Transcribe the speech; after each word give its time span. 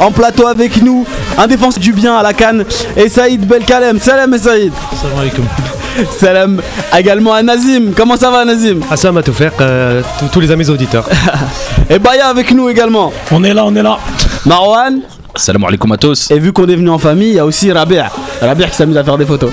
En 0.00 0.10
plateau 0.10 0.46
avec 0.46 0.82
nous, 0.82 1.06
un 1.38 1.46
défenseur 1.46 1.80
du 1.80 1.92
bien 1.92 2.16
à 2.16 2.22
la 2.22 2.32
canne, 2.32 2.64
et 2.96 3.08
Saïd 3.08 3.46
Belkalem. 3.46 3.98
Salam 4.00 4.36
Saïd. 4.38 4.72
Salam 5.00 5.18
alaikum. 5.20 5.44
Salam 6.18 6.60
également 6.98 7.32
à 7.34 7.42
Nazim. 7.42 7.92
Comment 7.96 8.16
ça 8.16 8.30
va 8.30 8.44
Nazim? 8.44 8.80
Assalamu 8.90 9.20
à 9.20 9.22
tout 9.22 9.32
faire, 9.32 9.52
euh, 9.60 10.02
tous- 10.18 10.26
tous 10.28 10.40
les 10.40 10.50
amis 10.50 10.68
auditeurs. 10.68 11.08
Et 11.90 11.98
Baya 11.98 12.26
avec 12.28 12.50
nous 12.52 12.68
également. 12.68 13.12
On 13.30 13.44
est 13.44 13.54
là, 13.54 13.64
on 13.64 13.74
est 13.76 13.82
là. 13.82 13.98
Marwan. 14.44 15.00
Salam 15.36 15.64
alaikum 15.64 15.90
à 15.92 15.96
tous. 15.96 16.30
Et 16.30 16.38
vu 16.38 16.52
qu'on 16.52 16.66
est 16.68 16.76
venu 16.76 16.90
en 16.90 16.98
famille, 16.98 17.28
il 17.28 17.34
y 17.34 17.38
a 17.38 17.44
aussi 17.44 17.70
Rabia. 17.72 18.10
Rabia 18.40 18.66
qui 18.68 18.74
s'amuse 18.76 18.96
à 18.96 19.04
faire 19.04 19.18
des 19.18 19.26
photos. 19.26 19.50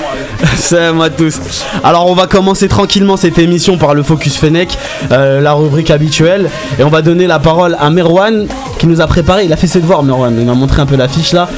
Salam 0.56 1.00
à 1.00 1.10
tous. 1.10 1.38
Alors 1.82 2.06
on 2.10 2.14
va 2.14 2.26
commencer 2.26 2.68
tranquillement 2.68 3.16
cette 3.16 3.38
émission 3.38 3.76
par 3.78 3.94
le 3.94 4.02
Focus 4.02 4.36
Fennec, 4.36 4.76
euh, 5.10 5.40
la 5.40 5.52
rubrique 5.54 5.90
habituelle. 5.90 6.50
Et 6.78 6.84
on 6.84 6.88
va 6.90 7.02
donner 7.02 7.26
la 7.26 7.38
parole 7.38 7.76
à 7.80 7.90
Merwan 7.90 8.46
qui 8.78 8.86
nous 8.86 9.00
a 9.00 9.06
préparé, 9.06 9.44
il 9.44 9.52
a 9.52 9.56
fait 9.56 9.66
ses 9.66 9.80
devoirs 9.80 10.02
Merwan, 10.02 10.34
il 10.38 10.46
m'a 10.46 10.54
montré 10.54 10.80
un 10.80 10.86
peu 10.86 10.96
l'affiche 10.96 11.32
là. 11.32 11.48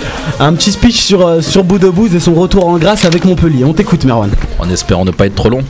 Un 0.41 0.55
petit 0.55 0.73
speech 0.73 0.97
sur, 1.01 1.27
euh, 1.27 1.41
sur 1.41 1.65
Boudebouze 1.65 2.15
et 2.15 2.21
son 2.21 2.35
retour 2.35 2.67
en 2.67 2.79
grâce 2.79 3.05
avec 3.05 3.25
Montpellier. 3.25 3.65
On 3.65 3.73
t'écoute 3.75 4.05
Merwan. 4.05 4.31
En 4.59 4.69
espérant 4.71 5.05
ne 5.05 5.11
pas 5.11 5.27
être 5.27 5.35
trop 5.35 5.51
long. 5.51 5.63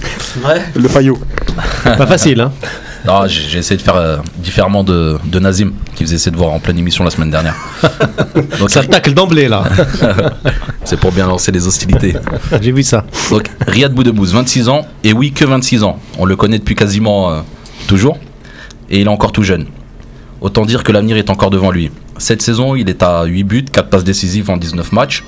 Le 0.75 0.89
faillot. 0.89 1.19
Pas 1.85 2.07
facile, 2.07 2.41
hein 2.41 2.53
Non, 3.07 3.27
j'ai 3.27 3.43
j'ai 3.49 3.59
essayé 3.59 3.77
de 3.77 3.83
faire 3.83 3.97
euh, 3.97 4.19
différemment 4.39 4.85
de, 4.85 5.19
de 5.25 5.39
Nazim, 5.39 5.73
qui 5.95 6.05
faisait 6.05 6.19
ses 6.19 6.31
devoirs 6.31 6.53
en 6.53 6.61
pleine 6.61 6.79
émission 6.79 7.03
la 7.05 7.11
semaine 7.11 7.31
dernière. 7.31 7.57
Donc 8.59 8.71
Ça 8.71 8.85
tacle 8.85 9.13
d'emblée 9.15 9.49
là. 9.49 9.65
c'est 10.85 10.99
pour 10.99 11.11
bien 11.11 11.27
lancer 11.27 11.51
les 11.51 11.67
hostilités. 11.67 12.15
J'ai 12.61 12.73
vu 12.73 12.83
ça. 12.83 13.05
Donc 13.31 13.51
Riyad 13.67 13.93
Boudebouze, 13.93 14.33
26 14.33 14.69
ans, 14.69 14.87
et 15.03 15.13
oui, 15.13 15.33
que 15.33 15.45
26 15.45 15.83
ans. 15.83 15.99
On 16.19 16.25
le 16.25 16.37
connaît 16.37 16.59
depuis 16.59 16.77
quasiment 16.77 17.31
euh, 17.33 17.41
toujours, 17.89 18.19
et 18.89 19.01
il 19.01 19.07
est 19.07 19.11
encore 19.11 19.33
tout 19.33 19.43
jeune. 19.43 19.67
Autant 20.41 20.65
dire 20.65 20.83
que 20.83 20.93
l'avenir 20.93 21.17
est 21.17 21.31
encore 21.31 21.51
devant 21.51 21.71
lui. 21.71 21.91
Cette 22.19 22.43
saison, 22.43 22.75
il 22.75 22.89
est 22.89 23.03
à 23.03 23.25
8 23.25 23.45
buts, 23.45 23.65
4 23.71 23.91
passes 23.91 24.05
décisives 24.05 24.51
en 24.51 24.57
19 24.57 24.93
matchs. 24.93 25.25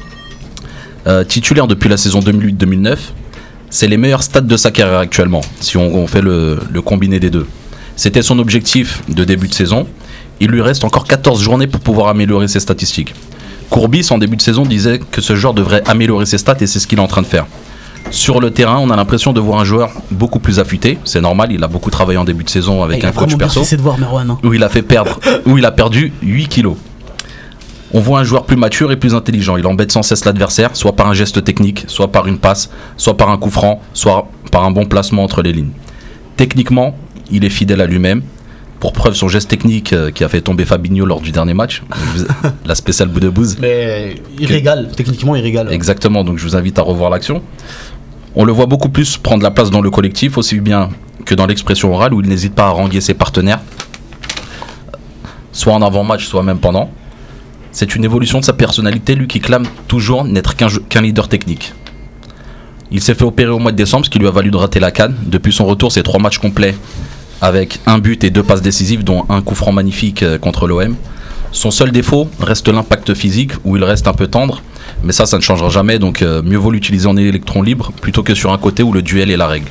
Euh, 1.07 1.25
titulaire 1.25 1.67
depuis 1.67 1.89
la 1.89 1.97
saison 1.97 2.21
2008-2009, 2.21 2.97
c'est 3.69 3.89
les 3.89 3.97
meilleurs 3.97 4.23
stats 4.23 4.41
de 4.41 4.57
sa 4.57 4.71
carrière 4.71 4.99
actuellement, 4.99 5.41
si 5.61 5.77
on, 5.77 6.07
fait 6.07 6.23
le, 6.23 6.61
le 6.71 6.83
combiné 6.83 7.19
des 7.19 7.31
deux. 7.31 7.47
C'était 7.97 8.23
son 8.23 8.39
objectif 8.39 9.03
de 9.09 9.25
début 9.25 9.49
de 9.49 9.55
saison. 9.55 9.87
Il 10.41 10.51
lui 10.51 10.63
reste 10.63 10.85
encore 10.85 11.05
14 11.05 11.43
journées 11.43 11.67
pour 11.67 11.81
pouvoir 11.81 12.09
améliorer 12.09 12.49
ses 12.49 12.61
statistiques. 12.61 13.15
Courbis, 13.69 14.07
en 14.11 14.19
début 14.19 14.37
de 14.37 14.43
saison, 14.43 14.65
disait 14.65 15.01
que 15.11 15.21
ce 15.21 15.35
joueur 15.35 15.55
devrait 15.55 15.83
améliorer 15.87 16.27
ses 16.27 16.39
stats 16.39 16.57
et 16.61 16.67
c'est 16.67 16.79
ce 16.79 16.87
qu'il 16.87 16.99
est 16.99 17.03
en 17.03 17.07
train 17.07 17.23
de 17.23 17.27
faire. 17.27 17.47
Sur 18.11 18.41
le 18.41 18.51
terrain, 18.51 18.79
on 18.79 18.91
a 18.91 18.97
l'impression 18.97 19.33
de 19.33 19.41
voir 19.41 19.59
un 19.61 19.65
joueur 19.65 19.91
beaucoup 20.11 20.39
plus 20.39 20.59
affûté. 20.59 20.99
C'est 21.05 21.21
normal, 21.21 21.51
il 21.53 21.63
a 21.65 21.69
beaucoup 21.69 21.91
travaillé 21.91 22.19
en 22.19 22.25
début 22.25 22.45
de 22.45 22.51
saison 22.51 22.83
avec 22.83 23.05
un 23.05 23.13
coach 23.13 23.37
perso 23.37 23.65
ses 23.65 23.77
devoirs 23.77 23.99
Merwan. 23.99 24.31
hein. 24.31 24.39
où 24.45 24.53
il 24.53 24.63
a 24.63 24.69
fait 24.69 24.83
perdre, 24.83 25.19
où 25.47 25.57
il 25.57 25.65
a 25.65 25.71
perdu 25.71 26.13
8 26.23 26.49
kilos. 26.49 26.77
On 27.95 28.01
voit 28.01 28.21
un 28.21 28.25
joueur 28.25 28.45
plus 28.45 28.57
mature 28.57 28.91
et 28.93 28.97
plus 28.97 29.15
intelligent. 29.15 29.57
Il 29.59 29.67
embête 29.67 29.93
sans 29.93 30.03
cesse 30.03 30.25
l'adversaire, 30.25 30.71
soit 30.77 30.93
par 30.97 31.09
un 31.09 31.15
geste 31.15 31.45
technique, 31.45 31.85
soit 31.89 32.11
par 32.11 32.27
une 32.27 32.39
passe, 32.39 32.71
soit 32.97 33.17
par 33.17 33.31
un 33.31 33.37
coup 33.39 33.51
franc, 33.51 33.81
soit 33.93 34.29
par 34.51 34.65
un 34.65 34.71
bon 34.71 34.87
placement 34.87 35.23
entre 35.25 35.43
les 35.43 35.53
lignes. 35.53 35.73
Techniquement, 36.37 36.95
il 37.31 37.45
est 37.45 37.51
fidèle 37.51 37.81
à 37.83 37.87
lui-même. 37.87 38.23
Pour 38.83 38.93
preuve, 38.93 39.15
son 39.15 39.29
geste 39.29 39.49
technique 39.49 39.93
euh, 39.93 40.11
qui 40.11 40.25
a 40.25 40.29
fait 40.29 40.41
tomber 40.41 40.65
Fabinho 40.65 41.07
lors 41.07 41.21
du 41.21 41.31
dernier 41.31 41.55
match, 41.55 41.85
la 42.67 42.75
spéciale 42.75 43.11
bout 43.11 43.21
de 43.21 43.29
bouse. 43.29 43.59
Mais 43.61 44.17
il 44.41 44.47
régale, 44.47 44.91
techniquement 44.97 45.37
il 45.37 45.41
régale. 45.41 45.73
Exactement, 45.73 46.25
donc 46.25 46.39
je 46.39 46.43
vous 46.43 46.57
invite 46.57 46.81
à 46.81 46.83
revoir 46.83 47.09
l'action. 47.09 47.45
On 48.35 48.45
le 48.45 48.51
voit 48.51 48.67
beaucoup 48.67 48.89
plus 48.89 49.19
prendre 49.19 49.45
la 49.45 49.53
place 49.53 49.71
dans 49.71 49.83
le 49.83 49.89
collectif, 49.89 50.37
aussi 50.37 50.59
bien 50.59 50.89
que 51.25 51.37
dans 51.37 51.47
l'expression 51.47 51.95
orale, 51.95 52.13
où 52.13 52.23
il 52.23 52.29
n'hésite 52.29 52.57
pas 52.57 52.65
à 52.65 52.71
ranguer 52.71 53.01
ses 53.01 53.15
partenaires, 53.15 53.61
soit 55.53 55.75
en 55.75 55.83
avant-match, 55.83 56.27
soit 56.27 56.43
même 56.43 56.59
pendant. 56.59 56.91
C'est 57.71 57.95
une 57.95 58.05
évolution 58.05 58.41
de 58.41 58.45
sa 58.45 58.53
personnalité, 58.53 59.15
lui 59.15 59.29
qui 59.29 59.39
clame 59.39 59.63
toujours 59.87 60.25
n'être 60.25 60.57
qu'un 60.57 61.01
leader 61.01 61.29
technique. 61.29 61.73
Il 62.91 63.01
s'est 63.01 63.15
fait 63.15 63.25
opérer 63.25 63.53
au 63.53 63.61
mois 63.61 63.71
de 63.71 63.77
décembre, 63.77 64.07
ce 64.07 64.11
qui 64.11 64.19
lui 64.19 64.27
a 64.27 64.33
valu 64.33 64.51
de 64.51 64.57
rater 64.57 64.81
la 64.81 64.91
canne. 64.91 65.15
Depuis 65.25 65.53
son 65.53 65.67
retour, 65.67 65.93
c'est 65.93 66.03
trois 66.03 66.19
matchs 66.19 66.39
complets 66.39 66.75
avec 67.43 67.81
un 67.87 67.99
but 67.99 68.25
et 68.25 68.31
deux 68.31 68.43
passes 68.43 68.63
décisives, 68.63 69.05
dont 69.05 69.25
un 69.29 69.43
coup 69.43 69.55
franc 69.55 69.73
magnifique 69.73 70.23
euh, 70.23 70.39
contre 70.39 70.67
l'OM. 70.67 70.95
Son 71.51 71.71
seul 71.71 71.93
défaut 71.93 72.29
reste 72.41 72.69
l'impact 72.69 73.13
physique, 73.13 73.53
où 73.65 73.77
il 73.77 73.85
reste 73.85 74.09
un 74.09 74.15
peu 74.15 74.27
tendre, 74.29 74.63
mais 75.05 75.13
ça, 75.13 75.27
ça 75.27 75.37
ne 75.37 75.43
changera 75.43 75.69
jamais, 75.69 75.99
donc 75.99 76.23
euh, 76.23 76.41
mieux 76.43 76.57
vaut 76.57 76.71
l'utiliser 76.71 77.07
en 77.09 77.17
électron 77.19 77.61
libre 77.63 77.93
plutôt 78.01 78.23
que 78.23 78.35
sur 78.35 78.53
un 78.53 78.59
côté 78.59 78.83
où 78.83 78.93
le 78.93 79.03
duel 79.03 79.31
est 79.31 79.37
la 79.37 79.47
règle. 79.49 79.67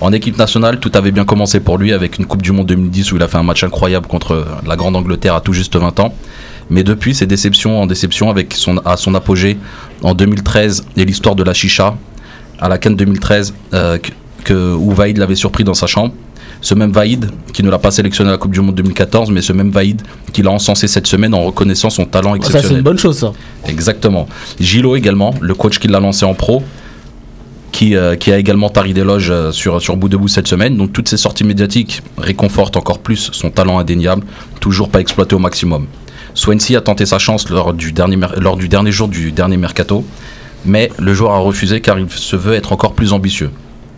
En 0.00 0.12
équipe 0.12 0.38
nationale, 0.38 0.78
tout 0.80 0.92
avait 0.94 1.10
bien 1.10 1.24
commencé 1.24 1.60
pour 1.60 1.76
lui 1.76 1.92
avec 1.92 2.18
une 2.18 2.24
Coupe 2.26 2.42
du 2.42 2.52
Monde 2.52 2.66
2010 2.68 3.12
où 3.12 3.16
il 3.16 3.22
a 3.22 3.28
fait 3.28 3.36
un 3.36 3.42
match 3.42 3.62
incroyable 3.64 4.06
contre 4.06 4.32
euh, 4.32 4.44
la 4.66 4.76
Grande 4.76 4.96
Angleterre 4.96 5.34
à 5.34 5.40
tout 5.40 5.52
juste 5.52 5.76
20 5.76 6.00
ans. 6.00 6.14
Mais 6.70 6.82
depuis, 6.84 7.14
c'est 7.14 7.26
déception 7.26 7.80
en 7.82 7.86
déception 7.86 8.30
avec 8.30 8.54
son, 8.54 8.78
à 8.84 8.96
son 8.96 9.14
apogée 9.14 9.58
en 10.02 10.14
2013 10.14 10.84
et 10.96 11.04
l'histoire 11.04 11.34
de 11.34 11.42
la 11.42 11.52
chicha 11.54 11.96
à 12.60 12.68
la 12.68 12.78
Cannes 12.78 12.96
2013 12.96 13.54
euh, 13.74 13.98
que, 13.98 14.10
que- 14.44 14.74
où 14.74 14.90
Vaïd 14.92 15.16
l'avait 15.18 15.34
surpris 15.34 15.64
dans 15.64 15.74
sa 15.74 15.86
chambre. 15.86 16.12
Ce 16.60 16.74
même 16.74 16.90
Vaïd 16.90 17.30
qui 17.52 17.62
ne 17.62 17.70
l'a 17.70 17.78
pas 17.78 17.90
sélectionné 17.90 18.30
à 18.30 18.32
la 18.32 18.38
Coupe 18.38 18.52
du 18.52 18.60
Monde 18.60 18.74
2014, 18.74 19.30
mais 19.30 19.42
ce 19.42 19.52
même 19.52 19.70
Vaïd 19.70 20.02
qui 20.32 20.42
l'a 20.42 20.50
encensé 20.50 20.88
cette 20.88 21.06
semaine 21.06 21.34
en 21.34 21.44
reconnaissant 21.44 21.90
son 21.90 22.04
talent 22.04 22.32
Ça 22.34 22.38
c'est 22.40 22.46
exceptionnel. 22.46 22.78
une 22.78 22.84
bonne 22.84 22.98
chose 22.98 23.18
ça. 23.18 23.32
Exactement. 23.66 24.28
Gilo 24.60 24.96
également, 24.96 25.34
le 25.40 25.54
coach 25.54 25.78
qui 25.78 25.88
l'a 25.88 26.00
lancé 26.00 26.24
en 26.24 26.34
pro, 26.34 26.62
qui, 27.72 27.94
euh, 27.94 28.16
qui 28.16 28.32
a 28.32 28.38
également 28.38 28.70
tari 28.70 28.92
d'éloges 28.92 29.30
euh, 29.30 29.52
sur, 29.52 29.80
sur 29.80 29.96
bout 29.96 30.08
de 30.08 30.16
bout 30.16 30.28
cette 30.28 30.48
semaine. 30.48 30.76
Donc 30.76 30.92
toutes 30.92 31.08
ces 31.08 31.16
sorties 31.16 31.44
médiatiques 31.44 32.02
réconfortent 32.16 32.76
encore 32.76 32.98
plus 32.98 33.30
son 33.32 33.50
talent 33.50 33.78
indéniable, 33.78 34.24
toujours 34.60 34.88
pas 34.88 35.00
exploité 35.00 35.36
au 35.36 35.38
maximum. 35.38 35.86
Swansea 36.34 36.76
a 36.76 36.80
tenté 36.80 37.06
sa 37.06 37.18
chance 37.18 37.48
lors 37.50 37.72
du 37.74 37.92
dernier, 37.92 38.18
lors 38.40 38.56
du 38.56 38.68
dernier 38.68 38.92
jour 38.92 39.08
du 39.08 39.32
dernier 39.32 39.56
mercato, 39.56 40.04
mais 40.64 40.90
le 40.98 41.14
joueur 41.14 41.32
a 41.32 41.38
refusé 41.38 41.80
car 41.80 41.98
il 41.98 42.08
se 42.10 42.36
veut 42.36 42.54
être 42.54 42.72
encore 42.72 42.94
plus 42.94 43.12
ambitieux. 43.12 43.50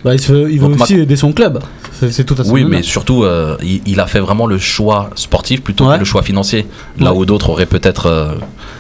Bah, 0.05 0.15
il, 0.15 0.21
se 0.21 0.33
veut, 0.33 0.51
il 0.51 0.61
veut 0.61 0.69
Donc, 0.69 0.81
aussi 0.81 0.95
aider 0.95 1.17
son 1.17 1.33
club. 1.33 1.61
C'est 2.01 2.11
c'est 2.13 2.25
tout 2.25 2.35
à 2.39 2.45
son 2.45 2.51
Oui, 2.53 2.65
mais 2.65 2.83
surtout, 2.83 3.25
euh, 3.25 3.57
il, 3.63 3.83
il 3.87 4.01
a 4.01 4.07
fait 4.07 4.21
vraiment 4.21 4.47
le 4.47 4.59
choix 4.59 5.11
sportif 5.15 5.63
plutôt 5.63 5.87
Ouais. 5.87 5.95
que 5.97 5.99
le 6.01 6.05
choix 6.07 6.23
financier. 6.23 6.67
Là 6.99 7.13
Ouais. 7.13 7.19
où 7.19 7.27
d'autres 7.27 7.51
auraient 7.51 7.67
peut-être 7.67 8.07
euh, 8.07 8.35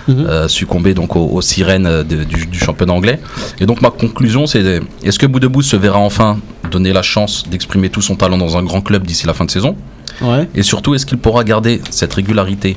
Mhm. 0.08 0.26
euh, 0.26 0.48
succombé 0.48 0.94
donc 0.94 1.14
aux, 1.16 1.26
aux 1.26 1.42
sirènes 1.42 2.02
de- 2.02 2.24
du, 2.24 2.46
du 2.46 2.58
championnat 2.58 2.92
anglais. 2.94 3.20
Et 3.60 3.66
donc 3.66 3.82
ma 3.82 3.90
conclusion, 3.90 4.46
c'est 4.46 4.80
est-ce 5.04 5.18
que 5.18 5.26
Boudebou 5.26 5.62
se 5.62 5.76
verra 5.76 5.98
enfin 5.98 6.38
donner 6.70 6.92
la 6.92 7.02
chance 7.02 7.44
d'exprimer 7.50 7.90
tout 7.90 8.00
son 8.02 8.16
talent 8.16 8.38
dans 8.38 8.56
un 8.56 8.62
grand 8.62 8.80
club 8.80 9.06
d'ici 9.06 9.26
la 9.26 9.34
fin 9.34 9.44
de 9.44 9.50
saison? 9.50 9.76
Ouais. 10.22 10.48
Et 10.54 10.62
surtout, 10.62 10.94
est-ce 10.94 11.04
qu'il 11.06 11.18
pourra 11.18 11.44
garder 11.44 11.80
cette 11.90 12.14
régularité 12.14 12.76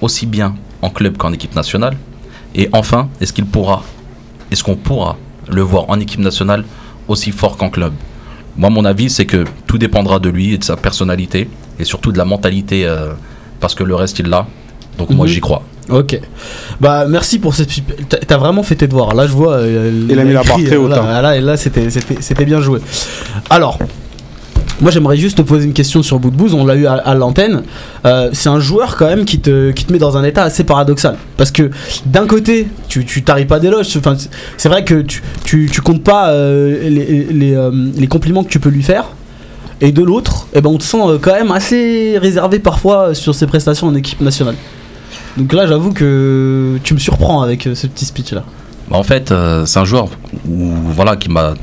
aussi 0.00 0.24
bien 0.26 0.54
en 0.82 0.90
club 0.90 1.16
qu'en 1.16 1.32
équipe 1.32 1.54
nationale? 1.54 1.96
Et 2.54 2.68
enfin, 2.72 3.08
est-ce 3.20 3.32
qu'il 3.32 3.44
pourra, 3.46 3.82
est-ce 4.50 4.62
qu'on 4.64 4.76
pourra 4.76 5.16
le 5.48 5.62
voir 5.62 5.84
en 5.90 5.98
équipe 6.00 6.20
nationale 6.20 6.64
aussi 7.08 7.30
fort 7.32 7.56
qu'en 7.56 7.68
club? 7.70 7.92
Moi, 8.56 8.70
mon 8.70 8.84
avis, 8.84 9.10
c'est 9.10 9.26
que 9.26 9.44
tout 9.66 9.78
dépendra 9.78 10.18
de 10.18 10.28
lui 10.28 10.54
et 10.54 10.58
de 10.58 10.64
sa 10.64 10.76
personnalité 10.76 11.48
et 11.78 11.84
surtout 11.84 12.12
de 12.12 12.18
la 12.18 12.24
mentalité, 12.24 12.86
euh, 12.86 13.12
parce 13.60 13.74
que 13.74 13.82
le 13.84 13.94
reste, 13.94 14.18
il 14.20 14.26
l'a. 14.28 14.46
Donc 14.98 15.10
moi, 15.10 15.26
Mhm. 15.26 15.32
j'y 15.32 15.40
crois. 15.40 15.62
Ok. 15.90 16.18
Bah 16.80 17.04
merci 17.08 17.38
pour 17.38 17.54
cette. 17.54 17.68
T'as 18.08 18.16
t'as 18.18 18.36
vraiment 18.38 18.62
fait 18.62 18.76
tes 18.76 18.86
devoirs. 18.86 19.12
Là 19.14 19.26
je 19.26 19.32
vois. 19.32 19.54
euh, 19.56 20.06
Il 20.08 20.18
a 20.18 20.24
mis 20.24 20.32
la 20.32 20.42
barre 20.42 20.56
très 20.64 20.76
euh, 20.76 20.78
haute, 20.80 20.90
Là, 20.90 21.02
hein. 21.02 21.20
là, 21.20 21.36
et 21.36 21.40
là 21.42 21.56
c'était 21.58 21.90
c'était 21.90 22.16
c'était 22.20 22.44
bien 22.46 22.60
joué. 22.60 22.80
Alors. 23.50 23.78
Moi 24.80 24.90
j'aimerais 24.90 25.16
juste 25.16 25.38
te 25.38 25.42
poser 25.42 25.66
une 25.66 25.72
question 25.72 26.02
sur 26.02 26.18
Bout 26.18 26.30
de 26.30 26.36
Bouse, 26.36 26.52
on 26.54 26.66
l'a 26.66 26.74
eu 26.74 26.86
à, 26.86 26.94
à 26.94 27.14
l'antenne. 27.14 27.62
Euh, 28.04 28.30
c'est 28.32 28.48
un 28.48 28.58
joueur 28.58 28.96
quand 28.96 29.06
même 29.06 29.24
qui 29.24 29.38
te, 29.38 29.70
qui 29.70 29.84
te 29.84 29.92
met 29.92 29.98
dans 29.98 30.16
un 30.16 30.24
état 30.24 30.42
assez 30.42 30.64
paradoxal. 30.64 31.16
Parce 31.36 31.50
que 31.52 31.70
d'un 32.06 32.26
côté, 32.26 32.66
tu 32.88 33.04
tu 33.04 33.22
t'arrives 33.22 33.46
pas 33.46 33.60
d'éloge. 33.60 33.86
Enfin, 33.96 34.16
c'est- 34.56 34.68
vrai 34.68 34.84
que 34.84 35.00
tu, 35.02 35.22
tu, 35.44 35.68
tu 35.72 35.80
comptes 35.80 36.02
pas 36.02 36.30
euh, 36.30 36.88
les, 36.88 37.24
les, 37.30 37.54
euh, 37.54 37.70
les 37.96 38.06
compliments 38.08 38.42
que 38.42 38.48
tu 38.50 38.58
peux 38.58 38.68
lui 38.70 38.82
faire. 38.82 39.04
Et 39.80 39.92
de 39.92 40.02
l'autre, 40.02 40.48
eh 40.54 40.60
ben, 40.60 40.70
on 40.70 40.78
te 40.78 40.82
sent 40.84 40.98
quand 41.20 41.32
même 41.34 41.50
assez 41.52 42.16
réservé 42.18 42.58
parfois 42.58 43.14
sur 43.14 43.34
ses 43.34 43.46
prestations 43.46 43.86
en 43.88 43.94
équipe 43.94 44.20
nationale. 44.20 44.54
Donc 45.36 45.52
là, 45.52 45.66
j'avoue 45.66 45.92
que 45.92 46.78
tu 46.82 46.94
me 46.94 46.98
surprends 46.98 47.42
avec 47.42 47.68
ce 47.74 47.86
petit 47.86 48.04
speech 48.04 48.32
là. 48.32 48.44
Bah, 48.90 48.96
en 48.96 49.02
fait, 49.02 49.32
c'est 49.66 49.78
un 49.78 49.84
joueur 49.84 50.08
où, 50.48 50.70
voilà, 50.94 51.16
qui 51.16 51.28
m'a 51.28 51.54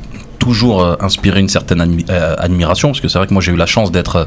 toujours 0.47 0.81
euh, 0.81 0.95
inspiré 0.99 1.39
une 1.39 1.47
certaine 1.49 1.81
admi- 1.81 2.05
euh, 2.09 2.35
admiration, 2.37 2.89
parce 2.89 2.99
que 2.99 3.07
c'est 3.07 3.17
vrai 3.19 3.27
que 3.27 3.33
moi 3.33 3.41
j'ai 3.45 3.51
eu 3.51 3.55
la 3.55 3.67
chance 3.75 3.91
d'être 3.91 4.15
euh, 4.15 4.25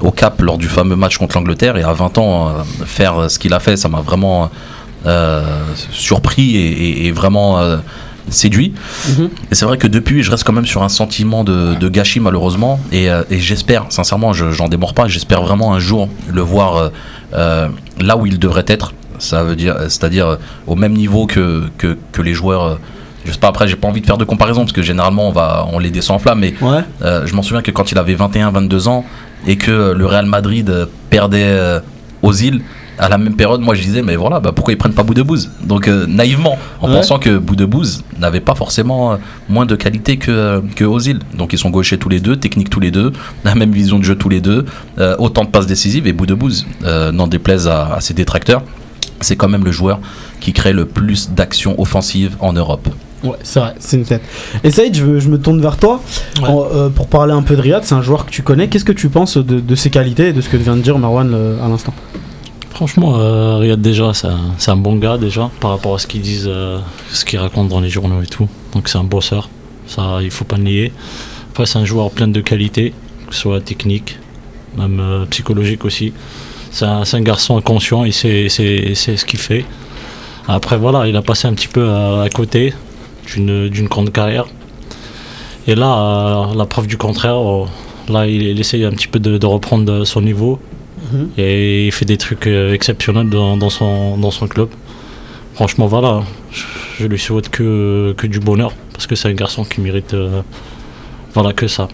au 0.00 0.10
Cap 0.10 0.42
lors 0.42 0.58
du 0.58 0.66
fameux 0.68 0.96
match 0.96 1.16
contre 1.18 1.36
l'Angleterre, 1.38 1.76
et 1.76 1.84
à 1.84 1.92
20 1.92 2.18
ans, 2.18 2.48
euh, 2.48 2.52
faire 2.84 3.30
ce 3.30 3.38
qu'il 3.38 3.54
a 3.54 3.60
fait, 3.60 3.76
ça 3.76 3.88
m'a 3.88 4.00
vraiment 4.00 4.50
surpris 5.90 6.56
et, 6.56 6.66
et- 6.70 7.06
et 7.06 7.12
vraiment 7.12 7.58
séduit. 8.28 8.72
Et 9.50 9.54
c'est 9.54 9.64
vrai 9.64 9.78
que 9.78 9.88
depuis, 9.88 10.22
je 10.22 10.30
reste 10.30 10.44
quand 10.44 10.52
même 10.52 10.66
sur 10.66 10.82
un 10.82 10.88
sentiment 10.88 11.42
de, 11.44 11.74
de 11.74 11.88
gâchis 11.88 12.20
malheureusement, 12.20 12.78
et, 12.92 13.10
euh, 13.10 13.22
et 13.30 13.38
j'espère, 13.40 13.86
sincèrement, 13.90 14.32
je- 14.32 14.52
j'en 14.52 14.68
démords 14.68 14.94
pas, 14.94 15.08
j'espère 15.08 15.42
vraiment 15.42 15.74
un 15.74 15.80
jour 15.80 16.08
le 16.32 16.40
voir 16.40 16.76
euh, 16.76 16.88
euh, 17.34 17.68
là 18.00 18.16
où 18.16 18.26
il 18.26 18.38
devrait 18.38 18.64
être. 18.68 18.92
Ça 19.18 19.42
veut 19.44 19.56
dire, 19.56 19.76
c'est-à-dire 19.88 20.38
au 20.66 20.74
même 20.76 20.94
niveau 20.94 21.26
que, 21.26 21.64
que, 21.78 21.96
que 22.12 22.22
les 22.22 22.34
joueurs. 22.34 22.78
Je 23.24 23.32
sais 23.32 23.38
pas, 23.38 23.48
après, 23.48 23.68
j'ai 23.68 23.76
pas 23.76 23.88
envie 23.88 24.00
de 24.00 24.06
faire 24.06 24.18
de 24.18 24.24
comparaison 24.24 24.60
parce 24.62 24.72
que 24.72 24.82
généralement 24.82 25.28
on, 25.28 25.32
va, 25.32 25.66
on 25.72 25.78
les 25.78 25.90
descend 25.90 26.16
en 26.16 26.18
flamme, 26.18 26.40
mais 26.40 26.54
Ouais. 26.60 26.80
euh, 27.02 27.26
je 27.26 27.34
m'en 27.34 27.42
souviens 27.42 27.62
que 27.62 27.70
quand 27.70 27.92
il 27.92 27.98
avait 27.98 28.14
21-22 28.14 28.88
ans 28.88 29.04
et 29.46 29.56
que 29.56 29.92
le 29.92 30.06
Real 30.06 30.26
Madrid 30.26 30.68
euh, 30.70 30.86
perdait 31.10 31.42
euh, 31.44 31.80
aux 32.22 32.32
îles 32.32 32.62
à 32.98 33.08
la 33.08 33.18
même 33.18 33.34
période, 33.34 33.60
moi 33.62 33.74
je 33.74 33.82
disais, 33.82 34.02
mais 34.02 34.16
voilà, 34.16 34.38
bah, 34.38 34.52
pourquoi 34.54 34.74
ils 34.74 34.76
prennent 34.76 34.92
pas 34.92 35.02
Boudebouze 35.02 35.50
Donc 35.64 35.88
euh, 35.88 36.06
naïvement, 36.06 36.58
en 36.80 36.88
Ouais. 36.88 36.94
pensant 36.96 37.18
que 37.18 37.38
Boudebouze 37.38 38.04
n'avait 38.18 38.40
pas 38.40 38.54
forcément 38.54 39.18
moins 39.48 39.66
de 39.66 39.74
qualité 39.76 40.18
que, 40.18 40.62
que 40.76 40.84
Ozil. 40.84 41.18
Donc 41.36 41.52
ils 41.52 41.58
sont 41.58 41.70
gauchers 41.70 41.98
tous 41.98 42.10
les 42.10 42.20
deux, 42.20 42.36
techniques 42.36 42.70
tous 42.70 42.80
les 42.80 42.90
deux, 42.90 43.12
la 43.44 43.54
même 43.54 43.72
vision 43.72 43.98
de 43.98 44.04
jeu 44.04 44.14
tous 44.14 44.28
les 44.28 44.40
deux, 44.40 44.66
autant 45.18 45.42
de 45.44 45.48
passes 45.48 45.66
décisives. 45.66 46.06
Et 46.06 46.12
Boudebouze, 46.12 46.66
euh, 46.84 47.10
n'en 47.12 47.26
déplaise 47.26 47.66
à, 47.66 47.94
à 47.94 48.00
ses 48.00 48.14
détracteurs, 48.14 48.62
c'est 49.20 49.36
quand 49.36 49.48
même 49.48 49.64
le 49.64 49.72
joueur 49.72 49.98
qui 50.40 50.52
crée 50.52 50.72
le 50.74 50.84
plus 50.84 51.30
d'actions 51.30 51.80
offensives 51.80 52.36
en 52.40 52.52
Europe. 52.52 52.88
Ouais, 53.22 53.36
c'est 53.42 53.60
vrai, 53.60 53.74
c'est 53.78 53.96
une 53.96 54.04
tête. 54.04 54.22
Et 54.64 54.70
Saïd, 54.70 54.94
je, 54.96 55.18
je 55.20 55.28
me 55.28 55.38
tourne 55.38 55.60
vers 55.60 55.76
toi 55.76 56.00
Ouais. 56.42 56.48
En, 56.48 56.64
euh, 56.72 56.88
pour 56.88 57.06
parler 57.06 57.32
un 57.32 57.42
peu 57.42 57.54
de 57.56 57.60
Riyad. 57.60 57.84
C'est 57.84 57.94
un 57.94 58.02
joueur 58.02 58.26
que 58.26 58.30
tu 58.30 58.42
connais. 58.42 58.68
Qu'est-ce 58.68 58.84
que 58.84 58.92
tu 58.92 59.08
penses 59.08 59.36
de, 59.36 59.60
de 59.60 59.74
ses 59.74 59.90
qualités 59.90 60.28
et 60.28 60.32
de 60.32 60.40
ce 60.40 60.48
que 60.48 60.56
vient 60.56 60.76
de 60.76 60.82
dire 60.82 60.98
Marwan 60.98 61.32
euh, 61.32 61.64
à 61.64 61.68
l'instant? 61.68 61.94
Franchement, 62.70 63.14
euh, 63.18 63.58
Riyad 63.58 63.80
déjà, 63.80 64.12
c'est 64.14 64.70
un, 64.70 64.76
bon 64.76 64.96
gars 64.96 65.18
déjà 65.18 65.50
par 65.60 65.70
rapport 65.70 65.94
à 65.94 65.98
ce 65.98 66.06
qu'ils 66.06 66.22
disent, 66.22 66.48
euh, 66.48 66.78
ce 67.10 67.24
qu'ils 67.24 67.38
racontent 67.38 67.68
dans 67.68 67.80
les 67.80 67.90
journaux 67.90 68.22
et 68.22 68.26
tout. 68.26 68.48
Donc 68.74 68.88
c'est 68.88 68.98
un 68.98 69.04
bosseur, 69.04 69.50
ça 69.86 70.18
il 70.22 70.30
faut 70.30 70.44
pas 70.46 70.56
le 70.56 70.64
nier. 70.64 70.92
Après 71.50 71.66
c'est 71.66 71.78
un 71.78 71.84
joueur 71.84 72.10
plein 72.10 72.26
de 72.28 72.40
qualités, 72.40 72.92
que 73.28 73.34
ce 73.34 73.42
soit 73.42 73.60
technique, 73.60 74.18
même 74.76 75.26
psychologique 75.30 75.84
aussi. 75.84 76.12
C'est 76.72 76.86
un, 76.86 77.20
garçon 77.20 77.58
inconscient, 77.58 78.04
il 78.04 78.14
sait, 78.14 78.48
sait- 78.48 78.94
sait 78.94 79.16
ce 79.18 79.26
qu'il 79.26 79.38
fait. 79.38 79.64
Après 80.48 80.78
voilà, 80.78 81.06
il 81.06 81.14
a 81.14 81.22
passé 81.22 81.46
un 81.46 81.52
petit 81.52 81.68
peu 81.68 81.88
à, 81.88 82.22
à 82.22 82.28
côté 82.30 82.72
d'une 83.40 83.88
grande 83.88 84.12
carrière. 84.12 84.46
Et 85.66 85.74
là, 85.74 86.50
euh, 86.50 86.54
la 86.54 86.66
preuve 86.66 86.86
du 86.86 86.96
contraire, 86.96 87.36
euh, 87.36 87.66
là 88.08 88.26
il, 88.26 88.42
il 88.42 88.58
essaye 88.60 88.84
un 88.84 88.90
petit 88.90 89.08
peu 89.08 89.18
de, 89.20 89.38
de 89.38 89.46
reprendre 89.46 90.04
son 90.04 90.20
niveau. 90.22 90.58
Et 91.36 91.86
il 91.88 91.92
fait 91.92 92.06
des 92.06 92.16
trucs 92.16 92.46
euh, 92.46 92.72
exceptionnels 92.72 93.28
dans, 93.28 93.58
dans 93.58 93.68
son, 93.68 94.16
dans 94.16 94.30
son 94.30 94.46
club. 94.46 94.70
Franchement, 95.52 95.86
voilà, 95.86 96.22
je, 96.50 96.62
je 97.00 97.06
lui 97.06 97.18
souhaite 97.18 97.50
que, 97.50 98.14
que 98.16 98.26
du 98.26 98.40
bonheur, 98.40 98.72
parce 98.94 99.06
que 99.06 99.14
c'est 99.14 99.28
un 99.28 99.34
garçon 99.34 99.62
qui 99.64 99.82
mérite 99.82 100.14
euh, 100.14 100.40
voilà, 101.34 101.52
que 101.52 101.66
ça. 101.66 101.88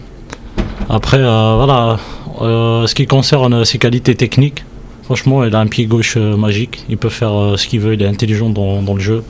Après, 0.89 1.17
euh, 1.19 1.55
voilà, 1.57 1.99
euh, 2.41 2.87
ce 2.87 2.95
qui 2.95 3.07
concerne 3.07 3.65
ses 3.65 3.77
qualités 3.77 4.15
techniques, 4.15 4.63
franchement, 5.03 5.43
il 5.43 5.53
a 5.53 5.59
un 5.59 5.67
pied 5.67 5.85
gauche 5.85 6.13
euh, 6.15 6.37
magique. 6.37 6.85
Il 6.87 6.97
peut 6.97 7.09
faire 7.09 7.33
euh, 7.33 7.57
ce 7.57 7.67
qu'il 7.67 7.81
veut, 7.81 7.95
il 7.95 8.01
est 8.01 8.07
intelligent 8.07 8.49
dans, 8.49 8.81
dans 8.81 8.93
le 8.93 9.01
jeu. 9.01 9.23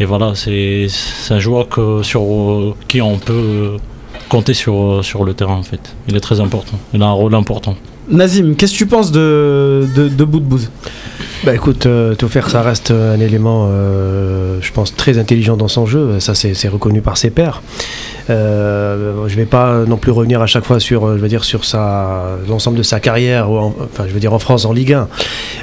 Et 0.00 0.04
voilà, 0.04 0.32
c'est 0.34 0.86
un 1.30 1.38
joueur 1.38 1.68
que, 1.68 2.02
sur 2.02 2.22
euh, 2.22 2.74
qui 2.86 3.00
on 3.02 3.18
peut 3.18 3.32
euh, 3.32 3.76
compter 4.28 4.54
sur, 4.54 4.74
euh, 4.74 5.02
sur 5.02 5.24
le 5.24 5.34
terrain, 5.34 5.56
en 5.56 5.62
fait. 5.62 5.94
Il 6.08 6.16
est 6.16 6.20
très 6.20 6.40
important, 6.40 6.78
il 6.94 7.02
a 7.02 7.06
un 7.06 7.12
rôle 7.12 7.34
important. 7.34 7.74
Nazim, 8.08 8.54
qu'est-ce 8.56 8.72
que 8.72 8.78
tu 8.78 8.86
penses 8.86 9.12
de, 9.12 9.86
de, 9.94 10.08
de 10.08 10.24
Boudbouz? 10.24 10.70
Bah 11.44 11.54
écoute, 11.54 11.86
euh, 11.86 12.14
tout 12.14 12.28
faire, 12.28 12.48
ça 12.48 12.62
reste 12.62 12.90
un 12.90 13.20
élément, 13.20 13.68
euh, 13.70 14.58
je 14.60 14.72
pense, 14.72 14.94
très 14.96 15.18
intelligent 15.18 15.56
dans 15.56 15.68
son 15.68 15.86
jeu. 15.86 16.18
Ça, 16.18 16.34
c'est 16.34 16.68
reconnu 16.68 17.00
par 17.00 17.16
ses 17.16 17.30
pairs. 17.30 17.62
Euh, 18.30 19.26
je 19.28 19.36
vais 19.36 19.46
pas 19.46 19.84
non 19.86 19.96
plus 19.96 20.12
revenir 20.12 20.40
à 20.42 20.46
chaque 20.46 20.64
fois 20.64 20.80
sur, 20.80 21.06
euh, 21.06 21.16
je 21.16 21.22
veux 21.22 21.28
dire, 21.28 21.44
sur 21.44 21.64
sa 21.64 22.22
l'ensemble 22.48 22.76
de 22.78 22.82
sa 22.82 23.00
carrière, 23.00 23.50
ou 23.50 23.56
en- 23.58 23.74
enfin, 23.92 24.04
je 24.08 24.12
veux 24.12 24.20
dire 24.20 24.32
en 24.32 24.38
France, 24.38 24.64
en 24.64 24.72
Ligue 24.72 24.92
1. 24.92 25.08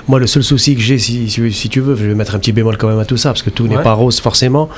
Moi, 0.07 0.19
le 0.19 0.27
seul 0.27 0.43
souci 0.43 0.75
que 0.75 0.81
j'ai, 0.81 0.97
si, 0.97 1.29
si, 1.29 1.51
si 1.51 1.69
tu 1.69 1.79
veux, 1.79 1.95
je 1.95 2.05
vais 2.05 2.15
mettre 2.15 2.35
un 2.35 2.39
petit 2.39 2.51
bémol 2.51 2.77
quand 2.77 2.87
même 2.87 2.99
à 2.99 3.05
tout 3.05 3.17
ça, 3.17 3.29
parce 3.29 3.41
que 3.43 3.49
tout 3.49 3.67
n'est 3.67 3.75
pas 3.83 3.93
rose 3.93 4.19
forcément. 4.19 4.69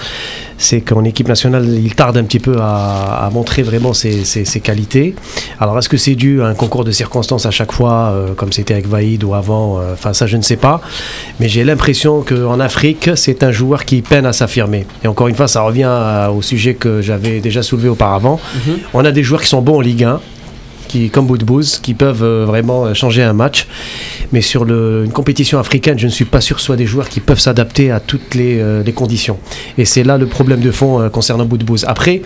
C'est 0.57 0.81
qu'en 0.81 1.03
équipe 1.03 1.27
nationale, 1.27 1.65
il 1.67 1.93
tarde 1.95 2.17
un 2.17 2.23
petit 2.23 2.39
peu 2.39 2.57
à, 2.59 3.25
à 3.25 3.29
montrer 3.29 3.61
vraiment 3.63 3.93
ses, 3.93 4.23
ses- 4.25 4.45
ses 4.45 4.59
qualités. 4.59 5.15
Alors, 5.59 5.77
est-ce 5.77 5.89
que 5.89 5.97
c'est 5.97 6.15
dû 6.15 6.41
à 6.41 6.47
un 6.47 6.53
concours 6.55 6.83
de 6.83 6.91
circonstances 6.91 7.45
à 7.45 7.51
chaque 7.51 7.71
fois, 7.71 8.11
euh, 8.13 8.33
comme 8.33 8.51
c'était 8.51 8.73
avec 8.73 8.87
Vaïd 8.87 9.23
ou 9.23 9.33
avant 9.33 9.79
Enfin, 9.93 10.13
ça, 10.13 10.25
je 10.27 10.37
ne 10.37 10.41
sais 10.41 10.55
pas. 10.57 10.81
Mais 11.39 11.47
j'ai 11.47 11.63
l'impression 11.63 12.21
qu'en 12.21 12.59
Afrique, 12.59 13.09
c'est 13.15 13.43
un 13.43 13.51
joueur 13.51 13.85
qui 13.85 14.01
peine 14.01 14.25
à 14.25 14.33
s'affirmer. 14.33 14.85
Et 15.03 15.07
encore 15.07 15.27
une 15.27 15.35
fois, 15.35 15.47
ça 15.47 15.61
revient 15.61 15.83
à- 15.89 16.31
au 16.31 16.41
sujet 16.41 16.73
que 16.73 17.01
j'avais 17.01 17.39
déjà 17.39 17.61
soulevé 17.61 17.76
auparavant. 17.87 18.39
On 18.93 19.05
a 19.05 19.11
des 19.11 19.23
joueurs 19.23 19.41
qui 19.41 19.47
sont 19.47 19.61
bons 19.61 19.77
en 19.77 19.81
Ligue 19.81 20.03
1, 20.03 20.19
qui, 20.87 21.09
comme 21.09 21.27
Boudbouz, 21.27 21.79
qui 21.81 21.93
peuvent 21.93 22.23
euh, 22.23 22.45
vraiment 22.45 22.85
euh, 22.85 22.93
changer 22.93 23.21
un 23.21 23.33
match. 23.33 23.67
Mais 24.31 24.41
sur 24.41 24.63
le- 24.65 25.03
une 25.05 25.11
compétition 25.11 25.59
africaine, 25.59 25.99
je 25.99 26.05
ne 26.07 26.11
suis 26.11 26.25
pas 26.25 26.39
sûr 26.41 26.55
que 26.55 26.61
ce 26.61 26.65
soit 26.67 26.75
des 26.77 26.85
joueurs 26.85 27.09
qui 27.09 27.19
peuvent 27.19 27.39
s'adapter 27.39 27.91
à 27.91 27.99
toutes 27.99 28.35
les, 28.35 28.59
euh, 28.59 28.83
les 28.83 28.93
conditions. 28.93 29.37
Et 29.77 29.83
c'est 29.85 30.03
là 30.03 30.17
le 30.17 30.27
problème 30.27 30.61
de 30.61 30.71
fond 30.71 31.01
euh, 31.01 31.09
concernant 31.09 31.45
Boudbouz. 31.45 31.83
Après, 31.87 32.21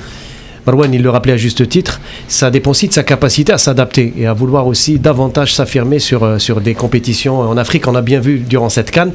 Marwan, 0.68 0.94
il 0.94 1.02
le 1.02 1.10
rappelait 1.10 1.34
à 1.34 1.38
juste 1.38 1.68
titre, 1.68 2.00
ça 2.28 2.52
dépend 2.52 2.70
aussi 2.70 2.88
de 2.88 2.94
sa 2.94 3.02
capacité 3.02 3.52
à 3.52 3.58
s'adapter 3.58 4.14
et 4.16 4.28
à 4.28 4.34
vouloir 4.34 4.68
aussi 4.68 5.00
davantage 5.00 5.56
s'affirmer 5.56 5.98
sur, 5.98 6.24
euh, 6.24 6.38
sur 6.38 6.62
des 6.62 6.76
compétitions. 6.76 7.40
En 7.40 7.58
Afrique, 7.58 7.88
on 7.88 7.96
a 7.96 8.04
bien 8.04 8.20
vu 8.20 8.38
durant 8.38 8.70
cette 8.70 8.92
canne 8.92 9.12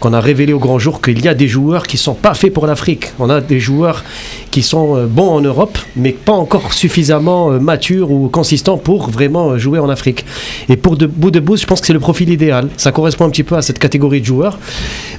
qu'on 0.00 0.12
a 0.12 0.20
révélé 0.20 0.52
au 0.52 0.58
grand 0.58 0.80
jour 0.80 1.00
qu'il 1.00 1.24
y 1.24 1.28
a 1.28 1.34
des 1.34 1.46
joueurs 1.46 1.86
qui 1.86 1.96
sont 1.96 2.14
pas 2.14 2.34
faits 2.34 2.52
pour 2.52 2.66
l'Afrique. 2.66 3.12
On 3.20 3.30
a 3.30 3.40
des 3.40 3.60
joueurs 3.60 4.02
qui 4.50 4.62
sont 4.62 4.96
euh, 4.96 5.06
bons 5.06 5.28
en 5.28 5.40
Europe, 5.40 5.78
mais 5.94 6.10
pas 6.10 6.32
encore 6.32 6.72
suffisamment 6.72 7.52
euh, 7.52 7.60
matures 7.60 8.10
ou 8.10 8.28
consistants 8.28 8.76
pour 8.76 9.10
vraiment 9.10 9.56
jouer 9.58 9.78
en 9.78 9.88
Afrique. 9.88 10.24
Et 10.68 10.76
pour 10.76 10.96
de 10.96 11.06
bout 11.06 11.30
de 11.30 11.38
bout, 11.38 11.56
je 11.56 11.66
pense 11.66 11.80
que 11.80 11.86
c'est 11.86 11.92
le 11.92 12.00
profil 12.00 12.30
idéal. 12.30 12.66
Ça 12.76 12.90
correspond 12.90 13.26
un 13.26 13.30
petit 13.30 13.44
peu 13.44 13.56
à 13.56 13.62
cette 13.62 13.78
catégorie 13.78 14.22
de 14.22 14.26
joueurs. 14.26 14.58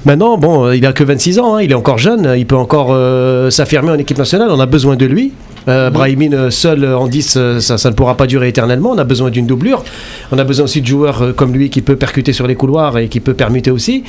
Maintenant, 0.04 0.36
bon, 0.36 0.70
il 0.72 0.84
a 0.84 0.92
que 0.92 1.04
26 1.04 1.38
ans, 1.38 1.56
hein, 1.56 1.62
il 1.62 1.70
est 1.70 1.76
encore 1.76 1.98
jeune, 1.98 2.34
il 2.36 2.44
peut 2.44 2.56
encore 2.56 2.94
s'affirmer 3.50 3.90
en 3.92 3.98
équipe 3.98 4.18
nationale. 4.18 4.50
On 4.50 4.60
a 4.60 4.66
besoin 4.66 4.96
de 4.96 5.06
lui. 5.06 5.32
Euh, 5.68 5.90
Brahimine 5.90 6.34
euh, 6.34 6.50
seul 6.50 6.84
en 6.84 7.06
10, 7.06 7.34
euh, 7.36 7.60
ça, 7.60 7.78
ça 7.78 7.90
ne 7.90 7.94
pourra 7.94 8.16
pas 8.16 8.26
durer 8.26 8.48
éternellement. 8.48 8.90
On 8.90 8.98
a 8.98 9.04
besoin 9.04 9.30
d'une 9.30 9.46
doublure. 9.46 9.84
On 10.30 10.38
a 10.38 10.44
besoin 10.44 10.64
aussi 10.64 10.80
de 10.80 10.86
joueurs 10.86 11.34
comme 11.36 11.52
lui 11.52 11.70
qui 11.70 11.82
peut 11.82 11.96
percuter 11.96 12.32
sur 12.32 12.46
les 12.46 12.54
couloirs 12.54 12.98
et 12.98 13.08
qui 13.08 13.20
peut 13.20 13.34
permuter 13.34 13.70
aussi. 13.70 14.04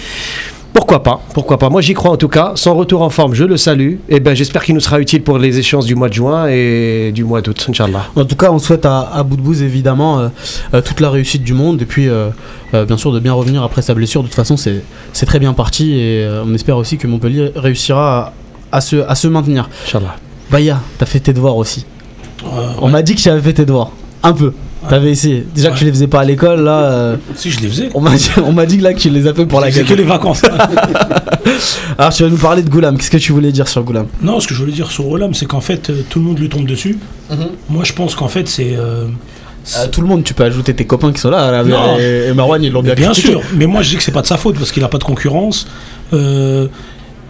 Pourquoi 0.74 1.04
pas? 1.04 1.22
Pourquoi 1.36 1.60
pas? 1.60 1.70
Moi 1.70 1.82
j'y 1.82 1.94
crois 1.94 2.12
en 2.12 2.18
tout 2.18 2.28
cas. 2.28 2.54
Son 2.56 2.74
retour 2.76 3.04
en 3.04 3.12
forme, 3.12 3.36
je 3.36 3.44
le 3.44 3.58
salue. 3.58 3.98
Et 4.10 4.20
ben 4.20 4.34
j'espère 4.34 4.64
qu'il 4.64 4.74
nous 4.74 4.82
sera 4.82 5.00
utile 5.00 5.22
pour 5.22 5.38
les 5.38 5.60
échéances 5.60 5.86
du 5.86 5.94
mois 5.94 6.10
de 6.10 6.14
juin 6.14 6.48
et 6.50 7.12
du 7.14 7.24
mois 7.24 7.42
d'août, 7.42 7.68
Inch'Allah. 7.70 8.08
En 8.16 8.26
tout 8.26 8.36
cas, 8.36 8.52
on 8.52 8.58
souhaite 8.58 8.86
à, 8.88 9.02
à 9.14 9.22
Boudbouz 9.22 9.62
évidemment 9.62 10.20
euh, 10.20 10.30
euh, 10.74 10.82
toute 10.82 11.00
la 11.00 11.12
réussite 11.12 11.44
du 11.44 11.54
monde 11.54 11.84
et 11.84 11.86
puis 11.86 12.10
euh, 12.10 12.30
bien 12.74 12.98
sûr 12.98 13.12
de 13.12 13.20
bien 13.20 13.34
revenir 13.34 13.62
après 13.62 13.84
sa 13.84 13.94
blessure. 13.94 14.24
De 14.24 14.28
toute 14.28 14.36
façon, 14.36 14.58
c'est 14.58 15.26
très 15.28 15.40
bien 15.40 15.54
parti 15.54 15.94
et 15.94 16.28
on 16.44 16.52
espère 16.56 16.78
aussi 16.78 16.98
que 16.98 17.06
Montpellier 17.06 17.52
réussira 17.56 18.34
à, 18.72 18.78
à 18.78 18.82
se, 18.82 18.96
à 18.96 19.14
se 19.14 19.28
maintenir. 19.28 19.70
Inch'Allah. 19.86 20.16
Baya, 20.52 20.80
t'as 20.98 21.06
fait 21.06 21.20
tes 21.20 21.34
devoirs 21.34 21.58
aussi. 21.58 21.86
Euh, 22.46 22.48
On 22.82 22.90
m'a 22.90 23.02
dit 23.02 23.16
que 23.16 23.22
tu 23.22 23.30
avais 23.30 23.42
fait 23.42 23.54
tes 23.54 23.66
devoirs. 23.66 23.92
Un 24.22 24.34
peu. 24.34 24.54
T'avais 24.90 25.12
essayé. 25.12 25.46
Déjà 25.56 25.72
que 25.72 25.78
tu 25.78 25.86
les 25.86 25.92
faisais 25.92 26.08
pas 26.08 26.20
à 26.22 26.26
l'école, 26.26 26.62
là. 26.62 26.78
euh, 26.92 27.16
Si 27.36 27.50
je 27.50 27.60
les 27.62 27.70
faisais. 27.70 27.90
on 27.94 28.02
m'a 28.02 28.16
dit, 28.16 28.30
on 28.46 28.52
m'a 28.52 28.66
dit 28.66 28.78
que 28.80 28.84
là 28.84 28.94
que 28.94 29.00
tu 29.00 29.10
les 29.10 29.28
as 29.28 29.34
fait 29.34 29.46
pour 29.46 29.62
la 29.62 29.72
C'est 29.72 29.80
gueule. 29.80 29.86
que 29.88 29.94
les 29.94 30.04
vacances. 30.04 30.42
Alors 31.98 32.14
tu 32.14 32.24
vas 32.24 32.30
nous 32.30 32.38
parler 32.38 32.64
de 32.64 32.70
Goulam. 32.70 32.98
Qu'est-ce 32.98 33.12
que 33.12 33.18
tu 33.18 33.32
voulais 33.32 33.52
dire 33.52 33.68
sur 33.68 33.84
Goulam? 33.84 34.08
Non, 34.22 34.40
ce 34.40 34.48
que 34.48 34.54
je 34.54 34.60
voulais 34.60 34.74
dire 34.74 34.92
sur 34.92 35.06
Rolam, 35.06 35.34
c'est 35.34 35.46
qu'en 35.46 35.62
fait, 35.62 35.90
euh, 35.90 36.02
tout 36.10 36.20
le 36.20 36.26
monde 36.26 36.40
lui 36.40 36.50
tombe 36.50 36.66
dessus. 36.66 36.98
Moi, 37.70 37.84
je 37.86 37.94
pense 37.94 38.16
qu'en 38.16 38.28
fait, 38.28 38.48
c'est. 38.48 38.76
euh, 38.78 39.08
Euh, 39.78 39.88
Tout 39.90 40.02
le 40.02 40.08
monde, 40.08 40.26
tu 40.26 40.34
peux 40.34 40.44
ajouter 40.44 40.74
tes 40.74 40.84
copains 40.86 41.14
qui 41.14 41.22
sont 41.22 41.30
là. 41.30 41.50
là, 41.50 41.64
Non. 41.64 41.98
et, 41.98 42.28
et 42.28 42.34
Marwan, 42.34 42.62
ils 42.62 42.70
l'ont 42.70 42.82
bien 42.84 42.96
Bien 42.96 43.12
critiqué. 43.12 43.30
sûr, 43.32 43.42
mais 43.56 43.66
moi 43.66 43.82
je 43.82 43.92
dis 43.92 43.96
que 43.96 44.04
c'est 44.04 44.12
pas 44.12 44.22
de 44.22 44.28
sa 44.28 44.36
faute 44.36 44.58
parce 44.58 44.74
qu'il 44.74 44.84
a 44.84 44.90
pas 44.90 44.98
de 44.98 45.06
concurrence. 45.06 45.68
Euh, 46.12 46.68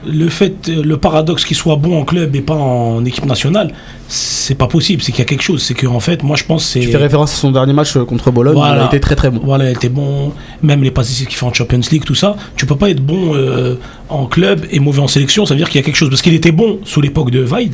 le 0.06 0.30
fait, 0.30 0.68
le 0.68 0.98
paradoxe 0.98 1.46
qu'il 1.46 1.56
soit 1.58 1.76
bon 1.76 2.00
en 2.00 2.06
club 2.06 2.36
et 2.36 2.42
pas 2.42 2.56
en 2.56 3.04
équipe 3.06 3.26
nationale, 3.26 3.74
c'est 4.08 4.56
pas 4.56 4.68
possible. 4.68 5.02
C'est 5.02 5.12
qu'il 5.12 5.20
y 5.20 5.24
a 5.24 5.26
quelque 5.26 5.42
chose. 5.44 5.62
C'est 5.64 5.74
qu'en 5.74 6.00
fait, 6.00 6.24
moi 6.24 6.36
je 6.36 6.44
pense 6.44 6.66
que 6.74 6.80
Tu 6.80 6.86
c'est. 6.86 6.92
fais 6.92 6.98
référence 6.98 7.34
à 7.34 7.36
son 7.38 7.52
dernier 7.52 7.74
match 7.74 7.96
euh, 7.96 8.06
contre 8.06 8.32
Bologne. 8.32 8.54
Il 8.56 8.60
Voilà. 8.60 8.84
a 8.84 8.88
été 8.88 9.00
très 9.00 9.16
très 9.16 9.30
bon. 9.30 9.42
Voilà, 9.44 9.70
il 9.70 9.74
était 9.76 9.90
bon. 9.90 10.32
Même 10.62 10.84
les 10.84 10.92
passes 10.92 11.10
qu'il 11.14 11.28
fait 11.30 11.46
en 11.46 11.54
Champions 11.54 11.80
League, 11.92 12.04
tout 12.06 12.16
ça. 12.16 12.36
Tu 12.56 12.66
peux 12.66 12.76
pas 12.76 12.90
être 12.90 13.02
bon 13.06 13.34
euh, 13.36 13.76
en 14.10 14.26
club 14.26 14.66
et 14.72 14.80
mauvais 14.80 15.02
en 15.02 15.08
sélection. 15.08 15.46
Ça 15.46 15.54
veut 15.54 15.58
dire 15.60 15.70
qu'il 15.70 15.80
y 15.80 15.84
a 15.84 15.86
quelque 15.86 15.96
chose. 15.96 16.10
Parce 16.10 16.22
qu'il 16.22 16.34
était 16.34 16.52
bon 16.52 16.80
sous 16.86 17.02
l'époque 17.02 17.32
de 17.32 17.40
Vaid. 17.42 17.74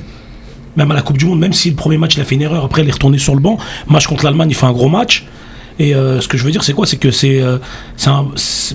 Même 0.78 0.92
à 0.92 0.94
la 0.94 1.02
Coupe 1.02 1.18
du 1.18 1.26
Monde, 1.26 1.40
même 1.40 1.52
si 1.54 1.70
le 1.72 1.76
premier 1.76 1.98
match 1.98 2.16
il 2.16 2.22
a 2.22 2.24
fait 2.24 2.36
une 2.36 2.42
erreur, 2.44 2.64
après 2.64 2.84
il 2.84 2.88
est 2.88 2.92
retourné 2.94 3.18
sur 3.18 3.34
le 3.36 3.42
banc. 3.42 3.58
Match 3.90 4.08
contre 4.08 4.24
l'Allemagne, 4.24 4.50
il 4.52 4.56
fait 4.56 4.68
un 4.68 4.72
gros 4.72 4.88
match. 4.88 5.26
Et 5.82 5.96
euh, 5.96 6.20
ce 6.20 6.28
que 6.28 6.38
je 6.38 6.44
veux 6.44 6.52
dire, 6.52 6.62
c'est 6.64 6.74
quoi? 6.74 6.86
C'est 6.86 6.98
que 6.98 7.10
c'est. 7.10 7.42
euh, 7.42 7.58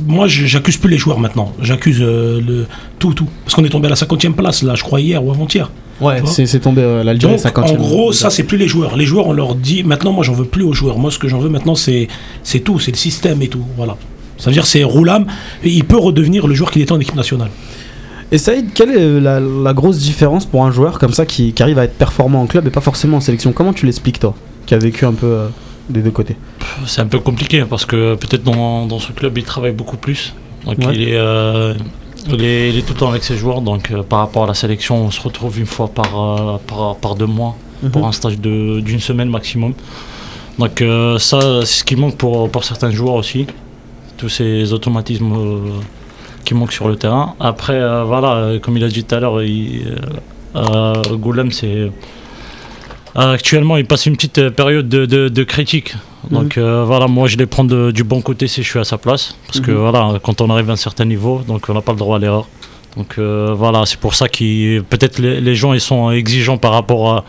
moi, 0.06 0.26
j'accuse 0.26 0.78
plus 0.78 0.90
les 0.90 0.96
joueurs 0.96 1.20
maintenant. 1.20 1.52
J'accuse 1.60 1.98
euh, 2.00 2.40
le 2.40 2.66
tout, 2.98 3.12
tout. 3.12 3.28
Parce 3.44 3.54
qu'on 3.54 3.64
est 3.64 3.68
tombé 3.68 3.86
à 3.86 3.90
la 3.90 3.96
50e 3.96 4.32
place, 4.32 4.62
là, 4.62 4.74
je 4.74 4.82
crois, 4.82 5.00
hier 5.00 5.22
ou 5.22 5.30
avant-hier. 5.30 5.70
Ouais, 6.00 6.22
c'est 6.24 6.60
tombé 6.60 6.82
euh, 6.82 7.04
l'Algérie 7.04 7.34
Donc, 7.34 7.42
50 7.42 7.70
en 7.70 7.74
gros, 7.74 8.12
ça, 8.12 8.30
c'est 8.30 8.42
plus 8.42 8.56
les 8.56 8.66
joueurs. 8.68 8.96
Les 8.96 9.04
joueurs, 9.04 9.26
on 9.26 9.32
leur 9.32 9.54
dit, 9.54 9.84
maintenant, 9.84 10.12
moi, 10.12 10.24
j'en 10.24 10.32
veux 10.32 10.46
plus 10.46 10.64
aux 10.64 10.72
joueurs. 10.72 10.98
Moi, 10.98 11.10
ce 11.10 11.18
que 11.18 11.28
j'en 11.28 11.38
veux 11.38 11.50
maintenant, 11.50 11.74
c'est 11.74 12.08
c'est 12.42 12.60
tout, 12.60 12.80
c'est 12.80 12.90
le 12.90 12.96
système 12.96 13.42
et 13.42 13.48
tout. 13.48 13.64
Voilà. 13.76 13.96
Ça 14.38 14.46
veut 14.50 14.54
dire, 14.54 14.66
c'est 14.66 14.82
Roulam, 14.82 15.26
et 15.62 15.68
il 15.68 15.84
peut 15.84 15.98
redevenir 15.98 16.46
le 16.46 16.54
joueur 16.54 16.70
qu'il 16.70 16.82
était 16.82 16.90
en 16.92 16.98
équipe 17.00 17.14
nationale. 17.14 17.50
Et 18.32 18.38
Saïd, 18.38 18.72
quelle 18.74 18.90
est 18.90 19.20
la, 19.20 19.38
la 19.38 19.72
grosse 19.74 19.98
différence 19.98 20.46
pour 20.46 20.64
un 20.64 20.72
joueur 20.72 20.98
comme 20.98 21.12
ça 21.12 21.24
qui, 21.26 21.52
qui 21.52 21.62
arrive 21.62 21.78
à 21.78 21.84
être 21.84 21.94
performant 21.96 22.42
en 22.42 22.46
club 22.46 22.66
et 22.66 22.70
pas 22.70 22.80
forcément 22.80 23.18
en 23.18 23.20
sélection? 23.20 23.52
Comment 23.52 23.72
tu 23.72 23.86
l'expliques 23.86 24.18
toi 24.18 24.34
Qui 24.66 24.74
a 24.74 24.78
vécu 24.78 25.04
un 25.04 25.12
peu 25.12 25.42
des 25.88 26.00
deux 26.00 26.10
côtés 26.10 26.36
C'est 26.86 27.00
un 27.02 27.06
peu 27.06 27.18
compliqué 27.18 27.64
parce 27.68 27.84
que 27.84 28.14
peut-être 28.14 28.42
dans, 28.44 28.86
dans 28.86 28.98
ce 28.98 29.12
club 29.12 29.36
il 29.38 29.44
travaille 29.44 29.72
beaucoup 29.72 29.96
plus. 29.96 30.34
Donc 30.64 30.78
Ouais. 30.78 30.94
il, 30.94 31.02
est, 31.10 31.16
euh, 31.16 31.74
il, 32.28 32.42
est, 32.42 32.70
il 32.70 32.78
est 32.78 32.82
tout 32.82 32.94
le 32.94 32.98
temps 33.00 33.10
avec 33.10 33.22
ses 33.24 33.36
joueurs. 33.36 33.60
Donc 33.60 33.90
euh, 33.90 34.02
par 34.02 34.20
rapport 34.20 34.44
à 34.44 34.46
la 34.46 34.54
sélection, 34.54 34.96
on 35.06 35.10
se 35.10 35.20
retrouve 35.20 35.58
une 35.58 35.66
fois 35.66 35.88
par, 35.88 36.12
euh, 36.20 36.56
par, 36.66 36.96
par 36.96 37.14
deux 37.16 37.26
mois 37.26 37.54
pour 37.92 38.06
un 38.06 38.12
stage 38.12 38.38
de- 38.38 38.80
d'une 38.80 39.00
semaine 39.00 39.28
maximum. 39.28 39.74
Donc 40.58 40.82
ça, 41.18 41.40
c'est 41.64 41.66
ce 41.80 41.84
qui 41.84 41.96
manque 41.96 42.16
pour, 42.16 42.48
pour 42.48 42.64
certains 42.64 42.90
joueurs 42.90 43.14
aussi. 43.16 43.46
tous 44.16 44.28
ces 44.28 44.72
automatismes 44.72 45.34
qui 46.44 46.54
manquent 46.54 46.72
sur 46.72 46.86
le 46.88 46.96
terrain. 46.96 47.34
Après, 47.40 47.78
voilà, 48.06 48.58
comme 48.62 48.76
il 48.76 48.84
a 48.84 48.88
dit 48.88 49.02
tout 49.04 49.14
à 49.16 49.20
l'heure, 49.20 49.38
Goulem, 51.18 51.50
c'est. 51.52 51.90
Euh, 53.16 53.32
Actuellement, 53.34 53.76
il 53.76 53.84
passe 53.86 54.06
une 54.06 54.14
petite 54.16 54.38
euh, 54.38 54.50
période 54.50 54.88
de, 54.88 55.06
de- 55.06 55.28
de 55.28 55.44
critique. 55.44 55.94
Donc 56.30 56.56
euh, 56.56 56.84
voilà, 56.86 57.06
moi 57.06 57.28
je 57.28 57.36
les 57.36 57.44
prends 57.46 57.64
de- 57.64 57.90
du 57.90 58.02
bon 58.02 58.22
côté 58.22 58.46
si 58.48 58.62
je 58.62 58.68
suis 58.70 58.78
à 58.78 58.84
sa 58.84 58.96
place. 58.98 59.36
Parce 59.46 59.60
que 59.60 59.70
Mhm. 59.70 59.76
voilà, 59.76 60.18
quand 60.22 60.40
on 60.40 60.48
arrive 60.50 60.70
à 60.70 60.72
un 60.72 60.76
certain 60.76 61.04
niveau, 61.04 61.42
donc 61.46 61.66
on 61.68 61.74
n'a 61.74 61.82
pas 61.82 61.92
le 61.92 61.98
droit 61.98 62.16
à 62.16 62.18
l'erreur. 62.18 62.48
Donc 62.96 63.16
euh, 63.18 63.52
voilà, 63.56 63.84
c'est 63.86 63.98
pour 64.00 64.14
ça 64.14 64.28
que 64.28 64.80
peut-être 64.80 65.18
les, 65.18 65.40
les 65.40 65.54
gens 65.54 65.72
ils 65.74 65.80
sont 65.80 66.10
exigeants 66.10 66.56
par 66.56 66.72
rapport 66.72 67.12
à, 67.12 67.24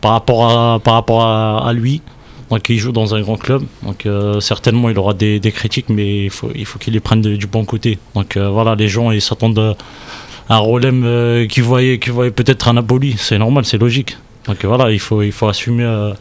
par 0.00 0.12
rapport 0.12 0.48
à, 0.48 0.78
par 0.78 0.94
rapport 0.94 1.22
à, 1.22 1.68
à 1.68 1.72
lui. 1.72 2.02
Donc 2.50 2.68
il 2.68 2.78
joue 2.78 2.92
dans 2.92 3.14
un 3.16 3.20
grand 3.22 3.36
club. 3.36 3.62
Donc 3.82 4.06
euh, 4.06 4.38
certainement 4.38 4.88
il 4.90 4.98
aura 4.98 5.14
des, 5.14 5.40
des 5.40 5.50
critiques, 5.50 5.88
mais 5.88 6.24
il 6.26 6.30
faut, 6.30 6.50
il 6.54 6.64
faut 6.66 6.78
qu'il 6.78 6.92
les 6.94 7.00
prenne 7.00 7.20
de- 7.22 7.34
du 7.34 7.48
bon 7.48 7.64
côté. 7.64 7.98
Donc 8.14 8.36
euh, 8.36 8.48
voilà, 8.48 8.74
les 8.76 8.88
gens 8.88 9.10
ils 9.10 9.20
s'attendent 9.22 9.58
à 9.58 10.54
un 10.54 10.58
Rolem 10.58 11.02
euh, 11.04 11.46
qui 11.48 11.60
voyait, 11.62 11.98
qui 11.98 12.10
voyait 12.10 12.30
peut-être 12.30 12.68
un 12.68 12.74
Napoli. 12.74 13.16
C'est 13.18 13.38
normal, 13.38 13.64
c'est 13.64 13.78
logique. 13.78 14.16
Donc 14.48 14.64
voilà, 14.64 14.90
il 14.90 15.00
faut, 15.00 15.22
il 15.22 15.32
faut 15.32 15.48
assumer. 15.48 15.84
euh, 15.84 16.12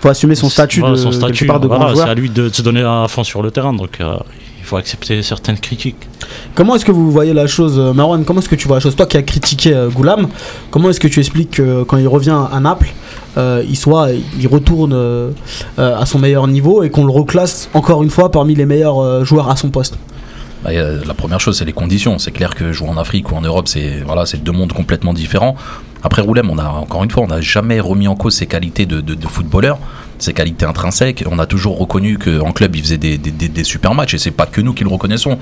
faut 0.00 0.08
assumer 0.08 0.34
son 0.34 0.48
statut 0.50 0.80
voilà, 0.80 0.94
de, 0.96 1.00
son 1.00 1.12
statut. 1.12 1.46
de 1.46 1.66
Voilà, 1.66 1.94
c'est 1.94 2.02
à 2.02 2.14
lui 2.14 2.28
de 2.30 2.48
se 2.48 2.62
donner 2.62 2.82
à 2.82 3.06
fond 3.08 3.24
sur 3.24 3.42
le 3.42 3.50
terrain. 3.50 3.72
Donc 3.72 4.00
euh, 4.00 4.16
il 4.58 4.64
faut 4.64 4.76
accepter 4.76 5.22
certaines 5.22 5.58
critiques. 5.58 5.96
Comment 6.54 6.74
est-ce 6.74 6.84
que 6.84 6.92
vous 6.92 7.10
voyez 7.10 7.32
la 7.32 7.46
chose, 7.46 7.78
euh, 7.78 7.92
Marwan 7.92 8.24
Comment 8.24 8.40
est-ce 8.40 8.48
que 8.48 8.56
tu 8.56 8.66
vois 8.66 8.78
la 8.78 8.80
chose 8.80 8.96
Toi 8.96 9.06
qui 9.06 9.16
as 9.16 9.22
critiqué 9.22 9.72
euh, 9.72 9.88
Goulam, 9.90 10.28
comment 10.70 10.90
est-ce 10.90 11.00
que 11.00 11.08
tu 11.08 11.20
expliques 11.20 11.52
que 11.52 11.82
quand 11.84 11.96
il 11.98 12.08
revient 12.08 12.36
à 12.52 12.58
Naples, 12.60 12.92
euh, 13.38 13.62
il 13.68 13.76
soit, 13.76 14.08
il 14.38 14.46
retourne 14.48 14.92
euh, 14.92 15.30
euh, 15.78 15.96
à 15.98 16.04
son 16.04 16.18
meilleur 16.18 16.46
niveau 16.48 16.82
et 16.82 16.90
qu'on 16.90 17.04
le 17.04 17.12
reclasse 17.12 17.68
encore 17.74 18.02
une 18.02 18.10
fois 18.10 18.30
parmi 18.30 18.54
les 18.54 18.66
meilleurs 18.66 18.98
euh, 19.00 19.24
joueurs 19.24 19.48
à 19.50 19.56
son 19.56 19.70
poste? 19.70 19.96
Bah, 20.64 20.72
la 20.72 21.14
première 21.14 21.38
chose, 21.38 21.56
c'est 21.58 21.64
les 21.64 21.72
conditions. 21.72 22.18
C'est 22.18 22.32
clair 22.32 22.54
que 22.54 22.72
jouer 22.72 22.88
en 22.88 22.96
Afrique 22.96 23.30
ou 23.30 23.36
en 23.36 23.42
Europe, 23.42 23.68
c'est 23.68 24.00
voilà, 24.04 24.26
c'est 24.26 24.42
deux 24.42 24.52
mondes 24.52 24.72
complètement 24.72 25.14
différents. 25.14 25.54
Après 26.02 26.22
Roulem, 26.22 26.50
on 26.50 26.58
a 26.58 26.68
encore 26.68 27.04
une 27.04 27.10
fois, 27.10 27.24
on 27.24 27.28
n'a 27.28 27.40
jamais 27.40 27.80
remis 27.80 28.08
en 28.08 28.14
cause 28.14 28.34
ses 28.34 28.46
qualités 28.46 28.86
de, 28.86 29.26
footballeur, 29.26 29.78
ses 30.18 30.32
qualités 30.32 30.64
intrinsèques. 30.64 31.24
On 31.30 31.38
a 31.38 31.46
toujours 31.46 31.78
reconnu 31.78 32.18
qu'en 32.18 32.52
club, 32.52 32.76
il 32.76 32.82
faisait 32.82 32.98
des, 32.98 33.64
super 33.64 33.94
matchs 33.94 34.14
et 34.14 34.18
c'est 34.18 34.30
pas 34.30 34.46
que 34.46 34.60
nous 34.60 34.72
qui 34.72 34.84
le 34.84 34.90
reconnaissons. 34.90 35.38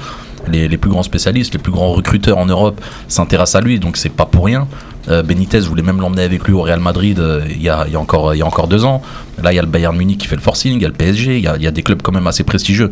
Les, 0.49 0.69
plus 0.77 0.91
grands 0.91 1.03
spécialistes, 1.03 1.55
les 1.55 1.59
plus 1.59 1.73
grands 1.73 1.93
recruteurs 1.93 2.39
en 2.39 2.47
Europe 2.47 2.81
s'intéressent 3.09 3.63
à 3.63 3.65
lui, 3.65 3.79
donc 3.79 3.97
c'est 3.97 4.11
pas 4.11 4.27
pour 4.27 4.45
rien. 4.45 4.67
Euh, 5.09 5.23
Benitez 5.23 5.61
voulait 5.61 5.83
même 5.83 6.01
l'emmener 6.01 6.23
avec 6.23 6.45
lui 6.45 6.55
au 6.55 6.63
Real 6.63 6.81
Madrid 6.81 7.19
euh, 7.19 7.43
il 7.51 7.61
y, 7.61 7.69
a, 7.69 7.87
encore, 7.97 8.69
deux 8.69 8.85
ans. 8.85 9.03
Là, 9.43 9.53
il 9.53 9.57
y 9.57 9.59
a 9.59 9.63
le 9.63 9.69
Bayern 9.69 9.95
Munich 9.95 10.19
qui 10.19 10.27
fait 10.27 10.37
le 10.37 10.41
forcing, 10.41 10.77
il 10.77 10.83
y 10.83 10.85
a 10.87 10.89
le 10.89 10.95
PSG, 10.95 11.37
il 11.37 11.45
y 11.45 11.47
a, 11.47 11.57
il 11.57 11.63
y 11.63 11.67
a 11.67 11.71
des 11.71 11.83
clubs 11.83 12.01
quand 12.01 12.13
même 12.13 12.27
assez 12.27 12.43
prestigieux. 12.43 12.91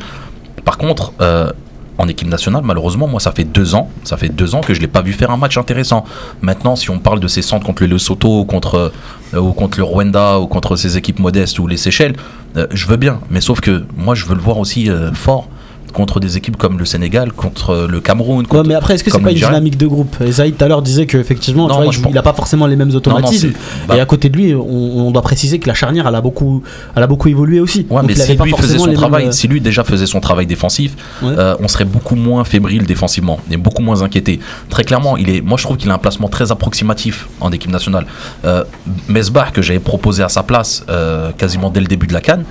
Par 0.65 0.79
contre, 0.79 1.13
euh, 1.21 1.51
en 1.99 2.09
équipe 2.09 2.29
nationale, 2.29 2.63
malheureusement, 2.65 3.07
moi, 3.07 3.21
ça 3.21 3.33
fait 3.33 3.45
deux 3.45 3.75
ans, 3.75 3.91
ça 4.05 4.17
fait 4.17 4.29
deux 4.29 4.55
ans 4.55 4.61
que 4.61 4.75
je 4.75 4.81
l'ai 4.81 4.89
pas 4.89 5.03
vu 5.03 5.13
faire 5.13 5.31
un 5.31 5.37
match 5.37 5.57
intéressant. 5.59 6.05
Maintenant, 6.41 6.77
si 6.77 6.91
on 6.91 6.99
parle 6.99 7.21
de 7.21 7.29
ses 7.29 7.43
centres 7.43 7.67
contre 7.67 7.83
le 7.83 7.89
Lesotho, 7.91 8.41
ou 8.41 8.45
contre, 8.45 8.93
euh, 9.35 9.39
ou 9.39 9.53
contre 9.53 9.79
le 9.79 9.85
Rwanda, 9.85 10.41
ou 10.41 10.47
contre 10.47 10.77
ces 10.77 10.97
équipes 10.97 11.19
modestes 11.19 11.59
ou 11.59 11.67
les 11.67 11.77
Seychelles, 11.77 12.17
euh, 12.57 12.67
je 12.73 12.87
veux 12.87 12.97
bien. 12.97 13.21
Mais 13.31 13.41
sauf 13.41 13.61
que 13.61 13.85
moi, 13.97 14.15
je 14.15 14.25
veux 14.25 14.35
le 14.35 14.41
voir 14.41 14.59
aussi 14.59 14.91
euh, 14.91 15.13
fort 15.13 15.49
contre 15.93 16.21
des 16.21 16.37
équipes 16.37 16.57
comme 16.57 16.79
le 16.79 16.85
Sénégal, 16.85 17.33
contre 17.33 17.87
le 17.89 18.01
Cameroun. 18.01 18.41
Ouais, 18.41 18.47
Contre... 18.47 18.69
mais 18.69 18.75
après, 18.75 18.95
est-ce 18.95 19.05
que 19.05 19.11
c'est 19.11 19.21
pas 19.21 19.31
une 19.31 19.37
dynamique 19.37 19.77
de 19.77 19.87
groupe 19.87 20.17
Et 20.21 20.33
Zaïd 20.33 20.57
tout 20.57 20.65
à 20.65 20.69
l'heure 20.69 20.83
disait 20.83 21.07
qu'effectivement, 21.07 21.65
Non, 21.65 21.69
tu 21.69 21.75
vois, 21.75 21.85
moi, 21.85 21.95
il, 21.95 22.03
pense- 22.03 22.13
il 22.13 22.19
a 22.19 22.23
pas 22.23 22.33
forcément 22.33 22.67
les 22.67 22.77
mêmes 22.77 22.89
Non, 22.89 22.95
non, 22.95 22.99
automatismes. 22.99 23.53
bah, 23.87 23.97
et 23.97 24.01
à 24.01 24.07
côté 24.07 24.29
de 24.29 24.37
lui, 24.37 24.55
on, 24.55 24.61
on 25.07 25.11
doit 25.11 25.23
préciser 25.23 25.59
que 25.59 25.69
la 25.69 25.75
charnière, 25.75 26.07
elle 26.09 26.15
a 26.15 26.21
beaucoup, 26.21 26.63
elle 26.97 27.03
a 27.03 27.07
beaucoup 27.07 27.29
évolué 27.29 27.61
aussi. 27.61 27.87
Ouais, 27.91 28.01
Donc 28.01 28.07
mais 28.07 28.13
il 28.15 28.17
si 28.17 28.23
avait 28.23 28.37
pas 28.37 28.45
lui 28.45 28.53
faisait 28.53 28.63
forcément 28.63 28.85
son 28.85 28.91
les 28.91 28.97
travail, 28.97 29.23
mêmes, 29.23 29.29
euh, 29.31 29.33
si 29.33 29.49
lui 29.49 29.61
déjà 29.61 29.85
faisait 29.85 30.07
son 30.07 30.21
travail 30.21 30.47
défensif, 30.47 30.93
Ouais. 31.23 31.35
euh, 31.37 31.55
on 31.61 31.69
serait 31.69 31.85
beaucoup 31.85 32.17
moins 32.17 32.45
fébrile 32.45 32.85
défensivement 32.87 33.39
et 33.51 33.57
beaucoup 33.57 33.83
moins 33.83 34.03
inquiété. 34.03 34.41
Très 34.71 34.85
clairement, 34.85 35.17
il 35.17 35.29
est, 35.31 35.41
moi 35.41 35.57
je 35.59 35.65
trouve 35.65 35.77
qu'il 35.77 35.91
a 35.91 35.95
un 35.95 35.99
placement 35.99 36.29
très 36.29 36.51
approximatif 36.53 37.29
en 37.41 37.53
équipe 37.53 37.71
nationale. 37.71 38.07
Euh, 38.45 38.65
Mesbah 39.09 39.49
que 39.53 39.63
j'avais 39.63 39.79
proposé 39.79 40.23
à 40.23 40.29
sa 40.29 40.43
place 40.43 40.85
euh, 40.89 41.31
quasiment 41.37 41.71
dès 41.71 41.81
le 41.81 41.87
début 41.87 42.07
de 42.07 42.13
la 42.15 42.21
canne. 42.21 42.45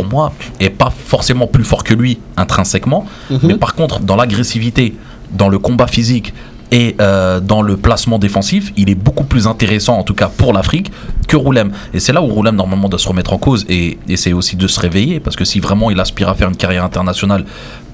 Pour 0.00 0.08
moi, 0.08 0.32
est 0.60 0.70
pas 0.70 0.88
forcément 0.90 1.46
plus 1.46 1.62
fort 1.62 1.84
que 1.84 1.92
lui 1.92 2.18
intrinsèquement, 2.38 3.04
Mhm. 3.30 3.38
mais 3.42 3.54
par 3.56 3.74
contre, 3.74 4.00
dans 4.00 4.16
l'agressivité, 4.16 4.94
dans 5.30 5.50
le 5.50 5.58
combat 5.58 5.86
physique 5.86 6.32
et 6.72 6.94
euh, 7.00 7.40
dans 7.40 7.62
le 7.62 7.76
placement 7.76 8.18
défensif, 8.18 8.72
il 8.76 8.90
est 8.90 8.94
beaucoup 8.94 9.24
plus 9.24 9.46
intéressant, 9.46 9.98
en 9.98 10.02
tout 10.04 10.14
cas 10.14 10.28
pour 10.28 10.52
l'Afrique, 10.52 10.90
que 11.26 11.36
Roulem. 11.36 11.72
Et 11.94 12.00
c'est 12.00 12.12
là 12.12 12.22
où 12.22 12.26
Roulem, 12.26 12.54
normalement, 12.56 12.88
doit 12.88 12.98
se 12.98 13.08
remettre 13.08 13.32
en 13.32 13.38
cause 13.38 13.64
et 13.68 13.98
essayer 14.08 14.34
aussi 14.34 14.56
de 14.56 14.66
se 14.66 14.78
réveiller, 14.80 15.20
parce 15.20 15.36
que 15.36 15.44
si 15.44 15.58
vraiment 15.60 15.90
il 15.90 15.98
aspire 16.00 16.28
à 16.28 16.34
faire 16.34 16.48
une 16.48 16.56
carrière 16.56 16.84
internationale 16.84 17.44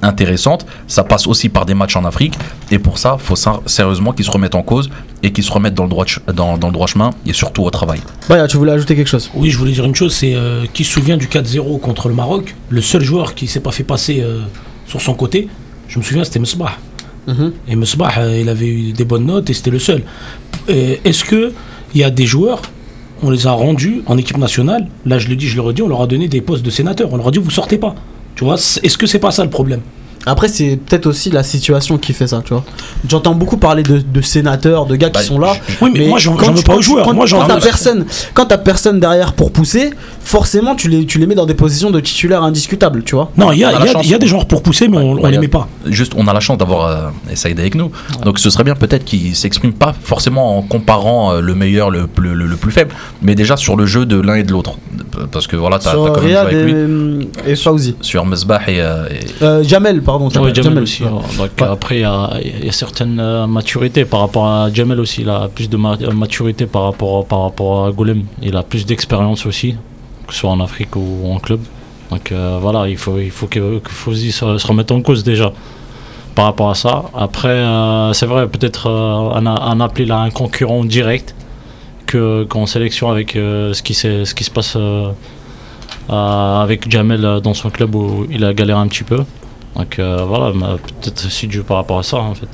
intéressante, 0.03 0.67
ça 0.87 1.05
passe 1.05 1.27
aussi 1.27 1.49
par 1.49 1.65
des 1.67 1.75
matchs 1.75 1.97
en 1.97 2.05
Afrique. 2.05 2.35
Et 2.71 2.79
pour 2.79 2.99
ça, 2.99 3.17
il 3.19 3.25
faut 3.25 3.37
sérieusement 3.67 4.13
qu'il 4.13 4.25
se 4.25 4.31
remette 4.31 4.55
en 4.55 4.63
cause 4.63 4.91
et 5.23 5.33
qu'il 5.33 5.43
se 5.45 5.51
remette 5.53 5.75
dans 5.75 5.85
le, 5.85 5.89
droit 5.91 6.05
de 6.05 6.11
ch- 6.11 6.21
dans, 6.35 6.59
dans 6.59 6.67
le 6.69 6.73
droit 6.73 6.87
chemin 6.87 7.11
et 7.27 7.33
surtout 7.33 7.63
au 7.63 7.71
travail. 7.71 8.01
Baya, 8.29 8.47
tu 8.47 8.57
voulais 8.59 8.73
ajouter 8.73 8.95
quelque 8.95 9.09
chose? 9.09 9.31
Oui, 9.35 9.51
je 9.51 9.59
voulais 9.59 9.73
dire 9.73 9.85
une 9.87 9.95
chose, 9.95 10.15
c'est 10.15 10.35
euh, 10.35 10.67
qui 10.73 10.85
se 10.85 10.93
souvient 10.93 11.17
du 11.17 11.27
4-0 11.29 11.81
contre 11.81 12.09
le 12.09 12.15
Maroc, 12.15 12.55
le 12.69 12.83
seul 12.83 13.03
joueur 13.03 13.35
qui 13.35 13.47
s'est 13.47 13.61
pas 13.61 13.73
fait 13.73 13.85
passer 13.85 14.21
euh, 14.21 14.41
sur 14.87 15.01
son 15.01 15.15
côté, 15.15 15.49
je 15.89 15.99
me 15.99 16.05
souviens, 16.05 16.25
c'était 16.25 16.39
Mesbah. 16.41 16.73
Mhm. 17.27 17.53
Et 17.69 17.77
Mesbah, 17.77 18.11
euh, 18.19 18.39
il 18.41 18.49
avait 18.49 18.67
eu 18.69 18.93
des 18.93 19.05
bonnes 19.05 19.27
notes 19.27 19.51
et 19.51 19.55
c'était 19.55 19.71
le 19.71 19.79
seul. 19.79 20.03
Euh, 20.69 20.97
Est-ce 21.05 21.25
que 21.25 21.53
il 21.95 22.01
y 22.01 22.05
a 22.05 22.11
des 22.11 22.27
joueurs, 22.27 22.63
on 23.23 23.31
les 23.31 23.47
a 23.47 23.53
rendus 23.53 24.03
en 24.07 24.19
équipe 24.19 24.37
nationale, 24.39 24.87
là 25.07 25.19
je 25.19 25.29
le 25.29 25.37
dis, 25.37 25.47
je 25.49 25.57
le 25.57 25.63
redis, 25.63 25.83
on 25.83 25.89
leur 25.89 26.03
a 26.03 26.07
donné 26.07 26.29
des 26.29 26.41
postes 26.41 26.65
de 26.65 26.71
sénateur, 26.71 27.13
on 27.13 27.17
leur 27.17 27.29
a 27.29 27.31
dit 27.31 27.39
vous 27.39 27.51
sortez 27.51 27.79
pas. 27.79 27.95
Tu 28.35 28.45
vois, 28.45 28.55
est-ce 28.57 28.99
que 28.99 29.07
c'est 29.07 29.19
pas 29.19 29.31
ça 29.31 29.43
le 29.45 29.51
problème? 29.51 29.81
Après, 30.27 30.49
c'est 30.49 30.77
peut-être 30.77 31.07
aussi 31.07 31.31
la 31.31 31.43
situation 31.45 31.99
qui 31.99 32.13
fait 32.13 32.27
ça, 32.27 32.43
tu 32.45 32.53
vois. 32.53 32.65
J'entends 33.09 33.35
beaucoup 33.35 33.57
parler 33.59 33.83
de, 33.85 33.99
de 33.99 34.21
sénateurs, 34.21 34.87
de 34.87 34.97
gars 34.97 35.09
Bah, 35.11 35.21
qui 35.21 35.27
sont 35.27 35.39
là. 35.39 35.55
Oui, 35.81 35.91
mais, 35.95 36.09
moi 36.09 36.19
j'en 36.19 36.33
veux 36.35 36.39
pas 36.39 36.73
quand 36.73 36.79
aux 36.79 36.83
joueurs. 36.83 37.05
Quand, 37.07 37.15
moi 37.15 37.27
quand 37.31 37.47
t'as 37.47 37.61
personne, 37.61 38.05
quand 38.35 38.47
t'as 38.47 38.59
personne 38.59 38.99
derrière 38.99 39.35
pour 39.35 39.53
pousser, 39.53 39.91
forcément 40.21 40.75
tu 40.75 40.89
les, 40.89 41.07
tu 41.07 41.19
les 41.21 41.27
mets 41.27 41.37
dans 41.37 41.47
des 41.47 41.55
positions 41.55 41.91
de 41.91 42.01
titulaires 42.01 42.43
indiscutables, 42.43 43.05
tu 43.05 43.15
vois. 43.15 43.31
Non, 43.37 43.53
il 43.53 43.59
y 43.59 43.61
y 43.61 44.09
y 44.09 44.15
a 44.15 44.19
des 44.19 44.27
joueurs 44.27 44.47
pour 44.47 44.63
pousser, 44.63 44.89
mais 44.89 44.97
Ouais, 44.97 45.03
on, 45.05 45.15
ouais, 45.15 45.21
on 45.25 45.27
les 45.29 45.37
a- 45.37 45.41
met 45.41 45.49
pas. 45.49 45.69
Juste, 45.87 46.13
on 46.17 46.27
a 46.27 46.33
la 46.33 46.41
chance 46.41 46.59
d'avoir 46.59 46.87
euh, 46.87 47.09
Saïd 47.35 47.61
avec 47.61 47.77
nous. 47.77 47.93
Donc 48.25 48.41
ce 48.41 48.51
serait 48.51 48.65
bien 48.65 48.75
peut-être 48.75 49.05
qu'il 49.05 49.37
s'exprime 49.37 49.73
pas 49.75 49.95
forcément 50.03 50.59
en 50.59 50.63
comparant 50.63 51.35
euh, 51.35 51.41
le 51.41 51.55
meilleur, 51.55 51.91
le, 51.91 52.09
le- 52.19 52.35
le- 52.35 52.47
le 52.47 52.57
plus 52.57 52.73
faible, 52.73 52.93
mais 53.23 53.37
déjà 53.37 53.57
sur 53.57 53.77
le 53.77 53.87
jeu 53.87 54.07
de 54.07 54.21
l'un 54.21 54.35
et 54.35 54.43
de 54.43 54.51
l'autre. 54.51 54.73
Parce 55.31 55.47
que 55.47 55.55
voilà, 55.57 55.79
t'as 55.79 55.93
quand 55.95 56.05
même 56.05 56.15
joué 56.15 56.27
Riyad 56.27 56.47
avec 56.47 56.59
lui. 56.59 57.29
et, 57.47 57.53
et 57.53 57.57
Fauzi. 57.57 57.95
Sur 58.01 58.27
Mesbah 58.27 58.61
et, 58.67 58.81
euh, 58.81 59.07
et- 59.09 59.45
Euh, 59.45 59.63
Jamel, 59.63 60.03
pardon. 60.03 60.16
Jamel, 60.31 60.55
Jamel 60.55 60.55
Jamel. 60.55 60.83
aussi. 60.83 61.03
Ouais. 61.05 61.11
Donc 61.11 61.51
Ouais. 61.61 61.67
après, 61.67 61.97
il 61.97 62.01
y 62.03 62.05
a, 62.05 62.31
il 62.43 62.65
y 62.67 62.69
a 62.69 62.73
certaines 62.73 63.19
euh, 63.21 63.47
maturités 63.47 64.05
par 64.05 64.21
rapport 64.21 64.47
à 64.47 64.73
Jamel 64.73 65.01
aussi. 65.01 65.23
Il 65.23 65.31
a 65.31 65.49
plus 65.49 65.69
de 65.69 65.77
euh, 65.77 66.13
maturité 66.13 66.67
par 66.67 66.85
rapport, 66.85 67.25
par 67.27 67.43
rapport 67.43 67.87
à 67.87 67.93
Golem. 67.93 68.25
Il 68.43 68.57
a 68.57 68.63
plus 68.63 68.85
d'expérience 68.87 69.47
aussi, 69.47 69.75
que 70.27 70.33
ce 70.35 70.41
soit 70.41 70.51
en 70.51 70.61
Afrique 70.61 70.95
ou 70.97 71.31
en 71.33 71.39
club. 71.39 71.61
Donc 72.11 72.31
euh, 72.33 72.59
voilà, 72.61 72.89
il 72.89 72.97
faut, 72.97 73.19
il 73.19 73.31
faut 73.31 73.49
se, 73.53 74.67
remette 74.67 74.93
en 74.93 75.01
cause 75.03 75.25
déjà 75.25 75.53
par 76.35 76.45
rapport 76.45 76.71
à 76.71 76.75
ça. 76.75 77.05
Après, 77.15 77.49
euh, 77.49 78.13
c'est 78.13 78.27
vrai, 78.27 78.47
peut-être 78.47 78.89
euh, 78.89 79.35
un, 79.35 79.47
un 79.47 79.81
appel 79.81 80.07
il 80.07 80.13
a 80.13 80.19
un 80.21 80.31
concurrent 80.31 80.85
direct 80.85 81.35
que 82.07 82.45
qu'en 82.45 82.67
sélection 82.67 83.11
avec 83.11 83.33
ce, 83.33 83.83
qui 83.83 83.95
ce 83.95 84.33
qui 84.35 84.45
se 84.45 84.51
passe 84.51 84.77
avec 86.09 86.89
Jamel 86.89 87.41
dans 87.43 87.55
son 87.55 87.71
club 87.71 87.95
où 87.97 88.27
il 88.31 88.45
a 88.45 88.55
galéré 88.55 88.79
un 88.79 88.87
petit 88.87 89.03
peu. 89.03 89.25
Donc 89.77 89.99
euh, 89.99 90.25
voilà, 90.27 90.53
peut-être 91.03 91.27
aussi 91.27 91.47
dû 91.47 91.63
par 91.63 91.77
rapport 91.79 91.99
à 91.99 92.03
ça 92.03 92.17
en 92.19 92.35
fait. 92.35 92.49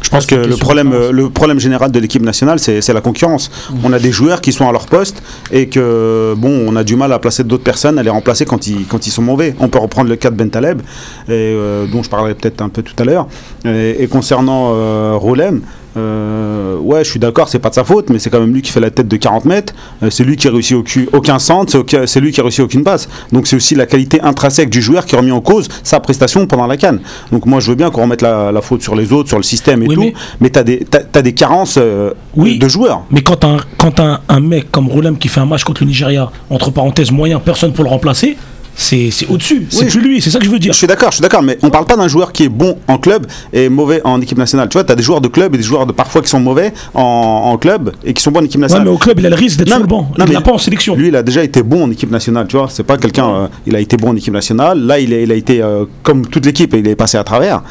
Je 0.00 0.10
pense 0.10 0.26
que 0.26 0.36
le 0.36 0.56
problème, 0.56 0.92
euh, 0.92 1.10
le 1.10 1.28
problème 1.28 1.58
général 1.58 1.90
de 1.90 1.98
l'équipe 1.98 2.22
nationale, 2.22 2.58
c'est 2.58 2.80
c'est 2.80 2.92
la 2.92 3.00
concurrence. 3.00 3.50
On 3.82 3.92
a 3.92 3.98
des 3.98 4.12
joueurs 4.12 4.40
qui 4.40 4.52
sont 4.52 4.68
à 4.68 4.72
leur 4.72 4.86
poste 4.86 5.22
et 5.50 5.68
que, 5.68 6.34
bon, 6.36 6.64
on 6.68 6.76
a 6.76 6.84
du 6.84 6.96
mal 6.96 7.12
à 7.12 7.18
placer 7.18 7.42
d'autres 7.44 7.64
personnes, 7.64 7.98
à 7.98 8.02
les 8.02 8.10
remplacer 8.10 8.44
quand 8.44 8.66
ils, 8.68 8.86
quand 8.86 9.06
ils 9.06 9.10
sont 9.10 9.22
mauvais. 9.22 9.54
On 9.58 9.68
peut 9.68 9.78
reprendre 9.78 10.08
le 10.08 10.16
cas 10.16 10.30
de 10.30 10.36
Bentaleb, 10.36 10.80
et, 10.80 11.30
euh, 11.30 11.86
dont 11.86 12.02
je 12.02 12.10
parlerai 12.10 12.34
peut-être 12.34 12.62
un 12.62 12.68
peu 12.68 12.82
tout 12.82 12.94
à 12.98 13.04
l'heure. 13.04 13.26
Et, 13.64 14.02
et 14.02 14.06
concernant 14.06 14.72
euh, 14.74 15.14
Rolem, 15.16 15.62
euh, 15.98 16.76
ouais, 16.78 17.04
je 17.04 17.10
suis 17.10 17.18
d'accord, 17.20 17.48
c'est 17.48 17.58
pas 17.58 17.70
de 17.70 17.74
sa 17.74 17.84
faute, 17.84 18.10
mais 18.10 18.18
c'est 18.18 18.30
quand 18.30 18.40
même 18.40 18.52
lui 18.54 18.62
qui 18.62 18.70
fait 18.72 18.80
la 18.80 18.90
tête 18.90 19.08
de 19.08 19.16
40 19.16 19.44
mètres. 19.44 19.74
Euh, 20.02 20.10
c'est 20.10 20.24
lui 20.24 20.36
qui 20.36 20.48
a 20.48 20.50
réussi 20.52 20.74
aucun, 20.74 21.04
aucun 21.12 21.38
centre, 21.38 21.84
c'est 22.06 22.20
lui 22.20 22.32
qui 22.32 22.40
a 22.40 22.42
réussi 22.42 22.62
aucune 22.62 22.84
passe. 22.84 23.08
Donc 23.32 23.46
c'est 23.46 23.56
aussi 23.56 23.74
la 23.74 23.86
qualité 23.86 24.20
intrinsèque 24.20 24.70
du 24.70 24.80
joueur 24.80 25.04
qui 25.06 25.14
a 25.14 25.18
remis 25.18 25.32
en 25.32 25.40
cause 25.40 25.68
sa 25.82 26.00
prestation 26.00 26.46
pendant 26.46 26.66
la 26.66 26.76
canne. 26.76 27.00
Donc 27.32 27.46
moi 27.46 27.60
je 27.60 27.70
veux 27.70 27.76
bien 27.76 27.90
qu'on 27.90 28.02
remette 28.02 28.22
la, 28.22 28.52
la 28.52 28.60
faute 28.62 28.82
sur 28.82 28.94
les 28.94 29.12
autres, 29.12 29.28
sur 29.28 29.38
le 29.38 29.42
système 29.42 29.82
et 29.82 29.88
Oui, 29.88 29.94
tout, 29.94 30.00
mais- 30.02 30.14
mais, 30.40 30.50
t'as 30.50 30.62
des, 30.62 30.78
t'as- 30.88 31.00
t'as 31.00 31.22
des 31.22 31.32
carences 31.34 31.76
euh, 31.78 32.12
Oui. 32.36 32.58
de 32.58 32.68
joueurs. 32.68 33.02
Mais 33.10 33.22
quand 33.22 33.44
un, 33.44 33.58
quand 33.76 34.00
un, 34.00 34.20
un 34.28 34.40
mec 34.40 34.70
comme 34.70 34.88
Roulem 34.88 35.18
qui 35.18 35.28
fait 35.28 35.40
un 35.40 35.46
match 35.46 35.64
contre 35.64 35.82
le 35.82 35.88
Nigeria, 35.88 36.30
entre 36.50 36.70
parenthèses 36.70 37.10
moyen, 37.10 37.40
personne 37.40 37.72
pour 37.72 37.84
le 37.84 37.90
remplacer, 37.90 38.36
c'est 38.80 39.10
c'est 39.10 39.26
au-dessus. 39.26 39.66
C'est 39.70 39.84
Oui. 39.84 39.90
plus 39.90 40.00
lui, 40.00 40.20
c'est 40.22 40.30
ça 40.30 40.38
que 40.38 40.44
je 40.44 40.50
veux 40.50 40.58
dire. 40.60 40.72
Je 40.72 40.78
suis 40.78 40.86
d'accord, 40.86 41.10
je 41.10 41.16
suis 41.16 41.22
d'accord, 41.22 41.42
mais 41.42 41.58
on 41.62 41.68
parle 41.70 41.84
pas 41.84 41.96
d'un 41.96 42.06
joueur 42.06 42.32
qui 42.32 42.44
est 42.44 42.48
bon 42.48 42.78
en 42.86 42.96
club 42.98 43.26
et 43.52 43.68
mauvais 43.68 44.00
en 44.04 44.20
équipe 44.20 44.38
nationale. 44.38 44.68
Tu 44.68 44.74
vois, 44.74 44.84
tu 44.84 44.92
as 44.92 44.94
des 44.94 45.02
joueurs 45.02 45.20
de 45.20 45.26
club 45.28 45.54
et 45.54 45.58
des 45.58 45.64
joueurs 45.64 45.84
de 45.84 45.92
parfois 45.92 46.22
qui 46.22 46.28
sont 46.28 46.38
mauvais 46.40 46.72
en, 46.94 47.00
en 47.02 47.58
club 47.58 47.92
et 48.04 48.14
qui 48.14 48.22
sont 48.22 48.30
bons 48.30 48.38
en 48.40 48.44
équipe 48.44 48.56
Ouais, 48.60 48.62
nationale. 48.62 48.86
mais 48.86 48.92
au 48.92 48.98
club, 48.98 49.18
il 49.18 49.26
a 49.26 49.30
le 49.30 49.34
risque 49.34 49.58
d'être 49.58 49.68
sur 49.70 49.80
le 49.80 49.86
banc. 49.86 50.08
non, 50.16 50.24
il 50.24 50.28
mais 50.28 50.34
l'a 50.34 50.40
pas 50.40 50.52
en 50.52 50.58
sélection. 50.58 50.94
Lui, 50.94 51.08
il 51.08 51.16
a 51.16 51.22
déjà 51.24 51.42
été 51.42 51.62
bon 51.62 51.82
en 51.84 51.90
équipe 51.90 52.10
nationale, 52.12 52.46
tu 52.48 52.56
vois. 52.56 52.68
C'est 52.70 52.84
pas 52.84 52.96
quelqu'un. 52.96 53.28
euh, 53.28 53.46
il 53.66 53.74
a 53.74 53.80
été 53.80 53.96
bon 53.96 54.10
en 54.10 54.16
équipe 54.16 54.32
nationale. 54.32 54.78
Là, 54.80 55.00
il, 55.00 55.12
est- 55.12 55.24
il 55.24 55.32
a 55.32 55.34
été 55.34 55.60
euh, 55.60 55.84
comme 56.04 56.26
toute 56.26 56.46
l'équipe 56.46 56.72
il 56.78 56.86
est 56.86 56.94
passé 56.96 57.18
à 57.18 57.24
travers. 57.24 57.62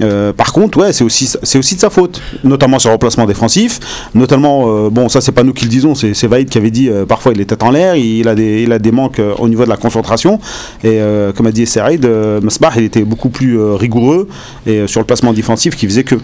Euh, 0.00 0.32
par 0.32 0.52
contre, 0.52 0.78
ouais, 0.78 0.92
c'est 0.92 1.04
aussi, 1.04 1.32
aussi 1.56 1.74
de 1.74 1.80
sa 1.80 1.90
faute, 1.90 2.20
notamment 2.42 2.78
sur 2.78 2.90
le 2.90 2.94
remplacement 2.94 3.26
défensif. 3.26 3.80
Notamment, 4.14 4.64
euh, 4.68 4.90
bon, 4.90 5.08
ça, 5.08 5.20
c'est 5.20 5.32
pas 5.32 5.42
nous 5.42 5.52
qui 5.52 5.64
le 5.64 5.70
disons, 5.70 5.94
c'est 5.94 6.26
Vaïd 6.26 6.48
qui 6.48 6.58
avait 6.58 6.70
dit 6.70 6.88
euh, 6.88 7.04
parfois 7.06 7.32
il 7.32 7.40
est 7.40 7.44
tête 7.44 7.62
en 7.62 7.70
l'air, 7.70 7.94
il 7.96 8.28
a 8.28 8.34
des, 8.34 8.62
il 8.62 8.72
a 8.72 8.78
des 8.78 8.92
manques 8.92 9.18
euh, 9.18 9.34
au 9.38 9.48
niveau 9.48 9.64
de 9.64 9.68
la 9.68 9.76
concentration. 9.76 10.40
Et 10.82 11.00
comme 11.34 11.46
a 11.46 11.52
dit 11.52 11.66
Saïd, 11.66 12.06
Mesbah, 12.42 12.72
il 12.76 12.84
était 12.84 13.04
beaucoup 13.04 13.28
plus 13.28 13.60
rigoureux 13.60 14.28
et 14.66 14.86
sur 14.86 15.00
le 15.00 15.06
placement 15.06 15.32
défensif 15.32 15.76
qui 15.76 15.86
faisait 15.86 16.04
que. 16.04 16.16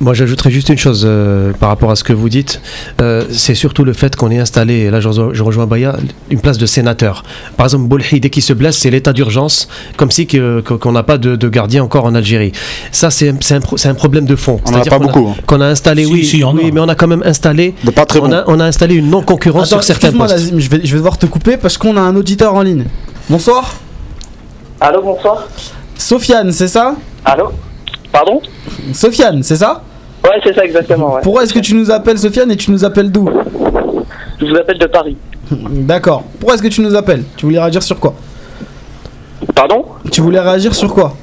Moi, 0.00 0.14
j'ajouterais 0.14 0.50
juste 0.50 0.68
une 0.68 0.78
chose 0.78 1.02
euh, 1.06 1.52
par 1.52 1.68
rapport 1.68 1.90
à 1.90 1.96
ce 1.96 2.04
que 2.04 2.12
vous 2.12 2.28
dites. 2.28 2.60
Euh, 3.00 3.24
c'est 3.30 3.54
surtout 3.54 3.84
le 3.84 3.92
fait 3.92 4.16
qu'on 4.16 4.30
ait 4.30 4.38
installé, 4.38 4.74
et 4.74 4.90
là 4.90 5.00
je, 5.00 5.08
rejoins- 5.08 5.30
je 5.32 5.42
rejoins 5.42 5.66
Baya, 5.66 5.96
une 6.30 6.40
place 6.40 6.58
de 6.58 6.66
sénateur. 6.66 7.22
Par 7.56 7.66
exemple, 7.66 7.84
Boulhi, 7.86 8.20
dès 8.20 8.30
qu'il 8.30 8.42
se 8.42 8.52
blesse, 8.52 8.78
c'est 8.78 8.90
l'état 8.90 9.12
d'urgence, 9.12 9.68
comme 9.96 10.10
si 10.10 10.26
que- 10.26 10.60
que- 10.60 10.74
qu'on 10.74 10.92
n'a 10.92 11.02
pas 11.02 11.18
de, 11.18 11.36
de 11.36 11.48
gardien 11.48 11.82
encore 11.82 12.04
en 12.04 12.14
Algérie. 12.14 12.52
Ça, 12.92 13.10
c'est 13.10 13.32
c'est 13.40 13.54
un, 13.56 13.60
pro- 13.60 13.76
c'est 13.76 13.88
un 13.88 13.94
problème 13.94 14.24
de 14.26 14.36
fond. 14.36 14.60
On 14.64 14.68
en 14.68 14.70
a 14.70 14.72
C'est-à-dire 14.74 14.92
pas 14.92 14.98
qu'on 14.98 15.04
beaucoup, 15.06 15.28
hein. 15.30 15.42
Qu'on 15.46 15.60
a 15.60 15.66
installé, 15.66 16.04
Si, 16.04 16.12
oui, 16.12 16.24
si, 16.24 16.42
a. 16.42 16.48
oui, 16.48 16.70
mais 16.72 16.80
on 16.80 16.88
a 16.88 16.94
quand 16.94 17.08
même 17.08 17.22
installé. 17.24 17.74
De 17.84 17.90
pas 17.90 18.06
très 18.06 18.20
on, 18.20 18.28
bon. 18.28 18.32
a, 18.32 18.44
on 18.46 18.60
a 18.60 18.64
installé 18.64 18.94
une 18.96 19.10
non-concurrence 19.10 19.72
Attends, 19.72 19.82
sur 19.82 19.84
certains 19.84 20.08
excuse-moi, 20.08 20.26
postes. 20.28 20.38
Nazim, 20.38 20.58
je 20.60 20.68
vais, 20.70 20.80
je 20.84 20.90
vais 20.92 20.98
devoir 20.98 21.18
te 21.18 21.26
couper 21.26 21.56
parce 21.56 21.78
qu'on 21.78 21.96
a 21.96 22.00
un 22.00 22.14
auditeur 22.16 22.54
en 22.54 22.62
ligne. 22.62 22.84
Bonsoir. 23.28 23.74
Allô, 24.80 25.02
bonsoir. 25.02 25.46
Sofiane, 25.96 26.52
c'est 26.52 26.68
ça? 26.68 26.94
Allô? 27.24 27.50
Pardon 28.18 28.40
Sofiane, 28.92 29.44
c'est 29.44 29.54
ça 29.54 29.80
Ouais, 30.24 30.40
c'est 30.42 30.52
ça 30.52 30.64
exactement. 30.64 31.14
Ouais. 31.14 31.20
Pourquoi 31.22 31.44
est-ce 31.44 31.54
que 31.54 31.60
tu 31.60 31.74
nous 31.74 31.88
appelles 31.92 32.18
Sofiane 32.18 32.50
et 32.50 32.56
tu 32.56 32.72
nous 32.72 32.84
appelles 32.84 33.12
d'où 33.12 33.28
Je 34.40 34.44
vous 34.46 34.56
appelle 34.56 34.78
de 34.78 34.86
Paris. 34.86 35.16
D'accord. 35.52 36.24
Pourquoi 36.40 36.54
est-ce 36.56 36.62
que 36.64 36.68
tu 36.68 36.80
nous 36.80 36.96
appelles 36.96 37.22
Tu 37.36 37.46
voulais 37.46 37.60
réagir 37.60 37.80
sur 37.80 38.00
quoi 38.00 38.14
Pardon 39.54 39.84
Tu 40.10 40.20
voulais 40.20 40.40
réagir 40.40 40.74
sur 40.74 40.92
quoi 40.92 41.14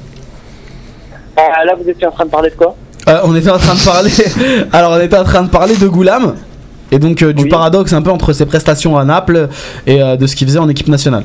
Ah, 1.36 1.64
Là, 1.66 1.74
vous 1.78 1.86
étiez 1.88 2.06
en 2.06 2.12
train 2.12 2.24
de 2.24 2.30
parler 2.30 2.48
de 2.48 2.54
quoi 2.54 2.74
Euh, 3.10 3.20
On 3.24 3.36
était 3.36 3.50
en 3.50 3.58
train 3.58 3.74
de 3.74 3.84
parler. 3.84 4.10
Alors, 4.72 4.92
on 4.92 5.00
était 5.00 5.18
en 5.18 5.24
train 5.24 5.42
de 5.42 5.50
parler 5.50 5.76
de 5.76 5.86
Goulam 5.88 6.34
et 6.90 6.98
donc 6.98 7.20
euh, 7.22 7.34
du 7.34 7.42
Oui. 7.42 7.48
paradoxe 7.50 7.92
un 7.92 8.00
peu 8.00 8.10
entre 8.10 8.32
ses 8.32 8.46
prestations 8.46 8.96
à 8.96 9.04
Naples 9.04 9.48
et 9.86 10.00
euh, 10.02 10.16
de 10.16 10.26
ce 10.26 10.34
qu'il 10.34 10.46
faisait 10.46 10.58
en 10.60 10.68
équipe 10.70 10.88
nationale. 10.88 11.24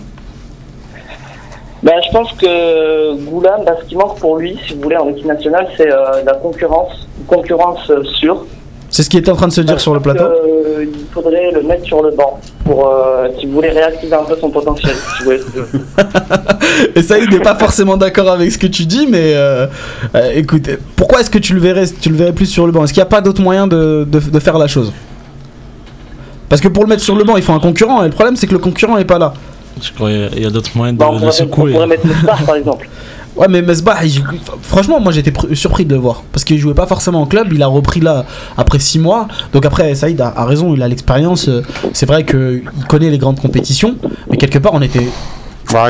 Bah, 1.83 1.91
Je 2.05 2.11
pense 2.11 2.31
que 2.33 3.15
Goulam, 3.25 3.61
bah, 3.65 3.75
ce 3.81 3.87
qui 3.87 3.95
manque 3.95 4.19
pour 4.19 4.37
lui, 4.37 4.57
si 4.67 4.73
vous 4.75 4.81
voulez, 4.81 4.97
en 4.97 5.09
équipe 5.09 5.25
nationale, 5.25 5.67
c'est 5.77 5.91
euh, 5.91 6.23
la 6.25 6.33
concurrence, 6.33 7.07
une 7.19 7.25
concurrence 7.25 7.89
euh, 7.89 8.03
sûre. 8.19 8.45
C'est 8.89 9.03
ce 9.03 9.09
qu'il 9.09 9.19
était 9.21 9.31
en 9.31 9.37
train 9.37 9.47
de 9.47 9.53
se 9.53 9.61
dire 9.61 9.79
sur 9.79 9.93
le 9.93 10.01
plateau. 10.01 10.25
que, 10.25 10.29
euh, 10.81 10.83
il 10.85 11.05
faudrait 11.13 11.49
le 11.51 11.61
mettre 11.63 11.85
sur 11.85 12.03
le 12.03 12.11
banc 12.11 12.39
pour, 12.65 12.89
euh, 12.89 13.29
si 13.39 13.45
vous 13.45 13.53
voulez, 13.53 13.69
réactiver 13.69 14.13
un 14.15 14.23
peu 14.25 14.35
son 14.39 14.49
potentiel. 14.49 14.93
si 14.93 15.23
vous 15.23 15.31
voulez. 15.31 15.39
Et 16.95 17.01
ça, 17.01 17.17
il 17.17 17.29
n'est 17.29 17.39
pas 17.39 17.55
forcément 17.55 17.95
d'accord 17.95 18.29
avec 18.29 18.51
ce 18.51 18.57
que 18.57 18.67
tu 18.67 18.85
dis, 18.85 19.07
mais 19.07 19.33
euh, 19.35 19.65
euh, 20.15 20.31
écoute, 20.35 20.69
pourquoi 20.97 21.21
est-ce 21.21 21.29
que 21.29 21.37
tu 21.37 21.53
le 21.53 21.61
verrais, 21.61 21.85
tu 22.01 22.09
le 22.09 22.15
verrais 22.17 22.33
plus 22.33 22.47
sur 22.47 22.65
le 22.65 22.73
banc? 22.73 22.83
Est-ce 22.83 22.91
qu'il 22.93 22.99
n'y 23.01 23.07
a 23.07 23.09
pas 23.09 23.21
d'autre 23.21 23.41
moyen 23.41 23.65
de, 23.65 24.05
de- 24.09 24.19
de 24.19 24.39
faire 24.39 24.57
la 24.57 24.67
chose? 24.67 24.91
Parce 26.49 26.61
que 26.61 26.67
pour 26.67 26.83
le 26.83 26.89
mettre 26.89 27.01
sur 27.03 27.15
le 27.15 27.23
banc, 27.23 27.37
il 27.37 27.43
faut 27.43 27.53
un 27.53 27.59
concurrent, 27.61 28.01
et 28.03 28.07
le 28.07 28.11
problème 28.13 28.35
c'est 28.35 28.45
que 28.47 28.51
le 28.51 28.59
concurrent 28.59 28.97
est 28.97 29.05
pas 29.05 29.19
là. 29.19 29.33
Je 29.81 29.91
crois 29.93 30.09
qu'il 30.09 30.19
y 30.19 30.23
a- 30.23 30.29
il 30.37 30.43
y 30.43 30.45
a 30.45 30.49
d'autres 30.49 30.71
moyens 30.75 30.97
Bah, 30.97 31.07
de, 31.09 31.13
de 31.13 31.17
pourrait, 31.19 31.27
on 31.29 31.31
secouer. 31.31 31.71
pourrait 31.73 31.87
mettre 31.87 32.07
Mesbah, 32.07 32.37
par 32.45 32.55
exemple. 32.55 32.89
Ouais, 33.33 33.47
mais 33.49 33.61
Mesbah, 33.61 33.95
franchement, 34.61 34.99
moi 34.99 35.13
j'étais 35.13 35.31
pr- 35.31 35.55
surpris 35.55 35.85
de 35.85 35.93
le 35.95 36.01
voir. 36.01 36.21
Parce 36.33 36.43
qu'il 36.43 36.57
jouait 36.59 36.73
pas 36.73 36.85
forcément 36.85 37.21
en 37.21 37.25
club, 37.25 37.47
il 37.53 37.63
a 37.63 37.67
repris 37.67 38.01
là 38.01 38.25
après 38.57 38.77
6 38.77 38.99
mois. 38.99 39.29
Donc 39.53 39.65
après, 39.65 39.95
Saïd 39.95 40.19
a, 40.19 40.33
a 40.35 40.43
raison, 40.45 40.73
il 40.75 40.83
a 40.83 40.87
l'expérience. 40.89 41.47
euh, 41.47 41.61
C'est 41.93 42.05
vrai 42.05 42.25
qu'il 42.25 42.63
connaît 42.89 43.09
les 43.09 43.17
grandes 43.17 43.39
compétitions, 43.39 43.95
mais 44.29 44.35
quelque 44.35 44.59
part, 44.59 44.73
on 44.73 44.81
était. 44.81 45.07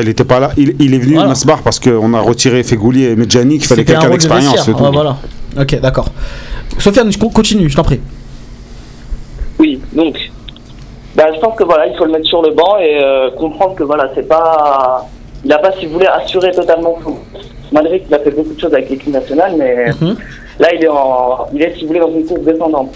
Il 0.03 0.07
était 0.09 0.23
pas 0.23 0.39
là. 0.39 0.51
Il, 0.55 0.75
il 0.77 0.93
est 0.93 1.00
venu 1.00 1.13
Voilà. 1.15 1.29
Masbar 1.29 1.63
parce 1.63 1.79
qu'on 1.79 2.13
a 2.13 2.19
retiré 2.21 2.61
Fegouli 2.61 3.05
et 3.05 3.15
Medjani 3.15 3.57
qu'il 3.57 3.65
fallait 3.67 3.85
quelqu'un 3.85 4.05
de 4.05 4.11
d'expérience. 4.11 4.67
Ouais, 4.67 4.73
voilà. 4.93 5.17
Ok, 5.59 5.79
d'accord. 5.81 6.09
Sofiane, 6.77 7.11
je 7.11 7.17
continue, 7.17 7.67
je 7.67 7.75
t'en 7.75 7.83
prie. 7.83 8.00
Oui, 9.57 9.79
donc, 9.95 10.15
bah, 11.15 11.25
je 11.33 11.39
pense 11.39 11.55
que 11.57 11.63
voilà, 11.63 11.87
il 11.87 11.95
faut 11.97 12.05
le 12.05 12.11
mettre 12.11 12.25
sur 12.27 12.41
le 12.41 12.51
banc 12.51 12.77
et 12.79 13.00
euh, 13.03 13.29
comprendre 13.31 13.75
que 13.75 13.83
voilà, 13.83 14.09
c'est 14.15 14.27
pas, 14.27 15.07
il 15.43 15.50
n'a 15.50 15.57
pas, 15.57 15.71
si 15.79 15.85
vous 15.85 15.93
voulez, 15.93 16.07
assuré 16.07 16.51
totalement 16.51 16.97
son, 17.03 17.15
malgré 17.71 18.00
qu'il 18.01 18.13
a 18.13 18.19
fait 18.19 18.31
beaucoup 18.31 18.53
de 18.53 18.59
choses 18.59 18.74
avec 18.74 18.89
l'équipe 18.89 19.11
nationale, 19.13 19.53
mais 19.57 19.87
Mhm. 20.01 20.15
là, 20.59 20.67
il 20.74 20.83
est 20.83 20.87
en, 20.87 21.47
il 21.53 21.61
est, 21.61 21.74
si 21.75 21.81
vous 21.81 21.87
voulez, 21.87 22.00
dans 22.00 22.11
une 22.11 22.25
course 22.25 22.41
descendante. 22.41 22.93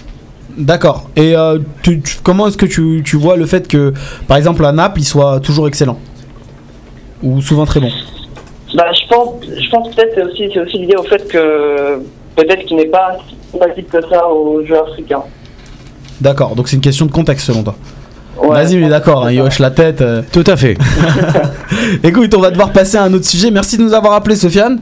D'accord. 0.56 1.10
Et 1.16 1.36
euh, 1.36 1.58
tu- 1.82 2.00
tu- 2.00 2.16
comment 2.22 2.46
est-ce 2.46 2.56
que 2.56 2.64
tu, 2.66 3.02
tu 3.04 3.16
vois 3.16 3.36
le 3.36 3.44
fait 3.44 3.68
que, 3.68 3.92
par 4.26 4.36
exemple, 4.38 4.64
à 4.64 4.72
Naples, 4.72 5.00
il 5.00 5.04
soit 5.04 5.40
toujours 5.40 5.68
excellent? 5.68 5.98
Ou 7.22 7.40
souvent 7.42 7.66
très 7.66 7.80
bon? 7.80 7.88
Bah, 8.74 8.86
je 8.92 9.08
pense, 9.08 9.34
je 9.44 9.70
pense 9.70 9.94
peut-être 9.94 10.12
c'est 10.14 10.22
aussi, 10.22 10.50
c'est 10.52 10.60
aussi 10.60 10.78
lié 10.78 10.94
au 10.98 11.02
fait 11.02 11.26
que 11.28 12.00
peut-être 12.36 12.64
qu'il 12.66 12.76
n'est 12.78 12.86
pas 12.86 13.16
si 13.28 13.36
compatible 13.52 13.88
que 13.88 14.00
ça 14.08 14.26
aux 14.28 14.64
jeux 14.64 14.78
africains. 14.78 15.22
D'accord, 16.20 16.54
donc 16.54 16.68
c'est 16.68 16.76
une 16.76 16.82
question 16.82 17.06
de 17.06 17.12
contexte 17.12 17.46
selon 17.46 17.62
toi. 17.62 17.74
Ouais, 18.42 18.48
Vas-y, 18.48 18.72
il 18.74 18.76
est 18.76 18.76
je 18.76 18.80
pense 18.82 18.90
d'accord, 18.90 19.26
hein, 19.26 19.32
il 19.32 19.40
hoche 19.40 19.58
la 19.58 19.70
tête. 19.70 20.00
euh. 20.02 20.22
Tout 20.32 20.44
à 20.46 20.56
fait. 20.56 20.76
Écoute, 22.02 22.34
on 22.34 22.40
va 22.40 22.50
devoir 22.50 22.70
passer 22.72 22.96
à 22.96 23.04
un 23.04 23.12
autre 23.14 23.24
sujet. 23.24 23.50
Merci 23.50 23.78
de 23.78 23.82
nous 23.82 23.94
avoir 23.94 24.12
appelé, 24.14 24.36
Sofiane. 24.36 24.80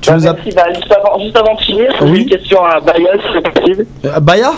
Tu 0.00 0.10
Bah, 0.10 0.16
nous 0.16 0.26
as. 0.26 0.32
merci. 0.32 0.50
Bah, 0.54 0.62
juste, 0.74 0.92
avant, 0.92 1.18
juste 1.22 1.36
avant 1.36 1.54
de 1.54 1.60
finir, 1.60 1.90
j'ai 2.00 2.04
Oui. 2.06 2.22
une 2.22 2.28
question 2.28 2.64
à 2.64 2.80
Bayas, 2.80 3.12
si 3.14 3.28
c'est 3.34 3.52
possible. 3.60 3.86
Euh, 4.04 4.20
Baya 4.20 4.52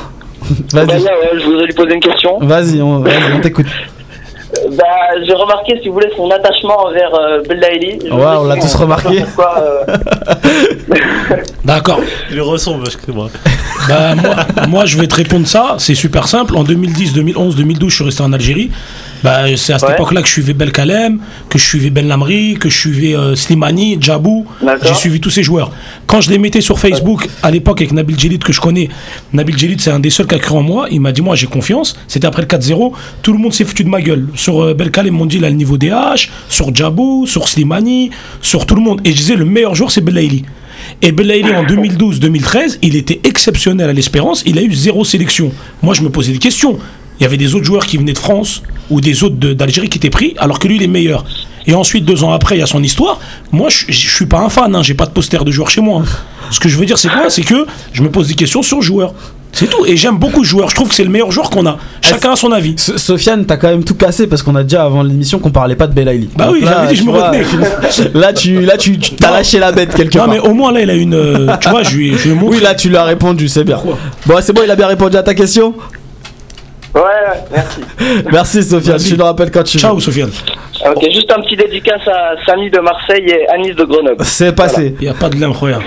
Vas-y. 0.72 0.86
Ouais, 1.02 1.10
je 1.38 1.44
voudrais 1.44 1.66
lui 1.66 1.74
poser 1.74 1.94
une 1.94 2.00
question. 2.00 2.38
Vas-y, 2.40 2.80
on, 2.80 3.00
vas-y, 3.00 3.32
on 3.36 3.40
t'écoute. 3.40 3.66
Bah, 4.70 4.84
j'ai 5.26 5.34
remarqué, 5.34 5.78
si 5.82 5.88
vous 5.88 5.94
voulez, 5.94 6.08
son 6.16 6.30
attachement 6.30 6.86
envers 6.86 7.14
euh, 7.14 7.42
Ouais, 7.48 8.36
on 8.38 8.44
l'a 8.44 8.56
tous 8.56 8.74
remarqué. 8.74 9.22
Euh, 9.22 9.84
D'accord. 11.64 12.00
Il 12.30 12.40
ressemble, 12.40 12.88
je 12.90 12.96
crois. 12.96 13.28
Bah, 13.88 14.14
moi, 14.14 14.34
moi, 14.68 14.86
je 14.86 14.96
vais 14.98 15.06
te 15.06 15.14
répondre 15.16 15.46
ça. 15.46 15.76
C'est 15.78 15.94
super 15.94 16.28
simple. 16.28 16.56
En 16.56 16.64
2010, 16.64 17.12
2011, 17.12 17.56
2012, 17.56 17.90
je 17.90 17.94
suis 17.96 18.04
resté 18.04 18.22
en 18.22 18.32
Algérie. 18.32 18.70
Bah, 19.22 19.44
c'est 19.56 19.72
à 19.72 19.78
cette 19.78 19.88
Ouais. 19.88 19.94
époque-là 19.96 20.22
que 20.22 20.28
je 20.28 20.32
suivais 20.32 20.52
Belkalem, 20.54 21.20
que 21.50 21.58
je 21.58 21.64
suivais 21.64 21.90
Ben 21.90 22.06
Lamri, 22.08 22.54
que 22.58 22.68
je 22.68 22.78
suivais 22.78 23.16
euh, 23.16 23.34
Slimani, 23.34 23.98
Djabou. 24.00 24.46
J'ai 24.82 24.94
suivi 24.94 25.20
tous 25.20 25.30
ces 25.30 25.42
joueurs. 25.42 25.70
Quand 26.08 26.22
je 26.22 26.30
les 26.30 26.38
mettais 26.38 26.62
sur 26.62 26.78
Facebook, 26.78 27.28
à 27.42 27.50
l'époque, 27.50 27.82
avec 27.82 27.92
Nabil 27.92 28.18
Djellit, 28.18 28.38
que 28.38 28.50
je 28.50 28.62
connais, 28.62 28.88
Nabil 29.34 29.58
Djellit, 29.58 29.76
c'est 29.78 29.90
un 29.90 30.00
des 30.00 30.08
seuls 30.08 30.26
qui 30.26 30.34
a 30.34 30.38
cru 30.38 30.56
en 30.56 30.62
moi. 30.62 30.86
Il 30.90 31.02
m'a 31.02 31.12
dit, 31.12 31.20
moi, 31.20 31.36
j'ai 31.36 31.46
confiance. 31.46 31.98
C'était 32.08 32.26
après 32.26 32.40
le 32.40 32.48
4-0. 32.48 32.92
Tout 33.20 33.32
le 33.34 33.38
monde 33.38 33.52
s'est 33.52 33.66
foutu 33.66 33.84
de 33.84 33.90
ma 33.90 34.00
gueule. 34.00 34.26
Sur 34.34 34.62
euh, 34.62 34.72
Belkalem, 34.72 35.14
ils 35.14 35.18
m'ont 35.18 35.26
dit, 35.26 35.36
il 35.36 35.44
a 35.44 35.50
le 35.50 35.54
niveau 35.54 35.76
des 35.76 35.90
H. 35.90 36.30
Sur 36.48 36.74
Djabou, 36.74 37.26
sur 37.26 37.46
Slimani, 37.46 38.08
sur 38.40 38.64
tout 38.64 38.74
le 38.74 38.80
monde. 38.80 39.02
Et 39.04 39.10
je 39.10 39.16
disais, 39.16 39.36
le 39.36 39.44
meilleur 39.44 39.74
joueur, 39.74 39.90
c'est 39.90 40.00
Belaïli. 40.00 40.46
Et 41.02 41.12
Belaïli, 41.12 41.54
en 41.54 41.64
2012-2013, 41.64 42.78
il 42.80 42.96
était 42.96 43.20
exceptionnel 43.24 43.90
à 43.90 43.92
l'Espérance. 43.92 44.42
Il 44.46 44.58
a 44.58 44.62
eu 44.62 44.72
zéro 44.72 45.04
sélection. 45.04 45.52
Moi, 45.82 45.92
je 45.92 46.00
me 46.00 46.08
posais 46.08 46.32
des 46.32 46.38
questions. 46.38 46.78
Il 47.20 47.22
y 47.24 47.26
avait 47.26 47.36
des 47.36 47.54
autres 47.54 47.64
joueurs 47.64 47.86
qui 47.86 47.96
venaient 47.98 48.12
de 48.12 48.18
France 48.18 48.62
ou 48.90 49.00
des 49.00 49.22
autres 49.24 49.36
d'Algérie 49.36 49.88
qui 49.88 49.98
étaient 49.98 50.10
pris, 50.10 50.34
alors 50.38 50.58
que 50.58 50.68
lui, 50.68 50.76
il 50.76 50.82
est 50.82 50.86
meilleur. 50.88 51.24
Et 51.66 51.74
ensuite, 51.74 52.04
deux 52.04 52.24
ans 52.24 52.32
après, 52.32 52.56
il 52.56 52.60
y 52.60 52.62
a 52.62 52.66
son 52.66 52.82
histoire. 52.82 53.18
Moi, 53.52 53.68
je, 53.68 53.86
je 53.88 54.14
suis 54.14 54.26
pas 54.26 54.38
un 54.40 54.48
fan, 54.48 54.74
hein, 54.74 54.82
j'ai 54.82 54.94
pas 54.94 55.04
de 55.06 55.10
poster 55.10 55.44
de 55.44 55.50
joueurs 55.50 55.68
chez 55.68 55.80
moi. 55.82 56.02
hein. 56.02 56.08
Ce 56.50 56.60
que 56.60 56.68
je 56.68 56.76
veux 56.78 56.86
dire, 56.86 56.96
c'est 56.96 57.08
quoi? 57.08 57.28
C'est 57.28 57.42
que 57.42 57.66
je 57.92 58.02
me 58.02 58.10
pose 58.10 58.28
des 58.28 58.34
questions 58.34 58.62
sur 58.62 58.78
le 58.78 58.82
joueur. 58.82 59.12
C'est 59.52 59.68
tout. 59.68 59.84
Et 59.86 59.96
j'aime 59.96 60.16
beaucoup 60.18 60.44
ce 60.44 60.48
joueur. 60.50 60.68
Je 60.70 60.74
trouve 60.74 60.88
que 60.88 60.94
c'est 60.94 61.04
le 61.04 61.10
meilleur 61.10 61.30
joueur 61.30 61.50
qu'on 61.50 61.66
a. 61.66 61.78
Chacun 62.02 62.32
a 62.32 62.36
son 62.36 62.52
avis. 62.52 62.74
So- 62.78 62.96
Sofiane, 62.98 63.44
t'as 63.46 63.56
quand 63.56 63.68
même 63.68 63.82
tout 63.82 63.94
cassé 63.94 64.26
parce 64.26 64.42
qu'on 64.42 64.54
a 64.56 64.62
déjà 64.62 64.84
avant 64.84 65.02
l'émission 65.02 65.38
qu'on 65.40 65.50
parlait 65.50 65.74
pas 65.76 65.86
de 65.86 65.94
Belaïli. 65.94 66.28
Bah 66.36 66.46
Donc 66.46 66.54
oui, 66.54 66.60
j'avais 66.64 66.88
dit, 66.88 66.96
je 66.96 67.02
me 67.04 67.10
vois, 67.10 67.30
retenais. 67.30 67.44
Là, 68.14 68.32
tu, 68.32 68.60
là, 68.60 68.76
tu, 68.76 68.98
t'as 68.98 69.28
Non. 69.28 69.34
lâché 69.34 69.58
la 69.58 69.72
bête 69.72 69.94
quelque 69.94 70.16
Non, 70.18 70.24
part. 70.24 70.32
mais 70.34 70.38
au 70.38 70.52
moins 70.54 70.70
là, 70.72 70.80
il 70.82 70.90
a 70.90 70.94
une. 70.94 71.14
euh, 71.14 71.56
tu 71.60 71.68
vois, 71.70 71.82
je 71.82 71.96
lui, 71.96 72.10
ai- 72.12 72.18
je 72.18 72.28
lui. 72.30 72.38
Oui, 72.42 72.60
là, 72.60 72.74
tu 72.74 72.88
lui 72.90 72.96
as 72.96 73.04
répondu, 73.04 73.48
c'est 73.48 73.64
bien. 73.64 73.76
Pourquoi? 73.76 73.98
Bon, 74.26 74.34
c'est 74.42 74.52
bon, 74.52 74.62
il 74.64 74.70
a 74.70 74.76
bien 74.76 74.86
répondu 74.86 75.16
à 75.16 75.22
ta 75.22 75.34
question. 75.34 75.74
Ouais, 76.98 77.04
ouais, 77.04 77.44
merci. 77.52 77.80
Merci, 78.32 78.62
Sofiane. 78.64 78.96
Vas-y. 78.96 79.08
Tu 79.08 79.16
le 79.16 79.22
rappelles 79.22 79.50
quand 79.50 79.62
tu 79.62 79.76
veux. 79.76 79.80
Ciao, 79.80 80.00
Sofiane. 80.00 80.30
Ok, 80.84 81.04
juste 81.12 81.30
un 81.30 81.40
petit 81.42 81.56
dédicace 81.56 82.06
à 82.06 82.34
Samy 82.46 82.70
de 82.70 82.78
Marseille 82.80 83.26
et 83.26 83.48
Anis 83.48 83.74
de 83.74 83.84
Grenoble. 83.84 84.24
C'est 84.24 84.54
passé. 84.54 84.94
Il 85.00 85.04
n'y 85.04 85.08
a 85.08 85.14
pas 85.14 85.28
de 85.28 85.36
l'incroyable. 85.36 85.84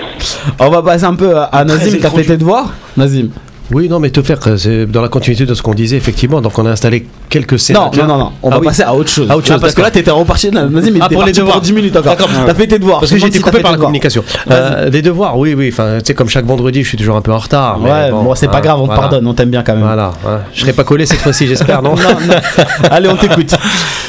On 0.58 0.70
va 0.70 0.82
passer 0.82 1.04
un 1.04 1.14
peu 1.14 1.34
à, 1.36 1.64
Nazim, 1.64 1.98
t'as 2.00 2.10
fait 2.10 2.24
tes 2.24 2.36
devoirs? 2.36 2.72
Nazim. 2.96 3.28
Oui, 3.72 3.88
non, 3.88 4.00
mais 4.00 4.10
te 4.10 4.22
faire, 4.22 4.38
euh, 4.46 4.56
c'est 4.56 4.86
dans 4.86 5.00
la 5.02 5.08
continuité 5.08 5.46
de 5.46 5.54
ce 5.54 5.62
qu'on 5.62 5.74
disait, 5.74 5.96
effectivement. 5.96 6.40
Donc, 6.40 6.58
on 6.58 6.66
a 6.66 6.70
installé 6.70 7.06
quelques 7.28 7.58
sénateurs. 7.58 8.06
non, 8.06 8.18
non, 8.18 8.24
non, 8.24 8.32
on 8.42 8.48
Ah 8.50 8.54
va 8.54 8.60
oui. 8.60 8.66
passer 8.66 8.82
à 8.82 8.94
autre 8.94 9.08
chose. 9.08 9.30
À 9.30 9.36
autre 9.36 9.48
parce 9.58 9.74
que 9.74 9.80
là, 9.80 9.86
d'accord. 9.86 9.92
t'étais 9.92 10.10
reparti. 10.10 10.50
là, 10.50 10.66
Vas-y, 10.66 10.90
mais 10.90 10.98
Ah, 11.02 11.08
pour 11.08 11.24
les 11.24 11.32
devoirs. 11.32 11.60
10 11.60 11.72
minutes 11.72 11.96
encore. 11.96 12.16
T'as 12.16 12.54
fait 12.54 12.66
tes 12.66 12.78
devoirs. 12.78 13.00
Parce 13.00 13.10
que 13.12 13.18
j'ai 13.18 13.26
été 13.26 13.40
coupé 13.40 13.60
par 13.60 13.72
la 13.72 13.78
communication. 13.78 14.22
Euh, 14.50 14.90
les 14.90 15.00
devoirs, 15.02 15.38
oui, 15.38 15.54
oui. 15.54 15.70
Enfin, 15.72 15.98
tu 15.98 16.06
sais, 16.06 16.14
comme 16.14 16.28
chaque 16.28 16.44
vendredi, 16.44 16.82
je 16.82 16.88
suis 16.88 16.98
toujours 16.98 17.16
un 17.16 17.22
peu 17.22 17.32
en 17.32 17.38
retard. 17.38 17.80
Ouais, 17.82 18.10
bon, 18.10 18.34
c'est 18.34 18.48
pas 18.48 18.58
hein, 18.58 18.60
grave, 18.60 18.80
on 18.80 18.88
te 18.88 18.94
pardonne, 18.94 19.26
on 19.26 19.34
t'aime 19.34 19.50
bien 19.50 19.62
quand 19.62 19.74
même. 19.74 19.82
Voilà. 19.84 20.12
Je 20.52 20.60
serai 20.60 20.72
pas 20.72 20.84
collé 20.84 21.06
cette 21.06 21.20
fois-ci, 21.20 21.46
j'espère, 21.46 21.82
non 21.82 21.94
Non, 21.96 22.02
non. 22.26 22.34
Allez, 22.90 23.08
on 23.08 23.16
t'écoute. 23.16 23.54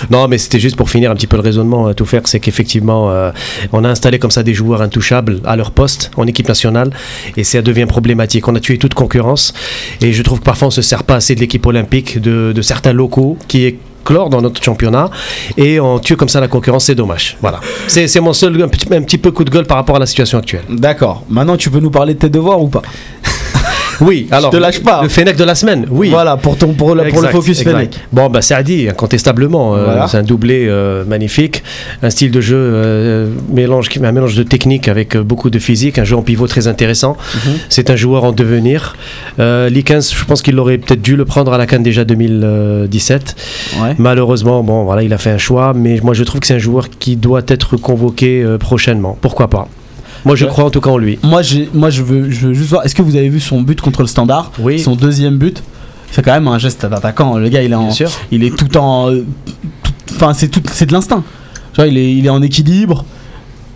Non, 0.10 0.28
mais 0.28 0.38
c'était 0.38 0.60
juste 0.60 0.76
pour 0.76 0.90
finir 0.90 1.12
un 1.12 1.16
petit 1.16 1.28
peu 1.28 1.38
le 1.38 1.42
raisonnement, 1.44 1.88
euh, 1.88 1.94
tout 1.94 2.06
faire, 2.06 2.22
c'est 2.26 2.40
qu'effectivement, 2.40 3.10
euh, 3.10 3.32
on 3.72 3.84
a 3.86 3.90
installé 3.90 4.20
comme 4.20 4.32
ça 4.32 4.44
des 4.44 4.54
joueurs 4.54 4.82
intouchables 4.82 5.40
à 5.46 5.56
leur 5.56 5.72
poste 5.72 6.12
en 6.18 6.28
équipe 6.28 6.48
nationale, 6.50 6.90
et 7.38 7.44
ça 7.44 7.62
devient 7.62 7.86
problématique. 7.86 8.48
On 8.48 8.56
a 8.56 8.60
tué 8.60 8.78
toute 8.78 8.94
concurrence, 8.94 9.53
et 10.02 10.14
je 10.14 10.24
trouve 10.24 10.40
que 10.40 10.46
parfois 10.46 10.68
on 10.68 10.72
se 10.72 10.82
sert 10.82 11.04
pas 11.04 11.16
assez 11.16 11.36
de 11.36 11.40
l'équipe 11.40 11.66
olympique, 11.66 12.20
de, 12.20 12.62
certains 12.62 12.94
locaux 12.94 13.38
qui 13.48 13.66
éclorent 13.66 14.30
dans 14.30 14.42
notre 14.42 14.62
championnat, 14.62 15.10
et 15.58 15.80
on 15.80 16.00
tue 16.00 16.16
comme 16.16 16.30
ça 16.30 16.40
la 16.40 16.48
concurrence, 16.48 16.86
c'est 16.86 16.96
dommage. 16.96 17.38
Voilà. 17.42 17.60
C'est 17.88 18.20
mon 18.20 18.34
seul 18.34 18.62
un 18.62 18.68
petit 18.68 19.18
peu 19.18 19.32
coup 19.32 19.44
de 19.44 19.50
gueule 19.50 19.66
par 19.66 19.78
rapport 19.78 19.96
à 19.96 20.00
la 20.00 20.06
situation 20.06 20.38
actuelle. 20.38 20.64
D'accord. 20.70 21.24
Maintenant, 21.30 21.58
tu 21.58 21.70
peux 21.70 21.80
nous 21.80 21.92
parler 21.92 22.14
de 22.14 22.20
tes 22.20 22.30
devoirs 22.30 22.62
ou 22.62 22.68
pas? 22.68 22.82
Oui, 24.04 24.28
alors. 24.32 24.52
te 24.52 24.58
lâche 24.58 24.82
pas. 24.82 25.02
Le 25.02 25.10
Fennec 25.10 25.36
de 25.38 25.44
la 25.44 25.56
semaine, 25.56 25.86
oui. 25.90 26.10
Voilà, 26.10 26.38
pour, 26.38 26.58
ton, 26.58 26.74
pour, 26.74 26.94
le, 26.96 27.04
pour 27.04 27.22
le 27.22 27.28
Exact, 27.28 27.32
focus 27.32 27.60
exact. 27.62 27.76
Fennec. 27.76 28.00
Bon, 28.12 28.30
bah, 28.30 28.42
Saadi, 28.42 28.90
incontestablement, 28.90 29.76
euh, 29.76 30.06
c'est 30.08 30.18
un 30.18 30.24
doublé 30.24 30.68
euh, 30.68 31.06
magnifique, 31.06 31.64
un 32.02 32.10
style 32.10 32.32
de 32.32 32.42
jeu 32.42 32.58
euh, 32.58 33.30
mélange, 33.50 33.90
un 34.02 34.12
mélange 34.12 34.36
de 34.36 34.44
technique 34.44 34.88
avec 34.88 35.18
beaucoup 35.18 35.50
de 35.50 35.60
physique, 35.60 35.98
un 35.98 36.04
jeu 36.04 36.16
en 36.16 36.22
pivot 36.22 36.48
très 36.48 36.68
intéressant. 36.68 37.18
Mhm. 37.34 37.54
C'est 37.70 37.90
un 37.90 37.96
joueur 37.96 38.24
en 38.26 38.32
devenir. 38.32 38.96
Likens, 39.40 40.14
je 40.16 40.26
pense 40.26 40.42
qu'il 40.42 40.60
aurait 40.60 40.78
peut-être 40.78 41.02
dû 41.02 41.16
le 41.16 41.26
prendre 41.26 41.54
à 41.54 41.58
la 41.58 41.66
Cannes 41.66 41.84
déjà 41.84 42.04
2017. 42.04 43.36
Ouais. 43.82 43.96
Malheureusement, 43.98 44.64
bon, 44.64 44.84
voilà, 44.84 45.04
il 45.04 45.14
a 45.14 45.18
fait 45.18 45.32
un 45.32 45.38
choix, 45.38 45.74
mais 45.74 46.00
moi 46.04 46.14
je 46.14 46.24
trouve 46.24 46.42
que 46.42 46.48
c'est 46.48 46.56
un 46.56 46.60
joueur 46.60 46.90
qui 46.90 47.16
doit 47.16 47.42
être 47.48 47.78
convoqué 47.78 48.46
prochainement. 48.60 49.18
Pourquoi 49.20 49.50
pas? 49.50 49.68
Moi 50.26 50.36
je 50.36 50.46
Ouais. 50.46 50.52
crois 50.52 50.66
en 50.66 50.70
tout 50.70 50.82
cas 50.82 50.90
en 50.90 50.98
lui. 50.98 51.20
Moi, 51.24 51.42
moi 51.74 51.90
je, 51.90 52.02
veux, 52.04 52.30
je 52.32 52.48
veux 52.48 52.54
juste 52.54 52.70
voir. 52.70 52.86
Est-ce 52.86 52.96
que 52.96 53.02
vous 53.02 53.16
avez 53.16 53.30
vu 53.30 53.40
son 53.40 53.62
but 53.62 53.80
contre 53.82 54.02
le 54.02 54.08
Standard? 54.08 54.52
Oui. 54.60 54.80
Son 54.80 54.96
deuxième 54.96 55.38
but? 55.38 55.62
C'est 56.12 56.22
quand 56.22 56.34
même 56.34 56.48
un 56.48 56.60
geste 56.60 56.86
d'attaquant. 56.86 57.38
Le 57.38 57.50
gars, 57.50 57.64
il 57.64 57.72
est, 57.72 57.76
en, 57.76 57.90
il 58.32 58.44
est 58.44 58.56
tout 58.56 58.78
en. 58.78 59.10
tout- 59.12 59.26
Enfin, 60.16 60.34
c'est, 60.34 60.48
tout, 60.48 60.62
c'est 60.72 60.86
de 60.86 60.94
l'instinct. 60.94 61.24
Genre, 61.76 61.88
il 61.88 61.98
est, 61.98 62.14
il 62.16 62.26
est 62.26 62.30
en 62.30 62.42
équilibre. 62.42 63.04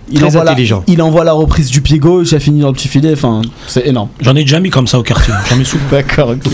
Il 0.09 0.19
Très 0.19 0.27
envoie, 0.27 0.43
la, 0.45 0.51
intelligent. 0.51 0.83
il 0.87 1.01
envoie 1.01 1.25
la 1.25 1.33
reprise 1.33 1.69
du 1.69 1.81
pied 1.81 1.99
gauche, 1.99 2.31
il 2.31 2.35
a 2.35 2.39
fini 2.39 2.61
dans 2.61 2.67
le 2.67 2.73
petit 2.73 2.87
filet. 2.87 3.11
Enfin, 3.11 3.41
c'est 3.67 3.85
énorme. 3.87 4.07
J'en 4.21 4.35
ai 4.37 4.41
déjà 4.41 4.61
mis 4.61 4.69
comme 4.69 4.87
ça 4.87 4.97
au 4.99 5.03
quartier. 5.03 5.33
J'en 5.49 5.57
mets 5.57 5.65
souvent. 5.65 5.83
D'accord, 5.91 6.29
ok. 6.29 6.49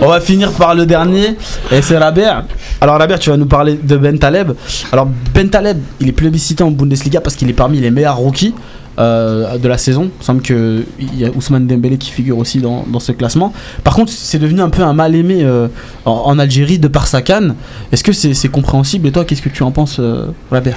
On 0.00 0.08
va 0.08 0.20
finir 0.20 0.50
par 0.52 0.74
le 0.74 0.84
dernier, 0.84 1.36
et 1.70 1.80
c'est 1.80 1.96
Rabert. 1.96 2.44
Alors 2.80 2.98
Rabert, 2.98 3.20
tu 3.20 3.30
vas 3.30 3.36
nous 3.36 3.46
parler 3.46 3.78
de 3.80 3.96
Ben 3.96 4.18
Taleb. 4.18 4.52
Alors 4.90 5.06
Ben 5.32 5.48
Taleb, 5.48 5.78
il 6.00 6.08
est 6.08 6.12
plébiscité 6.12 6.64
en 6.64 6.72
Bundesliga 6.72 7.20
parce 7.20 7.36
qu'il 7.36 7.48
est 7.48 7.52
parmi 7.52 7.78
les 7.80 7.92
meilleurs 7.92 8.16
rookies 8.16 8.52
euh, 8.98 9.58
de 9.58 9.68
la 9.68 9.78
saison. 9.78 10.10
Il 10.20 10.24
semble 10.24 10.42
qu'il 10.42 10.84
y 11.16 11.24
a 11.24 11.30
Ousmane 11.30 11.66
Dembélé 11.66 11.98
qui 11.98 12.10
figure 12.10 12.38
aussi 12.38 12.60
dans, 12.60 12.84
dans 12.86 13.00
ce 13.00 13.12
classement. 13.12 13.52
Par 13.84 13.94
contre, 13.94 14.12
c'est 14.12 14.38
devenu 14.38 14.60
un 14.60 14.70
peu 14.70 14.82
un 14.82 14.92
mal 14.92 15.14
aimé 15.14 15.40
euh, 15.42 15.68
en, 16.04 16.12
en 16.26 16.38
Algérie 16.38 16.78
de 16.78 16.88
par 16.88 17.06
sa 17.06 17.22
canne. 17.22 17.54
Est-ce 17.92 18.04
que 18.04 18.12
c'est 18.12 18.48
compréhensible 18.48 19.08
Et 19.08 19.12
toi, 19.12 19.24
qu'est-ce 19.24 19.42
que 19.42 19.48
tu 19.48 19.62
en 19.62 19.70
penses, 19.70 19.98
euh, 20.00 20.26
Rabert 20.50 20.76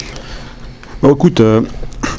Bon, 1.02 1.14
écoute, 1.14 1.42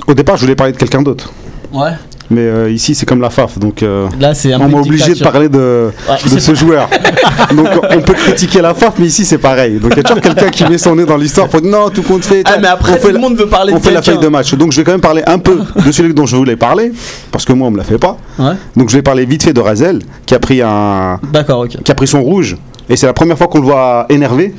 au 0.06 0.14
départ, 0.14 0.36
je 0.36 0.42
voulais 0.42 0.56
parler 0.56 0.72
de 0.72 0.76
quelqu'un 0.78 1.02
d'autre. 1.02 1.32
Ouais. 1.72 1.92
Mais 2.30 2.40
euh, 2.40 2.70
ici, 2.70 2.94
c'est 2.94 3.04
comme 3.04 3.20
la 3.20 3.28
FAF, 3.28 3.58
donc 3.58 3.82
euh, 3.82 4.06
Là, 4.18 4.32
c'est 4.32 4.52
un 4.54 4.60
on 4.60 4.64
peu 4.66 4.70
m'a 4.72 4.78
obligé 4.80 5.04
de 5.08 5.12
dictature. 5.14 5.30
parler 5.32 5.48
de, 5.50 5.90
Ouais, 6.08 6.14
de 6.22 6.28
c'est 6.28 6.40
ce 6.40 6.54
joueur. 6.54 6.88
donc 7.54 7.66
on 7.90 8.00
peut 8.00 8.14
critiquer 8.14 8.62
la 8.62 8.72
FAF, 8.74 8.94
mais 8.98 9.06
ici, 9.06 9.24
c'est 9.26 9.38
pareil. 9.38 9.78
Donc 9.78 9.92
il 9.92 9.98
y 9.98 10.00
a 10.00 10.02
toujours 10.02 10.22
quelqu'un 10.22 10.48
qui 10.48 10.64
met 10.64 10.78
son 10.78 10.96
nez 10.96 11.04
dans 11.04 11.16
l'histoire 11.18 11.48
pour 11.48 11.60
dire 11.60 11.70
non, 11.70 11.90
tout 11.90 12.02
compte 12.02 12.24
fait. 12.24 12.42
Ah, 12.46 12.56
mais 12.60 12.68
après, 12.68 12.92
on 12.92 12.94
tout 12.96 13.00
fait 13.02 13.08
le 13.08 13.14
la- 13.14 13.20
monde 13.20 13.36
veut 13.36 13.48
parler 13.48 13.72
on 13.74 13.78
de 13.78 13.82
fait 13.82 13.90
la 13.90 14.00
quelqu'un. 14.00 14.12
feuille 14.12 14.24
de 14.24 14.28
match. 14.32 14.54
Donc 14.54 14.72
je 14.72 14.78
vais 14.78 14.84
quand 14.84 14.92
même 14.92 15.00
parler 15.00 15.22
un 15.26 15.38
peu 15.38 15.58
de 15.84 15.92
celui 15.92 16.14
dont 16.14 16.24
je 16.24 16.36
voulais 16.36 16.56
parler, 16.56 16.92
parce 17.30 17.44
que 17.44 17.52
moi, 17.52 17.68
on 17.68 17.70
me 17.70 17.76
l'a 17.78 17.84
fait 17.84 17.98
pas. 17.98 18.16
Ouais. 18.38 18.54
Donc 18.76 18.88
je 18.88 18.96
vais 18.96 19.02
parler 19.02 19.26
vite 19.26 19.42
fait 19.42 19.52
de 19.52 19.60
Razel, 19.60 19.98
qui 20.24 20.34
a 20.34 20.38
pris, 20.38 20.62
un, 20.62 21.20
D'accord, 21.32 21.60
ok. 21.60 21.82
qui 21.82 21.92
a 21.92 21.94
pris 21.94 22.06
son 22.06 22.22
rouge. 22.22 22.56
Et 22.88 22.96
c'est 22.96 23.06
la 23.06 23.12
première 23.12 23.36
fois 23.36 23.48
qu'on 23.48 23.58
le 23.58 23.64
voit 23.66 24.06
énervé. 24.08 24.54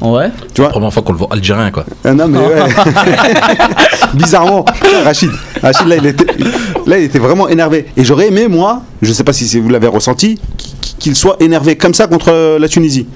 Ouais. 0.00 0.30
Tu 0.52 0.60
vois? 0.60 0.70
Première 0.70 0.92
fois 0.92 1.02
qu'on 1.04 1.12
le 1.12 1.18
voit 1.18 1.28
algérien, 1.30 1.70
quoi. 1.70 1.84
Ah 2.04 2.12
non, 2.12 2.26
mais 2.26 2.38
ouais. 2.38 2.44
Bizarrement, 4.14 4.64
Rachid. 5.04 5.30
Rachid, 5.62 5.86
là 5.86 5.96
il, 5.96 6.06
était, 6.06 6.26
là, 6.86 6.98
il 6.98 7.04
était 7.04 7.18
vraiment 7.18 7.48
énervé. 7.48 7.86
Et 7.96 8.04
j'aurais 8.04 8.28
aimé, 8.28 8.48
moi, 8.48 8.82
je 9.02 9.12
sais 9.12 9.24
pas 9.24 9.32
si 9.32 9.58
vous 9.58 9.68
l'avez 9.68 9.86
ressenti, 9.86 10.38
qu'il 10.98 11.16
soit 11.16 11.36
énervé 11.40 11.76
comme 11.76 11.94
ça 11.94 12.06
contre 12.06 12.30
euh, 12.30 12.58
la 12.58 12.68
Tunisie. 12.68 13.06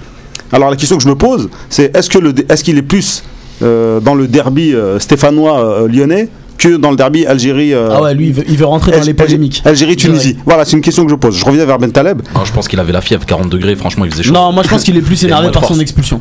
Alors 0.53 0.71
la 0.71 0.77
question 0.77 0.97
que 0.97 1.03
je 1.03 1.09
me 1.09 1.15
pose, 1.17 1.49
c'est 1.69 1.95
est-ce 1.97 2.09
que 2.09 2.19
le, 2.19 2.35
est-ce 2.49 2.63
qu'il 2.63 2.79
est 2.79 2.83
plus 2.83 3.23
euh, 3.63 4.01
dans 4.01 4.15
le 4.15 4.29
derby 4.29 4.75
euh, 4.75 4.99
stéphanois 4.99 5.59
euh, 5.59 5.89
lyonnais 5.89 6.29
que 6.59 6.77
dans 6.77 6.91
le 6.91 6.97
derby 6.97 7.27
Algérie 7.27 7.75
euh, 7.75 7.91
Ah 7.93 8.03
ouais, 8.03 8.15
lui, 8.15 8.29
il 8.29 8.33
veut, 8.33 8.45
il 8.49 8.57
veut 8.57 8.65
rentrer 8.65 8.93
dans 8.93 9.03
les 9.03 9.13
polémiques. 9.15 9.63
Algérie 9.65 9.97
Tunisie. 9.97 10.37
Voilà, 10.47 10.65
c'est 10.65 10.77
une 10.77 10.83
question 10.83 11.05
que 11.05 11.11
je 11.11 11.17
pose. 11.17 11.37
Je 11.37 11.45
reviens 11.45 11.65
vers 11.65 11.79
Ben 11.79 11.91
Taleb. 11.91 12.23
Non, 12.35 12.45
je 12.45 12.53
pense 12.53 12.69
qu'il 12.69 12.81
avait 12.81 12.93
la 12.93 13.01
fièvre, 13.01 13.27
40 13.27 13.51
degrés, 13.51 13.77
franchement, 13.77 14.05
il 14.05 14.11
faisait 14.11 14.23
chaud. 14.23 14.33
Non, 14.33 14.53
moi 14.53 14.63
je 14.63 14.69
pense 14.69 14.83
qu'il 14.83 14.97
est 14.97 15.03
plus 15.03 15.23
énervé 15.25 15.51
par 15.51 15.65
son 15.65 15.79
expulsion. 15.81 16.21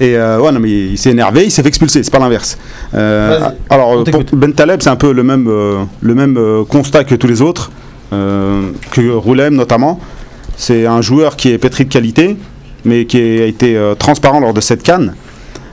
Et 0.00 0.16
euh, 0.16 0.40
ouais, 0.40 0.50
non, 0.50 0.60
mais 0.60 0.70
il 0.70 0.98
s'est 0.98 1.10
énervé, 1.10 1.44
il 1.44 1.50
s'est 1.50 1.62
fait 1.62 1.68
expulser, 1.68 2.02
c'est 2.02 2.10
pas 2.10 2.18
l'inverse. 2.18 2.58
Euh, 2.94 3.50
alors, 3.70 4.02
pour. 4.04 4.24
Ben 4.32 4.52
Taleb, 4.52 4.82
c'est 4.82 4.90
un 4.90 4.96
peu 4.96 5.12
le 5.12 5.22
même, 5.22 5.46
euh, 5.48 5.84
le 6.00 6.14
même 6.14 6.38
constat 6.68 7.04
que 7.04 7.14
tous 7.14 7.26
les 7.26 7.42
autres, 7.42 7.70
que 8.10 9.10
Roulem 9.10 9.54
notamment. 9.54 10.00
C'est 10.56 10.86
un 10.86 11.00
joueur 11.00 11.34
qui 11.34 11.50
est 11.50 11.58
pétri 11.58 11.84
de 11.84 11.92
qualité, 11.92 12.36
mais 12.84 13.06
qui 13.06 13.18
a 13.18 13.46
été 13.46 13.76
transparent 13.98 14.38
lors 14.38 14.54
de 14.54 14.60
cette 14.60 14.84
canne. 14.84 15.14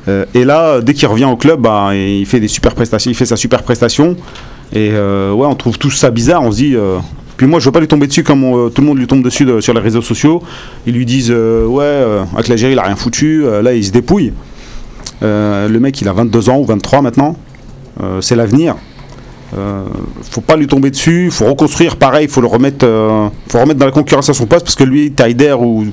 Et 0.08 0.44
là, 0.44 0.82
dès 0.82 0.96
qu'il 0.96 1.08
revient 1.08 1.26
au 1.26 1.36
club, 1.36 1.62
bah, 1.62 1.92
il 1.94 2.26
fait 2.26 2.40
des 2.40 2.48
super 2.48 2.74
prestations, 2.74 3.12
il 3.12 3.14
fait 3.14 3.28
sa 3.28 3.38
super 3.38 3.62
prestation. 3.62 4.16
Et 4.74 4.90
ouais, 4.90 5.46
on 5.46 5.54
trouve 5.56 5.78
tout 5.78 5.92
ça 5.92 6.10
bizarre. 6.10 6.42
On 6.42 6.52
se 6.52 6.58
dit. 6.58 6.76
Euh, 7.41 7.45
puis 7.45 7.47
moi, 7.47 7.60
je 7.60 7.65
veux 7.65 7.71
pas 7.71 7.80
lui 7.80 7.88
tomber 7.88 8.08
dessus 8.08 8.23
comme 8.23 8.43
euh, 8.43 8.69
tout 8.69 8.82
le 8.82 8.88
monde 8.88 8.99
lui 8.99 9.08
tombe 9.08 9.23
dessus 9.23 9.45
de- 9.45 9.62
sur 9.62 9.73
les 9.73 9.80
réseaux 9.82 10.01
sociaux. 10.01 10.41
Ils 10.86 10.93
lui 10.93 11.06
disent 11.06 11.32
euh, 11.32 11.65
ouais, 11.65 11.84
euh, 11.84 12.23
avec 12.34 12.47
l'Algérie, 12.47 12.73
il 12.73 12.80
a 12.80 12.84
rien 12.84 12.95
foutu. 12.95 13.43
Euh, 13.45 13.62
là, 13.62 13.73
il 13.73 13.84
se 13.84 13.91
dépouille. 13.91 14.34
Euh, 15.23 15.67
le 15.67 15.80
mec, 15.80 15.99
il 16.01 16.08
a 16.08 16.13
22 16.13 16.49
ans 16.49 16.58
ou 16.60 16.65
23 16.65 17.01
maintenant. 17.01 17.36
Euh, 18.01 18.21
c'est 18.21 18.36
l'avenir. 18.36 18.75
Euh, 19.58 19.84
faut 20.32 20.41
pas 20.41 20.56
lui 20.56 20.67
tomber 20.67 20.91
dessus. 20.91 21.30
Faut 21.32 21.45
reconstruire. 21.45 21.97
Pareil, 21.97 22.27
faut 22.27 22.41
le 22.41 22.47
remettre. 22.47 22.86
euh, 22.86 23.27
faut 23.49 23.60
remettre 23.60 23.80
dans 23.80 23.86
la 23.86 23.91
concurrence 23.91 24.30
à 24.30 24.34
son 24.34 24.45
poste 24.45 24.65
parce 24.65 24.75
que 24.75 24.84
lui, 24.84 25.12
Taider 25.12 25.56
ou 25.60 25.86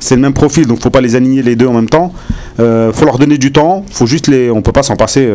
c'est 0.00 0.14
le 0.16 0.20
même 0.22 0.32
profil, 0.34 0.66
donc 0.66 0.80
faut 0.82 0.90
pas 0.90 1.00
les 1.00 1.14
aligner 1.16 1.42
les 1.42 1.56
deux 1.56 1.66
en 1.66 1.72
même 1.74 1.88
temps. 1.88 2.12
Euh, 2.60 2.92
faut 2.92 3.04
leur 3.04 3.18
donner 3.18 3.38
du 3.38 3.52
temps. 3.52 3.84
Faut 3.90 4.06
juste 4.06 4.28
les. 4.28 4.50
On 4.50 4.62
peut 4.62 4.72
pas 4.72 4.82
s'en 4.82 4.96
passer. 4.96 5.26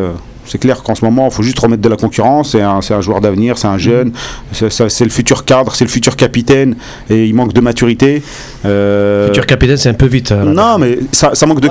C'est 0.49 0.57
clair 0.57 0.83
qu'en 0.83 0.95
ce 0.95 1.05
moment, 1.05 1.27
il 1.29 1.33
faut 1.33 1.43
juste 1.43 1.59
remettre 1.59 1.81
de 1.81 1.89
la 1.89 1.95
concurrence. 1.95 2.51
C'est 2.51 2.61
un, 2.61 2.81
c'est 2.81 2.93
un 2.93 3.01
joueur 3.01 3.21
d'avenir, 3.21 3.57
c'est 3.57 3.67
un 3.67 3.77
jeune. 3.77 4.11
C'est, 4.51 4.69
ça- 4.71 4.89
c'est 4.89 5.03
le 5.05 5.09
futur 5.11 5.45
cadre, 5.45 5.73
c'est 5.75 5.85
le 5.85 5.89
futur 5.89 6.15
capitaine. 6.15 6.75
Et 7.09 7.25
il 7.25 7.33
manque 7.33 7.53
de 7.53 7.61
maturité. 7.61 8.21
Euh, 8.65 9.27
Futur 9.27 9.45
capitaine, 9.45 9.77
c'est 9.77 9.89
un 9.89 9.93
peu 9.93 10.07
vite. 10.07 10.31
là. 10.31 10.43
non, 10.43 10.77
mais 10.77 10.99
ça, 11.11 11.31
ça 11.33 11.45
manque 11.45 11.61
de 11.61 11.67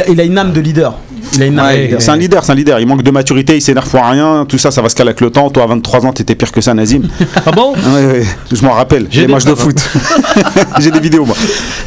a, 0.00 0.08
il 0.08 0.20
a 0.20 0.24
une 0.24 0.38
âme 0.38 0.52
de 0.52 0.60
leader. 0.60 0.94
Il 1.34 1.42
a 1.42 1.46
une 1.46 1.60
Ouais, 1.60 1.96
c'est 1.98 2.10
un 2.10 2.16
leader, 2.16 2.44
c'est 2.44 2.52
un 2.52 2.54
leader. 2.54 2.80
Il 2.80 2.86
manque 2.86 3.02
de 3.02 3.10
maturité, 3.10 3.56
il 3.56 3.62
s'énerve 3.62 3.88
pour 3.88 4.04
rien. 4.04 4.44
Tout 4.48 4.58
ça, 4.58 4.70
ça 4.70 4.82
va 4.82 4.88
se 4.88 4.94
caler 4.94 5.10
avec 5.10 5.20
le 5.20 5.30
temps. 5.30 5.50
Toi, 5.50 5.64
à 5.64 5.66
23 5.66 6.06
ans, 6.06 6.12
t'étais 6.12 6.34
pire 6.34 6.50
que 6.52 6.60
ça, 6.60 6.74
Nazim. 6.74 7.02
Ah 7.46 7.50
bon 7.52 7.72
Ouais, 7.74 8.06
ouais, 8.06 8.24
je 8.52 8.64
m'en 8.64 8.72
rappelle. 8.72 9.06
J'ai 9.10 9.26
des 9.26 9.32
matchs 9.32 9.44
de 9.44 9.52
preuves. 9.52 9.66
foot. 9.74 9.90
J'ai 10.80 10.90
des 10.90 11.00
vidéos, 11.00 11.24
moi. 11.24 11.36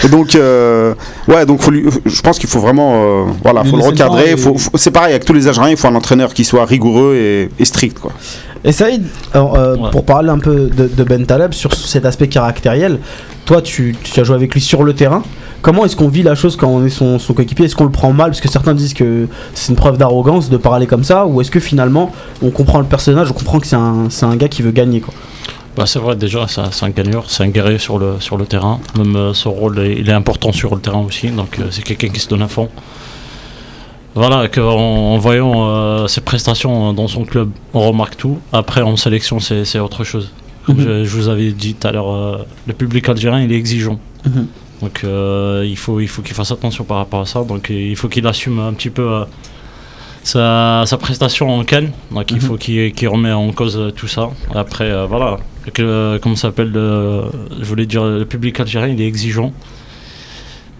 Et 0.03 0.07
donc, 0.07 0.35
euh, 0.35 0.93
ouais, 1.27 1.45
donc 1.45 1.61
faut 1.61 1.71
lui- 1.71 1.85
je 2.05 2.21
pense 2.21 2.39
qu'il 2.39 2.49
faut 2.49 2.59
vraiment, 2.59 2.93
euh, 2.95 3.31
voilà, 3.43 3.63
faut 3.63 3.77
le 3.77 3.83
recadrer. 3.83 4.31
et- 4.31 4.37
Faut, 4.37 4.57
faut- 4.57 4.71
c'est 4.77 4.91
pareil 4.91 5.11
avec 5.11 5.25
tous 5.25 5.33
les 5.33 5.47
Algériens, 5.47 5.71
il 5.71 5.77
faut 5.77 5.87
un 5.87 5.95
entraîneur 5.95 6.33
qui 6.33 6.43
soit 6.43 6.65
rigoureux 6.65 7.15
et, 7.15 7.49
et 7.59 7.65
strict, 7.65 7.99
quoi. 7.99 8.11
Et 8.65 8.71
Saïd, 8.71 9.03
alors, 9.33 9.57
euh, 9.57 9.75
Ouais. 9.75 9.89
pour 9.91 10.05
parler 10.05 10.29
un 10.29 10.39
peu 10.39 10.69
de, 10.75 10.87
de 10.87 11.03
Ben 11.03 11.25
Taleb 11.25 11.53
sur 11.53 11.73
cet 11.73 12.05
aspect 12.05 12.27
caractériel, 12.29 12.99
toi 13.45 13.61
tu, 13.61 13.93
tu 14.03 14.17
as 14.19 14.23
joué 14.23 14.35
avec 14.35 14.53
lui 14.53 14.61
sur 14.61 14.83
le 14.83 14.93
terrain. 14.93 15.21
Comment 15.63 15.85
est-ce 15.85 15.95
qu'on 15.95 16.09
vit 16.09 16.21
la 16.23 16.35
chose 16.35 16.55
quand 16.57 16.67
on 16.67 16.85
est 16.85 16.89
son, 16.89 17.17
son 17.17 17.33
coéquipier? 17.33 17.65
Est-ce 17.65 17.75
qu'on 17.75 17.85
le 17.85 17.89
prend 17.91 18.11
mal? 18.13 18.27
Parce 18.31 18.41
que 18.41 18.49
certains 18.49 18.73
disent 18.75 18.93
que 18.93 19.27
c'est 19.55 19.69
une 19.71 19.75
preuve 19.77 19.97
d'arrogance 19.97 20.49
de 20.49 20.57
parler 20.57 20.85
comme 20.87 21.03
ça. 21.05 21.25
Ou 21.25 21.39
est-ce 21.41 21.49
que 21.49 21.59
finalement 21.61 22.11
on 22.41 22.51
comprend 22.51 22.79
le 22.79 22.85
personnage, 22.85 23.31
on 23.31 23.33
comprend 23.33 23.59
que 23.59 23.65
c'est 23.67 23.75
un, 24.25 24.35
gars 24.35 24.49
qui 24.49 24.61
veut 24.61 24.71
gagner 24.71 24.99
quoi? 24.99 25.13
Bah, 25.75 25.85
c'est 25.87 25.97
vrai, 25.99 26.15
déjà, 26.15 26.47
c'est 26.47 26.61
un, 26.61 26.69
un 26.81 26.89
gagneur, 26.91 27.31
c'est 27.31 27.43
un 27.43 27.47
guerrier 27.47 27.79
sur 27.79 27.97
le, 27.97 28.19
sur 28.19 28.37
le 28.37 28.45
terrain. 28.45 28.79
Même 28.97 29.15
euh, 29.15 29.33
son 29.33 29.51
rôle, 29.51 29.79
est- 29.79 29.95
il 29.99 30.07
est 30.09 30.13
important 30.13 30.51
sur 30.51 30.75
le 30.75 30.81
terrain 30.81 30.99
aussi. 30.99 31.29
Donc, 31.29 31.57
euh, 31.57 31.63
c'est 31.71 31.81
quelqu'un 31.81 32.09
qui 32.09 32.19
se 32.19 32.27
donne 32.27 32.41
à 32.43 32.47
fond. 32.47 32.69
Voilà, 34.15 34.47
que 34.49 34.59
en, 34.61 35.13
en 35.13 35.17
voyant 35.17 35.53
euh, 35.69 36.07
ses 36.07 36.21
prestations 36.21 36.93
dans 36.93 37.07
son 37.07 37.23
club, 37.25 37.49
on 37.73 37.79
remarque 37.87 38.17
tout. 38.17 38.37
Après, 38.51 38.81
en 38.81 38.95
sélection, 38.97 39.39
c'est 39.39 39.79
autre 39.79 40.03
chose. 40.03 40.29
Comme 40.65 40.75
Mhm. 40.77 40.83
je, 40.83 41.03
je 41.05 41.15
vous 41.15 41.27
avais 41.29 41.51
dit 41.51 41.73
tout 41.73 41.87
à 41.87 41.91
l'heure, 41.91 42.45
le 42.67 42.73
public 42.73 43.07
algérien, 43.09 43.41
il 43.41 43.51
est 43.51 43.57
exigeant. 43.57 43.97
Mhm. 44.25 44.45
Donc, 44.83 45.01
euh, 45.03 45.63
il 45.65 45.77
faut 45.77 45.99
il 46.01 46.07
faut 46.07 46.21
qu'il 46.21 46.35
fasse 46.35 46.51
attention 46.51 46.83
par 46.83 46.97
rapport 46.97 47.21
à 47.21 47.25
ça. 47.25 47.43
Donc, 47.43 47.69
euh, 47.71 47.73
il 47.73 47.95
faut 47.95 48.09
qu'il 48.09 48.25
assume 48.27 48.59
un 48.59 48.73
petit 48.73 48.89
peu 48.89 49.07
euh, 49.09 49.23
sa, 50.23 50.83
sa 50.85 50.97
prestation 50.97 51.49
en 51.57 51.63
Cannes. 51.63 51.91
Donc, 52.11 52.29
il 52.31 52.35
Mhm. 52.37 52.41
faut 52.41 52.57
qu'il 52.57 52.91
qu'il 52.93 53.07
remet 53.07 53.31
en 53.31 53.51
cause 53.51 53.79
tout 53.95 54.07
ça. 54.07 54.29
Après, 54.53 54.89
euh, 54.91 55.05
voilà, 55.05 55.37
Que, 55.73 56.17
comment 56.21 56.35
ça 56.35 56.49
s'appelle 56.49 56.71
le- 56.71 57.23
Je 57.59 57.65
voulais 57.65 57.85
dire, 57.85 58.03
le 58.03 58.25
public 58.25 58.59
algérien, 58.59 58.89
il 58.93 59.01
est 59.01 59.07
exigeant. 59.07 59.53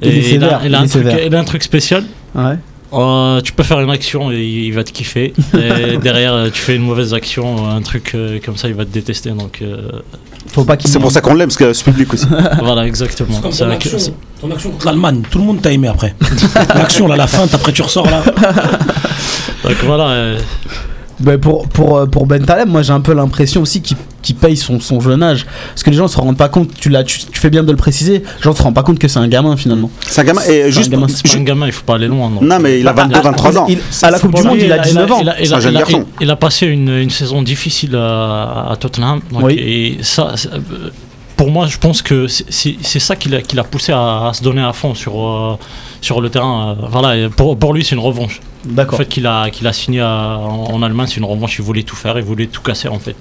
Il 0.02 0.10
est 0.10 0.34
a, 0.34 0.38
il 0.38 0.44
a 0.44 0.60
il 0.66 0.76
un 0.76 0.80
truc, 0.80 0.92
sévère. 0.92 1.26
il 1.26 1.34
a 1.36 1.40
un 1.40 1.44
truc 1.46 1.64
spécial. 1.64 2.04
Ouais. 2.36 2.58
Euh, 2.92 3.40
tu 3.42 3.54
peux 3.54 3.64
faire 3.64 3.80
une 3.80 3.90
action 3.90 4.32
et 4.32 4.44
il 4.44 4.72
va 4.74 4.84
te 4.84 4.92
kiffer. 4.92 5.34
Et 5.54 5.98
derrière, 5.98 6.52
tu 6.52 6.60
fais 6.62 6.76
une 6.76 6.84
mauvaise 6.84 7.14
action, 7.14 7.68
un 7.70 7.82
truc 7.82 8.12
euh, 8.14 8.40
comme 8.44 8.58
ça, 8.58 8.68
il 8.68 8.76
va 8.76 8.84
te 8.86 8.92
détester. 8.92 9.30
Donc 9.32 9.62
euh, 9.62 9.90
Faut 10.48 10.64
pas 10.64 10.78
qu'il 10.78 10.90
C'est 10.90 11.00
pour 11.00 11.12
ça 11.12 11.22
qu'on 11.22 11.34
l'aime, 11.34 11.48
parce 11.50 11.58
a 11.58 11.74
ce 11.74 11.84
public 11.84 12.14
aussi. 12.14 12.26
voilà, 12.62 12.86
exactement. 12.86 13.40
Comme 13.42 13.52
C'est 13.52 13.64
ton 13.64 13.70
un- 13.72 13.74
action, 13.74 13.98
c'est- 14.00 14.14
ton 14.42 14.52
action 14.52 14.70
contre 14.72 14.86
l'Allemagne, 14.86 15.22
tout 15.30 15.40
le 15.40 15.46
monde 15.46 15.62
t'a 15.62 15.72
aimé 15.72 15.88
après. 15.88 16.16
L'action, 16.76 17.08
là, 17.08 17.16
la 17.16 17.28
fin, 17.28 17.44
après 17.52 17.72
tu 17.72 17.82
ressors 17.82 18.08
là. 18.10 18.22
donc 19.64 19.76
voilà. 19.86 20.08
euh, 20.10 20.40
Bah, 21.24 21.38
pour, 21.38 21.68
pour, 21.70 21.98
euh, 21.98 22.06
pour 22.06 22.26
Ben 22.28 22.44
Taleb, 22.46 22.68
moi 22.68 22.82
j'ai 22.82 22.92
un 22.94 23.00
peu 23.02 23.14
l'impression 23.14 23.62
aussi 23.62 23.82
qu'il 23.82 24.36
paye 24.36 24.58
son, 24.58 24.80
son 24.80 25.00
jeune 25.00 25.24
âge. 25.24 25.46
Parce 25.70 25.84
que 25.84 25.90
les 25.90 25.96
gens 25.96 26.08
se 26.08 26.18
rendent 26.18 26.38
pas 26.38 26.50
compte, 26.50 26.70
tu, 26.80 26.90
l'as- 26.90 27.04
tu, 27.04 27.20
tu 27.20 27.40
fais 27.40 27.50
bien 27.50 27.64
de 27.64 27.72
le 27.72 27.78
préciser, 27.78 28.20
les 28.20 28.42
gens 28.42 28.54
se 28.54 28.62
rendent 28.62 28.76
pas 28.76 28.84
compte 28.84 29.00
que 29.00 29.08
c'est 29.08 29.20
un 29.20 29.28
gamin 29.28 29.56
finalement. 29.58 29.90
C'est 30.02 30.22
un 30.22 30.26
gamin. 30.26 30.42
Et 30.50 30.72
juste. 30.72 30.92
c'est 30.92 31.32
pas 31.32 31.38
un 31.40 31.44
gamin, 31.44 31.66
il 31.68 31.72
faut 31.72 31.84
pas 31.86 31.96
aller 31.96 32.08
loin. 32.08 32.30
donc. 32.30 32.42
Non, 32.42 32.60
mais 32.60 32.80
il 32.82 32.88
a 32.88 32.94
Bah, 32.94 33.04
22, 33.04 33.22
23 33.22 33.58
ans. 33.60 33.66
il- 33.70 33.80
à 34.02 34.12
la 34.12 34.20
Coupe 34.20 34.36
du 34.36 34.44
Monde, 34.44 34.58
il 34.60 34.72
a 34.72 34.80
19 34.80 35.12
ans. 35.12 35.22
C'est 35.44 35.54
un 35.54 35.60
jeune 35.60 35.74
garçon. 35.76 36.06
il 36.22 36.30
a 36.30 36.36
passé 36.36 36.68
une, 36.68 36.90
une 36.90 37.10
saison 37.10 37.42
difficile 37.42 37.96
à, 37.96 38.68
à 38.72 38.76
Tottenham. 38.80 39.22
donc, 39.32 39.44
Oui. 39.44 39.54
Et 39.58 39.98
ça, 40.04 40.34
euh, 40.54 40.60
pour 41.38 41.50
moi, 41.52 41.68
je 41.68 41.78
pense 41.78 42.02
que 42.02 42.28
c'est- 42.28 43.00
ça 43.00 43.16
qui 43.16 43.30
l'a 43.30 43.42
qui 43.42 43.56
l'a 43.56 43.64
poussé 43.64 43.92
à, 43.92 44.28
à 44.28 44.34
se 44.34 44.44
donner 44.44 44.62
à 44.62 44.72
fond 44.74 44.94
sur, 44.94 45.14
euh, 45.20 45.58
sur 46.04 46.22
le 46.22 46.30
terrain. 46.30 46.76
euh, 46.80 46.86
Voilà, 46.92 47.18
et 47.18 47.30
pour, 47.30 47.58
pour 47.58 47.74
lui, 47.74 47.84
c'est 47.84 47.96
une 47.96 48.02
revanche. 48.02 48.40
Le 48.68 48.74
D'accord. 48.76 48.98
fait 49.00 49.06
qu'il 49.08 49.26
a, 49.28 49.50
qu'il 49.50 49.66
a 49.68 49.74
signé 49.74 50.00
à- 50.02 50.38
en, 50.40 50.66
en 50.74 50.84
Allemagne, 50.84 51.08
c'est 51.10 51.18
une 51.18 51.26
revanche. 51.26 51.58
Il 51.60 51.64
voulait 51.66 51.84
tout 51.84 51.96
faire, 51.96 52.18
il 52.18 52.24
voulait 52.24 52.48
tout 52.48 52.62
casser 52.62 52.88
en 52.88 53.00
fait. 53.00 53.16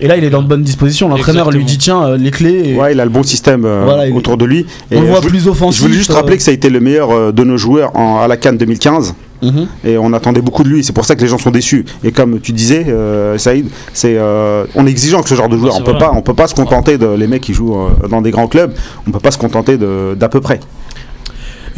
Et 0.00 0.06
là, 0.06 0.16
il 0.16 0.22
est 0.22 0.30
dans 0.30 0.42
de 0.42 0.46
bonnes 0.46 0.62
dispositions. 0.62 1.08
L'entraîneur 1.08 1.50
lui 1.50 1.64
dit 1.64 1.76
tiens, 1.78 2.04
euh, 2.04 2.16
les 2.16 2.30
clés. 2.30 2.70
et 2.70 2.76
Ouais, 2.76 2.92
il 2.92 3.00
a 3.00 3.04
le 3.04 3.10
bon 3.10 3.24
système 3.24 3.64
euh, 3.64 3.82
Voilà, 3.84 4.08
autour 4.14 4.36
de 4.36 4.44
lui. 4.44 4.64
on 4.92 5.00
le 5.00 5.06
voit 5.08 5.20
je 5.22 5.26
plus 5.28 5.48
offensif. 5.48 5.80
Je 5.82 5.86
voulais 5.86 5.98
juste 5.98 6.12
euh, 6.12 6.14
rappeler 6.14 6.36
que 6.36 6.42
ça 6.44 6.52
a 6.52 6.54
été 6.54 6.70
le 6.70 6.78
meilleur 6.78 7.10
euh, 7.10 7.32
de 7.32 7.42
nos 7.42 7.56
joueurs 7.56 7.90
en- 7.96 8.20
à 8.20 8.28
la 8.28 8.36
Cannes 8.36 8.56
2015 8.58 9.14
mhm. 9.42 9.66
et 9.84 9.98
on 9.98 10.12
attendait 10.12 10.40
beaucoup 10.40 10.62
de 10.62 10.68
lui. 10.68 10.84
C'est 10.84 10.92
pour 10.92 11.04
ça 11.04 11.16
que 11.16 11.20
les 11.22 11.26
gens 11.26 11.38
sont 11.38 11.50
déçus. 11.50 11.84
Et 12.04 12.12
comme 12.12 12.38
tu 12.40 12.52
disais, 12.52 12.84
euh, 12.88 13.36
Saïd, 13.38 13.66
c'est 13.92 14.14
euh, 14.16 14.66
on 14.76 14.86
est 14.86 14.90
exigeant 14.90 15.20
que 15.20 15.28
ce 15.28 15.34
genre 15.34 15.48
de 15.48 15.56
joueur. 15.58 15.74
On 15.76 15.82
peut 15.82 15.90
vrai. 15.90 15.98
pas, 15.98 16.12
on 16.14 16.22
peut 16.22 16.34
pas 16.34 16.46
se 16.46 16.54
contenter 16.54 16.96
de 16.96 17.08
les 17.08 17.26
mecs 17.26 17.42
qui 17.42 17.52
jouent 17.54 17.74
euh, 17.76 18.06
dans 18.08 18.22
des 18.22 18.30
grands 18.30 18.46
clubs. 18.46 18.72
On 19.04 19.10
peut 19.10 19.18
pas 19.18 19.32
se 19.32 19.38
contenter 19.38 19.78
de- 19.78 20.14
d'à 20.16 20.28
peu 20.28 20.40
près. 20.40 20.60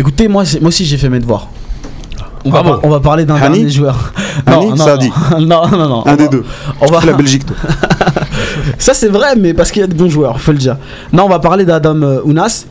Écoutez, 0.00 0.28
moi, 0.28 0.44
aussi 0.62 0.86
j'ai 0.86 0.96
fait 0.96 1.10
mes 1.10 1.18
devoirs. 1.20 1.48
On, 2.46 2.50
va, 2.50 2.80
on 2.82 2.88
va 2.88 3.00
parler 3.00 3.26
d'un 3.26 3.38
dernier 3.38 3.68
joueur. 3.68 4.14
Hani, 4.46 4.70
non, 4.70 4.96
dit. 4.96 5.10
non, 5.40 5.68
non, 5.68 5.88
non. 5.90 6.06
Un 6.06 6.12
On 6.14 6.16
des 6.16 6.22
va- 6.24 6.28
deux. 6.30 6.44
On 6.80 6.86
va, 6.86 7.04
La 7.04 7.12
Belgique. 7.12 7.44
toi. 7.44 7.54
Ça 8.78 8.94
c'est 8.94 9.08
vrai, 9.08 9.36
mais 9.36 9.52
parce 9.52 9.70
qu'il 9.70 9.80
y 9.80 9.84
a 9.84 9.86
de 9.86 9.92
bons 9.94 10.08
joueurs, 10.08 10.40
faut 10.40 10.52
le 10.52 10.56
dire. 10.58 10.78
Non, 11.12 11.24
on 11.24 11.28
va 11.28 11.38
parler 11.38 11.66
d'Adam 11.66 12.00
euh, 12.02 12.20
Ounas. 12.24 12.64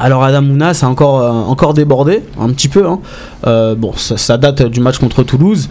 Alors 0.00 0.22
Adam 0.24 0.42
Ounas 0.44 0.80
a 0.82 0.86
encore, 0.88 1.20
euh, 1.20 1.30
encore 1.30 1.72
débordé, 1.74 2.22
un 2.38 2.50
petit 2.50 2.68
peu. 2.68 2.86
hein. 2.86 3.00
Euh, 3.46 3.74
bon, 3.74 3.92
ça, 3.96 4.36
date 4.36 4.62
du 4.64 4.80
match 4.80 4.98
contre 4.98 5.22
Toulouse. 5.22 5.68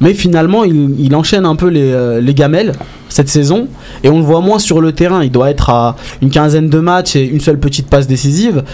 Mais 0.00 0.14
finalement, 0.14 0.64
il, 0.64 1.14
enchaîne 1.14 1.44
un 1.44 1.56
peu 1.56 1.68
les, 1.68 1.92
euh, 1.92 2.20
les 2.20 2.34
gamelles 2.34 2.72
cette 3.08 3.28
saison. 3.28 3.68
Et 4.02 4.08
on 4.10 4.18
le 4.18 4.24
voit 4.24 4.40
moins 4.40 4.58
sur 4.58 4.80
le 4.80 4.92
terrain. 4.92 5.22
Il 5.22 5.30
doit 5.30 5.50
être 5.50 5.70
à 5.70 5.96
une 6.22 6.30
quinzaine 6.30 6.68
de 6.68 6.78
matchs 6.78 7.16
et 7.16 7.24
une 7.24 7.40
seule 7.40 7.58
petite 7.58 7.88
passe 7.88 8.06
décisive. 8.06 8.64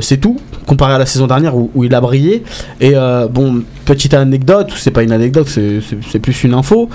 C'est 0.00 0.18
tout, 0.18 0.36
comparé 0.66 0.94
à 0.94 0.98
la 0.98 1.06
saison 1.06 1.26
dernière 1.26 1.56
où, 1.56 1.70
où 1.74 1.82
il 1.84 1.92
a 1.94 2.00
brillé. 2.00 2.44
Et 2.80 2.94
bon, 3.30 3.62
petite 3.84 4.14
anecdote, 4.14 4.70
c'est 4.76 4.92
pas 4.92 5.02
une 5.02 5.10
anecdote, 5.12 5.48
c'est- 5.48 5.80
c'est 5.80 5.98
c'est 6.08 6.18
plus 6.20 6.44
une 6.44 6.54
info. 6.54 6.88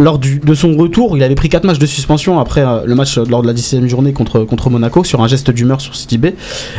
Lors 0.00 0.20
de 0.20 0.54
son 0.54 0.76
retour, 0.76 1.16
il 1.16 1.24
avait 1.24 1.34
pris 1.34 1.48
4 1.48 1.64
matchs 1.64 1.80
de 1.80 1.86
suspension 1.86 2.38
après 2.38 2.60
euh, 2.60 2.84
le 2.84 2.94
match 2.94 3.18
euh, 3.18 3.24
lors 3.28 3.42
de 3.42 3.48
la 3.48 3.52
17ème 3.52 3.88
journée 3.88 4.12
contre, 4.12 4.44
contre 4.44 4.70
Monaco 4.70 5.02
sur 5.02 5.22
un 5.22 5.26
geste 5.26 5.50
d'humeur 5.50 5.80
sur 5.80 5.96
City 5.96 6.18
B. 6.18 6.26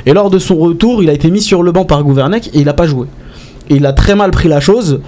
Et 0.05 0.13
lors 0.13 0.29
de 0.29 0.39
son 0.39 0.55
retour, 0.55 1.03
il 1.03 1.09
a 1.09 1.13
été 1.13 1.29
mis 1.29 1.41
sur 1.41 1.61
le 1.61 1.73
banc 1.73 1.83
par 1.83 2.01
Gouvernec 2.01 2.47
et 2.53 2.59
il 2.59 2.65
n'a 2.65 2.73
pas 2.73 2.87
joué. 2.87 3.07
Et 3.69 3.75
il 3.75 3.85
a 3.85 3.91
très 3.91 4.15
mal 4.15 4.31
pris 4.31 4.47
la 4.47 4.61
chose. 4.61 5.01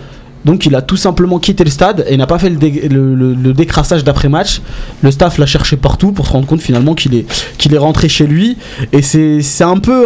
Donc 0.45 0.65
il 0.65 0.75
a 0.75 0.81
tout 0.81 0.97
simplement 0.97 1.39
quitté 1.39 1.63
le 1.63 1.69
stade 1.69 2.05
et 2.09 2.17
n'a 2.17 2.27
pas 2.27 2.39
fait 2.39 2.49
le, 2.49 2.55
dé- 2.55 2.87
le- 2.89 3.15
le- 3.15 3.33
le 3.33 3.53
décrassage 3.53 4.03
d'après-match. 4.03 4.61
Le 5.01 5.11
staff 5.11 5.37
l'a 5.37 5.45
cherché 5.45 5.77
partout 5.77 6.11
pour 6.11 6.27
se 6.27 6.31
rendre 6.31 6.47
compte 6.47 6.61
finalement 6.61 6.95
qu'il 6.95 7.13
est, 7.15 7.25
est 7.71 7.77
rentré 7.77 8.09
chez 8.09 8.25
lui. 8.27 8.57
Et 8.91 9.01
c'est 9.01 9.63
un 9.63 9.77
peu 9.77 10.05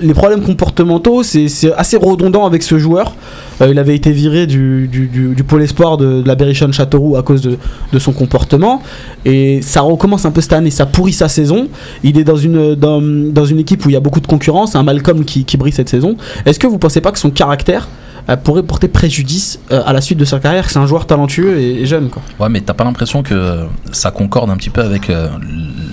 les 0.00 0.14
problèmes 0.14 0.42
comportementaux, 0.42 1.22
c'est 1.22 1.48
assez 1.76 1.96
redondant 1.96 2.46
avec 2.46 2.62
ce 2.62 2.78
joueur. 2.78 3.14
Euh, 3.60 3.68
il 3.70 3.78
avait 3.78 3.96
été 3.96 4.12
viré 4.12 4.46
du, 4.46 4.88
du, 4.88 5.44
pôle 5.44 5.62
espoir 5.62 5.96
de, 5.96 6.22
la 6.24 6.34
Berrichonne 6.34 6.72
Châteauroux 6.72 7.16
à 7.16 7.22
cause 7.22 7.40
de, 7.42 7.58
de 7.92 7.98
son 7.98 8.12
comportement. 8.12 8.82
Et 9.24 9.60
ça 9.62 9.80
recommence 9.80 10.24
un 10.24 10.30
peu 10.30 10.40
cette 10.40 10.52
année, 10.52 10.70
ça 10.70 10.86
pourrit 10.86 11.12
sa 11.12 11.28
saison. 11.28 11.68
Il 12.02 12.18
est 12.18 12.24
dans 12.24 12.36
une, 12.36 12.74
dans, 12.74 13.00
dans 13.00 13.44
une 13.44 13.58
équipe 13.58 13.84
où 13.84 13.90
il 13.90 13.94
y 13.94 13.96
a 13.96 14.00
beaucoup 14.00 14.20
de 14.20 14.26
concurrence, 14.26 14.76
un 14.76 14.82
Malcolm 14.82 15.24
qui, 15.24 15.44
qui 15.44 15.56
brille 15.56 15.72
cette 15.72 15.88
saison. 15.88 16.16
Est-ce 16.46 16.58
que 16.58 16.66
vous 16.66 16.78
pensez 16.78 17.00
pas 17.00 17.12
que 17.12 17.18
son 17.18 17.30
caractère 17.30 17.88
pourrait 18.36 18.62
porter 18.62 18.88
préjudice 18.88 19.58
euh, 19.72 19.82
à 19.86 19.92
la 19.92 20.00
suite 20.00 20.18
de 20.18 20.24
sa 20.24 20.38
carrière, 20.38 20.68
c'est 20.68 20.78
un 20.78 20.86
joueur 20.86 21.06
talentueux 21.06 21.58
et, 21.58 21.86
jeune 21.86 22.10
quoi. 22.10 22.22
Ouais, 22.38 22.48
mais 22.48 22.60
t'as 22.60 22.74
pas 22.74 22.84
l'impression 22.84 23.22
que 23.22 23.64
ça 23.92 24.10
concorde 24.10 24.50
un 24.50 24.56
petit 24.56 24.70
peu 24.70 24.82
avec 24.82 25.08
euh, 25.08 25.28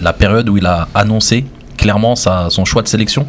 la 0.01 0.13
période 0.13 0.49
où 0.49 0.57
il 0.57 0.65
a 0.65 0.87
annoncé 0.93 1.45
clairement 1.77 2.15
sa, 2.15 2.49
son 2.49 2.65
choix 2.65 2.81
de 2.81 2.87
sélection? 2.87 3.25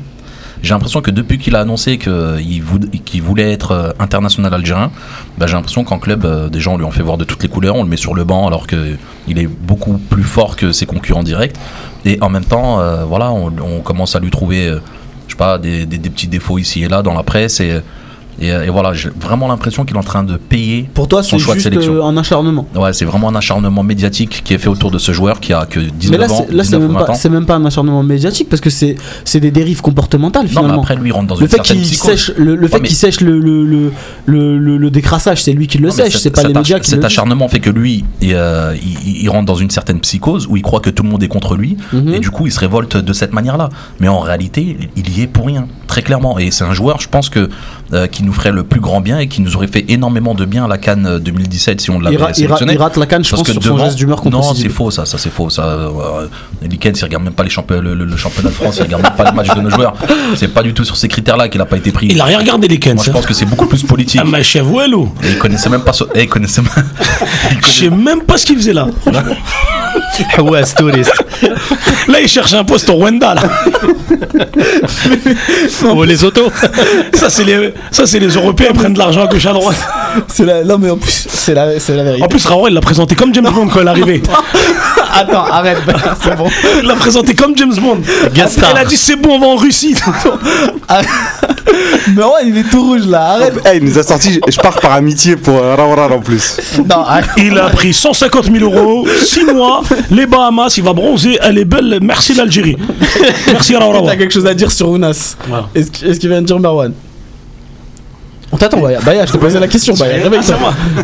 J'ai 0.63 0.71
l'impression 0.75 1.03
que 1.03 1.11
depuis 1.11 1.39
qu'il 1.39 1.55
a 1.55 1.61
annoncé 1.61 1.99
qu'il 1.99 2.65
qu'il 3.05 3.23
voulait 3.23 3.53
être 3.53 3.73
euh, 3.73 3.91
international 3.99 4.53
algérien, 4.55 4.91
bah, 5.39 5.47
j'ai 5.47 5.53
l'impression 5.53 5.85
qu'en 5.85 5.99
club, 5.99 6.25
euh, 6.25 6.49
des 6.49 6.61
gens 6.61 6.77
lui 6.77 6.85
ont 6.85 6.91
fait 6.91 7.03
voir 7.03 7.19
de 7.19 7.25
toutes 7.25 7.43
les 7.43 7.49
couleurs, 7.49 7.77
on 7.77 7.83
le 7.83 7.89
met 7.89 7.97
sur 7.97 8.15
le 8.15 8.25
banc 8.25 8.47
alors 8.47 8.67
qu'il 8.67 8.99
est 9.39 9.47
beaucoup 9.47 9.99
plus 9.99 10.25
fort 10.25 10.57
que 10.57 10.73
ses 10.73 10.87
concurrents 10.87 11.23
directs. 11.23 11.55
Et 12.05 12.19
en 12.21 12.31
même 12.31 12.45
temps, 12.45 12.81
euh, 12.81 13.05
voilà, 13.05 13.31
on, 13.33 13.81
commence 13.81 14.17
à 14.17 14.21
lui 14.21 14.31
trouver, 14.31 14.67
euh, 14.69 14.81
je 15.27 15.33
sais 15.33 15.39
pas, 15.39 15.59
des, 15.59 15.87
des- 15.87 15.99
petits 16.11 16.29
défauts 16.29 16.59
ici 16.59 16.83
et 16.85 16.89
là 16.89 17.03
dans 17.03 17.15
la 17.15 17.23
presse. 17.23 17.61
Et, 18.41 18.49
et 18.49 18.69
voilà, 18.71 18.93
j'ai 18.93 19.09
vraiment 19.21 19.49
l'impression 19.49 19.85
qu'il 19.85 19.97
est 19.97 19.99
en 19.99 20.03
train 20.03 20.23
de 20.25 20.37
payer 20.37 20.89
Pour 20.95 21.09
toi, 21.09 21.23
Son 21.23 21.39
choix 21.39 21.55
de 21.55 21.61
sélection. 21.61 21.95
euh, 21.95 22.03
un 22.05 22.17
acharnement. 22.17 22.67
Ouais, 22.75 22.93
c'est 22.93 23.05
vraiment 23.05 23.29
un 23.29 23.35
acharnement 23.35 23.83
médiatique 23.83 24.43
qui 24.45 24.55
est 24.55 24.59
fait 24.59 24.69
autour 24.69 24.91
de 24.91 24.99
ce 24.99 25.13
joueur 25.13 25.41
qui 25.41 25.53
a 25.53 25.67
que 25.67 25.81
19 25.81 26.11
Mais 26.11 26.27
là, 26.27 26.33
ans, 26.33 26.47
là, 26.51 26.65
c'est 26.65 26.71
19 26.77 26.79
ou 26.81 26.83
même, 26.93 26.93
20 26.93 27.05
pas- 27.07 27.29
même 27.29 27.47
un 27.49 27.67
acharnement 27.67 28.03
médiatique 28.03 28.49
parce 28.49 28.61
que 28.61 28.71
c'est 28.71 28.97
des 29.41 29.51
dérives 29.51 29.81
comportementales 29.81 30.43
Non, 30.45 30.49
mais 30.49 30.55
finalement. 30.61 30.83
après, 30.83 30.97
lui, 30.97 31.09
il 31.11 31.13
rentre 31.13 31.29
dans 31.29 31.35
le 31.37 31.43
une 31.43 31.49
fait 31.49 31.57
certaine 31.57 31.77
qu'il 31.79 31.87
psychose. 31.87 32.11
sèche 32.11 32.33
le, 32.37 32.55
le 32.57 32.69
fait 32.69 32.77
Ouais, 32.77 32.83
qu'il 32.87 32.97
sèche 32.97 33.21
le, 33.21 33.39
le, 33.39 33.65
le, 33.65 33.93
le, 34.27 34.59
le- 34.59 34.77
le 34.77 34.91
décrassage, 34.91 35.43
c'est 35.43 35.53
lui 35.53 35.67
qui 35.67 35.79
le 35.79 35.89
Non, 35.89 35.95
sèche, 35.95 36.17
c'est 36.17 36.31
pas 36.31 36.43
les 36.43 36.55
médias 36.55 36.79
qui 36.79 36.91
Cet 36.91 37.05
acharnement 37.05 37.49
fait 37.49 37.61
que 37.61 37.71
lui, 37.71 38.05
il, 38.21 38.33
euh, 38.35 38.75
il- 38.83 39.23
il 39.23 39.29
rentre 39.31 39.47
dans 39.47 39.55
une 39.57 39.71
certaine 39.71 40.01
psychose 40.01 40.47
où 40.49 40.57
il 40.57 40.63
croit 40.63 40.81
que 40.81 40.91
tout 40.91 41.03
le 41.03 41.09
monde 41.09 41.23
est 41.23 41.29
contre 41.29 41.57
lui 41.57 41.77
Mhm. 41.93 42.15
et 42.15 42.19
du 42.21 42.31
coup 42.31 42.47
il 42.47 42.53
se 42.53 42.61
révolte 42.61 42.97
de 42.97 43.13
cette 43.13 43.33
manière-là. 43.33 43.69
Mais 44.01 44.09
en 44.09 44.19
réalité, 44.21 44.77
il 44.97 45.19
y 45.19 45.23
est 45.23 45.27
pour 45.27 45.47
rien, 45.47 45.67
très 45.87 46.03
clairement. 46.03 46.39
Et 46.39 46.51
c'est 46.51 46.65
un 46.65 46.73
joueur, 46.75 47.01
je 47.01 47.09
pense 47.09 47.29
que 47.29 47.49
euh, 47.93 48.07
qui 48.07 48.23
nous 48.25 48.33
ferait 48.33 48.51
le 48.53 48.63
plus 48.65 48.81
grand 48.81 49.01
bien 49.01 49.19
et 49.19 49.29
qui 49.29 49.41
nous 49.43 49.55
aurait 49.57 49.69
fait 49.69 49.85
énormément 49.89 50.35
de 50.35 50.45
bien 50.45 50.65
à 50.65 50.69
la 50.69 50.79
Cannes 50.79 51.07
euh, 51.07 51.19
2017 51.19 51.81
si 51.81 51.91
on 51.91 52.01
l'avait 52.01 52.17
ra- 52.17 52.23
il 52.23 52.27
ra- 52.29 52.35
sélectionné. 52.35 52.73
il 52.75 52.79
rate 52.79 52.97
la 52.97 53.07
canne, 53.07 53.25
je 53.25 53.31
Parce 53.31 53.43
pense, 53.43 53.55
que 53.55 53.63
sur 53.63 53.77
son 53.79 53.85
geste 53.85 53.97
d'humeur 53.97 54.21
non, 54.29 54.43
c'est 54.55 54.69
faux 54.69 54.91
ça, 54.91 55.05
ça 55.07 55.19
c'est 55.19 55.31
faux. 55.33 55.51
Ça, 55.51 55.65
euh, 55.65 56.27
Likens, 56.63 56.99
il 57.01 57.05
regarde 57.05 57.23
même 57.25 57.33
pas 57.33 57.45
les 57.45 57.51
championnats, 57.51 57.83
le, 57.83 57.95
le- 57.95 58.05
le 58.05 58.17
championnat 58.17 58.49
de 58.51 58.55
France, 58.55 58.77
il 58.79 58.83
regarde 58.83 59.03
même 59.03 59.13
pas 59.17 59.25
les 59.31 59.33
matchs 59.37 59.55
de 59.55 59.61
nos 59.61 59.71
joueurs. 59.71 59.95
C'est 60.35 60.49
pas 60.53 60.63
du 60.63 60.75
tout 60.75 60.85
sur 60.85 60.97
ces 60.97 61.09
critères-là 61.09 61.49
qu'il 61.49 61.61
a 61.61 61.67
pas 61.67 61.77
été 61.77 61.91
pris. 61.93 62.09
Il 62.11 62.21
a 62.21 62.25
rien 62.25 62.39
regardé 62.39 62.67
les 62.69 62.79
Kens. 62.79 62.95
Moi, 62.97 63.05
je 63.07 63.11
pense 63.13 63.27
que 63.27 63.35
c'est 63.35 63.47
beaucoup 63.47 63.67
plus 63.67 63.83
politique. 63.83 64.21
Ah, 64.23 64.27
ma 64.27 64.43
chef 64.43 64.67
Ouello. 64.69 65.13
Et 65.23 65.29
il 65.31 65.39
connaissait 65.39 65.69
même 65.71 65.83
pas. 65.83 65.93
ce- 65.93 66.05
eh, 66.15 66.23
il 66.23 66.29
connaissait 66.29 66.63
même. 66.63 66.71
il 67.53 67.59
Je 67.67 67.71
sais 67.73 67.91
même 67.91 68.23
pas 68.23 68.37
ce 68.37 68.47
qu'il 68.47 68.57
faisait 68.57 68.73
là. 68.73 68.89
ouais, 70.39 70.63
touriste. 70.77 71.13
Là, 72.09 72.21
il 72.21 72.29
cherche 72.29 72.53
un 72.55 72.65
poste 72.65 72.89
au 72.91 72.95
Rwanda. 72.95 73.35
Là. 73.35 73.43
Ou 75.95 76.03
les 76.03 76.25
autos. 76.25 76.51
Ça, 77.15 77.31
c'est 77.31 77.45
les, 77.45 77.73
ça, 77.91 78.07
c'est 78.07 78.19
les 78.19 78.29
Européens 78.29 78.69
qui 78.69 78.79
prennent 78.79 78.95
de 78.95 78.99
l'argent 78.99 79.25
à 79.25 79.27
gauche 79.27 79.47
à 79.47 79.53
droite. 79.53 79.77
C'est 80.29 80.45
la... 80.47 80.65
Non, 80.65 80.79
mais 80.79 80.89
en 80.89 80.97
plus, 80.97 81.27
c'est 81.29 81.53
la, 81.53 81.79
c'est 81.79 81.95
la 81.95 82.03
vérité. 82.03 82.25
En 82.25 82.29
plus, 82.29 82.45
Raoul, 82.47 82.71
il 82.71 82.75
l'a 82.75 82.81
présenté 82.81 83.15
comme 83.15 83.35
James 83.35 83.49
Bond 83.53 83.69
quand 83.69 83.81
il 83.83 83.87
est 83.87 83.91
arrivé. 83.91 84.23
Attends, 85.15 85.45
arrête, 85.45 85.79
c'est 86.23 86.37
bon. 86.37 86.49
Il 86.81 86.87
l'a 86.87 86.95
présenté 86.95 87.35
comme 87.35 87.57
James 87.57 87.75
Bond. 87.75 88.01
Guest 88.35 88.59
Après, 88.59 88.69
star. 88.69 88.71
il 88.73 88.79
a 88.79 88.85
dit 88.85 88.97
c'est 88.97 89.17
bon, 89.17 89.35
on 89.35 89.39
va 89.39 89.47
en 89.47 89.57
Russie. 89.57 89.95
Arrête. 90.89 91.07
Mais 92.15 92.23
ouais, 92.23 92.47
il 92.47 92.57
est 92.59 92.71
tout 92.71 92.83
rouge 92.83 93.07
là, 93.07 93.33
arrête. 93.33 93.55
Eh, 93.73 93.77
il 93.77 93.85
nous 93.85 93.99
a 93.99 94.03
sorti, 94.03 94.41
je 94.49 94.57
pars 94.59 94.79
par 94.81 94.93
amitié 94.93 95.37
pour 95.37 95.57
euh, 95.57 95.77
en 95.77 96.21
plus. 96.21 96.57
Non, 96.89 97.01
arrête. 97.01 97.27
Il 97.37 97.59
a 97.59 97.69
pris 97.71 97.93
150 97.93 98.51
000 98.53 98.59
euros, 98.59 99.07
6 99.09 99.45
mois, 99.45 99.83
les 100.11 100.27
Bahamas, 100.27 100.77
il 100.77 100.85
va 100.85 100.93
bronzer, 100.93 101.39
elle 101.43 101.59
est 101.59 101.65
belle, 101.65 101.99
merci 102.03 102.35
l'Algérie. 102.35 102.77
Merci 103.53 103.77
Raoul. 103.77 104.07
T'as 104.07 104.17
quelque 104.17 104.33
chose 104.35 104.47
à 104.47 104.55
dire 104.55 104.71
sur 104.71 104.89
Ounas 104.89 105.37
Voilà. 105.49 105.69
Est-ce 105.75 105.91
qu'il 106.19 106.29
vient 106.29 106.43
de 106.43 106.47
dire 106.47 106.59
Merwan 106.59 106.93
On 108.53 108.57
t'attend, 108.57 108.81
Baya. 108.81 109.01
Baya, 109.01 109.27
je 109.27 109.33
te 109.33 109.37
posais 109.39 109.59
la 109.59 109.67
question. 109.69 109.95
Baya, 109.95 110.23
réveille-toi. 110.23 110.55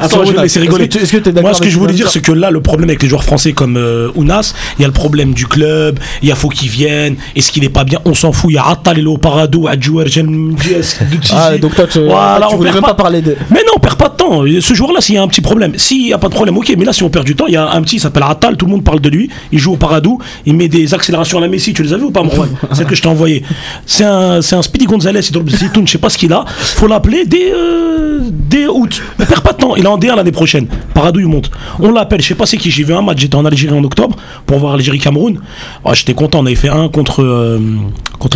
Attends, 0.00 0.24
je 0.24 0.32
vais 0.32 0.42
laisser 0.42 0.60
est-ce 0.62 0.70
que 0.70 0.82
tu- 0.84 0.98
Est-ce 0.98 1.12
que 1.12 1.16
tu 1.18 1.28
es 1.28 1.32
d'accord 1.32 1.50
Moi, 1.50 1.54
ce 1.54 1.60
que 1.62 1.68
je 1.68 1.76
voulais 1.78 1.92
dire, 1.92 2.08
c'est 2.08 2.20
que 2.20 2.32
là, 2.32 2.50
le 2.50 2.60
problème 2.60 2.88
avec 2.88 3.02
les 3.02 3.08
joueurs 3.08 3.24
français 3.24 3.52
comme 3.52 3.76
euh, 3.76 4.10
Ounas, 4.14 4.54
il 4.78 4.82
y 4.82 4.84
a 4.84 4.88
le 4.88 4.92
problème 4.92 5.34
du 5.34 5.46
club, 5.46 5.98
il 6.22 6.28
y 6.28 6.32
a 6.32 6.34
faut 6.36 6.48
qu'ils 6.48 6.68
viennent, 6.68 7.16
est-ce 7.34 7.50
qu'il 7.50 7.64
est 7.64 7.68
pas 7.68 7.82
bien, 7.84 7.98
on 8.04 8.14
s'en 8.14 8.32
fout, 8.32 8.50
il 8.50 8.54
y 8.54 8.58
a 8.58 8.66
Attal, 8.68 8.98
est 8.98 9.04
au 9.04 9.18
Parado, 9.18 9.66
Adjouer. 9.66 10.04
Ah, 11.34 11.56
donc 11.58 11.74
toi, 11.74 11.86
tu, 11.90 11.98
Voilà, 12.04 12.46
tu 12.48 12.54
on 12.54 12.56
voulais 12.58 12.72
même 12.72 12.80
pas 12.80 12.88
pas. 12.88 12.94
parler 13.04 13.20
de. 13.22 13.36
Mais 13.50 13.60
non, 13.66 13.72
on 13.76 13.80
perd 13.80 13.96
pas 13.96 14.08
de 14.08 14.14
temps. 14.16 14.42
Ce 14.60 14.74
joueur-là, 14.74 15.00
s'il 15.00 15.14
y 15.16 15.18
a 15.18 15.22
un 15.22 15.28
petit 15.28 15.40
problème, 15.40 15.72
s'il 15.76 16.02
n'y 16.04 16.12
a 16.12 16.18
pas 16.18 16.28
de 16.28 16.34
problème, 16.34 16.56
ok, 16.56 16.72
mais 16.78 16.84
là, 16.84 16.92
si 16.92 17.02
on 17.02 17.10
perd 17.10 17.24
du 17.26 17.34
temps, 17.34 17.46
il 17.48 17.54
y 17.54 17.56
a 17.56 17.70
un 17.70 17.82
petit, 17.82 17.96
il 17.96 18.00
s'appelle 18.00 18.22
Attal, 18.26 18.56
tout 18.56 18.66
le 18.66 18.72
monde 18.72 18.84
parle 18.84 19.00
de 19.00 19.08
lui, 19.08 19.28
il 19.50 19.58
joue 19.58 19.72
au 19.72 19.76
Paradou, 19.76 20.18
il 20.46 20.54
met 20.54 20.68
des 20.68 20.94
accélérations 20.94 21.38
à 21.38 21.40
la 21.40 21.48
Messi, 21.48 21.72
tu 21.74 21.82
les 21.82 21.92
as 21.92 21.96
vu 21.96 22.04
ou 22.04 22.10
pas, 22.10 22.22
Morwan 22.22 22.48
C'est 22.72 22.86
que 22.86 22.94
je 22.94 23.02
t'ai 23.02 23.08
envoyé. 23.08 23.42
C'est 23.86 24.04
un, 24.04 24.38
un 24.38 24.62
Speedy 24.62 24.86
Gonzalez, 24.86 25.20
je 25.22 25.90
sais 25.90 25.98
pas 25.98 26.08
ce 26.10 26.18
qu'il 26.18 26.32
a, 26.32 26.44
faut 26.58 26.86
l'appeler 26.86 27.24
dès, 27.32 27.52
euh, 27.52 28.20
dès 28.30 28.66
août. 28.66 29.02
Ne 29.18 29.24
perd 29.24 29.42
pas 29.42 29.52
de 29.52 29.58
temps, 29.58 29.74
il 29.76 29.84
est 29.84 29.88
en 29.88 29.98
D1 29.98 30.16
l'année 30.16 30.32
prochaine. 30.32 30.66
Paradou, 30.94 31.20
il 31.20 31.26
monte. 31.26 31.50
On 31.80 31.90
l'appelle, 31.90 32.20
je 32.20 32.28
sais 32.28 32.34
pas 32.34 32.46
c'est 32.46 32.58
qui, 32.58 32.70
j'ai 32.70 32.84
vu 32.84 32.94
un 32.94 33.02
match, 33.02 33.18
j'étais 33.18 33.36
en 33.36 33.44
Algérie 33.44 33.74
en 33.74 33.82
octobre 33.82 34.16
pour 34.46 34.58
voir 34.58 34.74
Algérie-Cameroun. 34.74 35.40
Ah, 35.84 35.94
j'étais 35.94 36.14
content, 36.14 36.40
on 36.40 36.46
avait 36.46 36.54
fait 36.54 36.68
un 36.68 36.88
contre, 36.88 37.22
euh, 37.22 37.58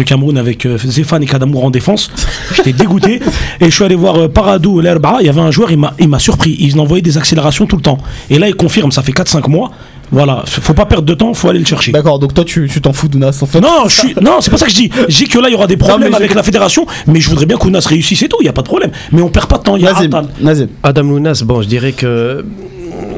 Cameroun 0.05 0.37
avec 0.39 0.67
euh, 0.67 0.79
Zéphane 0.79 1.23
et 1.23 1.27
Kadamour 1.27 1.65
en 1.65 1.71
défense. 1.71 2.11
J'étais 2.55 2.73
dégoûté. 2.73 3.21
Et 3.61 3.67
je 3.67 3.71
suis 3.71 3.85
allé 3.85 3.95
voir 3.95 4.17
euh, 4.17 4.29
Paradou, 4.29 4.81
l'Herba. 4.81 5.19
Il 5.21 5.27
y 5.27 5.29
avait 5.29 5.41
un 5.41 5.51
joueur, 5.51 5.71
il 5.71 5.79
m'a 5.79 5.95
il 5.99 6.09
m'a 6.09 6.19
surpris. 6.19 6.57
Il 6.59 6.79
envoyait 6.81 7.03
des 7.03 7.19
accélérations 7.19 7.67
tout 7.67 7.77
le 7.77 7.83
temps. 7.83 7.99
Et 8.31 8.39
là, 8.39 8.49
il 8.49 8.55
confirme, 8.55 8.91
ça 8.93 9.03
fait 9.03 9.13
4-5 9.13 9.49
mois. 9.49 9.71
Voilà, 10.13 10.45
faut 10.47 10.73
pas 10.75 10.87
perdre 10.87 11.05
de 11.05 11.15
temps, 11.15 11.35
faut 11.35 11.49
aller 11.49 11.59
le 11.59 11.65
chercher. 11.65 11.91
D'accord, 11.93 12.19
donc 12.19 12.33
toi, 12.33 12.45
tu 12.45 12.69
tu 12.73 12.81
t'en 12.81 12.93
fous 12.93 13.09
d'Ounas 13.09 13.39
en 13.43 13.47
fait. 13.47 13.61
Non, 13.61 13.89
je 13.89 13.95
suis, 13.95 14.15
non, 14.21 14.41
c'est 14.41 14.51
pas 14.51 14.57
ça 14.57 14.67
que 14.67 14.71
je 14.71 14.77
dis. 14.77 14.91
Je 15.09 15.17
dis 15.17 15.25
que 15.25 15.39
là, 15.39 15.49
il 15.49 15.53
y 15.53 15.55
aura 15.55 15.67
des 15.67 15.77
problèmes 15.77 16.15
avec 16.15 16.31
j'ai- 16.31 16.37
la 16.37 16.43
fédération, 16.43 16.87
mais 17.07 17.21
je 17.21 17.29
voudrais 17.29 17.47
bien 17.47 17.57
qu'Ounas 17.57 17.87
réussisse 17.89 18.23
et 18.23 18.29
tout, 18.29 18.37
il 18.41 18.45
n'y 18.45 18.49
a 18.49 18.53
pas 18.53 18.63
de 18.63 18.69
problème. 18.69 18.91
Mais 19.13 19.21
on 19.23 19.29
perd 19.29 19.47
pas 19.49 19.59
de 19.59 19.63
temps, 19.65 19.77
il 19.77 19.83
y 19.83 19.87
a 19.87 19.93
Nazim, 19.93 20.07
Attal. 20.07 20.29
Nazim. 20.41 20.69
Adam 20.83 21.03
Lounas, 21.03 21.43
bon, 21.45 21.61
je 21.63 21.67
dirais 21.69 21.93
que 21.93 22.45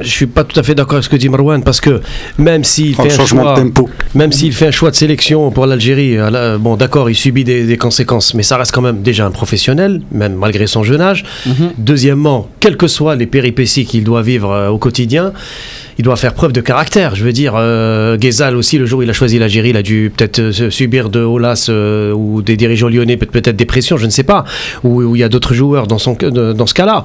je 0.00 0.08
suis 0.08 0.26
pas 0.26 0.44
tout 0.44 0.58
à 0.58 0.62
fait 0.62 0.74
d'accord 0.74 0.94
avec 0.94 1.04
ce 1.04 1.08
que 1.08 1.16
dit 1.16 1.28
Marwan 1.28 1.62
parce 1.62 1.80
que 1.80 2.00
même 2.38 2.64
s'il 2.64 2.94
fait 2.94 3.12
un 3.20 3.26
choix, 3.26 3.54
de 3.54 3.60
tempo. 3.62 3.88
même 4.14 4.32
s'il 4.32 4.52
fait 4.52 4.68
un 4.68 4.70
choix 4.70 4.90
de 4.90 4.96
sélection 4.96 5.50
pour 5.50 5.66
l'Algérie, 5.66 6.16
euh, 6.18 6.58
bon, 6.58 6.76
d'accord, 6.76 7.10
il 7.10 7.14
subit 7.14 7.44
des, 7.44 7.64
des 7.64 7.76
conséquences, 7.76 8.34
mais 8.34 8.42
ça 8.42 8.56
reste 8.56 8.72
quand 8.72 8.82
même 8.82 9.02
déjà 9.02 9.26
un 9.26 9.30
professionnel, 9.30 10.00
même 10.12 10.34
malgré 10.34 10.66
son 10.66 10.82
jeune 10.82 11.00
âge. 11.00 11.24
Deuxièmement, 11.76 12.48
quelles 12.60 12.76
que 12.76 12.86
soient 12.88 13.16
les 13.16 13.26
péripéties 13.26 13.84
qu'il 13.84 14.04
doit 14.04 14.22
vivre 14.22 14.50
euh, 14.50 14.68
au 14.68 14.78
quotidien, 14.78 15.32
il 15.98 16.04
doit 16.04 16.16
faire 16.16 16.32
preuve 16.34 16.52
de 16.52 16.60
caractère. 16.60 17.16
Je 17.16 17.24
veux 17.24 17.32
dire, 17.32 17.54
euh, 17.56 18.16
Ghezal 18.16 18.56
aussi, 18.56 18.78
le 18.78 18.86
jour 18.86 19.00
où 19.00 19.02
il 19.02 19.10
a 19.10 19.12
choisi 19.12 19.38
l'Algérie, 19.38 19.70
il 19.70 19.76
a 19.76 19.82
dû 19.82 20.12
peut-être 20.16 20.38
euh, 20.38 20.70
subir 20.70 21.08
de 21.10 21.20
Olas 21.20 21.66
euh, 21.68 22.12
ou 22.12 22.40
des 22.40 22.56
dirigeants 22.56 22.88
lyonnais, 22.88 23.16
peut- 23.16 23.26
peut-être 23.26 23.56
des 23.56 23.64
pressions, 23.64 23.96
je 23.96 24.06
ne 24.06 24.10
sais 24.10 24.22
pas, 24.22 24.44
ou 24.84 25.16
il 25.16 25.18
y 25.20 25.24
a 25.24 25.28
d'autres 25.28 25.54
joueurs 25.54 25.86
dans, 25.88 25.98
son, 25.98 26.14
de- 26.14 26.52
dans 26.52 26.66
ce 26.66 26.74
cas-là. 26.74 27.02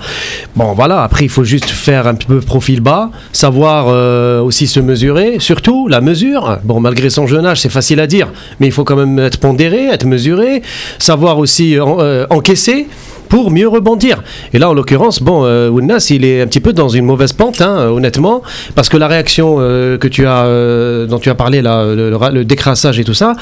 Bon, 0.56 0.73
voilà, 0.73 1.01
après, 1.03 1.25
il 1.25 1.29
faut 1.29 1.43
juste 1.43 1.69
faire 1.69 2.06
un 2.08 2.13
petit 2.13 2.27
peu 2.27 2.39
profil 2.39 2.82
bas, 2.84 3.10
savoir 3.32 3.86
euh, 3.88 4.41
aussi 4.41 4.67
se 4.67 4.80
mesurer, 4.80 5.38
surtout 5.39 5.88
la 5.88 6.02
mesure. 6.02 6.60
Bon, 6.63 6.80
malgré 6.80 7.10
son 7.10 7.26
jeune 7.26 7.46
âge, 7.48 7.62
c'est 7.62 7.69
facile 7.69 8.00
à 8.00 8.06
dire, 8.08 8.28
mais 8.60 8.67
il 8.67 8.72
faut 8.72 8.84
quand 8.84 8.96
même 8.96 9.17
être 9.19 9.39
pondéré, 9.39 9.88
être 9.88 10.06
mesuré, 10.06 10.62
savoir 11.00 11.39
aussi 11.39 11.80
en- 11.80 11.98
euh, 12.02 12.26
encaisser 12.30 12.88
pour 13.30 13.50
mieux 13.50 13.67
rebondir. 13.67 14.22
Et 14.54 14.60
là, 14.60 14.69
en 14.69 14.74
l'occurrence, 14.76 15.19
bon, 15.24 15.43
euh, 15.46 15.69
Ounas, 15.69 16.08
il 16.12 16.24
est 16.24 16.41
un 16.41 16.46
petit 16.48 16.60
peu 16.60 16.72
dans 16.74 16.89
une 16.89 17.06
mauvaise 17.06 17.34
pente, 17.34 17.62
hein, 17.62 17.88
honnêtement, 17.88 18.43
parce 18.76 18.89
que 18.89 18.98
la 18.98 19.08
réaction 19.08 19.56
euh, 19.60 19.98
que 19.98 20.08
tu 20.08 20.28
as, 20.28 20.43
euh, 20.46 21.08
dont 21.08 21.17
tu 21.17 21.32
as 21.32 21.36
parlé, 21.36 21.63
là, 21.63 21.84
le, 21.86 22.12
le 22.32 22.46
décrassage 22.46 23.00
et 23.00 23.04
tout 23.04 23.15
ça, 23.15 23.34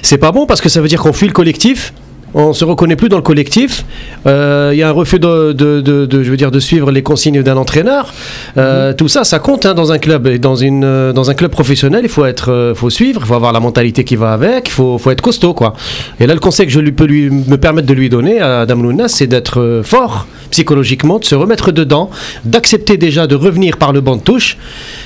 c'est 0.00 0.16
pas 0.16 0.32
bon 0.32 0.46
parce 0.46 0.62
que 0.62 0.70
ça 0.70 0.80
veut 0.80 0.88
dire 0.88 1.02
qu'on 1.02 1.12
fuit 1.12 1.26
le 1.26 1.34
collectif. 1.34 1.92
On 2.34 2.52
se 2.52 2.64
reconnaît 2.64 2.96
plus 2.96 3.08
dans 3.08 3.16
le 3.16 3.22
collectif. 3.22 3.84
Euh, 4.26 4.70
Il 4.74 4.78
y 4.78 4.82
a 4.82 4.88
un 4.88 4.92
refus 4.92 5.18
de, 5.18 5.52
de- 5.52 5.80
de- 5.80 6.04
de- 6.06 6.22
je 6.22 6.30
veux 6.30 6.36
dire, 6.36 6.50
de 6.50 6.60
suivre 6.60 6.90
les 6.90 7.02
consignes 7.02 7.42
d'un 7.42 7.56
entraîneur. 7.56 8.12
Euh, 8.58 8.92
Tout 8.92 9.08
ça, 9.08 9.24
ça 9.24 9.38
compte 9.38 9.64
hein, 9.64 9.72
dans 9.74 9.90
un 9.92 9.98
club. 9.98 10.26
Et 10.26 10.38
dans, 10.38 10.56
une, 10.56 10.84
euh, 10.84 11.12
dans 11.14 11.30
un 11.30 11.34
club 11.34 11.50
professionnel, 11.50 12.00
il 12.04 12.10
faut 12.10 12.26
être, 12.26 12.72
faut 12.76 12.90
suivre, 12.90 13.20
il 13.24 13.26
faut 13.26 13.34
avoir 13.34 13.52
la 13.52 13.60
mentalité 13.60 14.04
qui 14.04 14.16
va 14.16 14.32
avec, 14.32 14.68
il 14.68 14.72
faut, 14.72 14.98
faut 14.98 15.10
être 15.12 15.22
costaud, 15.22 15.54
quoi. 15.54 15.72
Et 16.20 16.26
là, 16.26 16.34
le 16.34 16.40
conseil 16.40 16.66
que 16.66 16.72
je 16.72 16.80
lui 16.80 16.92
peux 16.92 17.04
lui, 17.06 17.30
me 17.30 17.56
permettre 17.56 17.86
de 17.88 17.94
lui 17.94 18.08
donner 18.10 18.40
à 18.40 18.60
Adam 18.62 18.76
c'est 19.08 19.26
d'être 19.26 19.80
fort 19.84 20.26
psychologiquement, 20.50 21.18
de 21.18 21.24
se 21.24 21.34
remettre 21.34 21.72
dedans, 21.72 22.08
d'accepter 22.44 22.96
déjà 22.96 23.26
de 23.26 23.34
revenir 23.34 23.78
par 23.78 23.92
le 23.92 24.00
banc 24.00 24.16
de 24.16 24.20
touche. 24.22 24.56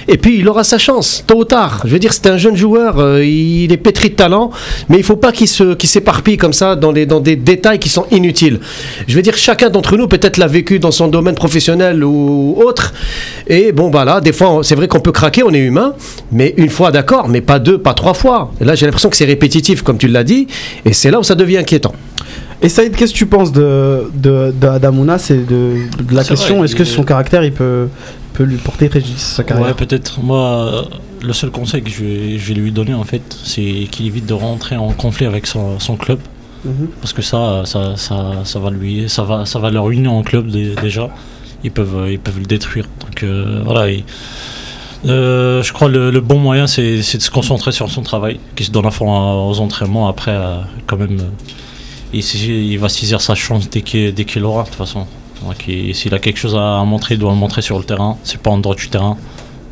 Et 0.08 0.18
puis, 0.18 0.38
il 0.38 0.48
aura 0.48 0.64
sa 0.64 0.78
chance, 0.78 1.24
tôt 1.26 1.38
ou 1.38 1.44
tard. 1.44 1.82
Je 1.84 1.90
veux 1.90 1.98
dire, 1.98 2.12
c'est 2.12 2.26
un 2.26 2.36
jeune 2.36 2.56
joueur, 2.56 2.98
euh, 2.98 3.24
il 3.24 3.72
est 3.72 3.76
pétri 3.78 4.10
de 4.10 4.14
talent, 4.16 4.50
mais 4.88 4.98
il 4.98 5.02
faut 5.04 5.16
pas 5.16 5.32
qu'il 5.32 5.48
se, 5.48 5.74
qu'il 5.74 5.88
s'éparpille 5.88 6.36
comme 6.36 6.52
ça 6.52 6.76
dans, 6.76 6.92
les, 6.92 7.06
dans 7.10 7.20
des 7.20 7.36
détails 7.36 7.78
qui 7.78 7.88
sont 7.90 8.06
inutiles. 8.10 8.60
Je 9.06 9.14
veux 9.14 9.22
dire, 9.22 9.36
chacun 9.36 9.68
d'entre 9.68 9.96
nous 9.96 10.08
peut-être 10.08 10.38
l'a 10.38 10.46
vécu 10.46 10.78
dans 10.78 10.92
son 10.92 11.08
domaine 11.08 11.34
professionnel 11.34 12.02
ou 12.04 12.56
autre. 12.64 12.94
Et 13.48 13.72
bon, 13.72 13.90
bah 13.90 14.04
là, 14.04 14.20
des 14.20 14.32
fois, 14.32 14.60
c'est 14.62 14.76
vrai 14.76 14.88
qu'on 14.88 15.00
peut 15.00 15.12
craquer, 15.12 15.42
on 15.42 15.50
est 15.50 15.58
humain, 15.58 15.92
mais 16.32 16.54
une 16.56 16.70
fois, 16.70 16.90
d'accord, 16.92 17.28
mais 17.28 17.42
pas 17.42 17.58
deux, 17.58 17.78
pas 17.78 17.94
trois 17.94 18.14
fois. 18.14 18.52
Et 18.60 18.64
là, 18.64 18.74
j'ai 18.74 18.86
l'impression 18.86 19.10
que 19.10 19.16
c'est 19.16 19.26
répétitif, 19.26 19.82
comme 19.82 19.98
tu 19.98 20.08
l'as 20.08 20.24
dit, 20.24 20.46
et 20.84 20.92
c'est 20.92 21.10
là 21.10 21.18
où 21.18 21.22
ça 21.24 21.34
devient 21.34 21.58
inquiétant. 21.58 21.92
Et 22.62 22.68
Saïd, 22.68 22.94
qu'est-ce 22.94 23.12
que 23.12 23.18
tu 23.18 23.26
penses 23.26 23.52
de, 23.52 24.10
de, 24.14 24.52
d'Adam 24.52 24.94
Ounas 24.98 25.28
et 25.30 25.38
de, 25.38 25.74
de 25.98 26.14
la 26.14 26.22
C'est 26.22 26.30
question 26.30 26.62
est-ce 26.62 26.76
que 26.76 26.84
son 26.84 27.04
caractère 27.04 27.42
il 27.42 27.52
peut, 27.52 27.88
peut 28.34 28.44
lui 28.44 28.56
porter 28.56 28.88
préjudice 28.88 29.32
sa 29.36 29.44
carrière? 29.44 29.68
Ouais, 29.68 29.74
peut-être. 29.74 30.20
Moi, 30.22 30.84
le 31.22 31.32
seul 31.32 31.50
conseil 31.50 31.82
que 31.82 31.90
je 31.90 32.04
vais, 32.04 32.38
je 32.38 32.48
vais 32.48 32.54
lui 32.60 32.70
donner, 32.70 32.94
en 32.94 33.04
fait, 33.04 33.22
c'est 33.44 33.88
qu'il 33.90 34.06
évite 34.06 34.26
de 34.26 34.34
rentrer 34.34 34.76
en 34.76 34.92
conflit 34.92 35.26
avec 35.26 35.46
son, 35.46 35.80
son 35.80 35.96
club. 35.96 36.18
Mhm. 36.64 36.88
Parce 37.00 37.12
que 37.12 37.22
ça, 37.22 37.62
ça, 37.64 37.96
ça, 37.96 38.58
va 38.58 38.70
lui, 38.70 39.08
ça 39.08 39.22
va, 39.24 39.46
ça 39.46 39.58
va 39.58 39.70
leur 39.70 39.84
ruiner 39.84 40.08
en 40.08 40.22
club 40.22 40.48
dé- 40.50 40.74
déjà. 40.80 41.08
Ils 41.64 41.70
peuvent, 41.70 41.96
euh, 41.96 42.12
ils 42.12 42.18
peuvent 42.18 42.38
le 42.38 42.46
détruire. 42.46 42.86
Donc 43.00 43.22
euh, 43.22 43.62
voilà. 43.64 43.90
il- 43.90 44.04
euh, 45.06 45.62
je 45.62 45.72
crois 45.72 45.88
le, 45.88 46.10
le 46.10 46.20
bon 46.20 46.38
moyen, 46.38 46.66
c'est 46.66 46.96
de 46.98 47.02
se 47.02 47.30
concentrer 47.30 47.72
sur 47.72 47.90
son 47.90 48.02
travail, 48.02 48.38
qu'il 48.54 48.66
se 48.66 48.70
donne 48.70 48.84
à 48.86 48.90
fond 48.90 49.10
aux 49.48 49.58
entraînements. 49.60 50.08
Après, 50.08 50.36
quand 50.86 50.98
même, 50.98 51.18
il, 52.12 52.78
va 52.78 52.88
saisir 52.90 53.20
sa 53.22 53.34
chance 53.34 53.70
dès 53.70 53.80
qu'il 53.82 54.14
qu'il 54.14 54.42
l'aura, 54.42 54.62
de 54.64 54.68
toute 54.68 54.76
façon. 54.76 55.06
S'il 55.94 56.14
a 56.14 56.18
quelque 56.18 56.38
chose 56.38 56.54
à 56.54 56.84
montrer, 56.84 57.14
il 57.14 57.18
doit 57.18 57.30
le 57.30 57.36
montrer 57.38 57.62
sur 57.62 57.78
le 57.78 57.84
terrain. 57.84 58.18
C'est 58.24 58.40
pas 58.42 58.50
en 58.50 58.58
dehors 58.58 58.74
du 58.74 58.90
terrain. 58.90 59.16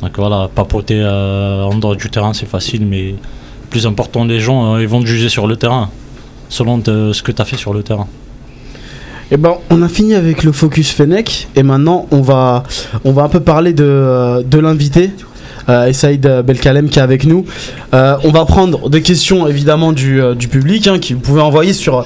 Donc 0.01 0.17
voilà, 0.17 0.49
papoter 0.53 1.03
en 1.05 1.75
dehors 1.75 1.95
du 1.95 2.09
terrain, 2.09 2.33
c'est 2.33 2.47
facile, 2.49 2.85
mais 2.87 3.13
plus 3.69 3.85
important, 3.85 4.25
les 4.25 4.39
gens, 4.39 4.77
ils 4.79 4.87
vont 4.87 5.01
te 5.01 5.05
juger 5.05 5.29
sur 5.29 5.45
le 5.45 5.57
terrain, 5.57 5.91
selon 6.49 6.83
ce 6.83 7.21
que 7.23 7.31
tu 7.31 7.41
as 7.41 7.45
fait 7.45 7.57
sur 7.57 7.73
le 7.73 7.83
terrain. 7.83 8.07
Eh 9.31 9.37
ben, 9.37 9.57
on 9.69 9.83
a 9.83 9.87
fini 9.87 10.15
avec 10.15 10.43
le 10.43 10.51
focus 10.51 10.89
Fennec 10.89 11.47
et 11.55 11.61
maintenant 11.61 12.07
on 12.09 12.21
va, 12.21 12.63
on 13.03 13.11
va 13.11 13.23
un 13.23 13.29
peu 13.29 13.39
parler 13.39 13.73
de, 13.73 13.83
euh, 13.83 14.41
de 14.41 14.57
l'invité. 14.57 15.11
Euh, 15.69 15.93
Saïd 15.93 16.27
Belkalem 16.45 16.89
qui 16.89 16.99
est 16.99 17.01
avec 17.01 17.25
nous. 17.25 17.45
Euh, 17.93 18.17
on 18.23 18.31
va 18.31 18.45
prendre 18.45 18.89
des 18.89 19.01
questions 19.01 19.47
évidemment 19.47 19.91
du, 19.91 20.21
euh, 20.21 20.35
public 20.35 20.87
hein, 20.87 20.99
qui 20.99 21.13
vous 21.13 21.19
pouvez 21.19 21.41
envoyer 21.41 21.73
sur, 21.73 22.05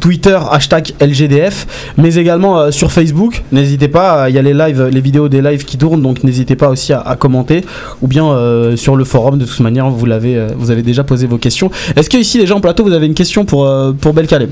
Twitter 0.00 0.38
hashtag 0.50 0.92
LGDF, 1.00 1.66
mais 1.96 2.14
également 2.16 2.58
euh, 2.58 2.70
sur 2.70 2.90
Facebook. 2.90 3.42
N'hésitez 3.52 3.88
pas, 3.88 4.24
euh, 4.24 4.28
il 4.28 4.34
y 4.34 4.38
a 4.38 4.42
les 4.42 4.52
lives, 4.52 4.82
les 4.82 5.00
vidéos 5.00 5.28
des 5.28 5.40
lives 5.40 5.64
qui 5.64 5.78
tournent, 5.78 6.02
donc 6.02 6.24
n'hésitez 6.24 6.56
pas 6.56 6.68
aussi 6.68 6.92
à, 6.92 7.16
commenter 7.18 7.64
ou 8.02 8.08
bien 8.08 8.26
euh, 8.26 8.76
sur 8.76 8.96
le 8.96 9.04
forum. 9.04 9.38
De 9.38 9.44
toute 9.44 9.60
manière, 9.60 9.88
vous 9.88 10.06
l'avez, 10.06 10.36
euh, 10.36 10.48
vous 10.56 10.70
avez 10.70 10.82
déjà 10.82 11.04
posé 11.04 11.26
vos 11.26 11.38
questions. 11.38 11.70
Est-ce 11.94 12.10
que 12.10 12.16
ici 12.16 12.44
gens 12.46 12.56
en 12.56 12.60
plateau, 12.60 12.84
vous 12.84 12.92
avez 12.92 13.06
une 13.06 13.14
question 13.14 13.44
pour 13.44 13.66
euh, 13.66 13.92
pour 13.92 14.12
Belkalem? 14.12 14.50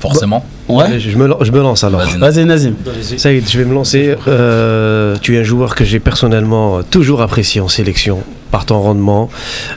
Forcément. 0.00 0.44
Ouais. 0.68 0.98
Je 0.98 1.16
me, 1.18 1.26
lan- 1.26 1.38
je 1.42 1.52
me 1.52 1.58
lance 1.60 1.84
alors. 1.84 2.00
Vas-y. 2.00 2.18
Vas-y 2.18 2.44
Nazim. 2.46 2.74
Saïd, 3.18 3.48
je 3.48 3.58
vais 3.58 3.64
me 3.64 3.74
lancer. 3.74 4.14
Euh, 4.28 5.16
tu 5.20 5.36
es 5.36 5.40
un 5.40 5.42
joueur 5.42 5.74
que 5.74 5.84
j'ai 5.84 6.00
personnellement 6.00 6.82
toujours 6.82 7.20
apprécié 7.22 7.60
en 7.60 7.68
sélection, 7.68 8.22
par 8.54 8.66
ton 8.66 8.78
rendement. 8.78 9.30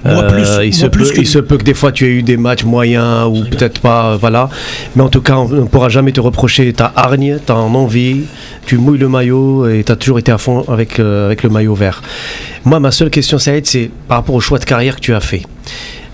Euh, 0.05 0.13
Moi 0.13 0.23
plus, 0.27 0.47
il, 0.61 0.69
moi 0.69 0.71
se 0.71 0.85
plus 0.85 1.07
peut, 1.07 1.15
que 1.15 1.21
il 1.21 1.25
se 1.25 1.39
peut 1.39 1.57
que 1.57 1.63
des 1.63 1.73
fois 1.73 1.91
tu 1.91 2.05
aies 2.05 2.11
eu 2.19 2.21
des 2.21 2.37
matchs 2.37 2.63
moyens 2.63 3.25
ou 3.25 3.43
peut-être 3.43 3.81
pas, 3.81 4.11
euh, 4.11 4.17
voilà. 4.21 4.49
Mais 4.95 5.01
en 5.01 5.09
tout 5.09 5.21
cas, 5.21 5.37
on 5.37 5.47
ne 5.47 5.61
pourra 5.63 5.89
jamais 5.89 6.11
te 6.11 6.21
reprocher 6.21 6.71
ta 6.73 6.93
hargne, 6.95 7.39
ta 7.43 7.55
envie. 7.55 8.25
Tu 8.67 8.77
mouilles 8.77 8.99
le 8.99 9.09
maillot 9.09 9.67
et 9.67 9.83
tu 9.83 9.91
as 9.91 9.95
toujours 9.95 10.19
été 10.19 10.31
à 10.31 10.37
fond 10.37 10.63
avec, 10.67 10.99
euh, 10.99 11.25
avec 11.25 11.41
le 11.41 11.49
maillot 11.49 11.73
vert. 11.73 12.03
Moi, 12.65 12.79
ma 12.79 12.91
seule 12.91 13.09
question, 13.09 13.39
Saïd, 13.39 13.65
c'est 13.65 13.89
par 14.07 14.19
rapport 14.19 14.35
au 14.35 14.41
choix 14.41 14.59
de 14.59 14.65
carrière 14.65 14.97
que 14.97 15.01
tu 15.01 15.15
as 15.15 15.21
fait. 15.21 15.41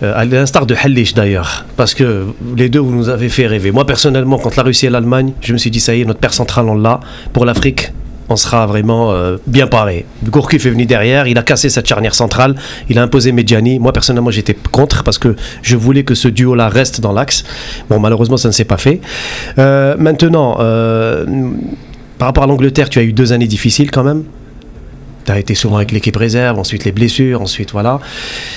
Euh, 0.02 0.13
à 0.15 0.23
l'instar 0.23 0.65
de 0.65 0.73
Hallish 0.73 1.13
d'ailleurs, 1.15 1.65
parce 1.76 1.93
que 1.93 2.28
les 2.56 2.69
deux 2.69 2.80
vous 2.80 2.95
nous 2.95 3.10
avez 3.10 3.28
fait 3.28 3.45
rêver. 3.45 3.71
Moi 3.71 3.86
personnellement, 3.86 4.38
contre 4.38 4.58
la 4.58 4.63
Russie 4.63 4.86
et 4.86 4.89
l'Allemagne, 4.89 5.34
je 5.41 5.52
me 5.52 5.58
suis 5.58 5.69
dit 5.69 5.82
ça 5.82 5.93
y 5.95 6.02
est, 6.02 6.06
notre 6.06 6.19
père 6.21 6.34
central 6.34 6.69
on 6.69 6.76
l'a. 6.76 7.02
Pour 7.34 7.45
l'Afrique, 7.45 7.91
on 8.30 8.36
sera 8.36 8.66
vraiment 8.66 9.12
euh, 9.12 9.38
bien 9.48 9.68
paré. 9.68 10.06
Gourcuff 10.24 10.66
est 10.66 10.70
venu 10.70 10.86
derrière, 10.86 11.28
il 11.28 11.38
a 11.38 11.44
cassé 11.44 11.70
cette 11.70 11.88
charnière 11.88 12.16
centrale, 12.16 12.56
il 12.90 12.98
a 12.98 13.04
imposé 13.04 13.32
Medjani. 13.32 13.80
Moi 13.80 13.94
personnellement, 13.94 14.32
j'étais 14.32 14.56
contre 14.72 15.04
parce 15.04 15.18
que 15.18 15.36
je 15.62 15.76
voulais 15.76 16.04
que 16.04 16.16
ce 16.16 16.28
duo-là 16.28 16.70
reste 16.70 17.02
dans 17.02 17.12
l'axe. 17.12 17.44
Bon, 17.90 18.00
malheureusement, 18.00 18.38
ça 18.38 18.48
ne 18.48 18.54
s'est 18.54 18.66
pas 18.66 18.78
fait. 18.78 19.02
Euh, 19.58 19.96
maintenant, 19.98 20.58
euh, 20.60 21.26
par 22.18 22.28
rapport 22.28 22.44
à 22.44 22.48
l'Angleterre, 22.48 22.90
tu 22.90 23.00
as 23.00 23.04
eu 23.04 23.14
deux 23.14 23.34
années 23.34 23.48
difficiles 23.48 23.92
quand 23.92 24.04
même. 24.04 24.24
Tu 25.26 25.32
as 25.32 25.40
été 25.40 25.56
souvent 25.56 25.78
avec 25.78 25.92
l'équipe 25.92 26.16
réserve, 26.16 26.60
ensuite 26.60 26.84
les 26.84 26.92
blessures, 26.92 27.42
ensuite 27.42 27.72
voilà. 27.72 28.00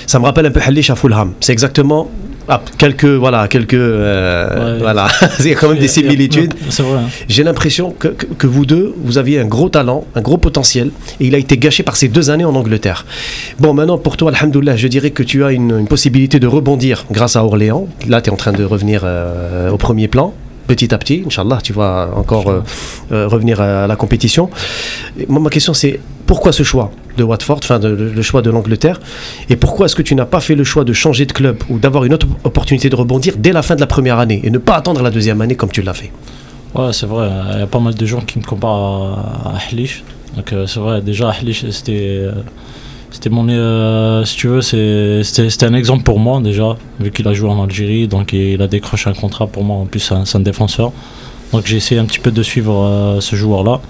Ça 0.06 0.18
me 0.18 0.24
rappelle 0.24 0.46
un 0.46 0.50
peu 0.50 0.60
Hallish 0.60 0.90
à 0.90 0.96
Fulham. 0.96 1.32
C'est 1.40 1.52
exactement 1.52 2.10
ah, 2.48 2.62
quelques, 2.78 3.04
voilà, 3.04 3.48
quelques, 3.48 3.74
euh, 3.74 4.74
Ouais. 4.74 4.78
voilà, 4.80 5.08
il 5.40 5.48
y 5.48 5.52
a 5.52 5.54
quand 5.56 5.68
même 5.68 5.78
des 5.78 5.88
similitudes. 5.88 6.54
Hein. 6.80 6.84
J'ai 7.28 7.42
l'impression 7.44 7.90
que, 7.98 8.08
que- 8.08 8.26
que 8.26 8.46
vous 8.46 8.66
deux, 8.66 8.94
vous 9.04 9.18
aviez 9.18 9.40
un 9.40 9.46
gros 9.46 9.68
talent, 9.68 10.04
un 10.14 10.20
gros 10.20 10.38
potentiel, 10.38 10.90
et 11.20 11.26
il 11.26 11.34
a 11.34 11.38
été 11.38 11.56
gâché 11.58 11.82
par 11.82 11.96
ces 11.96 12.08
deux 12.08 12.30
années 12.30 12.44
en 12.44 12.54
Angleterre. 12.54 13.04
Bon, 13.58 13.74
maintenant, 13.74 13.98
pour 13.98 14.16
toi, 14.16 14.30
Alhamdoulilah, 14.34 14.76
je 14.76 14.88
dirais 14.88 15.10
que 15.10 15.22
tu 15.22 15.44
as 15.44 15.52
une, 15.52 15.78
une 15.80 15.88
possibilité 15.88 16.38
de 16.40 16.46
rebondir 16.46 17.04
grâce 17.10 17.36
à 17.36 17.44
Orléans. 17.44 17.88
Là, 18.08 18.20
tu 18.22 18.30
es 18.30 18.32
en 18.32 18.36
train 18.36 18.52
de 18.52 18.64
revenir 18.64 19.02
euh, 19.04 19.70
au 19.70 19.76
premier 19.76 20.08
plan. 20.08 20.32
Petit 20.66 20.92
à 20.92 20.98
petit, 20.98 21.22
Inch'Allah, 21.24 21.58
tu 21.62 21.72
vas 21.72 22.10
encore 22.14 22.48
euh, 22.48 22.60
euh, 23.12 23.28
revenir 23.28 23.60
à 23.60 23.86
la 23.86 23.96
compétition. 23.96 24.50
Et 25.18 25.26
moi, 25.28 25.40
ma 25.40 25.50
question, 25.50 25.74
c'est 25.74 26.00
pourquoi 26.26 26.52
ce 26.52 26.64
choix 26.64 26.90
de 27.16 27.22
Watford, 27.22 27.60
enfin 27.62 27.78
le 27.78 28.22
choix 28.22 28.42
de 28.42 28.50
l'Angleterre, 28.50 29.00
et 29.48 29.56
pourquoi 29.56 29.86
est-ce 29.86 29.96
que 29.96 30.02
tu 30.02 30.14
n'as 30.14 30.26
pas 30.26 30.40
fait 30.40 30.54
le 30.54 30.64
choix 30.64 30.84
de 30.84 30.92
changer 30.92 31.24
de 31.24 31.32
club 31.32 31.62
ou 31.70 31.78
d'avoir 31.78 32.04
une 32.04 32.12
autre 32.12 32.26
opportunité 32.44 32.90
de 32.90 32.96
rebondir 32.96 33.34
dès 33.38 33.52
la 33.52 33.62
fin 33.62 33.74
de 33.74 33.80
la 33.80 33.86
première 33.86 34.18
année 34.18 34.40
et 34.44 34.50
ne 34.50 34.58
pas 34.58 34.74
attendre 34.74 35.02
la 35.02 35.10
deuxième 35.10 35.40
année 35.40 35.54
comme 35.54 35.70
tu 35.70 35.82
l'as 35.82 35.94
fait? 35.94 36.10
Ouais, 36.74 36.92
c'est 36.92 37.06
vrai. 37.06 37.30
Il 37.54 37.60
y 37.60 37.62
a 37.62 37.66
pas 37.66 37.78
mal 37.80 37.94
de 37.94 38.06
gens 38.06 38.20
qui 38.20 38.38
me 38.38 38.44
comparent 38.44 39.18
à, 39.44 39.50
à 39.50 39.58
Ahlich. 39.70 40.04
Donc, 40.36 40.52
euh, 40.52 40.66
c'est 40.66 40.80
vrai, 40.80 41.00
déjà, 41.00 41.30
Ahlich, 41.30 41.64
c'était. 41.70 42.28
C'était 43.16 43.30
mon. 43.30 43.48
euh, 43.48 44.26
si 44.26 44.36
tu 44.36 44.46
veux, 44.48 44.60
c'était 44.60 45.64
un 45.64 45.72
exemple 45.72 46.02
pour 46.02 46.18
moi, 46.18 46.38
déjà, 46.42 46.76
vu 47.00 47.10
qu'il 47.10 47.26
a 47.26 47.32
joué 47.32 47.48
en 47.48 47.64
Algérie. 47.64 48.08
Donc, 48.08 48.34
il 48.34 48.60
a 48.60 48.66
décroché 48.66 49.08
un 49.08 49.14
contrat 49.14 49.46
pour 49.46 49.64
moi. 49.64 49.78
En 49.78 49.86
plus, 49.86 50.00
c'est 50.00 50.36
un, 50.36 50.40
défenseur. 50.40 50.92
Donc, 51.50 51.64
j'ai 51.64 51.78
essayé 51.78 51.98
un 51.98 52.04
petit 52.04 52.18
peu 52.18 52.30
de 52.30 52.42
suivre 52.42 52.74
euh, 52.76 53.20
ce 53.22 53.34
joueur-là. 53.34 53.80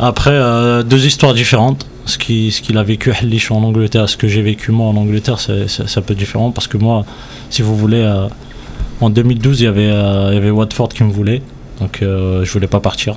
Après, 0.00 0.32
euh, 0.32 0.82
deux 0.82 1.06
histoires 1.06 1.32
différentes. 1.32 1.86
Ce 2.06 2.18
qu'il 2.18 2.52
ce 2.52 2.76
a 2.76 2.82
vécu 2.82 3.12
Ahlich 3.12 3.52
en 3.52 3.62
Angleterre, 3.62 4.08
ce 4.08 4.16
que 4.16 4.26
j'ai 4.26 4.42
vécu 4.42 4.72
moi 4.72 4.88
en 4.88 4.96
Angleterre, 4.96 5.38
c'est 5.38 5.98
un 5.98 6.02
peu 6.02 6.16
différent. 6.16 6.50
Parce 6.50 6.66
que 6.66 6.76
moi, 6.76 7.04
si 7.50 7.62
vous 7.62 7.76
voulez, 7.76 8.04
en 9.00 9.10
2012, 9.10 9.60
il 9.60 9.64
y, 9.64 9.66
avait, 9.68 9.84
il 9.84 10.34
y 10.34 10.36
avait 10.36 10.50
Watford 10.50 10.88
qui 10.88 11.04
me 11.04 11.12
voulait. 11.12 11.40
Donc 11.80 11.98
je 12.02 12.50
voulais 12.52 12.68
pas 12.68 12.80
partir. 12.80 13.16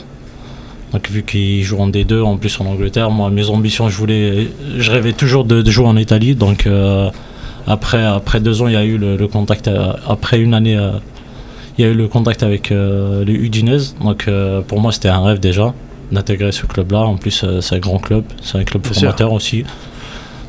Donc 0.94 1.08
vu 1.10 1.24
qu'il 1.24 1.64
joue 1.64 1.78
en 1.80 1.88
D2 1.90 2.22
en 2.24 2.38
plus 2.38 2.60
en 2.60 2.66
Angleterre, 2.66 3.12
moi 3.12 3.30
mes 3.30 3.50
ambitions 3.50 3.90
je 3.90 3.98
voulais 3.98 4.48
je 4.78 4.92
rêvais 4.92 5.14
toujours 5.14 5.46
de, 5.46 5.62
de 5.62 5.72
jouer 5.72 5.86
en 5.86 5.98
Italie. 5.98 6.34
Donc 6.36 6.66
euh, 6.66 7.10
après 7.68 8.04
après 8.04 8.40
deux 8.40 8.62
ans 8.62 8.68
il 8.68 8.74
y 8.74 8.78
a 8.78 8.84
eu 8.84 8.98
le, 8.98 9.16
le 9.16 9.28
contact 9.28 9.68
euh, 9.68 9.94
après 10.08 10.40
une 10.40 10.54
année 10.56 10.76
euh, 10.78 10.94
il 11.78 11.86
y 11.86 11.88
a 11.88 11.92
eu 11.92 11.94
le 11.94 12.08
contact 12.08 12.42
avec 12.44 12.72
les 12.72 13.34
Udinese. 13.34 13.96
Donc 14.04 14.28
pour 14.68 14.82
moi 14.82 14.92
c'était 14.92 15.08
un 15.10 15.24
rêve 15.24 15.40
déjà 15.40 15.74
d'intégrer 16.12 16.52
ce 16.52 16.66
club 16.66 16.92
là. 16.92 17.00
En 17.02 17.16
plus 17.16 17.46
c'est 17.62 17.76
un 17.76 17.80
grand 17.80 18.00
club, 18.00 18.26
c'est 18.42 18.58
un 18.58 18.64
club 18.64 18.82
Bien 18.84 18.92
sûr. 18.94 19.02
formateur 19.02 19.32
aussi. 19.32 19.64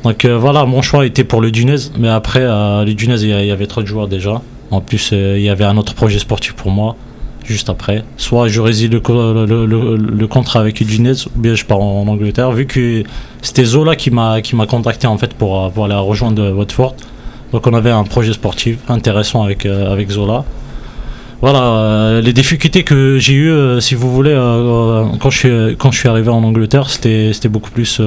Donc 0.03 0.25
voilà, 0.25 0.65
mon 0.65 0.81
choix 0.81 1.05
était 1.05 1.23
pour 1.23 1.39
le 1.39 1.47
Udinese, 1.49 1.93
mais 1.97 2.09
après 2.09 2.41
les 2.83 2.91
Udinese 2.91 3.21
il 3.23 3.29
y, 3.29 3.47
y 3.47 3.51
avait 3.51 3.67
trop 3.67 3.81
de 3.81 3.87
joueurs 3.87 4.09
déjà. 4.09 4.41
En 4.71 4.81
plus 4.81 5.11
il 5.13 5.39
y 5.41 5.47
avait 5.49 5.63
un 5.63 5.77
autre 5.77 5.93
projet 5.93 6.19
sportif 6.19 6.51
pour 6.53 6.69
moi 6.71 6.97
juste 7.45 7.69
après. 7.69 8.03
Soit 8.17 8.47
je 8.47 8.61
réside 8.61 8.93
le, 8.93 9.65
le, 9.65 10.27
contrat 10.27 10.59
avec 10.59 10.81
Udinese 10.81 11.27
ou 11.27 11.39
bien 11.39 11.55
je 11.55 11.65
pars 11.65 11.79
en, 11.79 12.07
Angleterre. 12.07 12.51
Vu 12.51 12.65
que 12.65 13.03
c'était 13.41 13.65
Zola 13.65 13.95
qui 13.95 14.11
m'a 14.11 14.41
contacté 14.67 15.07
en 15.07 15.17
fait 15.17 15.33
pour, 15.33 15.71
aller 15.83 15.95
rejoindre 15.95 16.51
Watford. 16.51 16.95
Donc 17.51 17.67
on 17.67 17.73
avait 17.73 17.91
un 17.91 18.03
projet 18.03 18.33
sportif 18.33 18.77
intéressant 18.87 19.43
avec, 19.43 19.65
euh, 19.65 19.91
avec 19.91 20.09
Zola. 20.09 20.45
Voilà, 21.41 21.63
euh, 21.63 22.21
les 22.21 22.33
difficultés 22.33 22.83
que 22.83 23.17
j'ai 23.17 23.33
eues, 23.33 23.51
euh, 23.51 23.79
si 23.79 23.95
vous 23.95 24.13
voulez, 24.13 24.35
quand, 25.19 25.29
je 25.29 25.37
suis, 25.37 25.75
quand 25.77 25.91
je 25.91 25.97
suis 25.97 26.07
arrivé 26.07 26.29
en 26.29 26.43
Angleterre, 26.43 26.89
c'était 26.89 27.31
c'était 27.33 27.49
beaucoup 27.49 27.71
plus 27.71 27.99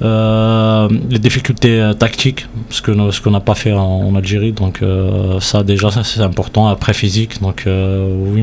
les 0.00 1.18
difficultés 1.18 1.80
euh, 1.80 1.94
tactiques, 1.94 2.46
ce 2.70 2.82
que 2.82 2.92
ce 3.10 3.20
qu'on 3.20 3.30
n'a 3.30 3.40
pas 3.40 3.54
fait 3.54 3.72
en, 3.72 4.02
en 4.08 4.14
Algérie. 4.14 4.52
Donc 4.52 4.82
euh, 4.82 5.40
ça 5.40 5.62
déjà 5.62 5.90
c'est 5.90 6.20
important. 6.20 6.68
Après 6.68 6.92
physique, 6.92 7.40
donc 7.40 7.64
euh, 7.66 8.06
oui, 8.32 8.42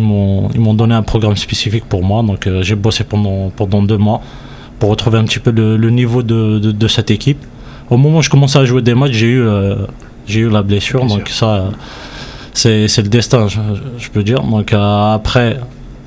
ils 0.56 0.60
m'ont 0.60 0.74
donné 0.74 0.95
un 0.95 1.04
programme 1.04 1.36
spécifique 1.36 1.86
pour 1.86 2.04
moi. 2.04 2.24
Donc 2.24 2.47
euh, 2.47 2.64
j'ai 2.64 2.76
bossé 2.76 3.04
pendant 3.04 3.51
pendant 3.56 3.84
deux 3.84 3.97
mois 3.97 4.22
pour 4.80 4.89
retrouver 4.89 5.20
un 5.20 5.26
petit 5.26 5.39
peu 5.39 5.51
le, 5.51 5.78
le 5.78 5.89
niveau 5.89 6.24
de, 6.24 6.60
de, 6.60 6.72
de 6.72 6.88
cette 6.88 7.12
équipe. 7.12 7.41
Au 7.89 7.97
moment 7.97 8.20
où 8.20 8.22
je 8.24 8.30
commençais 8.30 8.60
à 8.60 8.66
jouer 8.66 8.82
des 8.82 8.95
matchs, 8.95 9.14
j'ai 9.14 9.28
eu 9.28 9.41
euh, 9.41 9.76
j'ai 10.26 10.39
eu 10.41 10.49
la 10.49 10.64
blessure. 10.64 11.06
Bien 11.06 11.18
donc 11.18 11.30
ça 11.30 11.49
euh, 11.56 11.70
c'est 12.54 12.88
c'est 12.88 13.04
le 13.04 13.10
destin, 13.10 13.47
je, 13.47 13.60
je 13.99 14.10
peux 14.10 14.24
dire. 14.24 14.41
Donc 14.41 14.74
euh, 14.74 15.14
après. 15.14 15.60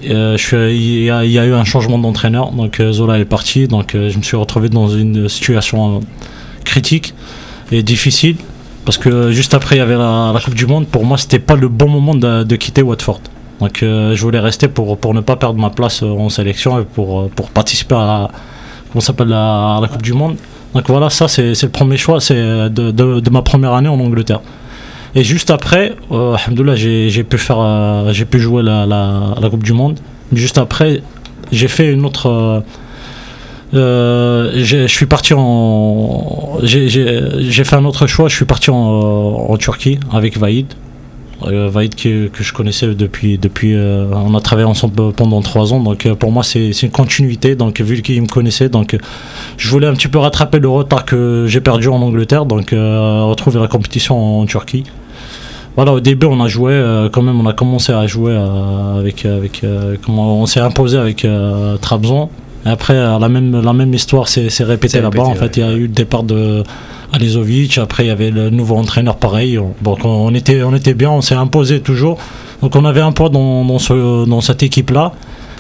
Euh, 0.05 0.37
il, 0.71 1.05
y 1.05 1.11
a, 1.11 1.47
eu 1.47 1.55
un 1.55 1.65
changement 1.65 1.99
d'entraîneur, 1.99 2.53
donc 2.53 2.81
euh, 2.81 2.93
Zola 2.93 3.19
est 3.19 3.25
parti, 3.25 3.67
donc 3.67 3.95
euh, 3.95 4.11
je 4.11 4.19
me 4.19 4.23
suis 4.23 4.37
retrouvé 4.37 4.69
dans 4.69 4.89
une 4.89 5.29
situation 5.29 6.01
critique 6.65 7.15
et 7.73 7.83
difficile 7.83 8.37
parce 8.85 8.99
que 8.99 9.33
juste 9.33 9.55
après 9.55 9.77
il 9.77 9.79
y 9.79 9.83
avait 9.83 9.97
la, 9.97 10.39
Coupe 10.45 10.55
du 10.55 10.67
Monde. 10.67 10.87
Pour 10.87 11.05
moi, 11.05 11.17
c'était 11.17 11.39
pas 11.39 11.57
le 11.57 11.69
bon 11.69 11.89
moment 11.89 12.15
de, 12.15 12.57
quitter 12.57 12.83
Watford. 12.83 13.21
Donc 13.59 13.79
je 13.81 14.21
voulais 14.21 14.39
rester 14.39 14.69
pour, 14.69 14.99
pour 14.99 15.15
ne 15.15 15.21
pas 15.21 15.37
perdre 15.37 15.59
ma 15.59 15.71
place 15.71 16.03
en 16.03 16.29
sélection 16.29 16.79
et 16.79 16.85
pour, 16.85 17.29
pour 17.31 17.51
participer 17.51 17.95
à 17.95 18.07
la, 18.07 18.31
comment 18.93 19.01
s'appelle, 19.01 19.29
la, 19.29 19.89
Coupe 19.91 20.03
du 20.03 20.13
Monde. 20.13 20.37
Donc 20.75 20.85
voilà, 20.87 21.11
ça 21.11 21.27
c'est 21.27 21.61
le 21.61 21.69
premier 21.71 21.97
choix, 21.97 22.19
de, 22.19 22.69
de 22.69 23.31
ma 23.31 23.43
première 23.43 23.73
année 23.73 23.89
en 23.89 23.99
Angleterre. 23.99 24.41
Et 25.17 25.25
juste 25.25 25.51
après, 25.51 25.95
euh, 26.13 26.37
j'ai 26.77 27.25
pu 27.25 27.39
faire, 27.39 27.59
euh, 27.59 28.13
j'ai 28.13 28.27
pu 28.27 28.39
jouer 28.39 28.63
la, 28.63 28.85
la, 28.85 29.35
la 29.41 29.49
Coupe 29.49 29.63
du 29.63 29.73
Monde. 29.73 29.99
Juste 30.31 30.59
après, 30.59 31.01
j'ai 31.51 31.69
fait 31.69 31.91
une 31.91 32.05
autre. 32.05 32.63
euh, 33.73 34.53
je 34.55 34.87
suis 34.87 35.07
parti 35.07 35.33
en. 35.35 36.59
J'ai 36.63 37.65
fait 37.65 37.77
un 37.77 37.87
autre 37.87 38.07
choix. 38.07 38.29
Je 38.29 38.37
suis 38.37 38.45
parti 38.45 38.69
en, 38.71 39.57
Turquie 39.57 39.99
avec 40.13 40.37
Vaïd. 40.37 40.67
Vaïd 41.41 41.95
que, 41.95 42.29
que 42.29 42.45
je 42.45 42.53
connaissais 42.53 42.95
depuis. 42.95 43.39
depuis 43.39 43.75
on 43.75 44.35
a 44.35 44.41
travaillé 44.43 44.69
ensemble 44.69 45.15
pendant 45.15 45.41
trois 45.41 45.73
ans. 45.73 45.81
Donc 45.81 46.07
pour 46.17 46.31
moi, 46.31 46.43
c'est 46.43 46.71
une 46.83 46.91
continuité. 46.91 47.55
Donc 47.55 47.81
vu 47.81 48.03
qu'il 48.03 48.21
me 48.21 48.29
connaissait, 48.29 48.69
donc 48.69 48.95
je 49.57 49.71
voulais 49.71 49.87
un 49.87 49.95
petit 49.95 50.09
peu 50.09 50.19
rattraper 50.19 50.59
le 50.59 50.69
retard 50.69 51.07
que 51.07 51.47
j'ai 51.49 51.63
perdu 51.63 51.89
en 51.89 52.03
Angleterre. 52.03 52.45
Donc 52.45 52.73
retrouver 52.73 53.61
la 53.61 53.69
compétition 53.69 54.41
en 54.41 54.45
Turquie. 54.45 54.85
Voilà, 55.77 55.93
au 55.93 56.01
début, 56.01 56.27
on 56.27 56.41
a 56.41 56.49
joué, 56.49 56.73
euh, 56.73 57.09
quand 57.11 57.21
même, 57.23 57.39
on 57.39 57.47
a 57.47 57.53
commencé 57.53 57.93
à 57.93 58.07
jouer 58.07 58.33
euh, 58.35 58.99
avec, 58.99 59.27
avec 59.27 59.63
euh, 59.63 59.97
comment 60.05 60.41
on 60.41 60.47
s'est 60.47 60.61
imposé 60.61 60.97
avec 60.97 61.27
Trabzon. 61.83 62.31
Et 62.65 62.69
après, 62.71 62.95
la 62.95 63.29
même, 63.29 63.61
la 63.63 63.73
même 63.73 63.93
histoire 63.95 64.27
s'est 64.29 64.49
répétée 64.65 65.01
là-bas. 65.03 65.23
En 65.23 65.35
fait, 65.35 65.57
il 65.59 65.61
y 65.61 65.63
a 65.63 65.73
eu 65.73 65.83
le 65.83 65.89
départ 65.89 66.23
de 66.25 66.65
Alizovic. 67.13 67.79
Après, 67.79 68.05
il 68.05 68.09
y 68.09 68.11
avait 68.11 68.31
le 68.31 68.51
nouveau 68.51 68.77
entraîneur, 68.77 69.17
pareil. 69.17 69.59
On- 69.59 69.75
Bon, 69.83 69.97
on 70.05 70.35
était, 70.35 70.63
on 70.65 70.75
était 70.75 70.95
bien, 70.95 71.11
on 71.11 71.21
s'est 71.21 71.35
imposé 71.37 71.81
toujours. 71.81 72.19
Donc, 72.63 72.75
on 72.75 72.85
avait 72.85 73.03
un 73.03 73.13
poids 73.13 73.29
dans, 73.29 73.65
dans, 73.65 73.79
ce, 73.79 74.27
dans 74.29 74.41
cette 74.41 74.63
équipe-là. 74.65 75.13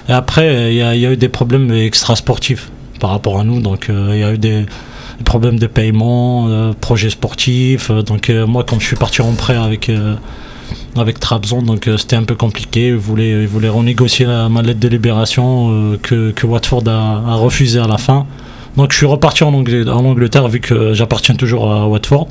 Et 0.08 0.12
après, 0.12 0.72
il 0.72 0.78
y, 0.78 0.82
a, 0.82 0.94
il 0.96 1.00
y 1.00 1.06
a 1.06 1.12
eu 1.12 1.16
des 1.16 1.28
problèmes 1.28 1.70
extra-sportifs 1.72 2.70
par 3.00 3.10
rapport 3.10 3.38
à 3.38 3.44
nous. 3.44 3.60
Donc, 3.60 3.86
il 3.88 4.18
y 4.18 4.24
a 4.24 4.32
eu 4.32 4.38
des 4.38 4.64
problèmes 5.24 5.58
de 5.58 5.66
paiement, 5.66 6.46
euh, 6.48 6.72
projets 6.80 7.10
sportifs. 7.10 7.90
Euh, 7.90 8.02
donc, 8.02 8.30
euh, 8.30 8.46
moi, 8.46 8.64
quand 8.64 8.78
je 8.80 8.86
suis 8.86 8.96
parti 8.96 9.22
en 9.22 9.32
prêt 9.32 9.56
avec. 9.56 9.90
avec 10.96 11.20
Trabzon, 11.20 11.62
donc 11.62 11.88
c'était 11.96 12.16
un 12.16 12.24
peu 12.24 12.34
compliqué. 12.34 12.88
Ils 12.88 12.96
voulaient, 12.96 13.68
renégocier 13.68 14.26
la, 14.26 14.48
ma 14.48 14.62
lettre 14.62 14.80
de 14.80 14.88
libération 14.88 15.96
que, 16.02 16.32
que 16.32 16.46
Watford 16.46 16.84
a, 16.88 17.22
a 17.28 17.34
refusé 17.34 17.78
à 17.78 17.86
la 17.86 17.98
fin. 17.98 18.26
Donc 18.76 18.92
je 18.92 18.96
suis 18.96 19.06
reparti 19.06 19.44
en, 19.44 19.52
Angl- 19.52 19.88
en 19.88 20.04
Angleterre 20.04 20.48
vu 20.48 20.60
que 20.60 20.92
j'appartiens 20.92 21.34
toujours 21.36 21.70
à 21.70 21.86
Watford. 21.86 22.28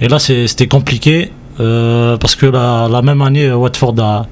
Et 0.00 0.08
là 0.08 0.18
c'était 0.18 0.68
compliqué 0.68 1.32
parce 1.56 2.36
que 2.36 2.46
la 2.46 3.02
même 3.02 3.22
année 3.22 3.50
Watford 3.50 3.94
a, 3.98 4.26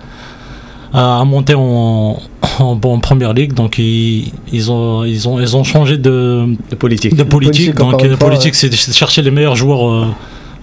a, 0.93 1.21
a 1.21 1.25
monté 1.25 1.55
en, 1.55 2.19
en, 2.59 2.77
première 3.01 3.33
ligue, 3.33 3.55
donc 3.55 3.79
ils, 3.79 4.33
ils, 4.53 4.71
ont, 4.71 5.05
ils, 5.05 5.29
ont, 5.29 5.41
ils 5.41 5.57
ont 5.57 5.65
changé 5.65 5.97
de, 5.99 6.47
de 6.71 6.75
politique. 6.77 7.15
de 7.17 7.23
politique. 7.23 7.75
Donc 7.75 8.03
la 8.03 8.17
fois, 8.17 8.29
politique, 8.29 8.55
c'est 8.55 8.69
de 8.69 8.75
chercher 8.75 9.23
les 9.23 9.31
meilleurs 9.31 9.57
joueurs 9.57 9.91
euh, 9.91 10.07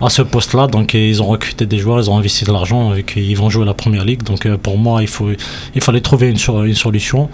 à 0.01 0.09
ce 0.09 0.21
poste-là. 0.21 0.67
Donc 0.67 0.93
ils 0.93 1.21
ont 1.21 1.27
recruté 1.27 1.65
des 1.65 1.77
joueurs, 1.77 1.99
ils 1.99 2.09
ont 2.09 2.17
investi 2.17 2.45
de 2.45 2.51
l'argent 2.51 2.93
et 2.93 3.03
qu'ils 3.03 3.35
vont 3.37 3.49
jouer 3.49 3.65
la 3.65 3.73
première 3.73 4.05
ligue. 4.05 4.23
Donc 4.23 4.45
euh, 4.45 4.57
pour 4.57 4.77
moi, 4.77 5.01
il, 5.01 5.07
faut, 5.07 5.29
il 5.75 5.81
fallait 5.81 6.01
trouver 6.01 6.29
une, 6.29 6.37
sur- 6.37 6.63
une 6.63 6.75
solution. 6.75 7.29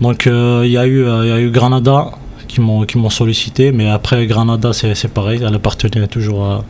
Donc 0.00 0.26
euh, 0.26 0.62
il 0.64 0.72
y, 0.72 0.78
a 0.78 0.86
eu, 0.86 1.04
euh, 1.04 1.24
il 1.24 1.28
y 1.30 1.32
a 1.32 1.40
eu 1.40 1.50
Granada 1.50 2.10
qui 2.48 2.60
m'ont 2.60 2.84
qui 2.84 2.96
m'ont 2.98 3.10
sollicité, 3.10 3.72
mais 3.72 3.88
après 3.88 4.24
Granada, 4.26 4.72
c'est 4.72 4.94
c'est 4.94 5.08
pareil, 5.12 5.40
elle 5.44 5.54
appartenait 5.54 6.06
toujours 6.06 6.44
à- 6.44 6.64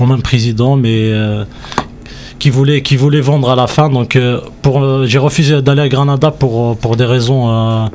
au 0.00 0.06
même 0.06 0.22
président, 0.22 0.74
mais 0.76 1.10
euh, 1.12 1.44
qui 2.38 2.50
voulait 2.50 2.82
qui 2.82 2.96
voulait 2.96 3.20
vendre 3.20 3.50
à 3.50 3.56
la 3.56 3.66
fin. 3.66 3.88
Donc 3.88 4.16
euh, 4.16 4.40
pour 4.62 4.82
euh, 4.82 5.06
j'ai 5.06 5.18
refusé 5.18 5.62
d'aller 5.62 5.82
à 5.82 5.88
Granada 5.88 6.30
pour 6.30 6.72
euh, 6.72 6.74
pour 6.74 6.96
des 6.96 7.04
raisons 7.06 7.90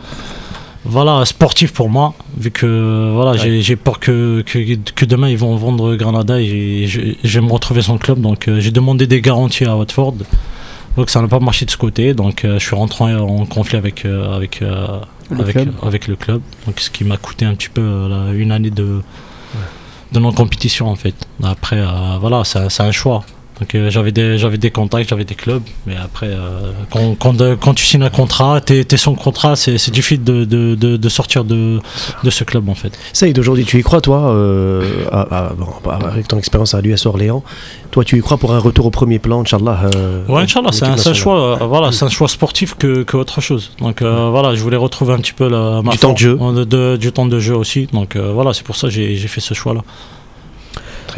voilà 0.86 1.26
sportives 1.26 1.74
pour 1.74 1.90
moi, 1.90 2.14
vu 2.38 2.52
que 2.52 3.12
voilà 3.14 3.36
j'ai 3.38 3.62
j'ai 3.62 3.76
peur 3.76 4.00
que, 4.00 4.42
que 4.46 4.76
que 4.96 5.06
demain 5.06 5.30
ils 5.30 5.38
vont 5.38 5.56
vendre 5.56 5.96
Granada 5.96 6.40
et 6.40 6.88
je, 6.88 7.02
je 7.24 7.40
vais 7.40 7.46
me 7.46 7.52
retrouver 7.52 7.82
sans 7.82 7.98
club. 7.98 8.22
Donc 8.22 8.48
euh, 8.48 8.60
j'ai 8.60 8.72
demandé 8.72 9.06
des 9.06 9.22
garanties 9.22 9.66
à 9.66 9.76
Watford. 9.76 10.16
Donc 10.98 11.10
ça 11.10 11.22
n'a 11.22 11.28
pas 11.28 11.40
marché 11.40 11.66
de 11.66 11.72
ce 11.72 11.78
côté, 11.78 12.14
donc 12.14 12.44
euh, 12.44 12.58
je 12.60 12.66
suis 12.66 12.76
rentré 12.76 13.14
en 13.16 13.46
conflit 13.46 13.78
avec 13.78 14.06
euh, 14.06 14.36
avec 14.36 14.62
Le 14.62 15.40
avec, 15.40 15.56
club. 15.56 15.74
avec 15.84 16.08
le 16.08 16.16
club, 16.16 16.42
donc 16.66 16.80
ce 16.80 16.90
qui 16.90 17.04
m'a 17.04 17.18
coûté 17.18 17.46
un 17.46 17.54
petit 17.54 17.70
peu 17.70 17.82
une 18.34 18.52
année 18.52 18.72
de 18.72 19.02
de 20.14 20.20
non 20.20 20.32
compétition 20.32 20.88
en 20.88 20.96
fait. 20.96 21.14
Après 21.44 21.82
voilà, 22.20 22.44
c'est 22.44 22.82
un 22.82 22.92
choix. 22.92 23.24
Donc 23.60 23.76
euh, 23.76 23.90
j'avais 23.90 24.12
des, 24.14 24.38
j'avais 24.38 24.58
des 24.58 24.72
contacts, 24.72 25.10
j'avais 25.10 25.26
des 25.26 25.36
clubs, 25.36 25.62
mais 25.86 25.96
après, 26.02 26.28
euh, 26.28 26.72
quand, 26.92 27.16
quand, 27.20 27.36
quand 27.60 27.74
tu 27.74 27.86
signes 27.86 28.04
un 28.04 28.10
contrat, 28.10 28.62
t'es, 28.62 28.86
t'es 28.86 28.96
son 28.96 29.16
contrat, 29.16 29.56
c'est, 29.58 29.78
c'est 29.78 29.92
difficile 29.92 30.24
de, 30.24 30.46
de, 30.46 30.76
de, 30.76 30.96
de 30.96 31.10
sortir 31.10 31.44
de, 31.44 31.80
de 32.24 32.30
ce 32.30 32.46
club 32.46 32.70
en 32.70 32.74
fait. 32.76 32.98
Saïd, 33.12 33.38
aujourd'hui, 33.38 33.66
tu 33.66 33.78
y 33.78 33.84
crois, 33.84 34.00
toi, 34.00 34.32
euh, 34.32 35.04
à- 35.12 35.48
à- 35.48 35.54
bon, 35.54 35.68
avec 36.06 36.28
ton 36.30 36.38
expérience 36.38 36.74
à 36.74 36.80
l'US 36.80 37.06
Orléans 37.06 37.44
Toi, 37.92 38.06
tu 38.06 38.18
y 38.18 38.22
crois 38.22 38.38
pour 38.38 38.54
un 38.54 38.60
retour 38.60 38.86
au 38.86 38.92
premier 38.92 39.20
plan, 39.20 39.42
Inch'Allah 39.42 39.90
euh, 39.96 40.26
Ouais, 40.28 40.44
Inch'Allah, 40.44 40.72
c'est 40.72 40.86
un, 40.86 41.14
choix, 41.14 41.58
voilà, 41.66 41.92
c'est 41.92 42.06
un 42.06 42.10
choix 42.10 42.30
sportif 42.30 42.76
que, 42.76 43.04
que 43.04 43.18
autre 43.18 43.42
chose. 43.42 43.72
Donc 43.82 44.02
voilà, 44.02 44.56
je 44.56 44.62
voulais 44.62 44.78
retrouver 44.78 45.14
un 45.14 45.18
petit 45.18 45.34
peu 45.34 45.50
la, 45.50 45.82
ma 45.82 45.92
Du 45.92 45.98
temps 45.98 46.14
de 46.14 46.18
jeu. 46.18 46.98
du 46.98 47.12
temps 47.12 47.26
de 47.26 47.40
jeu 47.40 47.56
aussi. 47.56 47.88
Donc 47.92 48.16
voilà, 48.16 48.54
c'est 48.54 48.64
pour 48.64 48.78
ça 48.78 48.88
que 48.88 48.94
j'ai, 48.94 49.18
j'ai 49.18 49.28
fait 49.28 49.42
ce 49.42 49.54
choix-là. 49.54 49.82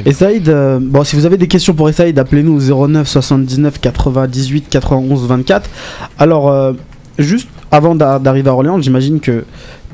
Et 0.06 0.14
Saïd, 0.14 0.50
euh, 0.50 0.80
bon, 0.82 1.04
si 1.04 1.16
vous 1.16 1.26
avez 1.26 1.38
des 1.38 1.48
questions 1.48 1.74
pour 1.74 1.90
Saïd, 1.92 2.18
appelez-nous 2.18 2.72
au 2.72 2.88
09 2.88 3.08
79 3.08 3.80
98 3.80 4.66
91 4.70 5.28
24. 5.28 5.70
Alors, 6.18 6.50
euh, 6.50 6.74
juste 7.20 7.50
avant 7.72 7.96
d'a- 7.96 8.20
d'arriver 8.20 8.50
à 8.50 8.54
Orléans, 8.54 8.82
j'imagine 8.82 9.20
que 9.20 9.44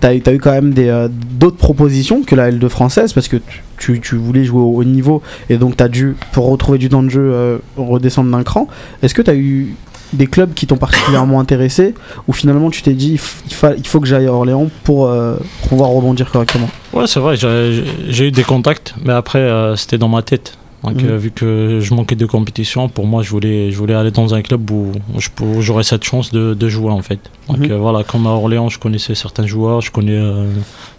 tu 0.02 0.08
as, 0.08 0.14
eu 0.16 0.40
quand 0.40 0.52
même 0.52 0.74
euh, 0.78 1.08
d'autres 1.12 1.58
propositions 1.58 2.22
que 2.24 2.36
la 2.36 2.52
L2 2.52 2.70
française 2.70 3.14
parce 3.14 3.28
que 3.28 3.38
tu, 3.78 4.00
tu- 4.00 4.16
voulais 4.16 4.44
jouer 4.46 4.62
au 4.62 4.76
haut 4.76 4.84
niveau 4.84 5.22
et 5.50 5.58
donc 5.58 5.78
tu 5.78 5.84
as 5.84 5.88
dû, 5.90 6.16
pour 6.34 6.50
retrouver 6.50 6.78
du 6.78 6.90
temps 6.90 7.02
de 7.04 7.10
jeu, 7.10 7.60
redescendre 7.78 8.30
d'un 8.32 8.44
cran. 8.44 8.68
Est-ce 9.02 9.14
que 9.16 9.22
tu 9.24 9.32
as 9.32 9.36
eu 9.36 9.74
des 10.14 10.28
clubs 10.28 10.54
qui 10.54 10.68
t'ont 10.68 10.78
particulièrement 10.78 11.40
intéressé 11.40 11.94
ou 12.28 12.34
finalement 12.34 12.70
tu 12.70 12.82
t'es 12.82 12.94
dit 12.94 13.12
il, 13.14 13.54
fa- 13.54 13.76
il 13.76 13.86
faut 13.88 14.00
que 14.00 14.08
j'aille 14.08 14.28
à 14.28 14.34
Orléans 14.34 14.70
pour 14.84 15.08
euh, 15.08 15.36
pouvoir 15.70 15.90
rebondir 15.90 16.32
correctement 16.32 16.70
Ouais, 16.94 17.08
c'est 17.08 17.20
vrai, 17.20 17.36
j'ai, 17.36 18.28
eu 18.28 18.32
des 18.32 18.44
contacts, 18.44 18.96
mais 19.04 19.14
après, 19.14 19.40
euh, 19.40 19.76
c'était 19.76 19.98
dans 19.98 20.08
ma 20.08 20.22
tête. 20.22 20.58
Donc, 20.84 21.02
Mhm. 21.02 21.10
euh, 21.10 21.18
vu 21.18 21.32
que 21.32 21.80
je 21.82 21.94
manquais 21.94 22.16
de 22.16 22.26
compétition, 22.26 22.88
pour 22.88 23.06
moi, 23.06 23.22
je 23.24 23.30
voulais, 23.30 23.72
je 23.72 23.78
voulais 23.78 23.94
aller 23.96 24.12
dans 24.12 24.34
un 24.34 24.42
club 24.42 24.70
où, 24.72 24.92
où 25.14 25.44
où 25.44 25.62
j'aurais 25.62 25.84
cette 25.84 26.04
chance 26.04 26.32
de, 26.32 26.54
de 26.54 26.70
jouer 26.70 26.92
en 26.92 27.02
fait. 27.02 27.20
Donc 27.50 27.60
Mhm. 27.60 27.72
euh, 27.72 27.78
voilà, 27.78 28.04
comme 28.04 28.26
à 28.28 28.30
Orléans, 28.30 28.70
je 28.70 28.80
connaissais 28.80 29.14
certains 29.16 29.46
joueurs, 29.46 29.82
je 29.82 29.92
connais, 29.92 30.16
euh, 30.18 30.46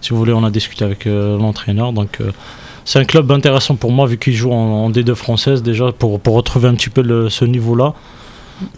si 0.03 0.11
vous 0.11 0.19
voulez, 0.19 0.33
on 0.33 0.45
a 0.45 0.51
discuté 0.51 0.85
avec 0.85 1.07
l'entraîneur. 1.07 1.93
Donc 1.93 2.19
c'est 2.85 2.99
un 2.99 3.05
club 3.05 3.31
intéressant 3.33 3.77
pour 3.77 3.93
moi 3.93 4.07
vu 4.07 4.19
qu'il 4.19 4.35
joue 4.35 4.53
en, 4.53 4.85
en 4.85 4.91
D2 4.91 5.15
française 5.15 5.63
déjà 5.63 5.93
pour, 5.93 6.21
pour 6.21 6.35
retrouver 6.35 6.69
un 6.69 6.75
petit 6.75 6.91
peu 6.91 7.03
le- 7.03 7.29
ce 7.31 7.45
niveau-là. 7.45 7.95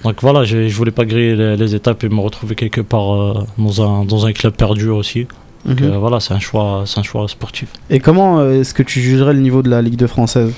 Donc 0.05 0.17
voilà, 0.21 0.45
je, 0.45 0.69
je 0.69 0.77
voulais 0.77 0.91
pas 0.91 1.05
griller 1.05 1.35
les, 1.37 1.57
les 1.57 1.75
étapes 1.75 2.05
et 2.05 2.09
me 2.09 2.21
retrouver 2.21 2.55
quelque 2.55 2.81
part 2.81 3.15
euh, 3.15 3.35
dans, 3.59 3.83
un, 3.83 4.05
dans 4.05 4.27
un 4.27 4.33
club 4.33 4.55
perdu 4.55 4.89
aussi. 4.89 5.27
Donc 5.67 5.81
Mhm. 5.81 5.93
euh, 5.93 5.99
voilà, 5.99 6.21
c'est 6.21 6.33
un 6.33 6.39
choix, 6.41 6.85
un 6.97 7.03
choix 7.03 7.29
sportif. 7.29 7.69
Et 7.91 8.01
comment 8.01 8.39
euh, 8.41 8.61
est-ce 8.61 8.73
que 8.73 8.83
tu 8.83 9.01
jugerais 9.01 9.35
le 9.35 9.41
niveau 9.41 9.63
de 9.63 9.69
la 9.69 9.83
Ligue 9.83 9.97
2 9.97 10.07
française? 10.07 10.53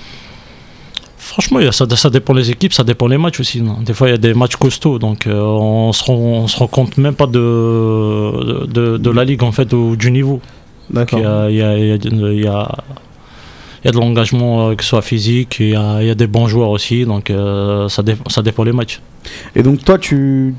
Franchement, 1.17 1.61
ça, 1.73 1.87
ça 1.97 2.11
dépend 2.11 2.35
des 2.35 2.51
équipes, 2.51 2.73
ça 2.73 2.85
dépend 2.85 3.09
des 3.09 3.17
matchs 3.19 3.41
aussi. 3.41 3.63
non? 3.63 3.79
Des 3.81 3.95
fois, 3.95 4.09
il 4.09 4.11
y 4.11 4.15
a 4.15 4.19
des 4.19 4.35
matchs 4.35 4.57
costauds, 4.57 4.99
donc 4.99 5.27
euh, 5.27 5.41
on, 5.41 5.93
se 5.93 6.05
rend, 6.05 6.15
on 6.15 6.49
se 6.49 6.57
rend 6.57 6.67
compte 6.67 6.97
même 6.99 7.15
pas 7.15 7.27
de, 7.27 8.67
de, 8.67 8.97
de 8.99 9.11
la 9.11 9.25
ligue 9.25 9.43
en 9.43 9.53
fait 9.53 9.73
ou 9.73 9.97
du 9.97 10.11
niveau. 10.11 10.41
D'accord. 10.91 11.19
Il 11.21 11.23
y 11.23 11.27
a, 11.27 11.49
il 11.51 11.57
y, 11.57 11.63
a, 11.63 11.79
il 11.79 11.87
y, 11.87 11.93
a, 11.93 11.97
il 12.33 12.41
y, 12.43 12.47
a, 12.47 12.69
il 12.69 13.02
y 13.87 13.89
a 13.89 13.93
de 13.93 13.97
l'engagement, 13.99 14.69
euh, 14.69 14.75
que 14.75 14.83
ce 14.83 14.91
soit 14.91 15.03
physique, 15.03 15.57
il 15.61 15.71
y 15.71 15.77
a, 15.77 16.01
il 16.01 16.07
y 16.07 16.11
a 16.11 16.15
des 16.15 16.27
bons 16.27 16.47
joueurs 16.47 16.71
aussi, 16.71 17.05
donc 17.05 17.31
euh, 17.31 17.89
ça, 17.89 18.03
dé- 18.03 18.17
ça 18.29 18.43
dépend 18.43 18.65
des 18.65 18.73
matchs. 18.73 19.01
Et 19.57 19.63
donc 19.63 19.85
toi, 19.85 19.99
tu, 19.99 20.55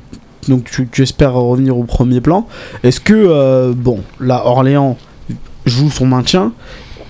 donc 0.48 0.64
tu, 0.70 0.88
tu 0.90 1.02
espères 1.02 1.34
revenir 1.34 1.76
au 1.78 1.84
premier 1.84 2.20
plan. 2.20 2.46
Est-ce 2.82 3.00
que, 3.00 3.14
euh, 3.14 3.72
bon, 3.74 4.00
là, 4.20 4.42
Orléans 4.46 4.96
joue 5.66 5.90
son 5.90 6.06
maintien 6.06 6.52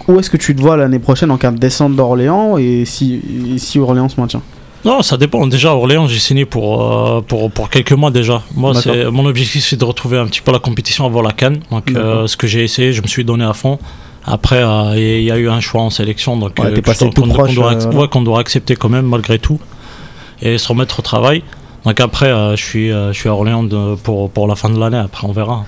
Où 0.07 0.19
est-ce 0.19 0.31
que 0.31 0.37
tu 0.37 0.55
te 0.55 0.61
vois 0.61 0.77
l'année 0.77 0.99
prochaine 1.01 1.31
en 1.31 1.37
cas 1.39 1.51
de 1.51 1.59
descente 1.59 1.97
d'Orléans 1.97 2.59
et 2.59 2.85
si, 2.85 3.21
et 3.55 3.59
si 3.59 3.79
Orléans 3.79 4.09
se 4.09 4.21
maintient? 4.21 4.43
Non, 4.85 5.01
ça 5.01 5.17
dépend. 5.17 5.47
Déjà, 5.47 5.75
Orléans, 5.75 6.07
j'ai 6.07 6.19
signé 6.19 6.45
pour, 6.45 6.83
euh, 6.83 7.23
pour, 7.23 7.51
pour 7.51 7.71
quelques 7.71 7.93
mois 7.93 8.11
déjà. 8.11 8.43
Moi, 8.55 8.75
c'est, 8.75 9.11
mon 9.11 9.25
objectif, 9.25 9.65
c'est 9.65 9.77
de 9.79 9.85
retrouver 9.85 10.19
un 10.19 10.27
petit 10.27 10.43
peu 10.43 10.53
la 10.53 10.59
compétition 10.59 11.07
avant 11.07 11.23
la 11.23 11.33
Cannes. 11.33 11.61
Donc, 11.71 11.91
euh, 11.93 12.27
ce 12.27 12.37
que 12.37 12.47
j'ai 12.47 12.63
essayé, 12.65 12.93
je 12.93 13.01
me 13.01 13.07
suis 13.07 13.25
donné 13.25 13.45
à 13.45 13.55
fond. 13.55 13.79
Après, 14.25 14.63
euh, 14.63 14.95
il 14.97 15.23
y 15.23 15.31
a 15.31 15.37
eu 15.37 15.49
un 15.49 15.61
choix 15.61 15.83
en 15.83 15.91
sélection, 15.91 16.37
donc 16.37 16.59
Ouais, 16.59 16.81
passé 16.81 17.11
qu'on, 17.15 17.27
doit, 17.27 17.45
euh, 17.49 17.53
voilà. 17.55 17.89
ouais, 17.99 18.09
qu'on 18.09 18.23
doit 18.23 18.41
accepter 18.41 18.75
quand 18.77 18.89
même 18.89 19.07
malgré 19.07 19.39
tout 19.39 19.59
et 20.41 20.57
se 20.59 20.69
remettre 20.69 20.99
au 21.01 21.03
travail. 21.03 21.43
Donc 21.85 22.01
après, 22.01 22.29
euh, 22.31 22.57
je 22.57 22.65
suis, 22.65 22.91
euh, 22.91 23.13
je 23.13 23.19
suis 23.19 23.29
à 23.29 23.35
Orléans 23.35 23.63
de- 23.63 23.95
pour, 23.97 24.31
pour 24.31 24.49
la 24.49 24.55
fin 24.55 24.71
de 24.71 24.79
l'année. 24.79 24.97
Après, 24.97 25.27
on 25.27 25.33
verra. 25.33 25.65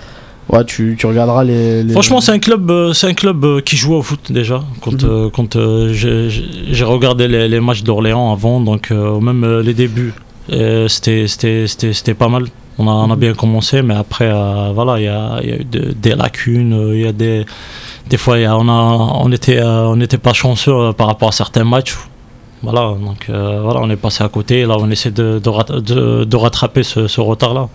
Ouais, 0.49 0.65
tu, 0.65 0.97
tu 0.99 1.07
regarderas 1.07 1.45
les. 1.45 1.83
les- 1.83 1.93
Franchement, 1.93 2.21
c'est 2.21 2.33
un 2.33 2.39
club, 2.39 2.71
euh, 2.71 2.93
c'est 2.95 3.09
un 3.09 3.15
club 3.15 3.45
euh, 3.45 3.61
qui 3.61 3.77
joue 3.77 3.95
au 3.95 4.03
foot 4.03 4.31
déjà. 4.33 4.63
Quand, 4.81 5.03
euh, 5.05 5.29
quand 5.29 5.57
euh, 5.57 5.93
j'ai- 5.93 6.85
regardé 6.85 7.29
les, 7.29 7.49
les 7.49 7.61
matchs 7.61 7.83
d'Orléans 7.83 8.33
avant, 8.33 8.61
donc 8.61 8.91
euh, 8.91 9.19
même 9.21 9.45
euh, 9.45 9.61
les 9.63 9.75
débuts, 9.75 10.15
euh, 10.53 10.87
c'était 10.89 11.27
c'était- 11.27 11.67
c'était 11.67 11.93
c'était 11.93 12.15
pas 12.15 12.29
mal. 12.29 12.45
On 12.79 12.87
a, 12.89 12.93
on 12.93 13.11
a 13.11 13.15
Mhm. 13.15 13.21
bien 13.21 13.35
commencé, 13.35 13.83
mais 13.83 13.95
après, 13.95 14.31
euh, 14.33 14.71
voilà, 14.75 14.99
il 15.01 15.05
y 15.05 15.09
a, 15.09 15.41
il 15.43 15.49
y 15.49 15.53
a 15.53 15.57
eu 15.57 15.65
de- 15.65 15.93
des 15.93 16.15
lacunes, 16.15 16.73
euh, 16.75 16.95
il 16.95 17.03
y 17.03 17.07
a 17.09 17.13
des 17.13 17.45
des 18.09 18.17
fois, 18.17 18.37
on 18.37 18.69
a 18.69 18.73
on 19.25 19.33
était 19.33 19.59
euh, 19.59 19.87
on 19.89 19.97
n'était 19.97 20.19
pas 20.19 20.33
chanceux 20.33 20.73
euh, 20.73 20.93
par 20.93 21.07
rapport 21.09 21.29
à 21.29 21.33
certains 21.33 21.65
matchs. 21.65 21.97
Voilà, 22.63 22.95
donc 23.01 23.27
euh, 23.29 23.61
voilà, 23.63 23.81
on 23.83 23.91
est 23.91 23.97
passé 23.97 24.25
à 24.25 24.29
côté. 24.29 24.65
Là, 24.65 24.77
on 24.81 24.91
essaie 24.91 25.11
de, 25.11 25.39
de, 25.39 25.49
rat- 25.49 25.65
de- 25.81 26.25
de 26.25 26.37
rattraper 26.37 26.83
ce, 26.83 27.07
ce 27.07 27.21
retard-là. 27.21 27.69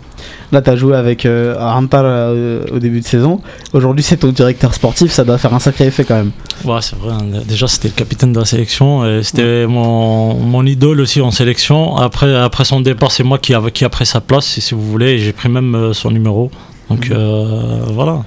Là, 0.51 0.61
t'as 0.61 0.75
joué 0.75 0.97
avec 0.97 1.25
euh, 1.25 1.55
euh, 1.93 2.65
au 2.73 2.79
début 2.79 2.99
de 2.99 3.05
saison. 3.05 3.39
Aujourd'hui, 3.73 4.03
c'est 4.03 4.17
ton 4.17 4.29
directeur 4.29 4.73
sportif. 4.73 5.11
Ça 5.11 5.23
doit 5.23 5.37
faire 5.37 5.53
un 5.53 5.59
sacré 5.59 5.85
effet 5.85 6.03
quand 6.03 6.15
même. 6.15 6.31
Ouais, 6.65 6.81
c'est 6.81 6.97
vrai. 6.97 7.13
hein. 7.13 7.41
Déjà, 7.47 7.67
c'était 7.67 7.89
le 7.89 7.93
capitaine 7.93 8.33
de 8.33 8.39
la 8.39 8.45
sélection. 8.45 9.05
et 9.05 9.21
C'était 9.23 9.65
mon, 9.67 10.33
mon 10.33 10.65
idole 10.65 10.99
aussi 10.99 11.21
en 11.21 11.31
sélection. 11.31 11.95
Après, 11.97 12.35
après 12.35 12.65
son 12.65 12.81
départ, 12.81 13.11
c'est 13.11 13.23
moi 13.23 13.37
qui 13.37 13.53
a, 13.53 13.61
qui 13.71 13.85
a 13.85 13.89
pris 13.89 14.07
sa 14.07 14.19
place, 14.19 14.45
si, 14.45 14.73
vous 14.73 14.81
voulez. 14.81 15.19
J'ai 15.19 15.31
pris 15.31 15.47
même 15.47 15.93
son 15.93 16.09
numéro. 16.11 16.49
Donc 16.89 17.07
Mhm. 17.09 17.83
voilà. 17.93 18.23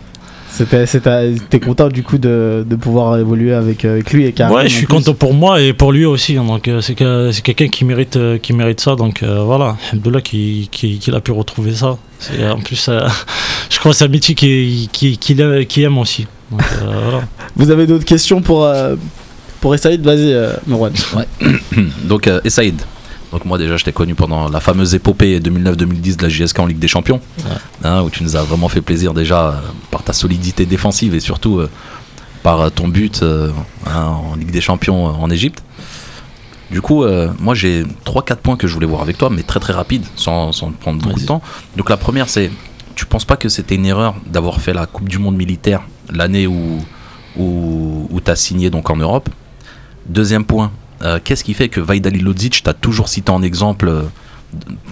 C'était- 0.56 0.86
c'était- 0.86 1.34
T'es 1.50 1.58
content 1.58 1.88
du 1.88 2.02
coup 2.04 2.16
de, 2.16 2.64
de 2.68 2.76
pouvoir 2.76 3.18
évoluer 3.18 3.52
avec, 3.52 3.84
euh, 3.84 3.94
avec 3.94 4.12
lui 4.12 4.24
et 4.26 4.32
Karim. 4.32 4.54
ouais, 4.54 4.68
je 4.68 4.74
suis 4.76 4.86
plus. 4.86 4.94
content 4.96 5.12
pour 5.14 5.34
moi 5.34 5.60
et 5.60 5.72
pour 5.72 5.90
lui 5.92 6.04
aussi. 6.04 6.36
hein. 6.36 6.44
Donc 6.44 6.68
euh, 6.68 6.80
c'est 6.80 6.94
que- 6.94 7.30
c'est 7.32 7.42
quelqu'un 7.42 7.66
qui 7.68 7.84
mérite, 7.84 8.16
euh, 8.16 8.38
qui 8.38 8.52
mérite 8.52 8.80
ça. 8.80 8.94
Donc 8.94 9.22
euh, 9.24 9.42
voilà, 9.42 9.76
Alhamdoulilah 9.92 10.20
qui, 10.20 10.68
qui, 10.70 10.98
qu'il 10.98 11.14
a 11.14 11.20
pu 11.20 11.32
retrouver 11.32 11.74
ça. 11.74 11.96
C'est- 12.20 12.48
En 12.48 12.60
plus, 12.60 12.86
euh, 12.88 13.00
je 13.70 13.78
crois 13.80 13.90
que 13.92 13.98
c'est 13.98 14.04
un 14.04 14.08
métier 14.08 14.34
qui, 14.36 14.88
qui, 14.92 15.18
qu'il 15.18 15.40
aime, 15.40 15.98
aussi. 15.98 16.26
Donc 16.50 16.60
euh, 16.82 17.00
voilà. 17.04 17.24
Vous 17.56 17.70
avez 17.70 17.86
d'autres 17.88 18.04
questions 18.04 18.40
pour, 18.40 18.64
euh, 18.64 18.94
pour 19.60 19.74
Essaïd 19.74 20.02
Vas-y, 20.02 20.32
euh, 20.32 20.52
Merwan. 20.68 20.92
Donc, 22.04 22.28
euh, 22.28 22.40
Essaïd. 22.44 22.80
Donc, 23.34 23.46
moi, 23.46 23.58
déjà, 23.58 23.76
je 23.76 23.84
t'ai 23.84 23.90
connu 23.90 24.14
pendant 24.14 24.48
la 24.48 24.60
fameuse 24.60 24.94
épopée 24.94 25.40
2009-2010 25.40 26.16
de 26.18 26.22
la 26.22 26.28
JSK 26.28 26.60
en 26.60 26.66
Ligue 26.66 26.78
des 26.78 26.86
Champions, 26.86 27.20
hein, 27.82 28.00
où 28.02 28.08
tu 28.08 28.22
nous 28.22 28.36
as 28.36 28.44
vraiment 28.44 28.68
fait 28.68 28.80
plaisir 28.80 29.12
déjà 29.12 29.48
euh, 29.48 29.52
par 29.90 30.04
ta 30.04 30.12
solidité 30.12 30.66
défensive 30.66 31.16
et 31.16 31.20
surtout 31.20 31.58
euh, 31.58 31.68
par 32.44 32.60
euh, 32.60 32.70
ton 32.70 32.86
but 32.86 33.24
hein, 33.24 34.04
en 34.04 34.36
Ligue 34.36 34.52
des 34.52 34.60
Champions 34.60 35.06
en 35.06 35.30
Égypte. 35.30 35.64
Du 36.70 36.80
coup, 36.80 37.04
moi, 37.40 37.54
j'ai 37.54 37.82
3-4 38.06 38.36
points 38.36 38.56
que 38.56 38.68
je 38.68 38.74
voulais 38.74 38.86
voir 38.86 39.02
avec 39.02 39.18
toi, 39.18 39.30
mais 39.30 39.42
très 39.42 39.58
très 39.58 39.72
rapide, 39.72 40.04
sans, 40.14 40.52
sans 40.52 40.70
prendre 40.70 41.02
beaucoup 41.02 41.18
de 41.18 41.26
temps. 41.26 41.42
Donc, 41.76 41.90
la 41.90 41.96
première, 41.96 42.28
c'est 42.28 42.52
tu 42.94 43.04
penses 43.04 43.24
pas 43.24 43.36
que 43.36 43.48
c'était 43.48 43.74
une 43.74 43.86
erreur 43.86 44.14
d'avoir 44.26 44.60
fait 44.60 44.72
la 44.72 44.86
Coupe 44.86 45.08
du 45.08 45.18
Monde 45.18 45.36
militaire 45.36 45.82
l'année 46.12 46.46
où, 46.46 46.78
où, 47.36 48.06
où 48.10 48.20
tu 48.20 48.30
as 48.30 48.36
signé 48.36 48.70
donc 48.70 48.90
en 48.90 48.96
Europe? 48.96 49.28
Deuxième 50.06 50.44
point, 50.44 50.70
qu'est-ce 51.24 51.44
qui 51.44 51.54
fait 51.54 51.68
que 51.68 51.80
Vaidali 51.80 52.20
Lodzic 52.20 52.62
t'a 52.62 52.74
toujours 52.74 53.08
cité 53.08 53.30
en 53.30 53.42
exemple 53.42 53.88
euh, 53.88 54.02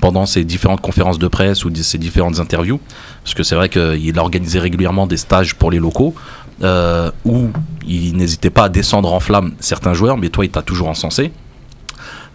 pendant 0.00 0.26
ses 0.26 0.44
différentes 0.44 0.80
conférences 0.80 1.18
de 1.18 1.28
presse 1.28 1.64
ou 1.64 1.74
ses 1.74 1.98
différentes 1.98 2.38
interviews? 2.40 2.80
Parce 3.22 3.34
que 3.34 3.42
c'est 3.42 3.54
vrai 3.54 3.68
qu'il 3.68 4.18
organisait 4.18 4.58
régulièrement 4.58 5.06
des 5.06 5.16
stages 5.16 5.54
pour 5.54 5.70
les 5.70 5.78
locaux 5.78 6.14
euh, 6.62 7.10
où 7.24 7.48
il 7.86 8.16
n'hésitait 8.16 8.50
pas 8.50 8.64
à 8.64 8.68
descendre 8.68 9.12
en 9.12 9.20
flamme 9.20 9.54
certains 9.60 9.94
joueurs, 9.94 10.16
mais 10.18 10.28
toi, 10.28 10.44
il 10.44 10.50
t'a 10.50 10.62
toujours 10.62 10.88
encensé. 10.88 11.32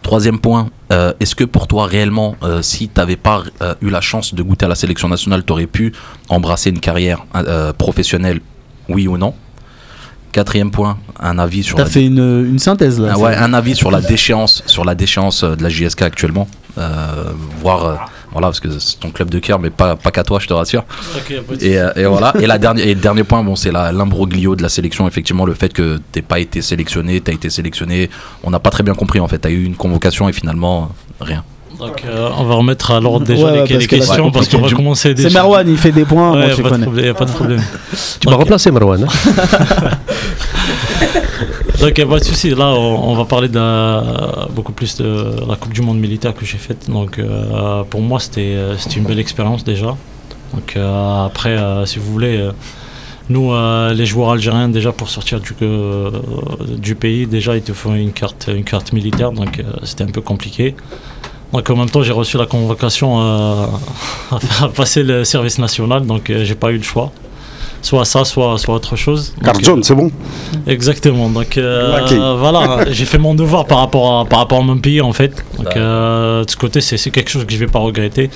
Troisième 0.02 0.40
point, 0.40 0.70
euh, 0.92 1.14
est-ce 1.20 1.36
que 1.36 1.44
pour 1.44 1.68
toi 1.68 1.86
réellement, 1.86 2.36
euh, 2.44 2.62
si 2.62 2.88
tu 2.88 2.94
n'avais 2.98 3.16
pas 3.16 3.44
euh, 3.62 3.76
eu 3.82 3.90
la 3.90 4.00
chance 4.00 4.34
de 4.34 4.42
goûter 4.42 4.66
à 4.66 4.70
la 4.70 4.76
sélection 4.76 5.10
nationale, 5.10 5.44
tu 5.44 5.52
aurais 5.52 5.68
pu 5.68 5.94
embrasser 6.30 6.70
une 6.70 6.80
carrière 6.80 7.26
euh, 7.36 7.74
professionnelle, 7.74 8.40
oui 8.90 9.08
ou 9.08 9.18
non? 9.18 9.34
Quatrième 10.38 10.70
point, 10.70 11.00
un 11.20 11.40
avis 11.40 11.64
sur 11.64 11.78
T'as 11.78 11.86
la 11.86 11.90
fait 11.90 12.06
une, 12.06 12.20
une 12.48 12.60
synthèse 12.60 13.00
là. 13.00 13.14
ah 13.16 13.18
ouais, 13.18 13.36
un 13.36 13.56
avis 13.56 13.76
sur 13.76 13.90
la 13.90 14.02
déchéance, 14.02 14.62
sur 14.68 14.86
la 14.86 14.94
déchéance 14.94 15.42
euh, 15.44 15.56
de 15.56 15.64
la 15.64 15.70
JSK 15.70 16.04
actuellement. 16.04 16.48
Euh, 16.78 17.08
voir, 17.60 17.86
euh, 17.86 17.96
voilà, 18.32 18.50
parce 18.50 18.60
que 18.60 18.70
c'est 18.78 19.00
ton 19.00 19.10
club 19.10 19.32
de 19.32 19.40
cœur, 19.40 19.58
mais 19.58 19.72
pas, 19.72 19.96
pas 19.96 20.12
qu'à 20.12 20.22
toi, 20.22 20.38
je 20.40 20.46
te 20.46 20.54
rassure. 20.54 20.86
Et, 21.60 21.80
euh, 21.80 21.90
et 21.96 22.06
voilà. 22.06 22.34
Et, 22.40 22.46
la 22.46 22.60
dernière, 22.60 22.86
et 22.86 22.94
le 22.94 23.02
dernier 23.02 23.24
point, 23.24 23.44
bon, 23.44 23.56
c'est 23.56 23.72
la- 23.72 23.92
l'imbroglio 23.92 24.56
de 24.56 24.62
la 24.62 24.70
sélection. 24.70 25.08
Effectivement, 25.08 25.44
le 25.48 25.56
fait 25.56 25.74
que 25.74 26.00
t'aies 26.12 26.22
pas 26.22 26.38
été 26.38 26.62
sélectionné, 26.62 27.20
t'as 27.20 27.34
été 27.34 27.50
sélectionné, 27.50 28.12
on 28.44 28.52
n'a 28.52 28.60
pas 28.60 28.70
très 28.70 28.84
bien 28.84 28.94
compris 28.94 29.20
en 29.20 29.28
fait. 29.28 29.40
T'as 29.40 29.50
eu 29.50 29.64
une 29.64 29.76
convocation 29.76 30.30
et 30.30 30.34
finalement 30.34 30.92
rien. 31.20 31.44
Donc 31.80 32.04
euh, 32.06 32.30
on 32.38 32.44
va 32.46 32.56
remettre 32.56 32.92
à 32.92 33.00
l'ordre 33.00 33.26
déjà 33.26 33.46
Ouais, 33.46 33.52
les, 33.54 33.60
ouais, 33.62 33.68
les 33.68 33.74
parce 33.76 33.86
que 33.88 33.96
questions 33.98 34.32
parce 34.32 34.48
qu'on 34.50 34.58
va 34.62 34.70
commencer 34.72 35.14
C'est 35.16 35.32
Merwan, 35.32 35.68
il 35.70 35.78
fait 35.78 35.92
des 35.92 36.06
points. 36.06 36.36
moi, 36.36 36.46
Ouais, 36.48 36.56
pas 36.62 36.78
de 36.78 37.02
y 37.02 37.08
a 37.10 37.14
pas 37.14 37.26
de 37.26 37.32
problème. 37.32 37.62
Tu 38.20 38.28
m'as 38.28 38.36
remplacé, 38.36 38.72
Marwan. 38.72 39.04
hein 39.04 39.08
Donc, 41.80 41.94
pas 42.10 42.20
de 42.20 42.24
souci. 42.24 42.50
Là, 42.50 42.70
on, 42.74 43.12
on 43.12 43.16
va 43.16 43.26
parler 43.26 43.48
de 43.50 43.56
la- 43.60 44.48
beaucoup 44.50 44.72
plus 44.72 44.98
de 44.98 45.36
la 45.48 45.56
Coupe 45.56 45.74
du 45.74 45.82
Monde 45.82 46.00
militaire 46.00 46.34
que 46.34 46.44
j'ai 46.46 46.58
faite. 46.58 46.90
Donc, 46.90 47.20
euh, 47.20 47.84
pour 47.84 48.02
moi, 48.02 48.20
c'était 48.20 48.42
euh, 48.56 48.76
c'était 48.78 48.96
une 48.96 49.04
belle 49.06 49.20
expérience 49.20 49.64
déjà. 49.64 49.96
Donc, 50.54 50.74
euh, 50.76 51.26
après, 51.26 51.52
euh, 51.58 51.86
si 51.86 52.00
vous 52.00 52.12
voulez, 52.12 52.38
euh, 52.38 52.52
nous, 53.30 53.52
euh, 53.54 53.94
les 53.94 54.06
joueurs 54.08 54.32
algériens, 54.32 54.70
déjà 54.70 54.92
pour 54.92 55.10
sortir 55.10 55.40
du, 55.40 55.54
euh, 55.62 56.10
du 56.78 56.96
pays, 56.96 57.28
déjà, 57.28 57.56
ils 57.56 57.62
te 57.62 57.74
font 57.74 57.94
une 57.94 58.12
carte, 58.14 58.50
une 58.52 58.64
carte 58.64 58.92
militaire. 58.94 59.32
Donc, 59.32 59.60
euh, 59.60 59.64
c'était 59.84 60.04
un 60.06 60.08
peu 60.08 60.22
compliqué. 60.22 60.76
Donc, 61.54 61.70
en 61.70 61.76
même 61.76 61.90
temps, 61.90 62.04
j'ai 62.04 62.12
reçu 62.12 62.38
la 62.38 62.46
convocation 62.46 63.22
euh, 63.22 63.66
à 64.62 64.68
passer 64.70 65.04
le 65.04 65.24
service 65.24 65.60
national. 65.60 66.06
Donc, 66.06 66.30
euh, 66.30 66.44
j'ai 66.44 66.56
pas 66.56 66.72
eu 66.72 66.78
le 66.78 66.84
choix. 66.84 67.12
Soit 67.82 68.06
ça, 68.06 68.26
soit, 68.26 68.58
soit 68.58 68.76
autre 68.76 68.96
chose. 68.96 69.34
Car 69.44 69.54
John, 69.62 69.84
c'est 69.84 69.96
bon. 69.96 70.12
Exactement. 70.66 71.30
Donc 71.30 71.58
euh, 71.58 72.36
voilà, 72.40 72.92
j'ai 72.92 73.06
fait 73.06 73.18
mon 73.18 73.36
devoir 73.36 73.66
par 73.66 73.80
rapport 73.80 74.20
à 74.20 74.26
par 74.26 74.40
rapport 74.40 74.60
à 74.60 74.62
mon 74.62 74.78
pays 74.78 75.00
en 75.00 75.14
fait. 75.14 75.34
Donc 75.58 75.76
euh, 75.78 76.44
de 76.44 76.50
ce 76.50 76.58
côté, 76.58 76.82
c'est 76.82 76.98
c'est 76.98 77.12
quelque 77.12 77.30
chose 77.30 77.46
que 77.46 77.54
je 77.54 77.58
vais 77.58 77.68
pas 77.68 77.80
regretter. 77.80 78.30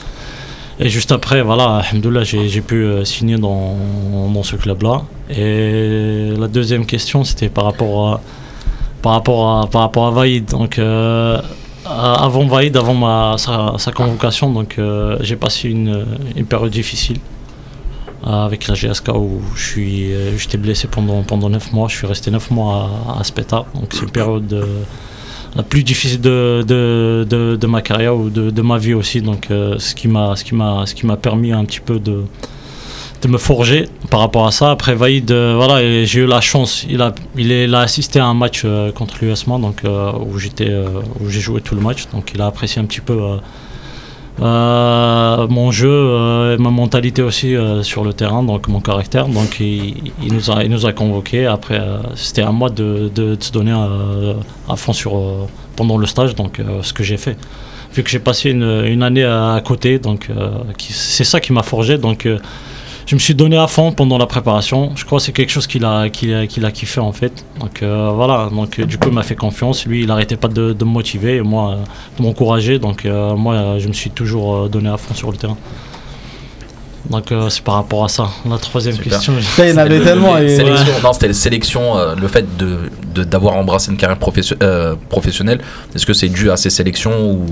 Et 0.80 0.90
juste 0.90 1.12
après, 1.12 1.42
voilà, 1.42 1.82
j'ai 2.24 2.48
j'ai 2.48 2.62
pu 2.62 2.84
euh, 2.84 3.04
signer 3.04 3.38
dans, 3.38 3.76
dans 4.34 4.44
ce 4.44 4.56
club-là. 4.56 5.04
Et 5.30 6.32
la 6.38 6.48
deuxième 6.48 6.86
question, 6.86 7.24
c'était 7.24 7.50
par 7.50 7.66
rapport 7.66 8.14
à 8.14 8.22
par 9.02 9.14
rapport 9.14 9.60
à 9.60 9.68
par 9.68 9.82
rapport 9.82 10.08
à 10.08 10.12
Vaïd. 10.12 10.50
Donc 10.50 10.80
euh, 10.80 11.42
avant 11.92 12.46
Vaïd, 12.46 12.76
avant 12.78 12.94
ma 12.94 13.36
sa, 13.38 13.92
convocation, 13.92 14.52
donc 14.52 14.78
euh, 14.78 15.18
j'ai 15.22 15.36
passé 15.36 15.70
une, 15.70 16.06
une 16.36 16.46
période 16.46 16.72
difficile 16.72 17.20
euh, 18.26 18.46
avec 18.46 18.68
la 18.68 18.76
GSK 18.76 19.10
où 19.16 19.42
euh, 19.78 20.38
j'étais 20.38 20.58
blessé 20.58 20.88
pendant 20.88 21.24
pendant 21.24 21.50
9 21.50 21.74
mois. 21.74 21.88
Je 21.88 21.96
suis 21.96 22.08
resté 22.08 22.30
9 22.30 22.52
mois 22.52 22.90
à, 23.08 23.20
à 23.20 23.24
Speta. 23.24 23.66
Donc 23.74 23.90
c'est 23.92 24.04
une 24.04 24.12
période 24.12 24.54
euh, 24.54 24.84
la 25.56 25.64
plus 25.64 25.84
difficile 25.84 26.22
de, 26.22 26.64
de, 26.68 27.58
de, 27.60 27.68
ma 27.68 27.82
carrière 27.82 28.16
ou 28.16 28.30
de, 28.30 28.62
ma 28.62 28.78
vie 28.78 28.94
aussi. 28.94 29.22
Donc 29.22 29.50
euh, 29.50 29.78
ce 29.80 29.96
qui 29.96 30.08
m'a 30.08 31.18
permis 31.18 31.52
un 31.52 31.66
petit 31.66 31.80
peu 31.80 32.00
de 32.00 32.24
de 33.22 33.28
me 33.28 33.38
forger 33.38 33.88
par 34.10 34.20
rapport 34.20 34.48
à 34.48 34.52
ça 34.52 34.72
après 34.72 34.96
Vaïd 34.96 35.32
euh, 35.32 35.54
voilà 35.56 35.82
et 35.84 36.06
j'ai 36.06 36.22
eu 36.22 36.26
la 36.26 36.42
chance 36.42 36.86
il 36.90 37.02
a 37.02 37.14
il, 37.38 37.76
a 37.76 37.80
assisté 37.80 38.20
à 38.20 38.26
un 38.26 38.34
match 38.34 38.64
euh, 38.66 38.92
contre 38.92 39.16
l'USMA 39.22 39.60
donc 39.60 39.86
euh, 39.86 40.12
où 40.14 40.40
j'étais 40.40 40.70
euh, 40.70 40.88
où 41.20 41.30
j'ai 41.30 41.40
joué 41.40 41.62
tout 41.62 41.76
le 41.76 41.82
match 41.82 42.08
donc 42.12 42.32
il 42.34 42.42
a 42.42 42.48
apprécié 42.48 42.82
un 42.82 42.86
petit 42.86 43.02
peu 43.02 43.18
mon 44.40 45.72
jeu, 45.72 45.92
euh, 45.92 46.58
ma 46.58 46.72
mentalité 46.72 47.22
aussi 47.22 47.56
sur 47.84 48.04
le 48.04 48.12
terrain, 48.12 48.42
donc 48.42 48.68
mon 48.70 48.80
caractère. 48.80 49.28
Donc 49.28 49.60
il, 49.60 50.12
nous 50.24 50.50
a, 50.50 50.64
il 50.64 50.72
nous 50.72 50.88
a 50.88 50.94
convoqués. 50.94 51.46
Après, 51.46 51.80
c'était 52.16 52.42
à 52.42 52.52
moi 52.52 52.72
de, 52.72 53.12
de, 53.14 53.38
se 53.40 53.52
donner 53.52 53.76
à 54.68 54.76
fond 54.78 54.94
sur, 54.94 55.48
pendant 55.76 55.96
le 55.96 56.08
stage, 56.08 56.34
donc 56.34 56.60
ce 56.82 56.92
que 56.92 57.04
j'ai 57.04 57.18
fait. 57.18 57.38
Vu 57.94 58.02
que 58.02 58.10
j'ai 58.10 58.20
passé 58.20 58.50
une, 58.50 58.84
une 58.86 59.04
année 59.04 59.26
à, 59.26 59.62
côté, 59.64 60.00
donc 60.00 60.30
c'est 60.80 61.26
ça 61.26 61.40
qui 61.40 61.54
m'a 61.54 61.62
forgé. 61.62 62.00
Donc 62.00 62.28
je 63.12 63.16
me 63.18 63.20
suis 63.20 63.36
donné 63.36 63.58
à 63.58 63.68
fond 63.68 63.92
pendant 63.92 64.18
la 64.18 64.26
préparation. 64.26 64.92
Je 64.96 65.04
crois 65.04 65.18
que 65.20 65.26
c'est 65.26 65.34
quelque 65.34 65.50
chose 65.52 65.68
qu'il 65.68 65.84
a, 65.84 66.08
qu'il 66.08 66.34
a, 66.34 66.48
qu'il 66.48 66.64
a 66.66 66.72
kiffé 66.72 67.02
en 67.02 67.12
fait. 67.12 67.44
Donc 67.60 67.84
euh, 67.84 68.10
voilà, 68.16 68.48
donc 68.50 68.80
euh, 68.80 68.86
du 68.86 68.98
coup 68.98 69.10
il 69.10 69.14
m'a 69.14 69.24
fait 69.24 69.36
confiance. 69.36 69.86
Lui, 69.86 70.00
il 70.04 70.08
n'arrêtait 70.08 70.38
pas 70.38 70.48
de, 70.48 70.72
de 70.72 70.86
me 70.86 70.92
motiver 70.92 71.36
et 71.36 71.42
moi 71.42 71.72
euh, 71.72 71.76
de 72.18 72.24
m'encourager. 72.24 72.80
Donc 72.80 73.06
euh, 73.06 73.36
moi, 73.36 73.80
je 73.80 73.88
me 73.90 73.94
suis 73.94 74.12
toujours 74.12 74.70
donné 74.70 74.88
à 74.88 74.96
fond 74.96 75.14
sur 75.14 75.30
le 75.30 75.36
terrain. 75.36 75.58
Donc 77.10 77.34
euh, 77.34 77.50
c'est 77.50 77.64
par 77.66 77.76
rapport 77.76 78.06
à 78.06 78.08
ça. 78.08 78.30
La 78.50 78.58
troisième 78.58 78.96
Super. 78.96 79.12
question. 79.12 79.34
Putain, 79.34 79.66
il 79.66 79.70
y 79.72 79.74
en 79.74 79.78
avait 79.78 79.98
Le- 79.98 80.04
tellement. 80.06 80.38
les 80.38 80.54
et- 80.54 80.56
sélections- 80.56 80.94
Non, 81.04 81.12
c'était 81.12 81.28
les 81.28 81.34
sélections, 81.34 81.98
euh, 81.98 82.16
le 82.16 82.28
fait 82.30 82.46
de 82.58 82.78
de- 83.14 83.26
d'avoir 83.26 83.56
embrassé 83.58 83.92
une 83.92 83.98
carrière 83.98 84.18
professio- 84.20 84.56
euh, 84.64 84.96
professionnelle. 85.10 85.60
Est-ce 85.94 86.06
que 86.06 86.14
c'est 86.14 86.30
dû 86.30 86.50
à 86.50 86.56
ces 86.56 86.70
sélections 86.70 87.30
ou, 87.34 87.46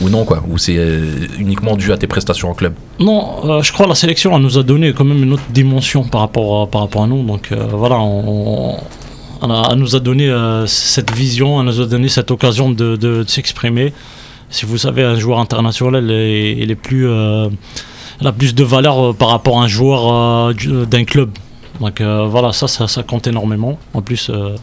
ou 0.00 0.08
non 0.08 0.24
quoi 0.24 0.42
Ou 0.48 0.58
c'est 0.58 0.76
euh, 0.76 1.26
uniquement 1.38 1.76
dû 1.76 1.92
à 1.92 1.96
tes 1.96 2.06
prestations 2.06 2.50
en 2.50 2.54
club 2.54 2.74
Non, 3.00 3.36
euh, 3.44 3.62
je 3.62 3.72
crois 3.72 3.86
que 3.86 3.90
la 3.90 3.94
sélection 3.94 4.34
elle 4.36 4.42
nous 4.42 4.58
a 4.58 4.62
donné 4.62 4.92
quand 4.92 5.04
même 5.04 5.22
une 5.22 5.32
autre 5.32 5.42
dimension 5.50 6.04
par 6.04 6.20
rapport 6.22 6.62
à, 6.62 6.66
par 6.66 6.80
rapport 6.82 7.02
à 7.04 7.06
nous. 7.06 7.22
Donc 7.22 7.50
euh, 7.52 7.66
voilà, 7.72 7.96
a- 9.50 9.68
elle 9.72 9.78
nous 9.78 9.94
a 9.96 10.00
donné 10.00 10.28
euh, 10.28 10.66
cette 10.66 11.12
vision, 11.12 11.60
elle 11.60 11.66
nous 11.66 11.80
a 11.80 11.86
donné 11.86 12.08
cette 12.08 12.30
occasion 12.30 12.70
de, 12.70 12.96
s'exprimer. 13.26 13.92
Si 14.50 14.66
vous 14.66 14.78
savez, 14.78 15.02
un 15.02 15.16
joueur 15.16 15.38
international, 15.40 16.04
il 16.10 16.70
est, 16.70 16.74
plus, 16.76 17.08
euh, 17.08 17.48
a 18.24 18.32
plus 18.32 18.54
de 18.54 18.62
valeur 18.64 18.98
euh, 19.00 19.12
par 19.12 19.28
rapport 19.28 19.60
à 19.60 19.64
un 19.64 19.68
joueur 19.68 20.48
euh, 20.48 20.52
du- 20.52 20.86
d'un 20.86 21.04
club. 21.04 21.30
Donc 21.80 22.00
euh, 22.00 22.26
voilà, 22.28 22.52
ça, 22.52 22.68
ça, 22.68 22.86
ça 22.86 23.02
compte 23.02 23.26
énormément. 23.26 23.78
En 23.94 24.02
plus, 24.02 24.30
euh, 24.30 24.54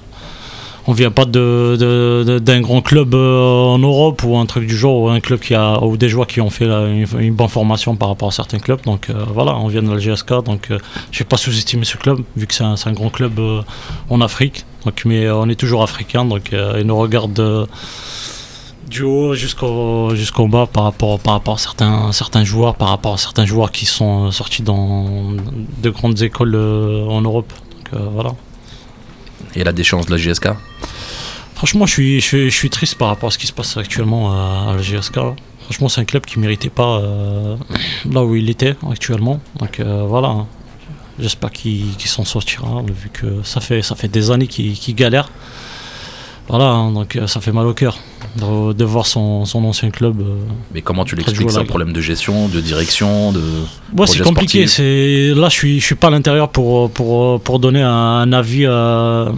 on 0.88 0.94
vient 0.94 1.12
pas 1.12 1.26
de, 1.26 2.40
d'un 2.40 2.62
grand 2.62 2.82
club 2.82 3.14
euh, 3.14 3.64
en 3.64 3.80
Europe 3.80 4.24
ou 4.24 4.38
un 4.38 4.46
truc 4.46 4.68
du 4.68 4.76
genre, 4.76 5.02
ou 5.02 5.10
un 5.10 5.20
club 5.20 5.40
qui 5.40 5.54
a, 5.54 5.84
ou 5.84 5.98
des 5.98 6.10
joueurs 6.10 6.28
qui 6.28 6.42
ont 6.42 6.50
fait 6.50 6.66
une, 6.66 7.34
bonne 7.34 7.48
formation 7.48 7.96
par 7.96 8.10
rapport 8.10 8.30
à 8.30 8.32
certains 8.32 8.60
clubs. 8.60 8.82
Donc 8.84 9.10
euh, 9.10 9.26
voilà, 9.34 9.56
on 9.56 9.68
vient 9.68 9.84
de 9.84 9.92
la 9.92 10.00
GSK, 10.00 10.44
donc 10.44 10.72
euh, 10.72 10.80
je 11.12 11.20
vais 11.20 11.26
pas 11.26 11.38
sous-estimer 11.38 11.86
ce 11.86 11.98
club, 11.98 12.20
vu 12.36 12.48
que 12.48 12.54
c'est 12.54 12.64
un, 12.64 12.76
c'est 12.76 12.90
un 12.90 12.94
grand 12.94 13.10
club 13.10 13.40
euh, 13.40 13.62
en 14.10 14.22
Afrique. 14.22 14.66
Donc, 14.86 15.04
mais 15.06 15.26
euh, 15.26 15.36
on 15.36 15.48
est 15.50 15.56
toujours 15.56 15.84
africain, 15.84 16.26
donc 16.26 16.54
euh, 16.54 16.78
ils 16.80 16.88
nous 16.88 16.98
regardent 16.98 17.40
euh, 17.40 17.66
du 18.92 19.04
haut 19.04 19.34
jusqu'au 19.36 20.14
jusqu'au 20.16 20.48
bas 20.48 20.68
par 20.72 20.84
rapport, 20.84 21.20
par 21.20 21.34
rapport 21.34 21.56
à 21.56 21.58
certains, 21.58 22.12
certains 22.12 22.44
joueurs, 22.44 22.76
par 22.76 22.90
rapport 22.90 23.14
à 23.14 23.18
certains 23.18 23.46
joueurs 23.46 23.72
qui 23.72 23.86
sont 23.86 24.28
euh, 24.28 24.32
sortis 24.32 24.64
dans 24.64 25.32
de 25.82 25.90
grandes 25.90 26.22
écoles 26.22 26.56
euh, 26.56 27.06
en 27.06 27.22
Europe. 27.22 27.52
Euh, 27.94 28.00
voilà. 28.12 28.34
Et 29.56 29.64
la 29.64 29.72
déchéance 29.72 30.06
de 30.06 30.12
la 30.12 30.18
GSK 30.18 30.50
Franchement, 31.56 31.86
je 31.86 31.92
suis, 31.94 32.20
je, 32.22 32.26
suis, 32.26 32.50
je 32.50 32.56
suis 32.56 32.70
triste 32.70 32.96
par 32.96 33.10
rapport 33.10 33.28
à 33.28 33.32
ce 33.32 33.38
qui 33.38 33.48
se 33.48 33.54
passe 33.54 33.78
actuellement 33.78 34.32
à, 34.32 34.72
à 34.72 34.76
la 34.76 34.82
GSK. 34.82 35.20
Franchement, 35.66 35.90
c'est 35.90 36.02
un 36.02 36.06
club 36.06 36.26
qui 36.26 36.40
méritait 36.40 36.70
pas 36.70 36.98
euh, 37.00 37.56
là 38.12 38.24
où 38.24 38.36
il 38.36 38.50
était 38.50 38.76
actuellement. 38.90 39.40
Donc 39.60 39.80
euh, 39.80 40.04
voilà, 40.08 40.48
j'espère 41.20 41.52
qu'il 41.52 41.86
s'en 42.06 42.26
sortira, 42.26 42.82
vu 42.82 43.10
que 43.14 43.42
ça 43.44 43.62
fait, 43.62 43.82
ça 43.82 43.96
fait 43.96 44.08
des 44.08 44.32
années 44.32 44.48
qu'il 44.48 44.96
galère. 44.96 45.30
Voilà, 46.48 46.66
hein, 46.66 46.92
donc 46.92 47.16
euh, 47.16 47.28
ça 47.28 47.40
fait 47.40 47.54
mal 47.54 47.66
au 47.66 47.74
cœur 47.74 47.98
de, 48.36 48.74
de 48.74 48.84
voir 48.84 49.06
son, 49.06 49.46
son 49.46 49.64
ancien 49.64 49.90
club. 49.90 50.20
euh. 50.20 50.36
Mais 50.74 50.82
comment 50.82 51.06
tu 51.06 51.16
l'expliques 51.16 51.50
C'est 51.50 51.60
un 51.60 51.64
problème 51.66 51.94
de 51.94 52.02
gestion, 52.02 52.50
de 52.50 52.60
direction, 52.60 53.32
de 53.32 53.42
Moi, 53.96 54.06
c'est 54.08 54.20
compliqué. 54.22 54.62
là, 54.66 55.48
je 55.48 55.54
suis, 55.54 55.80
je 55.80 55.86
suis 55.86 55.96
pas 55.96 56.08
à 56.08 56.10
l'intérieur 56.12 56.50
pour, 56.50 56.92
pour, 56.92 57.40
pour 57.40 57.60
donner 57.60 57.82
un, 57.84 58.34
avis 58.34 58.66
euh, 58.66 59.30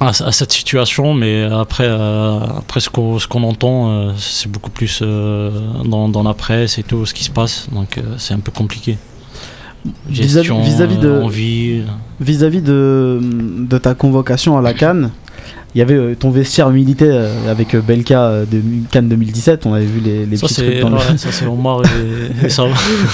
à, 0.00 0.08
à 0.08 0.32
cette 0.32 0.52
situation, 0.52 1.12
mais 1.14 1.42
après, 1.44 1.86
euh, 1.86 2.38
après 2.58 2.80
ce 2.80 2.88
qu'on 2.90 3.18
ce 3.18 3.28
qu'on 3.28 3.42
entend, 3.42 3.90
euh, 3.90 4.12
c'est 4.18 4.50
beaucoup 4.50 4.70
plus 4.70 5.00
euh, 5.02 5.50
dans, 5.84 6.08
dans 6.08 6.22
la 6.22 6.34
presse 6.34 6.78
et 6.78 6.82
tout 6.82 7.04
ce 7.06 7.12
qui 7.14 7.24
se 7.24 7.30
passe, 7.30 7.68
donc 7.72 8.00
c'est 8.18 8.34
un 8.34 8.38
peu 8.40 8.50
compliqué. 8.52 8.96
Gestion, 10.10 10.60
vis-à-vis 10.62 10.98
de- 10.98 11.08
euh, 11.08 11.22
envie. 11.22 11.82
Vis-à-vis 12.20 12.60
de, 12.60 13.18
de 13.22 13.78
ta 13.78 13.94
convocation 13.94 14.58
à 14.58 14.62
la 14.62 14.74
Cannes, 14.74 15.10
il 15.74 15.78
y 15.78 15.82
avait 15.82 16.14
ton 16.16 16.30
vestiaire 16.30 16.68
militaire 16.70 17.30
avec 17.48 17.74
Belka 17.76 18.42
de 18.50 18.60
Cannes 18.90 19.08
2017. 19.08 19.64
On 19.66 19.72
avait 19.72 19.86
vu 19.86 20.00
les, 20.00 20.26
les 20.26 20.36
Ça 20.36 20.48
petits 20.48 20.54
trucs 20.62 20.80
dans 20.80 20.90
le- 20.90 20.96
ouais, 20.96 21.16
ça, 21.16 21.32
c'est 21.32 21.46
Omar 21.46 21.80
et, 22.42 22.46
et 22.46 22.48
sa, 22.56 22.64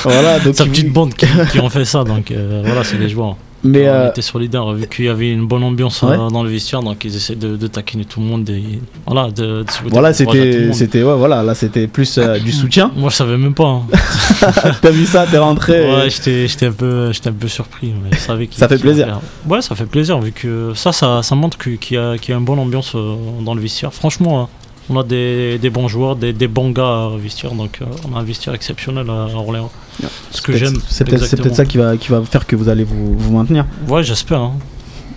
voilà, 0.03 0.41
donc 0.41 0.57
sa 0.57 0.64
petite 0.66 0.93
bande 0.93 1.14
qui, 1.14 1.26
qui 1.53 1.61
ont 1.61 1.68
fait 1.70 1.84
ça, 1.84 2.03
donc 2.03 2.32
voilà, 2.64 2.82
c'est 2.82 2.99
les 2.99 3.09
joueurs. 3.09 3.37
Mais 3.65 3.89
on 3.89 3.93
euh, 3.93 4.11
était 4.11 4.23
solidaires 4.23 4.71
vu 4.73 4.87
qu'il 4.87 5.07
y 5.07 5.09
avait 5.09 5.33
une 5.33 5.47
bonne 5.47 5.63
ambiance 5.65 6.03
Ouais. 6.03 6.13
euh, 6.13 6.29
dans 6.31 6.43
le 6.45 6.51
vestiaire, 6.51 6.83
donc 6.83 7.05
ils 7.05 7.17
essaient 7.17 7.35
de, 7.35 7.57
de 7.57 7.67
taquiner 7.67 8.05
tout 8.05 8.21
le 8.21 8.27
monde 8.27 8.49
et 8.51 8.81
voilà, 9.07 9.31
de, 9.31 9.65
voilà, 9.91 10.09
à 10.09 10.13
c'était, 10.13 10.73
c'était, 10.73 11.03
ouais, 11.03 11.17
voilà, 11.17 11.43
là 11.43 11.55
c'était 11.55 11.87
plus 11.89 12.19
euh, 12.19 12.39
du 12.39 12.53
soutien. 12.61 12.93
Moi 12.97 13.11
je 13.11 13.17
savais 13.17 13.37
même 13.39 13.55
pas. 13.55 13.65
hein. 13.69 13.83
T'as 14.83 14.91
vu 14.91 15.07
ça, 15.07 15.27
t'es 15.29 15.39
rentré. 15.39 15.91
Ouais, 15.91 16.11
j'étais, 16.11 16.47
j'étais 16.47 16.67
un 16.67 16.73
peu, 16.73 17.13
j'étais 17.13 17.29
un 17.31 17.33
peu 17.33 17.49
surpris. 17.49 17.93
Mais 18.03 18.11
je 18.13 18.19
savais 18.21 18.47
qu'il- 18.47 18.59
Ça 18.59 18.69
fait 18.69 18.79
plaisir. 18.79 19.21
Ouais, 19.49 19.61
ça 19.63 19.75
fait 19.75 19.87
plaisir 19.87 20.21
vu 20.21 20.33
que 20.33 20.73
ça, 20.75 20.93
ça, 20.93 21.23
ça 21.23 21.35
montre 21.35 21.59
qu'il 21.59 21.79
y 21.93 21.97
a, 21.97 22.19
qu'il 22.19 22.33
y 22.33 22.35
a 22.35 22.39
une 22.39 22.45
bonne 22.45 22.59
ambiance 22.59 22.95
dans 23.41 23.55
le 23.55 23.61
vestiaire. 23.61 23.93
Franchement, 23.93 24.43
hein, 24.43 24.49
on 24.89 24.99
a 24.99 25.03
des, 25.03 25.59
des 25.59 25.71
bons 25.71 25.89
joueurs, 25.89 26.15
des, 26.15 26.33
des 26.33 26.47
bons 26.47 26.71
gars 26.71 27.09
au 27.13 27.17
vestiaire, 27.19 27.53
donc 27.53 27.81
on 28.09 28.17
a 28.17 28.21
un 28.21 28.23
vestiaire 28.23 28.55
exceptionnel 28.55 29.07
à 29.11 29.35
Orléans. 29.37 29.71
Ce 30.30 30.42
que 30.42 30.53
j'aime. 30.57 30.74
C'est 30.88 31.05
peut-être, 31.05 31.22
exactement. 31.22 31.55
ça 31.55 31.64
qui 31.64 31.78
va, 31.78 31.97
qui 31.97 32.09
va 32.11 32.22
faire 32.22 32.47
que 32.47 32.55
vous 32.57 32.68
allez 32.68 32.84
vous, 32.84 33.16
vous 33.16 33.32
maintenir. 33.36 33.64
Ouais, 33.88 34.03
j'espère. 34.03 34.40
hein. 34.40 34.53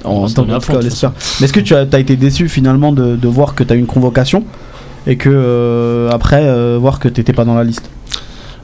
En 0.06 0.28
tant 0.30 0.46
que 0.46 0.78
l'espère. 0.84 1.12
Mais 1.40 1.46
est-ce 1.46 1.54
que 1.54 1.60
tu 1.60 1.76
as, 1.76 1.86
as 1.92 2.00
été 2.00 2.16
déçu 2.16 2.48
finalement 2.48 2.92
de, 2.94 3.16
de 3.18 3.28
voir 3.28 3.54
que 3.56 3.64
tu 3.64 3.74
as 3.74 3.76
eu 3.76 3.80
une 3.80 3.86
convocation 3.88 4.46
et 5.06 5.18
que 5.18 5.30
euh, 5.30 6.10
après 6.12 6.44
euh, 6.46 6.78
voir 6.80 7.00
que 7.00 7.10
t'étais 7.10 7.34
pas 7.34 7.44
dans 7.46 7.56
la 7.56 7.64
liste? 7.66 7.90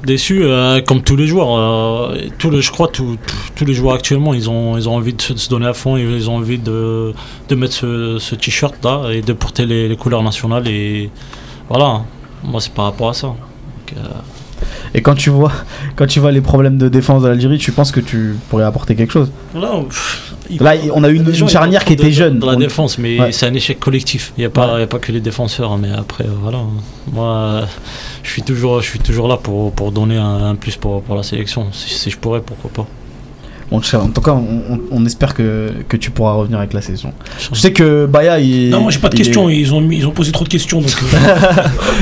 Déçu, 0.06 0.44
euh, 0.44 0.82
comme 0.82 1.02
tous 1.02 1.16
les 1.18 1.26
joueurs. 1.28 2.14
tous 2.38 2.50
les, 2.52 2.62
je 2.62 2.72
crois 2.72 2.88
tous 2.88 3.18
tous- 3.26 3.36
tous 3.56 3.66
les 3.66 3.74
joueurs 3.74 3.96
actuellement, 3.96 4.34
ils 4.34 4.50
ont, 4.50 4.78
ils 4.78 4.88
ont 4.88 4.96
envie 4.96 5.14
de 5.14 5.22
se, 5.22 5.34
de 5.34 5.38
se 5.40 5.50
donner 5.50 5.66
à 5.66 5.74
fond, 5.74 5.98
ils 5.98 6.30
ont 6.30 6.36
envie 6.38 6.60
de, 6.60 7.12
de 7.50 7.56
mettre 7.56 7.74
ce, 7.74 8.18
ce 8.20 8.36
t-shirt 8.36 8.76
là 8.86 9.10
et 9.12 9.22
de 9.22 9.34
porter 9.34 9.66
les, 9.66 9.90
les 9.90 9.96
couleurs 9.98 10.22
nationales. 10.24 10.68
Et 10.68 11.10
voilà, 11.70 12.04
moi 12.44 12.62
c'est 12.62 12.72
par 12.72 12.86
rapport 12.86 13.10
à 13.10 13.14
ça. 13.14 13.28
Donc, 13.28 13.98
Et 14.94 15.02
quand 15.02 15.16
tu 15.16 15.30
vois, 15.30 15.52
quand 15.96 16.08
tu 16.08 16.20
vois 16.20 16.32
les 16.32 16.42
problèmes 16.42 16.78
de 16.78 16.90
défense 16.90 17.24
de 17.24 17.28
l'Algérie, 17.28 17.58
tu 17.58 17.72
penses 17.72 17.92
que 17.92 18.00
tu 18.00 18.36
pourrais 18.50 18.64
apporter 18.64 18.96
quelque 18.96 19.12
chose 19.14 19.32
Là, 20.60 20.76
on 20.94 21.04
a 21.04 21.10
eu 21.10 21.16
une, 21.16 21.28
une 21.34 21.50
charnière 21.50 21.84
qui 21.86 21.94
était 21.94 22.12
jeune. 22.12 22.38
Dans 22.40 22.48
la 22.48 22.56
On- 22.56 22.60
défense, 22.60 22.98
mais 22.98 23.20
Ouais. 23.20 23.32
c'est 23.32 23.48
un 23.48 23.54
échec 23.54 23.80
collectif. 23.80 24.32
Il 24.38 24.42
n'y 24.42 24.46
a, 24.46 24.50
pas- 24.50 24.80
y 24.80 24.84
a 24.84 24.88
pas 24.88 25.00
que 25.00 25.12
les 25.12 25.20
défenseurs, 25.22 25.72
hein, 25.72 25.80
mais 25.82 25.90
après, 25.92 26.24
euh, 26.24 26.30
voilà. 26.42 26.60
Moi, 27.12 27.62
je 28.24 28.30
suis 28.30 28.44
toujours, 28.44 28.82
je 28.82 28.88
suis 28.90 29.00
toujours 29.00 29.28
là 29.28 29.38
pour, 29.38 29.72
pour 29.72 29.92
donner 29.92 30.18
un, 30.18 30.50
un 30.52 30.56
plus 30.56 30.76
pour, 30.76 31.02
pour 31.02 31.16
la 31.16 31.24
sélection. 31.24 31.68
Si, 31.72 31.90
si 31.94 32.10
je 32.12 32.18
pourrais, 32.18 32.42
pourquoi 32.42 32.70
pas. 32.72 32.88
On 33.72 33.80
te- 33.80 33.96
en 33.96 34.10
tout 34.10 34.22
cas, 34.22 34.36
on, 34.92 35.06
espère 35.06 35.34
que, 35.34 35.72
que 35.90 35.98
tu 35.98 36.12
pourras 36.12 36.34
revenir 36.34 36.60
avec 36.60 36.74
la 36.74 36.82
saison. 36.82 37.12
Je 37.52 37.60
sais 37.60 37.72
que 37.74 38.06
Baya, 38.06 38.40
il. 38.40 38.70
Non, 38.70 38.82
moi 38.82 38.92
j'ai 38.92 39.00
pas 39.00 39.10
de 39.10 39.16
il 39.16 39.22
est- 39.22 39.24
questions, 39.26 39.50
ils, 39.50 39.74
ont, 39.74 39.82
ils 39.92 40.06
ont 40.08 40.12
posé 40.12 40.32
trop 40.32 40.44
de 40.44 40.50
questions. 40.50 40.82
Donc, 40.82 40.92
euh, 41.14 41.18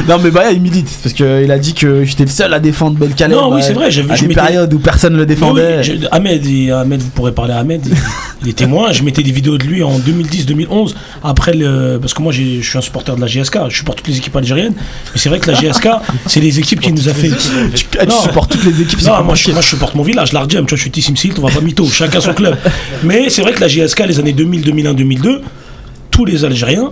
Non, 0.10 0.18
mais 0.22 0.30
Baya, 0.32 0.52
il 0.52 0.62
milite. 0.62 0.90
Parce 1.02 1.14
qu'il 1.14 1.52
a 1.52 1.58
dit 1.60 1.74
que 1.74 2.04
j'étais 2.04 2.24
le 2.26 2.30
seul 2.30 2.54
à 2.54 2.60
défendre 2.60 2.98
Belkalem. 2.98 3.38
Non, 3.38 3.54
oui, 3.54 3.60
à- 3.60 3.64
c'est 3.64 3.74
vrai, 3.74 3.92
j'avais- 3.92 4.12
À 4.12 4.16
je 4.16 4.22
des 4.22 4.28
m'étais- 4.28 4.42
périodes 4.42 4.74
où 4.74 4.80
personne 4.80 5.14
ne 5.14 5.18
le 5.20 5.26
défendait. 5.26 5.78
oui, 5.78 5.84
je- 5.84 6.08
Ahmed, 6.12 6.46
et 6.46 6.72
Ahmed, 6.72 7.02
vous 7.02 7.10
pourrez 7.10 7.32
parler 7.32 7.54
à 7.54 7.60
Ahmed, 7.60 7.82
il, 8.44 8.50
est 8.50 8.54
témoin. 8.54 8.92
Je 8.92 9.04
mettais 9.04 9.24
des 9.24 9.32
vidéos 9.32 9.58
de 9.58 9.64
lui 9.64 9.84
en 9.84 9.98
2010-2011, 10.00 10.96
après 11.24 11.54
le. 11.54 11.98
Parce 12.02 12.14
que 12.14 12.22
moi, 12.22 12.32
j'ai- 12.34 12.62
je 12.62 12.70
suis 12.70 12.78
un 12.78 12.82
supporter 12.82 13.16
de 13.16 13.22
la 13.22 13.28
GSK, 13.28 13.58
je 13.70 13.78
supporte 13.78 14.00
toutes 14.00 14.08
les 14.10 14.18
équipes 14.18 14.36
algériennes. 14.36 14.74
Mais 15.14 15.20
c'est 15.20 15.30
vrai 15.30 15.40
que 15.40 15.50
la 15.50 15.58
GSK, 15.60 15.88
c'est 16.26 16.40
les 16.42 16.60
équipes 16.60 16.82
qui 16.82 16.92
nous 16.92 17.08
a 17.10 17.14
fait. 17.14 17.30
Tu, 17.74 17.86
ah, 18.00 18.06
supportes 18.10 18.52
toutes 18.52 18.66
les 18.66 18.82
équipes. 18.82 19.02
Non, 19.04 19.24
moi 19.24 19.24
je, 19.24 19.30
possible. 19.30 19.54
moi 19.54 19.62
je 19.62 19.68
supporte 19.68 19.96
mon 19.96 20.04
village, 20.04 20.34
l'Ardjem, 20.34 20.66
tu 20.66 20.70
vois, 20.72 20.78
je 20.78 20.82
suis 20.82 20.92
Tissim 20.92 21.16
Silt, 21.16 21.38
on 21.40 21.44
va 21.44 21.50
chacun 21.92 22.22
son 22.22 22.34
club. 22.34 22.58
Mais 23.04 23.30
c'est 23.30 23.42
vrai 23.42 23.54
que 23.54 23.62
la 23.62 23.68
GSK, 23.68 24.06
les 24.08 24.20
années 24.20 24.34
2000, 24.34 24.62
2001, 24.62 24.94
2002, 24.94 25.42
tous 26.12 26.26
les 26.26 26.46
Algériens, 26.46 26.92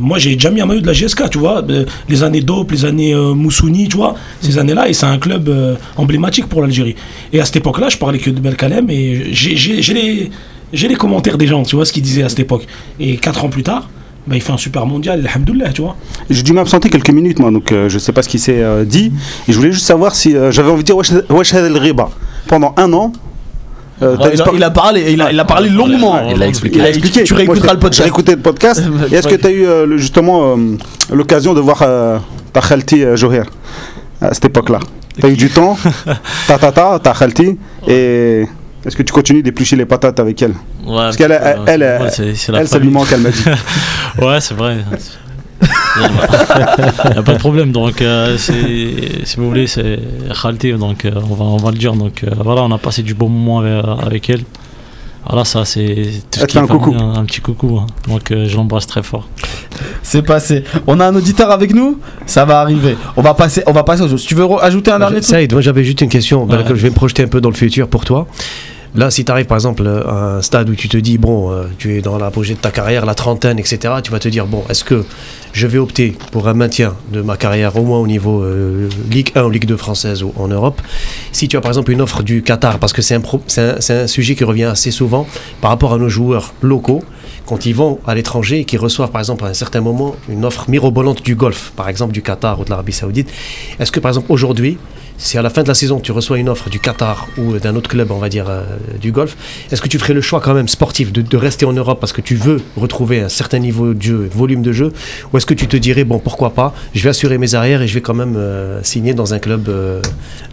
moi 0.00 0.18
j'ai 0.18 0.34
déjà 0.34 0.50
mis 0.50 0.60
un 0.60 0.66
maillot 0.66 0.80
de 0.80 0.86
la 0.86 0.92
GSK, 0.92 1.30
tu 1.30 1.38
vois, 1.38 1.62
euh, 1.68 1.84
les 2.08 2.22
années 2.22 2.40
Dope, 2.40 2.72
les 2.72 2.84
années 2.84 3.14
euh, 3.14 3.34
Moussouni, 3.34 3.88
tu 3.88 3.96
vois, 3.96 4.14
ces 4.40 4.58
années-là, 4.58 4.88
et 4.88 4.92
c'est 4.92 5.06
un 5.06 5.18
club 5.18 5.48
euh, 5.48 5.74
emblématique 5.96 6.46
pour 6.46 6.62
l'Algérie. 6.62 6.96
Et 7.32 7.40
à 7.40 7.44
cette 7.44 7.56
époque-là, 7.56 7.88
je 7.88 7.98
parlais 7.98 8.18
que 8.18 8.30
de 8.30 8.40
Belkalem, 8.40 8.88
et 8.90 9.32
j'ai- 9.32 10.30
les, 10.72 10.94
commentaires 10.96 11.38
des 11.38 11.46
gens, 11.46 11.62
tu 11.62 11.76
vois, 11.76 11.84
ce 11.84 11.92
qu'ils 11.92 12.02
disaient 12.02 12.22
à 12.24 12.28
cette 12.28 12.40
époque. 12.40 12.66
Et 13.00 13.16
quatre 13.16 13.44
ans 13.44 13.48
plus 13.48 13.62
tard, 13.62 13.88
bah, 14.26 14.36
il 14.36 14.42
fait 14.42 14.52
un 14.52 14.58
super 14.58 14.84
mondial, 14.86 15.26
alhamdoulilah, 15.26 15.72
tu 15.72 15.82
vois. 15.82 15.96
J'ai 16.28 16.42
dû 16.42 16.52
m'absenter 16.52 16.90
quelques 16.90 17.10
minutes, 17.10 17.38
moi, 17.38 17.50
donc 17.50 17.72
euh, 17.72 17.88
je 17.88 17.98
sais 17.98 18.12
pas 18.12 18.22
ce 18.22 18.28
qui 18.28 18.38
s'est 18.38 18.62
dit. 18.84 19.12
Et 19.46 19.52
je 19.52 19.56
voulais 19.56 19.72
juste 19.72 19.86
savoir 19.86 20.14
si 20.14 20.34
j'avais 20.50 20.70
envie 20.70 20.82
de 20.82 20.86
dire 20.86 20.96
Wesh 20.96 21.54
El. 21.54 21.72
Pendant 22.46 22.74
un 22.76 22.92
an. 22.92 23.12
Euh, 24.02 24.16
Ouais, 24.16 24.30
il, 24.34 24.42
a, 24.42 24.44
il 24.54 24.62
a 24.62 24.70
parlé, 24.70 25.12
il 25.12 25.20
a, 25.22 25.32
il 25.32 25.40
a 25.40 25.44
parlé 25.44 25.68
longuement. 25.68 26.20
Il 26.34 26.42
a 26.42 26.46
expliqué. 26.46 26.80
Expliqué. 26.80 27.24
Tu 27.24 27.34
réécouteras 27.34 27.74
le 27.74 27.78
podcast. 27.78 28.02
J'ai 28.02 28.08
écouté 28.08 28.34
le 28.36 28.42
podcast. 28.42 28.82
Et 29.12 29.14
est-ce 29.14 29.28
que 29.28 29.34
tu 29.34 29.46
as 29.46 29.50
eu 29.50 29.64
euh, 29.66 29.96
justement 29.98 30.56
euh, 30.56 30.76
l'occasion 31.12 31.54
de 31.54 31.60
voir 31.60 31.78
ta 32.52 32.60
khalti 32.60 33.04
Joher 33.16 33.42
à 34.20 34.34
cette 34.34 34.46
époque-là? 34.46 34.80
Tu 35.20 35.26
as 35.26 35.30
eu 35.30 35.36
du 35.36 35.50
temps, 35.50 35.76
ta 36.46 36.58
ta 36.58 37.12
khalti, 37.12 37.58
et 37.88 38.44
est-ce 38.86 38.96
que 38.96 39.02
tu 39.02 39.12
continues 39.12 39.42
d'éplucher 39.42 39.74
les 39.76 39.84
patates 39.84 40.20
avec 40.20 40.40
elle? 40.40 40.52
Ouais, 40.86 40.94
Parce 40.96 41.16
qu'elle, 41.16 41.32
elle, 41.32 41.58
elle, 41.66 41.80
la 41.80 41.98
elle, 42.06 42.10
ça 42.12 42.22
lui 42.54 42.66
famille. 42.66 42.90
manque, 42.90 43.08
elle 43.12 43.20
m'a 43.20 43.30
dit. 43.30 43.44
Ouais, 44.22 44.40
c'est 44.40 44.54
vrai. 44.54 44.78
Il 47.04 47.10
n'y 47.12 47.18
a 47.18 47.22
pas 47.22 47.34
de 47.34 47.38
problème. 47.38 47.72
Donc, 47.72 48.00
euh, 48.02 48.36
si 48.38 49.36
vous 49.36 49.48
voulez, 49.48 49.66
c'est 49.66 49.98
Khalti. 50.40 50.72
Donc, 50.74 51.04
euh, 51.04 51.10
on, 51.30 51.34
va, 51.34 51.44
on 51.44 51.56
va 51.56 51.70
le 51.70 51.78
dire. 51.78 51.94
Donc, 51.94 52.22
euh, 52.24 52.30
voilà, 52.42 52.62
on 52.62 52.70
a 52.70 52.78
passé 52.78 53.02
du 53.02 53.14
bon 53.14 53.28
moment 53.28 53.60
avec, 53.60 53.84
avec 54.06 54.30
elle. 54.30 54.42
Voilà, 55.28 55.44
ça, 55.44 55.64
c'est 55.64 55.94
tout 56.30 56.38
ce 56.38 56.40
Elle 56.40 56.46
te 56.46 56.46
qui 56.46 56.52
fait 56.52 56.58
est 56.58 56.62
un 56.62 56.66
coucou. 56.66 56.94
Un, 56.94 57.14
un 57.18 57.24
petit 57.24 57.40
coucou. 57.40 57.78
hein. 57.78 57.86
Donc, 58.08 58.30
euh, 58.30 58.46
je 58.48 58.56
l'embrasse 58.56 58.86
très 58.86 59.02
fort. 59.02 59.28
C'est 60.02 60.22
passé. 60.22 60.64
On 60.86 61.00
a 61.00 61.06
un 61.06 61.14
auditeur 61.14 61.50
avec 61.50 61.74
nous? 61.74 61.98
Ça 62.24 62.44
va 62.44 62.60
arriver. 62.60 62.96
On 63.16 63.22
va 63.22 63.34
passer, 63.34 63.62
on 63.66 63.72
va 63.72 63.82
passer 63.84 64.02
aux 64.02 64.06
autres. 64.06 64.18
Si 64.18 64.26
tu 64.28 64.34
veux 64.34 64.46
ajouter 64.62 64.90
un 64.90 64.98
dernier 65.00 65.16
truc? 65.16 65.24
Saïd, 65.28 65.52
moi 65.52 65.60
j'avais 65.60 65.84
juste 65.84 66.00
une 66.00 66.08
question. 66.08 66.44
Ouais. 66.46 66.64
Je 66.68 66.74
vais 66.74 66.90
me 66.90 66.94
projeter 66.94 67.24
un 67.24 67.28
peu 67.28 67.40
dans 67.40 67.50
le 67.50 67.54
futur 67.56 67.88
pour 67.88 68.04
toi. 68.04 68.26
Là, 68.94 69.10
si 69.10 69.24
tu 69.24 69.30
arrives 69.30 69.46
par 69.46 69.56
exemple 69.56 69.86
à 69.86 70.36
un 70.36 70.42
stade 70.42 70.70
où 70.70 70.74
tu 70.74 70.88
te 70.88 70.96
dis, 70.96 71.18
bon, 71.18 71.52
euh, 71.52 71.64
tu 71.78 71.96
es 71.96 72.00
dans 72.00 72.16
l'apogée 72.18 72.54
de 72.54 72.58
ta 72.58 72.70
carrière, 72.70 73.04
la 73.04 73.14
trentaine, 73.14 73.58
etc., 73.58 73.94
tu 74.02 74.10
vas 74.10 74.18
te 74.18 74.28
dire, 74.28 74.46
bon, 74.46 74.64
est-ce 74.70 74.82
que 74.82 75.04
je 75.52 75.66
vais 75.66 75.78
opter 75.78 76.16
pour 76.32 76.48
un 76.48 76.54
maintien 76.54 76.94
de 77.12 77.20
ma 77.20 77.36
carrière 77.36 77.76
au 77.76 77.82
moins 77.82 77.98
au 77.98 78.06
niveau 78.06 78.42
euh, 78.42 78.88
Ligue 79.10 79.32
1 79.34 79.44
ou 79.44 79.50
Ligue 79.50 79.66
2 79.66 79.76
française 79.76 80.22
ou 80.22 80.32
en 80.36 80.48
Europe? 80.48 80.80
Si 81.32 81.48
tu 81.48 81.56
as 81.56 81.60
par 81.60 81.70
exemple 81.70 81.90
une 81.90 82.00
offre 82.00 82.22
du 82.22 82.42
Qatar, 82.42 82.78
parce 82.78 82.92
que 82.92 83.02
c'est 83.02 83.14
un, 83.14 83.22
un, 83.22 84.06
sujet 84.06 84.34
qui 84.34 84.44
revient 84.44 84.64
assez 84.64 84.90
souvent 84.90 85.26
par 85.60 85.70
rapport 85.70 85.92
à 85.92 85.98
nos 85.98 86.08
joueurs 86.08 86.54
locaux, 86.62 87.02
quand 87.46 87.66
ils 87.66 87.74
vont 87.74 87.98
à 88.06 88.14
l'étranger 88.14 88.60
et 88.60 88.64
qu'ils 88.64 88.78
reçoivent 88.78 89.10
par 89.10 89.20
exemple 89.20 89.44
à 89.44 89.48
un 89.48 89.54
certain 89.54 89.80
moment 89.80 90.16
une 90.28 90.44
offre 90.44 90.68
mirobolante 90.68 91.22
du 91.22 91.34
Golfe, 91.34 91.72
par 91.76 91.88
exemple 91.88 92.12
du 92.12 92.22
Qatar 92.22 92.60
ou 92.60 92.64
de 92.64 92.70
l'Arabie 92.70 92.92
Saoudite, 92.92 93.30
est-ce 93.80 93.92
que 93.92 94.00
par 94.00 94.10
exemple 94.10 94.30
aujourd'hui, 94.30 94.78
si 95.18 95.36
à 95.36 95.42
la 95.42 95.50
fin 95.50 95.62
de 95.64 95.68
la 95.68 95.74
saison 95.74 95.98
tu 96.00 96.12
reçois 96.12 96.38
une 96.38 96.48
offre 96.48 96.70
du 96.70 96.78
Qatar 96.78 97.26
ou 97.36 97.58
d'un 97.58 97.74
autre 97.76 97.90
club, 97.90 98.10
on 98.12 98.18
va 98.18 98.28
dire 98.28 98.46
euh, 98.48 98.62
du 99.00 99.12
golf, 99.12 99.36
est-ce 99.70 99.82
que 99.82 99.88
tu 99.88 99.98
ferais 99.98 100.14
le 100.14 100.20
choix 100.20 100.40
quand 100.40 100.54
même 100.54 100.68
sportif 100.68 101.12
de, 101.12 101.36
rester 101.36 101.66
en 101.66 101.72
Europe 101.72 102.00
parce 102.00 102.12
que 102.12 102.20
tu 102.20 102.34
veux 102.36 102.62
retrouver 102.76 103.20
un 103.20 103.28
certain 103.28 103.58
niveau 103.58 103.94
de 103.94 104.00
jeu, 104.02 104.28
volume 104.32 104.62
de 104.62 104.72
jeu, 104.72 104.92
ou 105.32 105.36
est-ce 105.36 105.46
que 105.46 105.54
tu 105.54 105.66
te 105.66 105.76
dirais 105.76 106.04
bon 106.04 106.18
pourquoi 106.18 106.50
pas, 106.50 106.74
je 106.94 107.02
vais 107.02 107.10
assurer 107.10 107.36
mes 107.38 107.54
arrières 107.54 107.82
et 107.82 107.88
je 107.88 107.94
vais 107.94 108.00
quand 108.00 108.14
même 108.14 108.36
euh, 108.36 108.80
signer 108.82 109.12
dans 109.14 109.34
un 109.34 109.38
club 109.38 109.68
euh, 109.68 110.00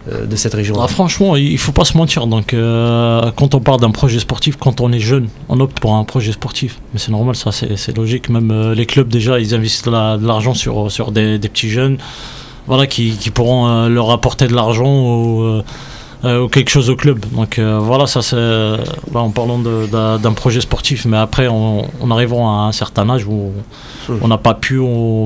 de 0.08 0.36
cette 0.36 0.54
région 0.54 0.76
Ah, 0.80 0.88
franchement, 0.88 1.36
il 1.36 1.58
faut 1.58 1.72
pas 1.72 1.84
se 1.84 1.96
mentir. 1.96 2.26
Donc, 2.26 2.50
quand 2.52 3.54
on 3.54 3.60
parle 3.60 3.80
d'un 3.80 3.90
projet 3.90 4.20
sportif, 4.20 4.56
quand 4.56 4.80
on 4.80 4.92
est 4.92 5.00
jeune, 5.00 5.28
on 5.48 5.58
opte 5.60 5.80
pour 5.80 5.94
un 5.94 6.04
projet 6.04 6.32
sportif. 6.32 6.78
Mais 6.92 7.00
c'est 7.00 7.10
normal, 7.10 7.34
ça, 7.34 7.50
c'est 7.52 7.96
logique. 7.96 8.28
Même 8.28 8.72
les 8.72 8.86
clubs, 8.86 9.08
déjà, 9.08 9.40
ils 9.40 9.54
investissent 9.54 9.84
de 9.84 9.90
la- 9.90 10.16
de 10.16 10.26
l'argent 10.26 10.54
sur, 10.54 10.92
sur 10.92 11.10
des 11.10 11.38
petits 11.40 11.70
jeunes 11.70 11.98
voilà, 12.66 12.86
qui, 12.86 13.16
qui 13.16 13.30
pourront 13.30 13.68
euh, 13.68 13.88
leur 13.88 14.10
apporter 14.10 14.46
de 14.48 14.54
l'argent 14.54 14.86
ou, 14.86 15.42
euh, 15.42 15.62
euh, 16.24 16.42
ou 16.42 16.48
quelque 16.48 16.70
chose 16.70 16.90
au 16.90 16.96
club. 16.96 17.24
Donc, 17.32 17.58
voilà, 17.58 18.06
ça, 18.06 18.22
c'est 18.22 18.36
en 19.14 19.30
parlant 19.30 19.58
d'un 19.58 20.32
projet 20.32 20.60
sportif. 20.60 21.04
Mais 21.04 21.16
après, 21.16 21.48
on, 21.48 21.88
on 22.00 22.10
arrivera 22.10 22.40
à 22.40 22.68
un 22.68 22.72
certain 22.72 23.08
âge 23.10 23.26
où 23.26 23.52
on 24.20 24.28
n'a 24.28 24.38
pas 24.38 24.54
pu, 24.54 24.80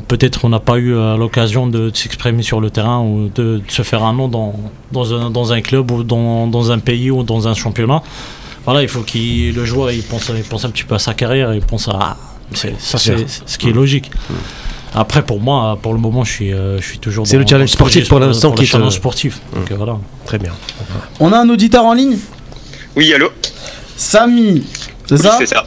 peut-être 0.09 0.45
on 0.45 0.49
n'a 0.49 0.61
pas 0.61 0.79
eu 0.79 0.93
l'occasion 1.17 1.67
de, 1.67 1.91
de 1.91 1.97
s'exprimer 1.97 2.43
sur 2.43 2.61
le 2.61 2.71
terrain 2.71 3.01
ou 3.01 3.31
de, 3.35 3.59
de 3.59 3.63
se 3.69 3.83
faire 3.83 4.03
un 4.05 4.13
nom 4.13 4.29
dans, 4.29 4.55
dans, 4.93 5.15
un, 5.15 5.31
dans 5.31 5.53
un 5.53 5.61
club 5.61 5.91
ou 5.91 6.03
dans, 6.03 6.47
dans 6.47 6.73
un 6.73 6.79
pays 6.79 7.11
ou 7.11 7.23
dans 7.23 7.49
un 7.49 7.55
championnat. 7.55 8.03
Voilà, 8.65 8.83
il 8.83 8.89
faut 8.89 9.01
que 9.01 9.53
le 9.55 9.65
joueur 9.65 9.91
il 9.91 10.03
pense, 10.03 10.31
il 10.37 10.45
pense 10.45 10.65
un 10.65 10.71
petit 10.71 10.85
peu 10.85 10.95
à 10.95 10.99
sa 10.99 11.15
carrière, 11.15 11.55
il 11.55 11.63
pense 11.63 11.89
à. 11.89 12.17
ça, 12.53 12.99
c'est 12.99 13.27
ce 13.47 13.59
qui 13.59 13.71
est 13.71 13.73
logique. 13.73 14.11
Après, 14.95 15.23
pour 15.23 15.41
moi, 15.41 15.79
pour 15.81 15.93
le 15.95 16.01
moment, 16.01 16.25
je 16.25 16.33
suis, 16.33 16.53
euh, 16.53 16.79
je 16.81 16.85
suis 16.87 16.99
toujours. 16.99 17.27
C'est 17.27 17.39
le 17.39 17.47
challenge 17.47 17.69
sportif 17.71 18.09
pour 18.09 18.19
l'instant 18.19 18.51
qui 18.53 18.63
le 18.63 18.67
te- 18.67 18.73
challenge 18.73 18.95
sportif. 18.95 19.39
Donc, 19.55 19.71
euh, 19.71 19.75
voilà. 19.77 19.99
Très 20.27 20.39
bien. 20.39 20.53
On 21.21 21.33
a 21.33 21.39
un 21.39 21.49
auditeur 21.49 21.85
en 21.85 21.95
ligne? 21.95 22.19
Oui, 22.97 23.13
allô? 23.15 23.31
Samy. 23.97 24.65
C'est 25.07 25.15
Oui, 25.15 25.21
ça? 25.21 25.37
c'est 25.39 25.47
ça. 25.47 25.67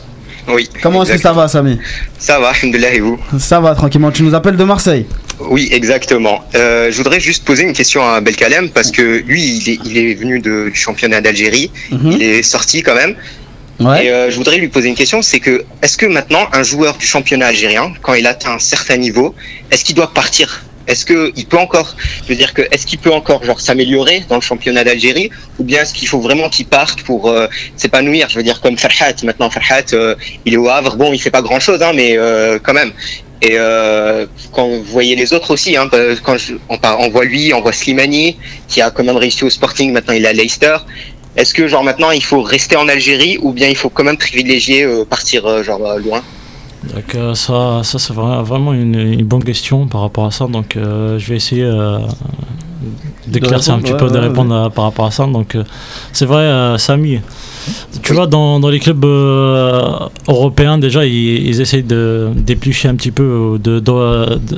Oui. 0.49 0.67
Comment 0.81 1.03
est-ce 1.03 1.13
que 1.13 1.17
ça 1.19 1.31
va, 1.31 1.47
Samy? 1.47 1.79
Ça 2.19 2.37
va, 2.39 2.49
alhamdoulilah, 2.49 2.93
et 2.93 2.99
vous? 2.99 3.17
Ça 3.39 3.61
va 3.61 3.73
tranquillement. 3.75 4.11
Tu 4.11 4.23
nous 4.23 4.35
appelles 4.35 4.57
de 4.57 4.63
Marseille? 4.65 5.05
Oui, 5.39 5.69
exactement. 5.71 6.41
Euh, 6.55 6.91
je 6.91 6.97
voudrais 6.97 7.19
juste 7.21 7.45
poser 7.45 7.63
une 7.63 7.73
question 7.73 8.05
à 8.05 8.19
Belkalem 8.19 8.69
parce 8.69 8.91
que 8.91 9.23
lui, 9.25 9.41
il 9.57 9.69
est, 9.69 9.79
il 9.85 9.97
est 9.97 10.13
venu 10.15 10.39
de- 10.39 10.69
du 10.69 10.75
championnat 10.75 11.21
d'Algérie. 11.21 11.71
Mhm. 11.91 12.11
Il 12.11 12.21
est 12.23 12.43
sorti 12.43 12.81
quand 12.83 12.95
même. 12.95 13.15
Et 14.03 14.09
euh, 14.09 14.29
je 14.29 14.35
voudrais 14.37 14.57
lui 14.57 14.67
poser 14.67 14.87
une 14.89 14.95
question, 14.95 15.21
c'est 15.21 15.39
que 15.39 15.65
est-ce 15.81 15.97
que 15.97 16.05
maintenant 16.05 16.47
un 16.53 16.63
joueur 16.63 16.95
du 16.97 17.05
championnat 17.05 17.47
algérien, 17.47 17.91
quand 18.01 18.13
il 18.13 18.27
atteint 18.27 18.53
un 18.53 18.59
certain 18.59 18.97
niveau, 18.97 19.33
est-ce 19.71 19.83
qu'il 19.83 19.95
doit 19.95 20.13
partir? 20.13 20.63
Est-ce 20.85 21.05
qu'il 21.05 21.45
peut 21.45 21.57
encore, 21.57 21.95
je 22.23 22.27
veux 22.27 22.35
dire 22.35 22.53
que 22.53 22.61
est-ce 22.71 22.85
qu'il 22.85 22.99
peut 22.99 23.11
encore 23.13 23.43
genre 23.45 23.61
s'améliorer 23.61 24.23
dans 24.27 24.35
le 24.35 24.41
championnat 24.41 24.83
d'Algérie, 24.83 25.29
ou 25.57 25.63
bien 25.63 25.81
est-ce 25.81 25.93
qu'il 25.93 26.07
faut 26.09 26.19
vraiment 26.19 26.49
qu'il 26.49 26.65
parte 26.65 27.03
pour 27.03 27.29
euh, 27.29 27.47
s'épanouir? 27.77 28.27
Je 28.29 28.35
veux 28.35 28.43
dire 28.43 28.59
comme 28.59 28.77
Farhat. 28.77 29.13
Maintenant 29.23 29.49
Farhat, 29.49 29.93
euh, 29.93 30.15
il 30.45 30.53
est 30.53 30.57
au 30.57 30.67
Havre. 30.67 30.97
Bon, 30.97 31.13
il 31.13 31.19
fait 31.21 31.31
pas 31.31 31.41
grand-chose, 31.41 31.81
hein, 31.81 31.93
mais 31.95 32.17
euh, 32.17 32.59
quand 32.61 32.73
même. 32.73 32.91
Et 33.41 33.53
euh, 33.57 34.25
quand 34.53 34.67
vous 34.67 34.83
voyez 34.83 35.15
les 35.15 35.33
autres 35.33 35.51
aussi, 35.51 35.75
hein, 35.77 35.89
quand 36.23 36.37
je- 36.37 36.55
on, 36.69 36.77
on 36.99 37.09
voit 37.09 37.25
lui, 37.25 37.53
on 37.53 37.61
voit 37.61 37.73
Slimani, 37.73 38.37
qui 38.67 38.81
a 38.81 38.91
quand 38.91 39.03
même 39.05 39.17
réussi 39.17 39.43
au 39.45 39.49
Sporting, 39.49 39.91
maintenant 39.93 40.13
il 40.13 40.23
est 40.25 40.29
à 40.29 40.33
Leicester. 40.33 40.77
Est-ce 41.35 41.53
que 41.53 41.67
genre 41.67 41.83
maintenant 41.83 42.11
il 42.11 42.23
faut 42.23 42.41
rester 42.41 42.75
en 42.75 42.87
Algérie 42.87 43.37
ou 43.41 43.53
bien 43.53 43.67
il 43.67 43.75
faut 43.75 43.89
quand 43.89 44.03
même 44.03 44.17
privilégier 44.17 44.83
euh, 44.83 45.03
partir 45.03 45.45
euh, 45.45 45.63
genre 45.63 45.85
euh, 45.85 45.99
loin? 45.99 46.21
Donc 46.93 47.15
euh, 47.15 47.33
ça, 47.33 47.81
ça 47.83 47.97
c'est 47.97 48.13
vra- 48.13 48.43
vraiment 48.43 48.73
une, 48.73 48.95
une 48.95 49.25
bonne 49.25 49.43
question 49.43 49.87
par 49.87 50.01
rapport 50.01 50.25
à 50.25 50.31
ça. 50.31 50.47
Donc 50.47 50.75
euh, 50.75 51.17
je 51.17 51.25
vais 51.29 51.37
essayer 51.37 51.63
euh, 51.63 51.99
d'éclaircir 53.27 53.73
un 53.73 53.79
petit 53.79 53.93
ouais, 53.93 53.97
peu, 53.99 54.07
de 54.09 54.13
ouais, 54.19 54.27
répondre 54.27 54.53
à- 54.53 54.69
par 54.69 54.83
rapport 54.85 55.05
à 55.05 55.11
ça. 55.11 55.25
Donc 55.25 55.55
euh, 55.55 55.63
c'est 56.11 56.25
vrai, 56.25 56.41
euh, 56.43 56.77
Samy. 56.77 57.19
Tu 58.01 58.13
vois, 58.13 58.27
dans, 58.27 58.59
dans 58.59 58.69
les 58.69 58.79
clubs 58.79 59.05
euh, 59.05 59.81
européens, 60.27 60.77
déjà, 60.77 61.05
ils, 61.05 61.47
ils 61.47 61.61
essayent 61.61 61.83
de 61.83 62.29
d'éplucher 62.35 62.89
un 62.89 62.95
petit 62.95 63.11
peu, 63.11 63.57
de, 63.63 63.79
de, 63.79 64.37
de, 64.39 64.57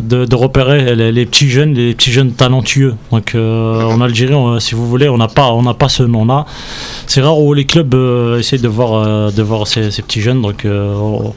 de- 0.00 0.24
de 0.24 0.34
repérer 0.34 0.94
les, 0.96 1.12
les 1.12 1.26
petits 1.26 1.48
jeunes, 1.48 1.74
les 1.74 1.94
petits 1.94 2.12
jeunes 2.12 2.32
talentueux. 2.32 2.94
Donc 3.12 3.34
euh, 3.34 3.82
en 3.82 4.00
Algérie, 4.00 4.34
on- 4.34 4.58
si 4.60 4.74
vous 4.74 4.86
voulez, 4.88 5.08
on 5.08 5.18
n'a 5.18 5.28
pas, 5.28 5.52
on 5.52 5.62
n'a 5.62 5.74
pas 5.74 5.88
ce 5.88 6.02
nom-là. 6.02 6.46
C'est 7.06 7.20
rare 7.20 7.38
où 7.38 7.54
les 7.54 7.64
clubs 7.64 7.94
euh, 7.94 8.38
essayent 8.38 8.60
de 8.60 8.68
voir, 8.68 8.92
euh, 8.94 9.30
de 9.30 9.42
voir 9.42 9.66
ces, 9.66 9.90
ces 9.90 10.02
petits 10.02 10.20
jeunes. 10.20 10.42
Donc 10.42 10.64
euh, 10.64 10.94
on- 10.94 11.34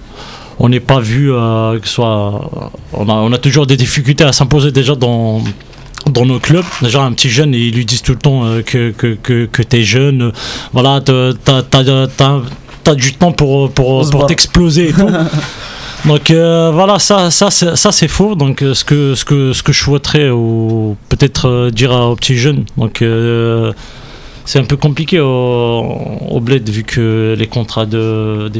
on 0.61 0.67
n'est 0.69 0.79
pas 0.81 0.99
vu 0.99 1.31
euh, 1.31 1.79
que 1.79 1.87
ce 1.87 1.93
soit. 1.95 2.49
On 2.93 3.07
a, 3.07 3.13
on 3.13 3.31
a 3.31 3.37
toujours 3.37 3.65
des 3.65 3.77
difficultés 3.77 4.25
à 4.25 4.33
s'imposer 4.33 4.71
déjà 4.73 4.93
dans, 4.95 5.41
dans 6.11 6.25
nos 6.25 6.39
clubs. 6.39 6.65
Déjà, 6.81 7.01
un 7.01 7.13
petit 7.13 7.29
jeune, 7.29 7.53
ils 7.53 7.73
lui 7.73 7.85
disent 7.85 8.01
tout 8.01 8.11
le 8.11 8.17
temps 8.19 8.43
euh, 8.45 8.61
que, 8.61 8.91
que, 8.91 9.15
que, 9.21 9.45
que 9.45 9.61
t'es 9.63 9.83
jeune. 9.83 10.21
euh, 10.23 10.31
voilà, 10.73 10.99
t'as, 10.99 11.33
t'as- 11.33 11.63
t'as- 11.63 12.41
t'as 12.83 12.95
du 12.95 13.13
temps 13.13 13.31
pour, 13.31 13.69
pour, 13.71 14.09
pour 14.09 14.25
t'exploser 14.25 14.89
et 14.89 14.93
tout. 14.93 15.07
Donc 16.05 16.31
euh, 16.31 16.71
voilà, 16.73 16.97
ça, 16.99 17.29
ça, 17.29 17.51
c'est- 17.51 17.75
ça 17.75 17.91
c'est 17.91 18.07
faux. 18.07 18.35
Donc 18.35 18.61
euh, 18.61 18.73
ce 18.73 18.83
que, 18.85 19.15
ce 19.15 19.25
que, 19.25 19.53
ce 19.53 19.61
que 19.63 19.73
je 19.73 19.79
souhaiterais, 19.83 20.29
ou 20.29 20.95
peut-être 21.09 21.47
euh, 21.47 21.69
dire 21.71 21.91
aux 21.91 22.15
petits 22.15 22.37
jeunes, 22.37 22.65
donc 22.77 23.01
euh, 23.01 23.73
c'est 24.49 24.57
un 24.57 24.63
peu 24.63 24.77
compliqué 24.77 25.19
au, 25.19 25.27
au 26.35 26.39
bled 26.39 26.67
vu 26.69 26.83
que 26.83 27.35
les 27.37 27.45
contrats 27.45 27.85
de, 27.85 28.51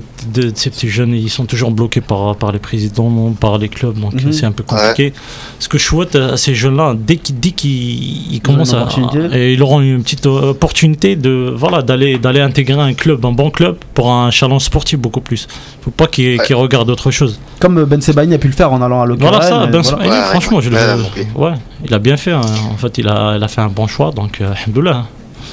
ces 0.54 0.70
petits 0.70 0.88
jeunes 0.98 1.14
ils 1.16 1.32
sont 1.32 1.46
toujours 1.46 1.72
bloqués 1.72 2.02
par, 2.12 2.36
par 2.36 2.52
les 2.52 2.60
présidents, 2.60 3.34
par 3.40 3.58
les 3.58 3.70
clubs, 3.70 3.98
donc 4.00 4.14
Mhm. 4.14 4.32
c'est 4.32 4.46
un 4.46 4.52
peu 4.52 4.64
compliqué. 4.72 5.14
Ce 5.58 5.68
que 5.68 5.78
je 5.80 5.86
souhaite 5.90 6.16
à 6.16 6.38
ces 6.38 6.54
jeunes-là, 6.62 6.88
dès 7.08 7.18
qu'ils 7.24 7.40
dès 7.40 7.52
qu'ils 7.60 8.34
ils 8.36 8.42
commencent 8.48 8.76
à, 8.76 8.88
et 9.34 9.54
ils 9.56 9.62
auront 9.64 9.82
une 9.82 10.04
petite 10.04 10.28
euh, 10.28 10.52
opportunité 10.52 11.16
de 11.16 11.34
voilà 11.64 11.82
d'aller 11.82 12.20
d'aller 12.24 12.42
intégrer 12.50 12.80
un 12.90 12.94
club, 12.94 13.26
un 13.26 13.32
bon 13.42 13.50
club 13.58 13.76
pour 13.96 14.12
un 14.12 14.30
challenge 14.38 14.64
sportif 14.72 15.00
beaucoup 15.00 15.22
plus. 15.22 15.48
Faut 15.82 15.96
pas 16.02 16.06
qu'ils 16.14 16.40
qu'ils 16.44 16.56
regardent 16.66 16.92
autre 16.92 17.10
chose. 17.10 17.40
Comme 17.60 17.78
euh, 17.80 17.86
Ben 17.92 18.00
Sebaini 18.00 18.36
a 18.36 18.38
pu 18.38 18.48
le 18.54 18.54
faire 18.62 18.72
en 18.76 18.80
allant 18.86 19.02
à 19.02 19.06
l'Occitanie. 19.08 19.38
Voilà 19.38 19.50
ça, 19.52 19.66
Ben 19.66 19.82
voilà. 19.82 19.98
Ouais, 20.04 20.10
ouais, 20.12 20.24
franchement, 20.34 20.62
je 20.62 20.70
le- 20.70 20.76
ouais, 20.76 20.94
ouais, 21.36 21.46
ouais, 21.50 21.54
il 21.86 21.92
a 21.96 22.00
bien 22.08 22.18
fait. 22.24 22.34
hein. 22.40 22.42
En 22.74 22.78
fait, 22.78 22.94
il 23.00 23.08
a, 23.08 23.36
il 23.38 23.44
a 23.44 23.48
fait 23.48 23.62
un 23.62 23.70
bon 23.80 23.88
choix, 23.88 24.12
donc 24.12 24.34
euh, 24.42 24.52
alhamdoulilah. 24.54 25.06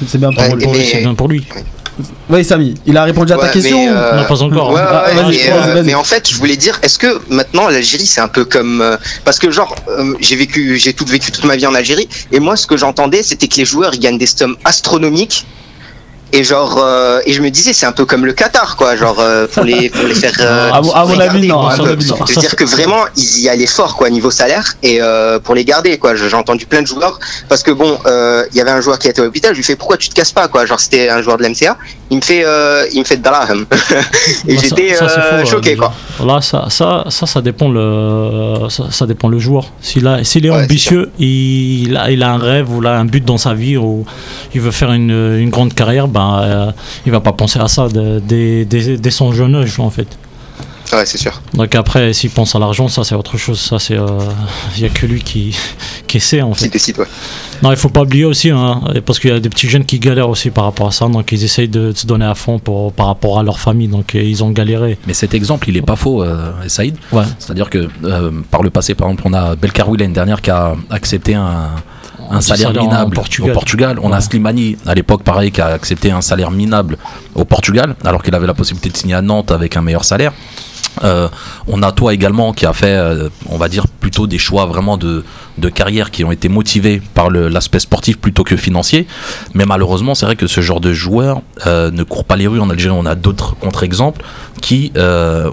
C'est 0.06 0.18
bien 0.18 0.30
pour 0.32 0.42
Ouais, 0.42 0.54
lui. 0.54 0.62
Pour 0.64 0.72
lui, 0.74 0.80
mais- 0.80 0.86
c'est 0.90 1.00
bien 1.00 1.14
pour 1.14 1.28
lui. 1.28 1.44
Oui, 2.28 2.44
Samy, 2.44 2.74
il 2.84 2.94
a 2.98 3.04
répondu 3.04 3.32
à 3.32 3.38
ta 3.38 3.48
question 3.48 3.88
euh, 3.88 4.16
Non, 4.16 4.24
pas 4.24 4.42
encore. 4.42 4.68
Ouais, 4.70 4.80
ouais, 4.80 4.86
Ah, 4.86 5.06
mais, 5.30 5.50
euh, 5.50 5.82
mais 5.82 5.94
en 5.94 6.04
fait, 6.04 6.28
je 6.28 6.34
voulais 6.34 6.56
dire, 6.58 6.78
est-ce 6.82 6.98
que 6.98 7.18
maintenant 7.30 7.68
l'Algérie 7.68 8.04
c'est 8.04 8.20
un 8.20 8.28
peu 8.28 8.44
comme 8.44 8.82
euh, 8.82 8.98
parce 9.24 9.38
que 9.38 9.50
genre 9.50 9.74
euh, 9.88 10.12
j'ai 10.20 10.36
vécu, 10.36 10.76
j'ai 10.76 10.92
tout 10.92 11.06
vécu 11.06 11.32
toute 11.32 11.44
ma 11.44 11.56
vie 11.56 11.66
en 11.66 11.74
Algérie 11.74 12.06
et 12.32 12.38
moi 12.38 12.54
ce 12.56 12.66
que 12.66 12.76
j'entendais 12.76 13.22
c'était 13.22 13.48
que 13.48 13.56
les 13.56 13.64
joueurs 13.64 13.94
ils 13.94 14.00
gagnent 14.00 14.18
des 14.18 14.26
sommes 14.26 14.56
astronomiques 14.64 15.46
et 16.36 16.44
genre 16.44 16.74
euh, 16.78 17.20
et 17.26 17.32
je 17.32 17.40
me 17.42 17.50
disais 17.50 17.72
c'est 17.72 17.86
un 17.86 17.92
peu 17.92 18.04
comme 18.04 18.24
le 18.26 18.32
Qatar 18.32 18.76
quoi, 18.76 18.96
genre 18.96 19.18
euh, 19.20 19.46
pour 19.52 19.64
les 19.64 19.90
pour 19.90 20.06
les 20.06 20.14
faire. 20.14 20.32
euh, 20.40 20.70
À 20.72 20.80
mon- 20.82 20.92
à 20.92 21.04
mon 21.06 21.18
avis, 21.18 21.46
non, 21.48 21.62
à 21.66 21.74
un 21.74 21.76
mon 21.78 21.84
peu. 21.84 21.90
avis, 21.90 22.06
non. 22.08 22.16
Je 22.26 22.32
Ça, 22.34 22.40
veux 22.40 22.46
dire 22.46 22.56
que 22.56 22.64
vraiment 22.64 23.04
ils 23.16 23.40
y 23.40 23.48
allaient 23.48 23.66
fort 23.66 23.96
quoi 23.96 24.10
niveau 24.10 24.30
salaire 24.30 24.74
et 24.82 25.00
pour 25.44 25.54
les 25.54 25.64
garder 25.64 25.98
quoi. 25.98 26.14
J'ai 26.16 26.34
entendu 26.34 26.66
plein 26.66 26.82
de 26.82 26.86
joueurs 26.86 27.18
parce 27.48 27.62
que 27.62 27.70
bon 27.70 27.98
il 28.52 28.56
y 28.56 28.60
avait 28.60 28.70
un 28.78 28.80
joueur 28.80 28.98
qui 28.98 29.08
était 29.08 29.20
à 29.20 29.24
l'hôpital, 29.24 29.52
je 29.52 29.58
lui 29.58 29.64
fais 29.64 29.76
pourquoi 29.76 29.96
tu 29.96 30.08
te 30.08 30.14
casses 30.14 30.32
pas 30.32 30.48
quoi, 30.48 30.66
genre 30.66 30.80
c'était 30.80 31.08
un 31.08 31.22
joueur 31.22 31.36
de 31.38 31.42
l'MCA, 31.44 31.76
il 32.10 32.16
me 32.18 32.22
fait 32.22 32.44
il 32.92 32.98
me 33.00 33.04
fait 33.04 33.16
de 33.16 33.22
Daraham 33.22 33.64
et 34.48 34.54
Bah, 34.54 34.60
j'étais 34.62 34.94
choqué 35.46 35.70
déjà. 35.74 35.76
quoi. 36.18 36.26
Là, 36.34 36.40
ça, 36.40 36.66
ça, 36.70 37.04
ça, 37.08 37.26
ça 37.26 37.40
dépend 37.40 37.68
le, 37.68 38.68
ça, 38.68 38.84
ça 38.90 39.06
dépend 39.06 39.28
le 39.28 39.38
joueur. 39.38 39.64
S'il 39.80 40.06
a, 40.06 40.24
s'il 40.24 40.46
est 40.46 40.50
Ouais, 40.50 40.62
ambitieux, 40.64 41.10
il 41.18 41.96
a, 41.96 42.10
il 42.10 42.22
a 42.22 42.30
un 42.30 42.38
rêve 42.38 42.70
ou 42.72 42.80
il 42.82 42.86
a 42.86 42.92
un 42.98 43.04
but 43.04 43.24
dans 43.24 43.36
sa 43.38 43.52
vie 43.54 43.76
ou 43.76 44.04
il 44.54 44.60
veut 44.60 44.70
faire 44.70 44.92
une, 44.92 45.10
une 45.38 45.50
grande 45.50 45.74
carrière, 45.74 46.08
ben, 46.08 46.25
euh, 46.40 46.70
il 47.06 47.12
va 47.12 47.20
pas 47.20 47.32
penser 47.32 47.58
à 47.58 47.68
ça 47.68 47.88
dès, 47.88 48.64
dès- 48.64 48.96
dès 48.96 49.10
son 49.10 49.32
jeune 49.32 49.54
âge, 49.54 49.78
en 49.80 49.90
fait. 49.90 50.08
Ouais, 50.92 51.04
c'est 51.04 51.18
sûr. 51.18 51.32
Donc 51.52 51.74
après, 51.74 52.12
s'il 52.12 52.30
pense 52.30 52.54
à 52.54 52.60
l'argent, 52.60 52.86
ça 52.86 53.02
c'est 53.02 53.16
autre 53.16 53.36
chose. 53.36 53.58
Ça 53.58 53.80
c'est, 53.80 53.98
euh, 53.98 54.06
il 54.76 54.82
y 54.84 54.86
a 54.86 54.88
que 54.88 55.04
lui 55.04 55.20
qui, 55.20 55.56
qui 56.06 56.20
sait 56.20 56.42
en 56.42 56.52
Qui 56.52 56.64
fait. 56.64 56.68
décide, 56.68 56.98
ouais. 57.00 57.06
Non, 57.60 57.72
il 57.72 57.76
faut 57.76 57.88
pas 57.88 58.02
oublier 58.02 58.24
aussi, 58.24 58.50
hein, 58.50 58.80
parce 59.04 59.18
qu'il 59.18 59.30
y 59.30 59.32
a 59.32 59.40
des 59.40 59.48
petits 59.48 59.68
jeunes 59.68 59.84
qui 59.84 59.98
galèrent 59.98 60.28
aussi 60.28 60.50
par 60.50 60.62
rapport 60.62 60.86
à 60.86 60.92
ça. 60.92 61.08
Donc 61.08 61.32
ils 61.32 61.42
essayent 61.42 61.66
de 61.68 61.90
se 61.92 62.06
donner 62.06 62.26
à 62.26 62.36
fond 62.36 62.60
pour, 62.60 62.92
par 62.92 63.06
rapport 63.06 63.40
à 63.40 63.42
leur 63.42 63.58
famille. 63.58 63.88
Donc 63.88 64.14
euh, 64.14 64.22
ils 64.22 64.44
ont 64.44 64.50
galéré. 64.50 64.96
Mais 65.08 65.12
cet 65.14 65.34
exemple, 65.34 65.68
il 65.68 65.76
est 65.76 65.82
pas 65.82 65.96
faux, 65.96 66.22
euh, 66.22 66.52
Saïd. 66.68 66.94
Ouais. 67.10 67.24
C'est-à-dire 67.40 67.68
que 67.68 67.88
euh, 68.04 68.30
par 68.52 68.62
le 68.62 68.70
passé, 68.70 68.94
par 68.94 69.08
exemple, 69.08 69.24
on 69.26 69.32
a 69.34 69.56
Belkaroui 69.56 69.98
l'année 69.98 70.14
dernière 70.14 70.40
qui 70.40 70.50
a 70.50 70.76
accepté 70.90 71.34
un, 71.34 71.70
un 72.30 72.40
salaire 72.40 72.72
minable 72.72 73.14
Portugal. 73.14 73.50
au 73.50 73.54
Portugal. 73.54 73.98
On 74.02 74.12
a. 74.12 74.20
Slimani 74.20 74.76
à 74.86 74.94
l'époque, 74.94 75.22
pareil, 75.22 75.52
qui 75.52 75.60
a 75.60 75.66
accepté 75.66 76.10
un 76.10 76.20
salaire 76.20 76.50
minable 76.50 76.98
au 77.34 77.44
Portugal, 77.44 77.94
alors 78.04 78.22
qu'il 78.22 78.34
avait 78.34 78.46
la 78.46 78.54
possibilité 78.54 78.90
de 78.90 78.96
signer 78.96 79.14
à 79.14 79.22
Nantes 79.22 79.52
avec 79.52 79.76
un 79.76 79.82
meilleur 79.82 80.04
salaire. 80.04 80.32
Euh, 81.04 81.28
on 81.66 81.82
a 81.82 81.92
toi 81.92 82.14
également 82.14 82.52
qui 82.52 82.66
a 82.66 82.72
fait, 82.72 82.96
euh, 82.96 83.28
on 83.50 83.58
va 83.58 83.68
dire, 83.68 83.86
plutôt 83.88 84.26
des 84.26 84.38
choix 84.38 84.66
vraiment 84.66 84.96
de, 84.96 85.24
de 85.58 85.68
carrière 85.68 86.10
qui 86.10 86.24
ont 86.24 86.32
été 86.32 86.48
motivés 86.48 87.02
par 87.14 87.30
l'aspect 87.30 87.78
sportif 87.78 88.18
plutôt 88.18 88.44
que 88.44 88.56
financier. 88.56 89.06
Mais 89.54 89.64
malheureusement, 89.66 90.14
c'est 90.14 90.26
vrai 90.26 90.36
que 90.36 90.46
ce 90.46 90.60
genre 90.60 90.80
de 90.80 90.92
joueur 90.92 91.42
euh, 91.66 91.90
ne 91.90 92.02
court 92.02 92.24
pas 92.24 92.36
les 92.36 92.46
rues 92.46 92.60
en 92.60 92.70
Algérie. 92.70 92.96
On 92.98 93.06
a 93.06 93.14
d'autres 93.14 93.56
contre-exemples 93.56 94.22
qui 94.60 94.92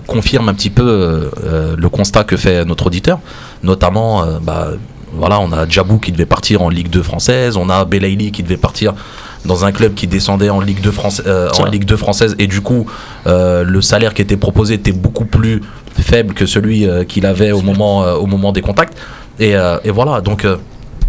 confirment 0.08 0.50
un 0.50 0.54
petit 0.54 0.70
peu 0.70 1.30
le 1.78 1.90
constat 1.90 2.24
que 2.24 2.38
fait 2.38 2.64
notre 2.66 2.88
auditeur. 2.88 3.20
Notamment, 3.62 4.26
bah, 4.42 4.70
voilà, 5.16 5.40
on 5.40 5.52
a 5.52 5.68
Djabou 5.68 6.00
qui 6.00 6.12
devait 6.12 6.26
partir 6.26 6.62
en 6.62 6.70
Ligue 6.70 6.90
2 6.90 7.04
française, 7.04 7.56
on 7.58 7.70
a 7.70 7.86
Belaïli 7.86 8.32
qui 8.32 8.44
devait 8.44 8.58
partir 8.58 8.94
dans 9.46 9.66
un 9.66 9.72
club 9.72 9.94
qui 9.94 10.08
descendait 10.08 10.50
en 10.50 10.62
Ligue 10.62 10.82
2, 10.82 10.92
France, 10.92 11.22
euh, 11.28 11.50
en 11.50 11.54
Ça. 11.66 11.70
Ligue 11.70 11.86
2 11.86 11.98
française 11.98 12.36
et 12.40 12.48
du 12.48 12.62
coup 12.62 12.86
euh, 13.28 13.64
le 13.64 13.82
salaire 13.82 14.14
qui 14.14 14.22
était 14.22 14.38
proposé 14.38 14.76
était 14.76 14.92
beaucoup 14.94 15.26
plus 15.26 15.62
faible 16.00 16.34
que 16.34 16.46
celui 16.46 16.88
euh, 16.88 17.04
qu'il 17.04 17.26
avait 17.26 17.52
au 17.52 17.62
moment, 17.62 18.04
euh, 18.04 18.16
au 18.16 18.26
moment 18.26 18.52
des 18.52 18.62
contacts 18.62 18.98
et, 19.40 19.56
euh, 19.56 19.78
et 19.84 19.92
voilà 19.92 20.22
donc 20.22 20.46
euh, 20.46 20.58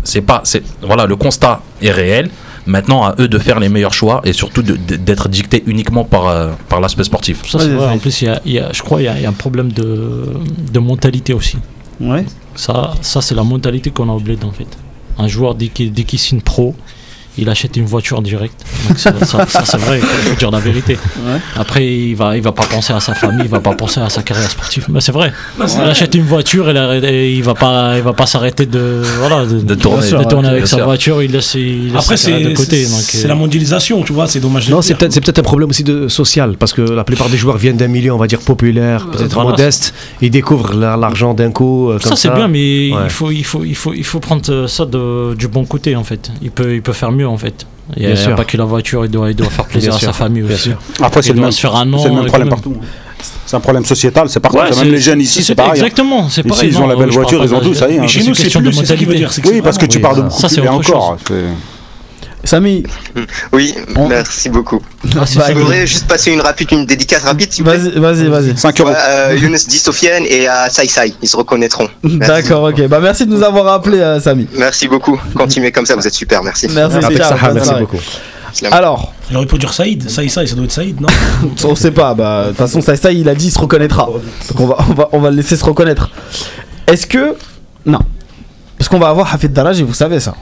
c'est 0.02 0.20
pas 0.20 0.40
c'est 0.44 0.62
voilà 0.82 1.07
le 1.07 1.16
constat 1.16 1.61
est 1.80 1.90
réel 1.92 2.28
maintenant 2.66 3.05
à 3.05 3.14
eux 3.20 3.28
de 3.28 3.38
faire 3.38 3.61
les 3.61 3.68
meilleurs 3.68 3.92
choix 3.94 4.20
et 4.24 4.32
surtout 4.32 4.62
d'être 4.62 5.28
dictés 5.28 5.62
uniquement 5.66 6.05
par, 6.05 6.26
euh, 6.28 6.48
par 6.68 6.80
l'aspect 6.80 7.05
sportif 7.05 7.42
Ça, 7.46 7.59
c'est 7.59 7.66
Ouais, 7.66 7.74
vrai. 7.74 7.86
ouais. 7.86 7.92
En 7.92 7.98
plus, 7.98 8.22
il 8.22 8.24
y 8.24 8.28
a- 8.28 8.40
il 8.46 8.52
y 8.52 8.59
a- 8.59 8.72
je 8.72 8.80
crois 8.82 8.98
qu'il 8.98 9.05
y, 9.07 9.09
a- 9.09 9.16
il 9.16 9.22
y 9.22 9.26
a 9.26 9.28
un 9.28 9.32
problème 9.32 9.70
de, 9.70 10.28
de 10.72 10.78
mentalité 10.78 11.34
aussi. 11.34 11.59
Ouais. 12.01 12.24
Ça, 12.55 12.95
ça 13.01 13.20
c'est 13.20 13.34
la 13.34 13.45
mentalité 13.45 13.90
qu'on 13.90 14.09
a 14.09 14.12
au 14.12 14.20
bled 14.20 14.45
en 14.45 14.53
fait. 14.53 14.68
Un 15.18 15.28
joueur, 15.28 15.55
dès 15.55 15.68
qu'il 15.68 15.92
qu'il 15.92 16.18
signe 16.18 16.40
pro, 16.40 16.74
il 17.39 17.49
achète 17.49 17.76
une 17.76 17.87
voiture 17.87 18.22
direct. 18.22 18.55
Donc 18.89 18.99
ça, 18.99 19.12
ça- 19.24 19.47
ça, 19.47 19.62
c'est 19.64 19.76
vrai, 19.78 19.99
il 19.99 20.05
faut, 20.05 20.30
faut 20.30 20.37
dire 20.37 20.51
la 20.51 20.61
vérité. 20.61 20.95
Ouais. 20.95 21.39
Après, 21.57 21.87
il 21.87 22.14
va, 22.14 22.37
il 22.37 22.43
va 22.43 22.53
pas 22.53 22.64
penser 22.64 22.93
à 22.93 23.01
sa 23.01 23.14
famille, 23.14 23.45
il 23.45 23.51
va 23.51 23.61
pas 23.61 23.74
penser 23.74 24.01
à 24.01 24.09
sa 24.11 24.22
carrière 24.22 24.51
sportive. 24.51 24.87
Mais 24.89 25.01
c'est 25.01 25.12
vrai. 25.12 25.32
Bah, 25.59 25.66
il 25.68 25.74
vrai. 25.76 25.91
achète 25.91 26.14
une 26.14 26.24
voiture 26.24 26.68
et, 26.70 26.72
la- 26.72 26.97
et 26.99 27.32
il 27.32 27.43
va 27.43 27.55
pas, 27.55 27.97
il 27.97 28.03
va 28.03 28.12
pas 28.12 28.26
s'arrêter 28.26 28.66
de, 28.66 29.03
voilà, 29.18 29.45
de, 29.47 29.61
De 29.61 29.74
tourner. 29.74 30.09
de 30.11 30.47
avec 30.47 30.66
sa 30.66 30.76
sûr. 30.76 30.85
voiture. 30.85 31.22
Il 31.22 31.32
laisse, 31.32 31.55
il 31.55 31.93
laisse 31.93 32.03
Après, 32.03 32.16
c'est 32.16 32.41
de 32.41 32.55
côté. 32.55 32.85
c'est- 32.85 33.18
c'est 33.18 33.24
euh, 33.24 33.28
la 33.28 33.35
mondialisation, 33.35 34.03
tu 34.03 34.12
vois, 34.12 34.26
c'est 34.26 34.41
dommage 34.41 34.68
Non, 34.70 34.82
c'est 34.82 34.95
peut-être 34.95 35.12
c'est 35.12 35.20
peut-être 35.20 35.39
un 35.41 35.43
problème 35.43 35.70
aussi 35.70 35.85
de 35.85 36.09
social 36.09 36.57
parce 36.59 36.72
que 36.72 36.82
la 36.82 37.05
plupart 37.05 37.28
des 37.28 37.37
joueurs 37.37 37.57
viennent 37.57 37.76
d'un 37.76 37.89
milieu, 37.89 38.12
on 38.12 38.18
va 38.18 38.26
dire 38.26 38.41
populaire, 38.41 39.07
peut-être 39.07 39.35
voilà. 39.35 39.51
modeste. 39.51 39.95
Ils 40.20 40.30
découvrent 40.30 40.74
la- 40.74 40.97
l'argent 40.97 41.35
d'un 41.35 41.51
coup. 41.51 41.91
euh, 41.91 41.99
Ça 41.99 42.16
c'est 42.16 42.30
bien, 42.30 42.49
mais 42.49 42.91
Ouais. 42.93 43.01
il 43.05 43.11
faut, 43.11 43.30
il 43.30 43.45
faut, 43.45 43.64
il 43.64 43.74
faut, 43.76 43.93
il 43.95 44.05
faut 44.05 44.20
prendre 44.20 44.43
euh, 44.51 44.66
ça 44.68 44.85
de- 44.87 45.35
du 45.35 45.49
bon 45.49 45.64
côté 45.64 45.97
en 45.97 46.05
fait. 46.05 46.30
Il 46.43 46.51
peut, 46.51 46.74
il 46.74 46.82
peut 46.82 46.93
faire 46.93 47.12
mieux 47.12 47.24
en 47.27 47.39
fait. 47.39 47.66
Il 47.97 48.03
y 48.03 48.07
a, 48.07 48.35
pas 48.35 48.45
que 48.45 48.57
la 48.57 48.64
voiture, 48.64 49.05
il 49.05 49.11
doit, 49.11 49.31
il 49.31 49.37
doit 49.37 49.51
faire 49.51 49.66
plaisir 49.66 49.91
Bien 49.91 49.99
à 49.99 50.01
sa 50.01 50.12
famille 50.14 50.43
aussi. 50.43 50.70
Après, 51.03 51.22
c'est 51.22 51.35
le, 51.35 51.41
même- 51.41 51.51
se 51.53 51.61
faire 51.61 51.75
un 51.77 51.85
nom, 51.85 51.99
c'est 51.99 52.09
le 52.09 52.14
même 52.14 52.27
problème 52.27 52.49
partout. 52.49 52.77
C'est 53.47 53.57
un 53.57 53.61
problème 53.61 53.85
sociétal, 53.85 54.29
c'est 54.31 54.41
partout. 54.41 54.57
Ouais, 54.59 54.70
même 54.75 54.91
les 54.93 54.99
jeunes 55.01 55.20
ici, 55.20 55.43
c'est 55.43 55.55
pareil. 55.55 55.72
hein. 55.72 55.75
Exactement, 55.75 56.29
c'est 56.31 56.41
Ici, 56.41 56.49
pareil. 56.49 56.68
ils 56.70 56.77
ont 56.79 56.81
non, 56.83 56.87
la 56.89 56.97
belle 56.97 57.11
voiture, 57.11 57.45
ils 57.45 57.55
ont 57.55 57.61
tout, 57.61 57.75
ça 57.75 57.89
y 57.91 57.97
est, 57.97 57.99
hein. 57.99 58.07
Chez 58.07 58.20
c'est 58.20 58.25
nous, 58.25 58.35
une 58.35 58.35
c'est 58.35 58.51
ça 58.51 58.97
qui 58.97 59.05
veut 59.05 59.12
mentalité. 59.12 59.14
dire. 59.16 59.33
c'est 59.33 59.41
que 59.43 59.49
Oui, 59.51 59.61
parce 59.62 59.77
que 59.79 59.87
tu 59.87 60.01
parles 60.01 60.25
de 60.25 60.31
ça- 60.31 60.49
beaucoup. 60.49 60.61
Et 60.64 60.68
autre 60.68 60.91
encore. 60.95 61.16
Samy, 62.45 62.84
Oui, 63.53 63.74
On- 63.97 64.09
merci 64.09 64.49
beaucoup. 64.49 64.80
C'est 65.26 65.38
Bah. 65.38 65.47
Je 65.49 65.53
voudrais 65.55 65.86
juste 65.86 66.07
passer 66.07 66.30
une 66.32 66.40
rapide, 66.40 66.70
une 66.72 66.86
dédicace 66.86 67.22
rapide, 67.24 67.51
vas-y, 67.61 67.90
vas-y, 67.99 68.28
vas-y. 68.28 68.57
5 68.57 68.80
euros. 68.80 68.90
Euh, 68.90 69.36
Younes 69.40 69.57
Di 69.68 69.78
Sofiane 69.78 70.24
et 70.28 70.47
à 70.47 70.68
Sai 70.70 70.86
Sai, 70.88 71.14
ils 71.22 71.28
se 71.28 71.36
reconnaîtront. 71.36 71.88
D'accord, 72.05 72.64
ok. 72.64 72.86
Bah 72.88 73.01
merci 73.01 73.26
de 73.26 73.30
nous 73.34 73.42
avoir 73.42 73.68
appelé, 73.68 73.99
euh, 73.99 74.20
Samy. 74.20 74.47
Merci 74.57 74.88
beaucoup. 74.88 75.18
Continuez 75.34 75.72
comme 75.72 75.86
ça, 75.86 75.97
vous 75.97 76.07
êtes 76.07 76.14
super, 76.14 76.42
merci. 76.42 76.68
Merci, 76.70 76.99
merci 77.01 77.64
soirée. 77.64 77.80
beaucoup. 77.80 77.99
Alors, 78.70 79.12
Il 79.30 79.36
aurait 79.36 79.47
pu 79.47 79.59
dire 79.59 79.72
Saïd, 79.72 80.09
Saïd, 80.09 80.30
Saïd, 80.30 80.49
ça 80.49 80.55
doit 80.55 80.64
être 80.64 80.72
Saïd, 80.72 81.01
non 81.01 81.09
on 81.64 81.74
sait 81.74 81.90
pas. 81.90 82.14
Bah 82.14 82.45
de 82.45 82.49
toute 82.51 82.59
façon, 82.59 82.80
ça, 82.80 82.95
ça, 82.97 83.11
il 83.11 83.28
a 83.28 83.34
dit, 83.34 83.49
il 83.49 83.51
se 83.51 83.59
reconnaîtra. 83.59 84.07
Donc 84.07 84.61
on 84.61 84.66
va, 84.66 84.76
on 84.88 84.92
va, 84.95 85.09
on 85.12 85.20
va 85.20 85.30
le 85.30 85.36
laisser 85.36 85.57
se 85.57 85.64
reconnaître. 85.64 86.11
Est-ce 86.86 87.07
que 87.07 87.34
non 87.86 87.99
Parce 88.78 88.88
qu'on 88.88 88.99
va 88.99 89.09
avoir 89.09 89.32
Hafid 89.34 89.53
Daraj 89.53 89.80
et 89.80 89.82
vous 89.82 89.95
savez 89.95 90.20
ça. 90.20 90.34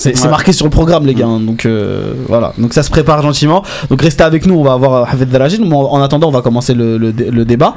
C'est 0.00 0.16
Ouais. 0.24 0.30
marqué 0.30 0.52
sur 0.52 0.64
le 0.64 0.70
programme, 0.70 1.04
les 1.06 1.14
gars. 1.14 1.26
hein, 1.26 1.40
donc 1.40 1.66
euh, 1.66 2.14
voilà. 2.28 2.52
Donc 2.56 2.72
ça 2.72 2.82
se 2.84 2.90
prépare 2.90 3.20
gentiment. 3.20 3.62
Donc 3.90 4.00
restez 4.00 4.22
avec 4.22 4.46
nous. 4.46 4.54
On 4.54 4.62
va 4.62 4.72
avoir 4.74 5.08
Hafid 5.12 5.28
Daraj. 5.28 5.58
Mais 5.58 5.74
en 5.74 5.80
en 5.80 6.00
attendant, 6.02 6.28
on 6.28 6.30
va 6.30 6.40
commencer 6.40 6.72
le, 6.72 6.96
le 6.98 7.12
dé- 7.12 7.30
le 7.30 7.44
débat. 7.44 7.74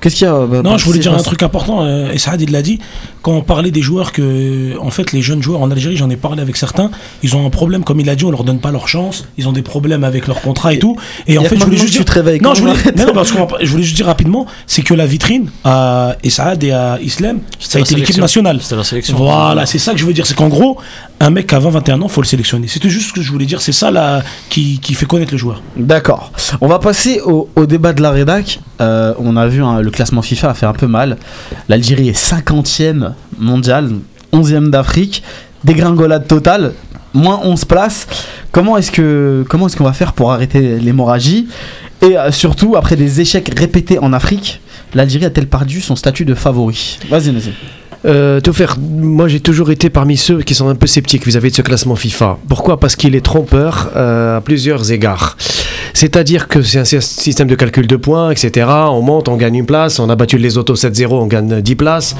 Qu'est-ce 0.00 0.16
qu'il 0.16 0.26
y 0.26 0.30
a 0.30 0.34
euh, 0.34 0.62
Non, 0.62 0.78
je 0.78 0.84
voulais 0.84 1.00
dire 1.00 1.12
un 1.12 1.18
truc 1.18 1.42
important, 1.42 1.82
euh, 1.82 2.12
et 2.12 2.18
Saad 2.18 2.40
il 2.40 2.52
l'a 2.52 2.62
dit, 2.62 2.78
quand 3.22 3.32
on 3.32 3.42
parlait 3.42 3.70
des 3.70 3.82
joueurs 3.82 4.12
que, 4.12 4.78
en 4.78 4.90
fait, 4.90 5.12
les 5.12 5.22
jeunes 5.22 5.42
joueurs 5.42 5.60
en 5.60 5.70
Algérie, 5.70 5.96
j'en 5.96 6.10
ai 6.10 6.16
parlé 6.16 6.40
avec 6.40 6.56
certains, 6.56 6.90
ils 7.22 7.34
ont 7.34 7.44
un 7.44 7.50
problème, 7.50 7.84
comme 7.84 7.98
il 8.00 8.08
a 8.08 8.14
dit, 8.14 8.24
on 8.24 8.30
leur 8.30 8.44
donne 8.44 8.60
pas 8.60 8.70
leur 8.70 8.88
chance, 8.88 9.26
ils 9.36 9.48
ont 9.48 9.52
des 9.52 9.62
problèmes 9.62 10.04
avec 10.04 10.26
leur 10.26 10.40
contrat 10.40 10.72
et 10.72 10.78
tout. 10.78 10.96
Et 11.26 11.38
en 11.38 11.44
fait, 11.44 11.58
je 11.58 11.64
voulais 11.64 11.76
juste 11.76 11.92
tu 11.92 11.98
dire. 11.98 12.04
te 12.04 12.12
réveilles, 12.12 12.40
Non, 12.40 12.54
je 12.54 12.60
voulais, 12.60 12.74
non, 12.96 13.06
non, 13.06 13.12
parce 13.12 13.32
je 13.60 13.70
voulais 13.70 13.82
juste 13.82 13.96
dire 13.96 14.06
rapidement, 14.06 14.46
c'est 14.66 14.82
que 14.82 14.94
la 14.94 15.06
vitrine 15.06 15.50
à 15.64 16.16
Saad 16.28 16.62
et 16.62 16.70
à 16.70 16.98
Islam, 17.02 17.40
ça 17.58 17.78
a 17.78 17.82
été 17.82 17.94
l'équipe 17.94 18.18
nationale. 18.18 18.60
C'était 18.62 18.76
la 18.76 18.84
sélection. 18.84 19.16
Voilà, 19.16 19.66
c'est 19.66 19.78
ça 19.78 19.92
que 19.92 19.98
je 19.98 20.04
veux 20.04 20.12
dire. 20.12 20.26
C'est 20.26 20.36
qu'en 20.36 20.48
gros, 20.48 20.78
un 21.20 21.30
mec 21.30 21.52
à 21.52 21.58
20-21 21.58 22.02
ans, 22.02 22.08
faut 22.08 22.20
le 22.20 22.26
sélectionner. 22.26 22.68
C'était 22.68 22.90
juste 22.90 23.08
ce 23.08 23.12
que 23.12 23.22
je 23.22 23.32
voulais 23.32 23.46
dire. 23.46 23.60
C'est 23.60 23.72
ça 23.72 23.90
là 23.90 24.22
qui, 24.48 24.78
qui 24.78 24.94
fait 24.94 25.06
connaître 25.06 25.32
le 25.32 25.38
joueur. 25.38 25.62
D'accord. 25.76 26.32
On 26.60 26.68
va 26.68 26.78
passer 26.78 27.20
au, 27.20 27.48
au 27.56 27.66
débat 27.66 27.92
de 27.92 28.02
la 28.02 28.10
rédac. 28.10 28.60
Euh, 28.80 29.14
on 29.18 29.36
a 29.36 29.46
vu 29.48 29.62
hein, 29.62 29.80
le 29.80 29.90
classement 29.90 30.22
FIFA 30.22 30.50
a 30.50 30.54
fait 30.54 30.66
un 30.66 30.72
peu 30.72 30.86
mal. 30.86 31.16
L'Algérie 31.68 32.08
est 32.08 32.18
50e 32.18 33.12
mondial, 33.38 33.90
11e 34.32 34.70
d'Afrique. 34.70 35.22
dégringolade 35.64 36.26
totale, 36.26 36.72
moins 37.14 37.40
11 37.42 37.64
places. 37.64 38.06
Comment 38.52 38.76
est-ce 38.76 38.90
que 38.90 39.44
comment 39.48 39.66
est-ce 39.66 39.76
qu'on 39.76 39.84
va 39.84 39.92
faire 39.92 40.12
pour 40.12 40.32
arrêter 40.32 40.78
l'hémorragie? 40.78 41.48
Et 42.00 42.16
euh, 42.16 42.30
surtout, 42.30 42.76
après 42.76 42.96
des 42.96 43.20
échecs 43.20 43.52
répétés 43.58 43.98
en 43.98 44.12
Afrique, 44.12 44.60
l'Algérie 44.94 45.24
a-t-elle 45.24 45.48
perdu 45.48 45.80
son 45.80 45.96
statut 45.96 46.24
de 46.24 46.34
favori? 46.34 46.98
Vas-y, 47.10 47.32
Nazim. 47.32 47.52
Euh, 48.04 48.40
Taufer, 48.40 48.66
moi 48.78 49.26
j'ai 49.26 49.40
toujours 49.40 49.70
été 49.72 49.90
parmi 49.90 50.16
ceux 50.16 50.40
qui 50.42 50.54
sont 50.54 50.68
un 50.68 50.76
peu 50.76 50.86
sceptiques 50.86 51.26
vis-à-vis 51.26 51.50
de 51.50 51.56
ce 51.56 51.62
classement 51.62 51.96
FIFA. 51.96 52.38
Pourquoi? 52.48 52.78
Parce 52.78 52.94
qu'il 52.94 53.14
est 53.16 53.24
trompeur 53.24 53.90
euh, 53.96 54.36
à 54.36 54.40
plusieurs 54.40 54.92
égards. 54.92 55.36
C'est-à-dire 55.94 56.46
que 56.46 56.62
c'est 56.62 56.78
un 56.78 56.84
sy- 56.84 57.02
système 57.02 57.48
de 57.48 57.56
calcul 57.56 57.88
de 57.88 57.96
points, 57.96 58.30
etc. 58.30 58.66
On 58.68 59.02
monte, 59.02 59.28
on 59.28 59.36
gagne 59.36 59.56
une 59.56 59.66
place, 59.66 59.98
on 59.98 60.08
a 60.10 60.14
battu 60.14 60.38
les 60.38 60.56
autos 60.56 60.76
7-0, 60.76 61.08
on 61.12 61.26
gagne 61.26 61.60
10 61.60 61.74
places. 61.74 62.14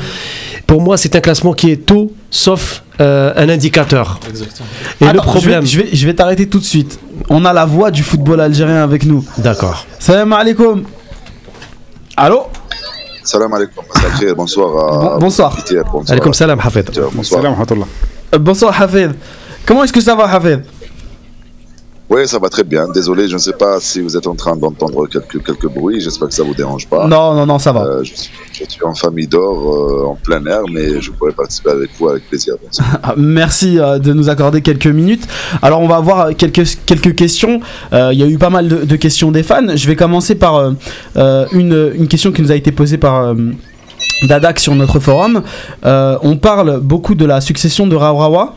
Pour 0.66 0.80
moi, 0.82 0.96
c'est 0.96 1.14
un 1.14 1.20
classement 1.20 1.52
qui 1.52 1.70
est 1.70 1.86
tout 1.86 2.10
sauf 2.30 2.82
euh, 3.00 3.32
un 3.36 3.48
indicateur. 3.48 4.18
Et 5.00 5.04
le 5.04 5.20
problème. 5.20 5.64
Je 5.64 5.78
vais, 5.78 5.84
je 5.84 5.90
vais, 5.90 5.96
je 5.96 6.06
vais 6.06 6.14
t'arrêter 6.14 6.48
tout 6.48 6.58
de 6.58 6.64
suite. 6.64 6.98
On 7.28 7.44
a 7.44 7.52
la 7.52 7.66
voix 7.66 7.92
du 7.92 8.02
football 8.02 8.40
algérien 8.40 8.82
avec 8.82 9.04
nous. 9.04 9.24
D'accord. 9.38 9.86
Salam 10.00 10.32
alaikum. 10.32 10.82
Allô? 12.16 12.46
Salam 13.28 13.52
alaikum, 13.52 13.84
Masal 13.94 14.10
Khair, 14.18 14.34
bonsoir 14.34 14.68
à 14.70 14.84
Bon- 15.14 15.18
bonsoir. 15.26 15.50
Peter, 15.56 15.82
bonsoir. 15.92 16.12
Alaikum 16.12 16.32
salam, 16.32 16.58
Hafed. 16.64 16.86
Peter, 16.86 17.02
Bonsoir. 17.12 17.40
Salam 17.42 17.52
rahmatullah. 17.54 17.86
Euh, 18.34 18.38
Bonsoir 18.38 18.72
Hafid. 18.82 19.12
Comment 19.66 19.84
est-ce 19.84 19.92
que 19.92 20.00
ça 20.00 20.14
va 20.14 20.24
Hafid 20.36 20.60
Oui, 22.11 22.26
ça 22.26 22.38
va 22.38 22.48
très 22.48 22.64
bien. 22.64 22.88
Désolé, 22.88 23.28
je 23.28 23.34
ne 23.34 23.38
sais 23.38 23.52
pas 23.52 23.80
si 23.80 24.00
vous 24.00 24.16
êtes 24.16 24.26
en 24.26 24.34
train 24.34 24.56
d'entendre 24.56 25.06
quelques, 25.09 25.44
quelques 25.44 25.68
bruits. 25.68 26.00
J'espère 26.00 26.28
que 26.28 26.34
ça 26.34 26.42
vous 26.42 26.54
dérange 26.54 26.86
pas. 26.88 27.06
Non, 27.06 27.34
non, 27.34 27.44
non, 27.44 27.59
ça 27.59 27.70
va. 27.70 27.84
Euh, 27.84 28.02
je, 28.02 28.14
suis, 28.14 28.30
je 28.52 28.64
suis 28.66 28.82
en 28.82 28.94
famille 28.94 29.26
d'or, 29.26 29.74
euh, 29.74 30.06
en 30.06 30.14
plein 30.14 30.44
air, 30.46 30.62
mais 30.72 31.02
je 31.02 31.11
pourrais 31.11 31.32
participer 31.32 31.70
avec 31.70 31.90
vous 31.98 32.09
avec 32.09 32.26
plaisir. 32.28 32.54
Ah, 33.02 33.14
Merci 33.16 33.78
euh, 33.78 33.98
de 33.98 34.12
nous 34.12 34.28
accorder 34.30 34.62
quelques 34.62 34.86
minutes. 34.86 35.26
Alors 35.62 35.80
on 35.80 35.88
va 35.88 35.96
avoir 35.96 36.34
quelques, 36.34 36.64
quelques 36.86 37.14
questions. 37.14 37.61
Il 37.92 38.14
y 38.18 38.22
a 38.22 38.26
eu 38.26 38.38
pas 38.38 38.50
mal 38.50 38.68
de, 38.68 38.84
de 38.84 38.96
questions 38.96 39.30
des 39.30 39.42
fans. 39.42 39.76
Je 39.76 39.86
vais 39.86 39.96
commencer 39.96 40.34
par 40.34 40.72
une, 41.16 41.92
une 41.94 42.09
question 42.09 42.32
qui 42.32 42.42
nous 42.42 42.50
a 42.50 42.54
été 42.54 42.72
posée 42.72 42.98
par 42.98 43.34
Dadak 44.28 44.59
sur 44.59 44.74
notre 44.74 44.98
forum. 45.00 45.42
On 45.84 46.36
parle 46.36 46.80
beaucoup 46.80 47.14
de 47.14 47.24
la 47.24 47.40
succession 47.40 47.86
de 47.86 47.94
Raourawa. 47.96 48.54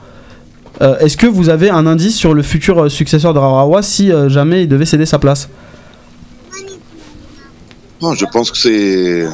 Euh, 0.81 0.97
Est-ce 0.99 1.15
que 1.17 1.27
vous 1.27 1.49
avez 1.49 1.69
un 1.69 1.85
indice 1.85 2.15
sur 2.15 2.33
le 2.33 2.41
futur 2.41 2.79
euh, 2.83 2.89
successeur 2.89 3.33
de 3.33 3.39
Raourawa 3.39 3.81
si 3.83 4.11
euh, 4.11 4.29
jamais 4.29 4.63
il 4.63 4.67
devait 4.67 4.85
céder 4.85 5.05
sa 5.05 5.19
place? 5.19 5.47
Non, 8.01 8.13
je 8.15 8.25
pense 8.25 8.49
que 8.51 8.57
c'est 8.57 9.27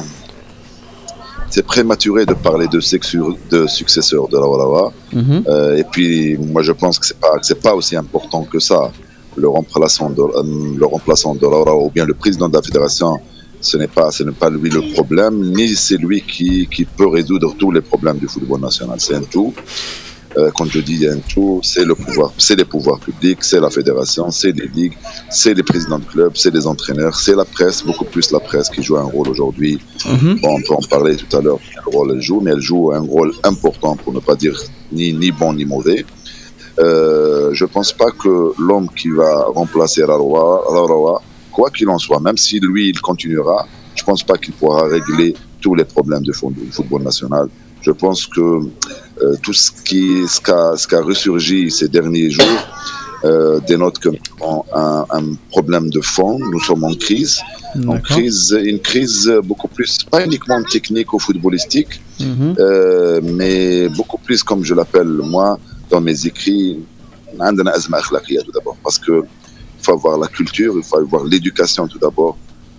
c'est 1.50 1.64
prématuré 1.64 2.26
de 2.26 2.34
parler 2.34 2.68
de, 2.68 2.78
sexu- 2.80 3.36
de 3.50 3.66
successeur 3.66 4.28
de 4.28 4.36
la 4.36 4.46
Walawa. 4.46 4.92
Mhm. 5.14 5.44
Euh, 5.48 5.76
et 5.78 5.84
puis, 5.84 6.36
moi, 6.36 6.62
je 6.62 6.72
pense 6.72 6.98
que 6.98 7.06
c'est 7.06 7.18
pas 7.18 7.32
c'est 7.40 7.60
pas 7.62 7.74
aussi 7.74 7.96
important 7.96 8.42
que 8.44 8.58
ça. 8.58 8.92
Le 9.36 9.48
remplaçant 9.48 10.10
de 10.10 10.20
euh, 10.20 10.42
le 10.82 10.86
remplaçant 10.86 11.34
de 11.34 11.46
ou 11.46 11.90
bien 11.90 12.04
le 12.04 12.12
président 12.14 12.48
de 12.48 12.56
la 12.56 12.62
fédération, 12.62 13.18
ce 13.60 13.76
n'est 13.78 13.86
pas 13.98 14.10
ce 14.10 14.24
n'est 14.24 14.32
pas 14.32 14.50
lui 14.50 14.68
le 14.68 14.82
problème, 14.92 15.36
ni 15.56 15.68
c'est 15.74 15.96
lui 15.96 16.20
qui, 16.22 16.66
qui 16.70 16.84
peut 16.84 17.06
résoudre 17.08 17.54
tous 17.56 17.70
les 17.70 17.80
problèmes 17.80 18.18
du 18.18 18.26
football 18.28 18.60
national. 18.60 18.96
C'est 18.98 19.14
un 19.14 19.22
tout. 19.22 19.54
Euh, 20.38 20.50
quand 20.56 20.66
je 20.66 20.80
dis 20.80 21.00
un 21.08 21.18
tout, 21.32 21.60
c'est 21.64 21.84
le 21.84 21.94
pouvoir, 21.96 22.32
c'est 22.38 22.54
les 22.54 22.64
pouvoirs 22.64 23.00
publics, 23.00 23.42
c'est 23.42 23.60
la 23.60 23.70
fédération, 23.70 24.30
c'est 24.30 24.52
les 24.52 24.68
ligues, 24.68 24.96
c'est 25.30 25.52
les 25.52 25.64
présidents 25.64 25.98
de 25.98 26.04
clubs, 26.04 26.32
c'est 26.36 26.54
les 26.54 26.64
entraîneurs, 26.66 27.16
c'est 27.24 27.34
la 27.34 27.44
presse, 27.44 27.82
beaucoup 27.84 28.04
plus 28.04 28.30
la 28.30 28.38
presse 28.38 28.68
qui 28.70 28.82
joue 28.86 28.98
un 28.98 29.08
rôle 29.16 29.28
aujourd'hui 29.34 29.80
Mhm. 30.06 30.38
Bon, 30.42 30.50
on 30.58 30.62
peut 30.66 30.74
en 30.82 30.86
parler 30.96 31.16
tout 31.16 31.32
à 31.36 31.40
l'heure, 31.40 31.58
quel 31.72 31.92
rôle 31.94 32.12
elle 32.14 32.22
joue, 32.22 32.40
mais 32.40 32.52
elle 32.52 32.60
joue 32.70 32.92
un 32.92 33.00
rôle 33.14 33.32
important, 33.42 33.96
pour 33.96 34.12
ne 34.12 34.20
pas 34.20 34.36
dire 34.36 34.56
ni, 34.92 35.12
ni 35.12 35.30
bon 35.32 35.52
ni 35.54 35.64
mauvais. 35.64 36.04
Euh, 36.78 37.50
je 37.52 37.64
pense 37.64 37.92
pas 37.92 38.10
que 38.22 38.52
l'homme 38.60 38.88
qui 38.96 39.08
va 39.10 39.32
remplacer 39.60 40.04
Raroa, 40.04 40.62
Raroa, 40.68 41.20
quoi 41.50 41.70
qu'il 41.70 41.88
en 41.88 41.98
soit, 41.98 42.20
même 42.20 42.36
si 42.36 42.60
lui, 42.60 42.90
il 42.90 43.00
continuera, 43.00 43.66
je 43.96 44.04
pense 44.04 44.22
pas 44.22 44.36
qu'il 44.38 44.54
pourra 44.54 44.82
régler 44.86 45.34
tous 45.60 45.74
les 45.74 45.84
problèmes 45.84 46.22
fo- 46.32 46.52
du 46.54 46.70
football 46.70 47.02
national. 47.02 47.48
Je 47.80 47.90
pense 47.90 48.26
que 48.26 48.60
euh, 49.22 49.34
tout 49.42 49.52
ce 49.52 49.70
qui 49.72 50.26
ce 50.28 50.40
a, 50.52 50.74
qu 50.88 50.96
ressurgi 50.96 51.70
ces 51.70 51.88
derniers 51.88 52.30
jours 52.30 52.60
euh, 53.24 53.58
dénote 53.66 53.98
que 53.98 54.10
un, 54.44 55.06
un, 55.10 55.34
problème 55.50 55.90
de 55.90 56.00
fond. 56.00 56.38
Nous 56.38 56.60
sommes 56.60 56.84
en 56.84 56.94
crise, 56.94 57.40
en 57.88 57.98
crise, 57.98 58.56
une 58.62 58.78
crise 58.78 59.28
beaucoup 59.42 59.66
plus 59.66 59.98
pas 60.10 60.24
uniquement 60.24 60.62
technique 60.62 61.12
ou 61.12 61.18
footballistique, 61.18 62.00
mhm. 62.20 62.54
euh, 62.58 63.20
mais 63.22 63.88
beaucoup 63.88 64.18
plus 64.18 64.42
comme 64.42 64.62
je 64.64 64.74
l'appelle 64.74 65.12
moi 65.34 65.58
dans 65.90 66.00
mes 66.00 66.26
écrits, 66.26 66.78
tout 67.36 68.52
d'abord. 68.52 68.76
Parce 68.84 68.98
que 68.98 69.24
il 69.78 69.84
faut 69.84 69.92
avoir 69.92 70.18
la 70.18 70.28
culture, 70.28 70.74
il 70.76 70.82
faut 70.82 70.98
avoir 70.98 71.24
l'éducation 71.24 71.88
tout 71.88 71.98
d'abord 71.98 72.36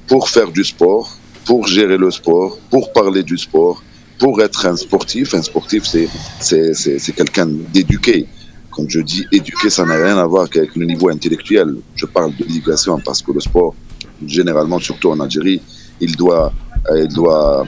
pour 0.08 0.30
faire 0.30 0.52
du 0.52 0.64
sport, 0.64 1.18
pour 1.46 1.68
gérer 1.68 1.98
le 1.98 2.12
sport, 2.12 2.58
pour 2.70 2.94
parler 2.94 3.24
du 3.24 3.38
sport 3.38 3.84
pour 4.20 4.42
être 4.42 4.66
un 4.66 4.76
sportif. 4.76 5.34
Un 5.34 5.42
sportif, 5.42 5.84
c'est 5.86 7.16
quelqu'un 7.16 7.48
d'éduqué. 7.74 8.28
Comme 8.70 8.88
je 8.90 9.00
dis 9.00 9.26
éduqué, 9.32 9.70
ça 9.70 9.84
n'a 9.86 9.96
rien 9.96 10.18
à 10.18 10.26
voir 10.26 10.50
qu'avec 10.50 10.76
le 10.76 10.86
niveau 10.86 11.10
intellectuel. 11.10 11.76
Je 11.96 12.06
parle 12.06 12.36
de 12.36 12.44
l'éducation 12.44 13.00
parce 13.04 13.22
que 13.22 13.32
le 13.32 13.40
sport, 13.40 13.74
généralement, 14.26 14.80
surtout 14.80 15.10
en 15.10 15.20
Algérie, 15.20 15.62
il 16.00 16.16
doit, 16.16 16.54
il 16.96 17.08
doit 17.08 17.66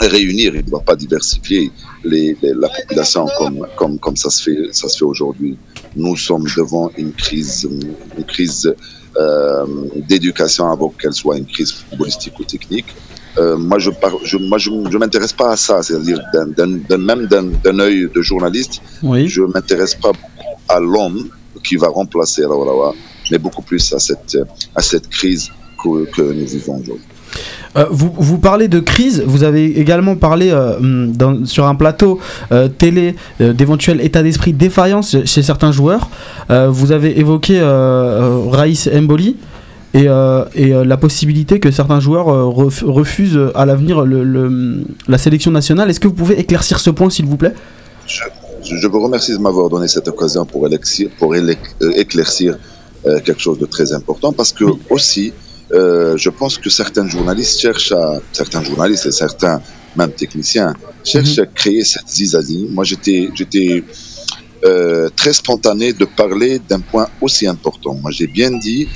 réunir, 0.00 0.54
il 0.54 0.64
ne 0.64 0.70
doit 0.70 0.80
pas 0.80 0.94
diversifier 0.94 1.72
la 2.04 2.68
population 2.68 3.26
comme, 3.36 3.66
comme, 3.76 3.98
comme 3.98 4.16
ça 4.16 4.30
se 4.30 4.42
fait, 4.44 4.72
ça 4.72 4.88
se 4.88 4.98
fait 4.98 5.04
aujourd'hui. 5.04 5.58
Nous 5.96 6.16
sommes 6.16 6.46
devant 6.56 6.90
une 6.96 7.12
crise, 7.12 7.68
une 8.16 8.24
crise 8.24 8.72
euh, 9.16 9.66
d'éducation 10.08 10.70
avant 10.70 10.90
qu'elle 10.90 11.12
soit 11.12 11.38
une 11.38 11.46
crise 11.46 11.72
footballistique 11.72 12.38
ou 12.38 12.44
technique. 12.44 12.86
Euh, 13.38 13.56
moi, 13.56 13.78
je 13.78 13.90
ne 13.90 14.98
m'intéresse 14.98 15.32
pas 15.32 15.52
à 15.52 15.56
ça, 15.56 15.82
c'est-à-dire 15.82 16.20
même 16.98 17.26
d'un 17.26 17.78
œil 17.78 18.08
de 18.14 18.20
journaliste, 18.22 18.80
Oui. 19.02 19.28
je 19.28 19.42
m'intéresse 19.42 19.94
pas 19.94 20.12
à 20.68 20.80
l'homme 20.80 21.28
qui 21.64 21.76
va 21.76 21.88
remplacer 21.88 22.44
Raoulawa, 22.44 22.94
mais 23.30 23.38
beaucoup 23.38 23.62
plus 23.62 23.92
à 23.92 23.98
cette, 23.98 24.36
à 24.74 24.82
cette 24.82 25.08
crise 25.08 25.50
que, 25.82 26.04
que 26.10 26.22
nous 26.22 26.46
vivons 26.46 26.78
aujourd'hui. 26.80 27.04
Euh, 27.76 27.84
vous, 27.90 28.10
vous 28.16 28.38
parlez 28.38 28.68
de 28.68 28.80
crise, 28.80 29.22
vous 29.26 29.42
avez 29.44 29.78
également 29.78 30.16
parlé 30.16 30.50
euh, 30.50 31.06
dans- 31.06 31.44
sur 31.44 31.66
un 31.66 31.74
plateau 31.74 32.18
euh, 32.52 32.68
télé 32.68 33.14
d'éventuels 33.38 34.00
états 34.00 34.22
d'esprit 34.22 34.52
défaillance 34.54 35.16
chez 35.26 35.42
certains 35.42 35.70
joueurs. 35.72 36.08
Vous 36.48 36.92
avez 36.92 37.20
évoqué 37.20 37.60
Raïs 38.50 38.88
Mboli 38.92 39.36
et, 39.94 40.08
euh, 40.08 40.44
et 40.54 40.72
euh, 40.74 40.84
la 40.84 40.96
possibilité 40.96 41.60
que 41.60 41.70
certains 41.70 42.00
joueurs 42.00 42.28
euh, 42.28 42.44
ref- 42.44 42.84
refusent 42.84 43.40
à 43.54 43.64
l'avenir 43.66 44.02
le- 44.04 44.24
le- 44.24 44.84
la 45.08 45.18
sélection 45.18 45.50
nationale. 45.50 45.88
Est-ce 45.90 46.00
que 46.00 46.08
vous 46.08 46.14
pouvez 46.14 46.38
éclaircir 46.38 46.78
ce 46.80 46.90
point 46.90 47.10
s'il 47.10 47.26
vous 47.26 47.36
plaît? 47.36 47.54
Je, 48.06 48.22
je 48.76 48.86
vous 48.86 49.00
remercie 49.02 49.32
de 49.32 49.38
m'avoir 49.38 49.68
donné 49.70 49.88
cette 49.88 50.08
occasion 50.08 50.44
pour, 50.44 50.66
électir, 50.66 51.08
pour 51.18 51.34
élec- 51.34 51.58
éclaircir 51.96 52.58
quelque 53.24 53.40
chose 53.40 53.58
de 53.58 53.64
très 53.66 53.92
important 53.92 54.32
parce 54.32 54.52
que 54.52 54.64
aussi, 54.90 55.32
je 55.70 56.28
pense 56.30 56.58
que 56.58 56.68
certains 56.68 57.06
journalistes 57.08 57.58
cherchent 57.60 57.92
à, 57.92 58.20
certains 58.32 58.62
journalistes 58.62 59.06
et 59.06 59.12
certains 59.12 59.60
même 59.96 60.10
techniciens 60.10 60.74
cherchent 61.04 61.38
à 61.38 61.46
créer 61.46 61.84
cette 61.84 62.08
zizanie. 62.08 62.68
Moi, 62.70 62.84
j'étais, 62.84 63.30
j'étais 63.34 63.82
très 65.16 65.32
spontané 65.32 65.92
de 65.92 66.04
parler 66.04 66.60
d'un 66.68 66.80
point 66.80 67.06
aussi 67.20 67.46
important. 67.46 67.94
Moi, 67.94 68.10
j'ai 68.10 68.26
bien 68.26 68.50
dit 68.50 68.88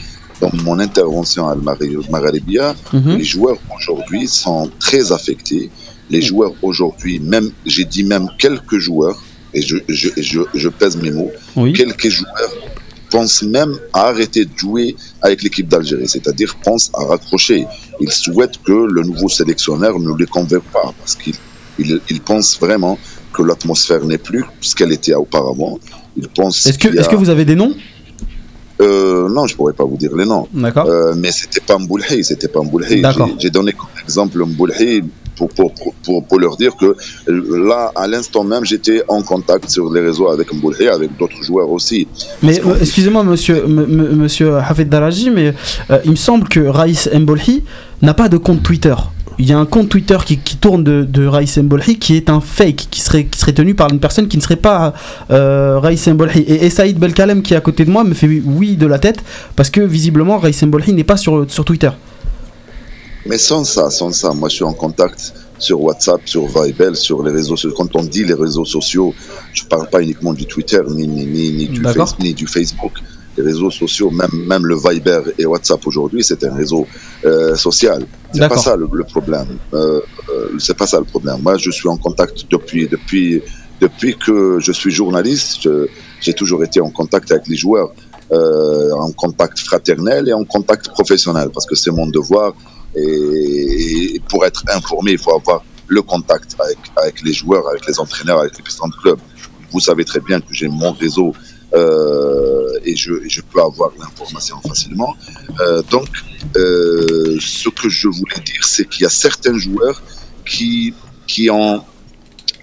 dans 0.43 0.51
mon 0.65 0.79
intervention 0.81 1.43
à 1.49 1.53
Al-Magharibia, 1.53 2.75
Mhm. 2.93 3.17
les 3.19 3.25
joueurs 3.35 3.59
aujourd'hui 3.77 4.27
sont 4.27 4.63
très 4.87 5.05
affectés. 5.13 5.71
Les 6.11 6.21
joueurs 6.31 6.53
aujourd'hui, 6.63 7.15
même, 7.21 7.49
j'ai 7.65 7.85
dit 7.85 8.03
même 8.15 8.27
quelques 8.39 8.79
joueurs, 8.79 9.19
et 9.55 9.63
je, 9.63 9.77
je, 9.89 10.09
je, 10.17 10.41
je 10.63 10.69
pèse 10.69 10.97
mes 11.05 11.13
mots, 11.19 11.31
Oui. 11.57 11.73
quelques 11.73 12.09
joueurs 12.09 12.53
pensent 13.11 13.43
même 13.43 13.73
à 13.93 14.01
arrêter 14.13 14.43
de 14.47 14.51
jouer 14.57 14.97
avec 15.21 15.43
l'équipe 15.45 15.69
d'Algérie, 15.69 16.09
c'est-à-dire 16.09 16.51
pensent 16.65 16.91
à 17.01 17.05
raccrocher. 17.05 17.67
Ils 18.01 18.11
souhaitent 18.11 18.59
que 18.67 18.73
le 18.97 19.03
nouveau 19.03 19.29
sélectionneur 19.29 19.99
ne 20.07 20.13
les 20.19 20.27
convainc 20.27 20.63
pas, 20.73 20.93
parce 20.99 21.15
qu'ils 21.15 21.35
ils, 21.79 22.01
ils 22.11 22.21
pensent 22.21 22.59
vraiment 22.61 22.99
que 23.33 23.43
l'atmosphère 23.43 24.05
n'est 24.05 24.19
plus 24.19 24.45
ce 24.61 24.75
qu'elle 24.75 24.93
était 24.93 25.15
auparavant. 25.15 25.79
Ils 26.17 26.29
pensent 26.29 26.67
Est-ce 26.67 26.79
que, 26.79 26.89
a- 26.89 27.01
est-ce 27.01 27.09
que 27.09 27.17
vous 27.17 27.31
avez 27.31 27.45
des 27.47 27.55
noms? 27.55 27.75
Euh, 28.81 29.29
non, 29.29 29.47
je 29.47 29.55
pourrais 29.57 29.73
pas 29.73 29.85
vous 29.85 29.97
dire 29.97 30.15
les 30.17 30.25
noms. 30.25 30.49
Euh, 30.55 31.15
mais 31.17 31.31
c'était 31.33 31.61
pas 31.61 31.79
Mboulhi, 31.79 32.25
c'était 32.25 32.49
pas 32.49 32.61
Mboulhi. 32.61 33.03
J'ai- 33.39 33.51
donné 33.51 33.73
comme 33.73 33.89
exemple 34.03 34.39
Mboulhi 34.45 35.03
pour, 35.37 35.49
pour, 35.49 36.25
pour, 36.25 36.39
leur 36.39 36.57
dire 36.57 36.77
que 36.77 36.95
là, 37.27 37.91
à 37.97 38.07
l'instant 38.07 38.45
même, 38.45 38.65
j'étais 38.65 39.03
en 39.09 39.23
contact 39.23 39.69
sur 39.71 39.93
les 39.93 40.01
réseaux 40.01 40.29
avec 40.29 40.53
Mboulhi, 40.53 40.89
avec 40.89 41.17
d'autres 41.19 41.43
joueurs 41.43 41.71
aussi. 41.71 42.07
Mais 42.43 42.61
euh, 42.61 42.77
excusez-moi, 42.81 43.25
monsieur, 43.25 43.67
monsieur 43.67 44.57
Hafid 44.57 44.89
Daraji, 44.89 45.31
mais 45.31 45.55
il 46.05 46.13
me 46.13 46.17
semble 46.17 46.49
que 46.49 46.61
Raïs 46.61 47.09
Mbolhi 47.13 47.65
n'a 48.01 48.15
pas 48.15 48.29
de 48.29 48.37
compte 48.37 48.63
Twitter. 48.63 48.95
Il 49.39 49.47
y 49.47 49.53
a 49.53 49.59
un 49.59 49.67
compte 49.67 49.89
Twitter 49.89 50.19
qui, 50.25 50.39
qui 50.39 50.57
tourne 50.57 50.85
de, 50.85 51.05
de 51.05 51.27
Raïs 51.27 51.57
Mbolhi 51.59 51.99
qui 51.99 52.17
est 52.17 52.31
un 52.31 52.41
fake, 52.41 52.87
qui 52.91 53.01
serait, 53.01 53.25
qui 53.25 53.39
serait 53.39 53.53
tenu 53.53 53.75
par 53.75 53.91
une 53.91 54.01
personne 54.01 54.29
qui 54.29 54.37
ne 54.37 54.43
serait 54.43 54.57
pas 54.57 54.93
euh, 55.31 55.79
Raïs 55.79 56.07
Mbolhi. 56.07 56.41
Et, 56.41 56.67
et 56.67 56.71
Saïd 56.71 56.99
Belkalem 56.99 57.43
qui 57.43 57.55
est 57.55 57.57
à 57.57 57.61
côté 57.61 57.85
de 57.85 57.91
moi 57.91 58.05
me 58.05 58.15
fait 58.15 58.29
oui 58.45 58.77
de 58.77 58.87
la 58.87 58.99
tête 58.99 59.23
parce 59.57 59.71
que 59.71 59.81
visiblement 59.81 60.39
Raïs 60.39 60.63
Mbolhi 60.63 60.93
n'est 60.93 61.05
pas 61.05 61.17
sur, 61.17 61.51
sur 61.51 61.65
Twitter. 61.65 61.91
Mais 63.27 63.39
sans 63.39 63.65
ça, 63.65 63.89
sans 63.91 64.11
ça, 64.13 64.33
moi 64.33 64.49
je 64.49 64.57
suis 64.57 64.65
en 64.65 64.73
contact 64.73 65.33
sur 65.59 65.81
WhatsApp, 65.81 66.21
sur 66.25 66.47
Viber, 66.49 66.91
sur 66.95 67.23
les 67.23 67.31
réseaux 67.31 67.57
sociaux. 67.57 67.75
Quand 67.77 67.95
on 67.95 68.03
dit 68.03 68.25
les 68.25 68.35
réseaux 68.35 68.65
sociaux, 68.65 69.15
je 69.53 69.63
parle 69.65 69.89
pas 69.89 70.03
uniquement 70.03 70.33
du 70.33 70.45
Twitter 70.45 70.81
ni, 70.91 71.07
ni, 71.07 71.25
ni, 71.27 71.53
ni 71.53 71.69
du. 71.69 71.83
Face- 71.83 72.19
ni 72.19 72.35
du 72.35 72.49
Facebook. 72.49 72.93
Les 73.37 73.45
réseaux 73.45 73.71
sociaux, 73.71 74.11
même, 74.11 74.47
même 74.47 74.67
le 74.67 74.77
Viber 74.77 75.23
et 75.39 75.47
WhatsApp 75.47 75.87
aujourd'hui, 75.87 76.23
c'est 76.23 76.45
un 76.45 76.55
réseau 76.55 76.87
euh, 77.25 77.55
social. 77.57 78.05
C'est 78.33 78.49
pas 78.49 78.59
ça 78.59 78.77
le, 78.77 78.87
le 78.93 79.05
problème. 79.05 79.59
Euh, 79.73 80.01
euh, 80.29 80.49
c'est 80.59 80.77
pas 80.77 80.87
ça 80.87 80.99
le 80.99 81.05
problème. 81.05 81.39
Moi, 81.43 81.57
je 81.57 81.71
suis 81.71 81.89
en 81.89 81.97
contact 81.97 82.45
depuis, 82.51 82.89
depuis, 82.89 83.43
depuis 83.81 84.17
que 84.19 84.59
je 84.61 84.73
suis 84.73 84.91
journaliste. 84.91 85.69
J'ai 86.21 86.35
toujours 86.35 86.63
été 86.63 86.81
en 86.81 86.91
contact 86.91 87.33
avec 87.33 87.49
les 87.49 87.57
joueurs, 87.57 87.93
en 88.31 89.13
contact 89.13 89.59
fraternel 89.61 90.29
et 90.29 90.35
en 90.35 90.45
contact 90.45 90.91
professionnel, 90.91 91.49
parce 91.55 91.67
que 91.67 91.75
c'est 91.75 91.91
mon 91.91 92.07
devoir. 92.09 92.53
Et, 92.95 94.15
et 94.17 94.21
pour 94.29 94.45
être 94.45 94.63
informé, 94.75 95.13
il 95.13 95.19
faut 95.19 95.35
avoir 95.35 95.65
le 95.89 96.03
contact 96.03 96.57
avec, 96.59 96.79
avec 96.97 97.23
les 97.23 97.33
joueurs, 97.33 97.67
avec 97.69 97.87
les 97.87 97.99
entraîneurs, 97.99 98.41
avec 98.41 98.57
les 98.57 98.63
présidents 98.63 98.89
de 98.89 98.95
club. 99.03 99.19
Vous 99.73 99.81
savez 99.81 100.05
très 100.05 100.21
bien 100.21 100.39
que 100.41 100.53
j'ai 100.53 100.69
mon 100.69 100.93
réseau 100.93 101.33
euh, 101.75 102.79
et, 102.85 102.97
je, 102.97 103.15
et 103.25 103.29
je 103.29 103.41
peux 103.41 103.61
avoir 103.61 103.91
l'information 103.99 104.57
facilement. 104.61 105.15
Euh, 105.61 105.83
donc, 105.91 106.09
euh, 106.57 107.37
ce 107.41 107.69
que 107.69 107.89
je 107.89 108.09
voulais 108.09 108.41
dire, 108.45 108.65
c'est 108.65 108.89
qu'il 108.89 109.03
y 109.03 109.07
a 109.07 109.11
certains 109.11 109.57
joueurs 109.59 110.03
qui, 110.45 110.95
qui, 111.27 111.51
ont, 111.51 111.83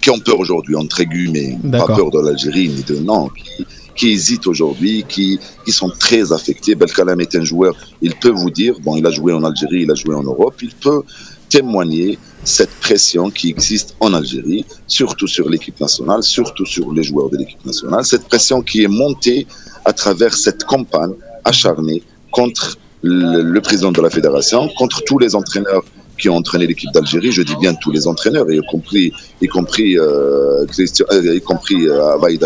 qui 0.01 0.09
ont 0.09 0.19
peur 0.19 0.39
aujourd'hui, 0.39 0.75
entre 0.75 1.03
guillemets, 1.03 1.57
pas 1.71 1.87
peur 1.87 2.11
de 2.11 2.19
l'Algérie 2.19 2.69
ni 2.69 2.83
de 2.83 2.97
non, 2.97 3.29
qui, 3.29 3.65
qui 3.95 4.11
hésitent 4.11 4.47
aujourd'hui, 4.47 5.05
qui, 5.07 5.39
qui 5.65 5.71
sont 5.71 5.91
très 5.99 6.31
affectés. 6.31 6.75
Belkalem 6.75 7.19
est 7.21 7.35
un 7.35 7.43
joueur, 7.43 7.75
il 8.01 8.15
peut 8.15 8.31
vous 8.31 8.49
dire, 8.49 8.75
bon, 8.81 8.95
il 8.95 9.05
a 9.05 9.11
joué 9.11 9.33
en 9.33 9.43
Algérie, 9.43 9.83
il 9.83 9.91
a 9.91 9.95
joué 9.95 10.15
en 10.15 10.23
Europe, 10.23 10.55
il 10.61 10.73
peut 10.75 11.01
témoigner 11.49 12.19
cette 12.49 12.75
pression 12.81 13.29
qui 13.29 13.49
existe 13.49 13.95
en 13.99 14.13
Algérie, 14.13 14.65
surtout 14.87 15.27
sur 15.27 15.47
l'équipe 15.49 15.79
nationale, 15.79 16.23
surtout 16.23 16.65
sur 16.65 16.91
les 16.91 17.03
joueurs 17.03 17.29
de 17.29 17.37
l'équipe 17.37 17.63
nationale, 17.65 18.03
cette 18.03 18.25
pression 18.27 18.61
qui 18.61 18.83
est 18.83 18.93
montée 19.03 19.45
à 19.85 19.93
travers 19.93 20.33
cette 20.33 20.63
campagne 20.63 21.13
acharnée 21.45 22.01
contre 22.31 22.77
le, 23.01 23.41
le 23.41 23.61
président 23.61 23.91
de 23.91 24.01
la 24.01 24.09
fédération, 24.09 24.69
contre 24.77 25.01
tous 25.05 25.19
les 25.19 25.35
entraîneurs 25.35 25.83
qui 26.19 26.27
ont 26.29 26.35
entraîné 26.35 26.67
l'équipe 26.67 26.91
d'Algérie, 26.93 27.31
je 27.31 27.41
dis 27.41 27.55
bien 27.55 27.73
tous 27.75 27.91
les 27.91 28.05
entraîneurs, 28.05 28.51
y 28.51 28.59
compris, 28.69 29.13
y 29.41 29.47
compris, 29.47 29.97
euh, 29.97 30.65
Christian, 30.67 31.05
euh, 31.11 31.35
y 31.35 31.41
compris 31.41 31.87
euh, 31.87 32.17
Vaïd. 32.17 32.45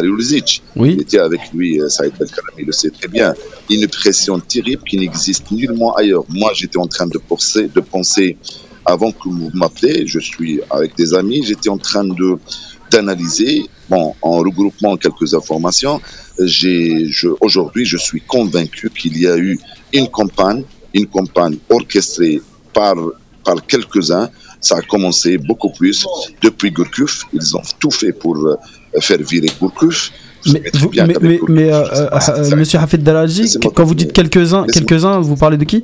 Il 0.76 1.02
était 1.02 1.18
avec 1.18 1.42
lui, 1.54 1.82
euh, 1.82 1.90
Saïd 1.90 2.14
Belkalami, 2.20 2.60
il 2.60 2.66
le 2.68 2.72
sait 2.72 2.92
très 2.92 3.08
bien. 3.08 3.34
Une 3.70 3.88
pression 3.88 4.40
terrible 4.40 4.84
qui 4.84 4.98
n'existe 4.98 5.50
nullement 5.52 5.96
ailleurs. 5.96 6.24
Moi, 6.30 6.52
j'étais 6.54 6.78
en 6.78 6.88
train 6.88 7.08
de 7.08 7.18
penser, 7.18 7.70
de 7.74 7.82
penser 7.82 8.38
avant 8.86 9.12
que 9.12 9.30
vous 9.30 9.50
m'appelez, 9.54 10.06
je 10.08 10.20
suis 10.20 10.60
avec 10.70 10.96
des 10.98 11.14
amis, 11.14 11.44
j'étais 11.44 11.70
en 11.70 11.78
train 11.78 12.04
de 12.04 12.38
d'analyser, 12.92 13.66
bon, 13.90 14.14
en 14.22 14.38
regroupant 14.38 14.96
quelques 14.98 15.34
informations, 15.34 16.00
j'ai, 16.40 17.08
je, 17.10 17.28
aujourd'hui, 17.42 17.86
je 17.86 17.98
suis 17.98 18.22
convaincu 18.22 18.92
qu'il 18.92 19.18
y 19.20 19.26
a 19.28 19.36
eu 19.36 19.60
une 19.94 20.08
campagne, 20.10 20.64
une 20.94 21.08
campagne 21.08 21.58
orchestrée 21.70 22.40
par, 22.72 22.94
par 23.44 23.66
quelques-uns. 23.66 24.30
Ça 24.62 24.76
a 24.78 24.82
commencé 24.82 25.38
beaucoup 25.40 25.72
plus 25.72 26.06
depuis 26.42 26.70
Gourcuff. 26.72 27.24
Ils 27.34 27.58
ont 27.58 27.62
tout 27.80 27.90
fait 27.92 28.14
pour 28.14 28.38
euh, 28.38 28.56
faire 29.02 29.18
virer 29.28 29.50
Gourcuff. 29.60 30.12
Mais, 30.54 30.62
vous- 30.74 30.90
mais, 31.50 31.72
euh, 31.74 31.84
euh, 32.30 32.56
monsieur 32.56 32.78
Hafid 32.80 33.02
Dalaji, 33.02 33.48
quand 33.76 33.84
vous 33.86 33.96
dites 33.96 34.14
quelques-uns, 34.14 34.66
quelques-uns, 34.68 35.20
vous 35.20 35.36
parlez 35.36 35.58
de 35.58 35.64
qui? 35.64 35.84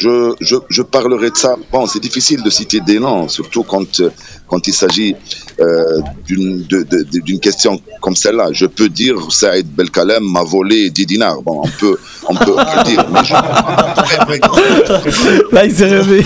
Je, 0.00 0.34
je, 0.40 0.56
je 0.68 0.82
parlerai 0.82 1.30
de 1.30 1.36
ça. 1.36 1.54
Bon, 1.72 1.86
c'est 1.86 2.00
difficile 2.00 2.42
de 2.42 2.50
citer 2.50 2.80
des 2.80 2.98
noms, 2.98 3.28
surtout 3.28 3.62
quand, 3.62 4.00
euh, 4.00 4.10
quand 4.48 4.66
il 4.66 4.72
s'agit 4.72 5.14
euh, 5.60 6.00
d'une 6.26 7.38
question 7.40 7.80
comme 8.00 8.16
celle-là. 8.16 8.48
Je 8.52 8.64
peux 8.66 8.88
dire 8.88 9.14
Saïd 9.30 9.68
Belkalem 9.68 10.24
m'a 10.24 10.42
volé 10.42 10.90
10 10.90 11.06
dinars. 11.06 11.42
Bon, 11.42 11.60
on 11.62 11.68
peut, 11.80 11.96
on 12.28 12.34
peut, 12.34 12.54
peut 12.54 12.84
dire, 12.86 13.06
mais 13.12 13.24
je, 13.24 13.34
Là, 15.54 15.64
il 15.66 15.74
s'est 15.74 15.88
rêvé. 15.88 16.24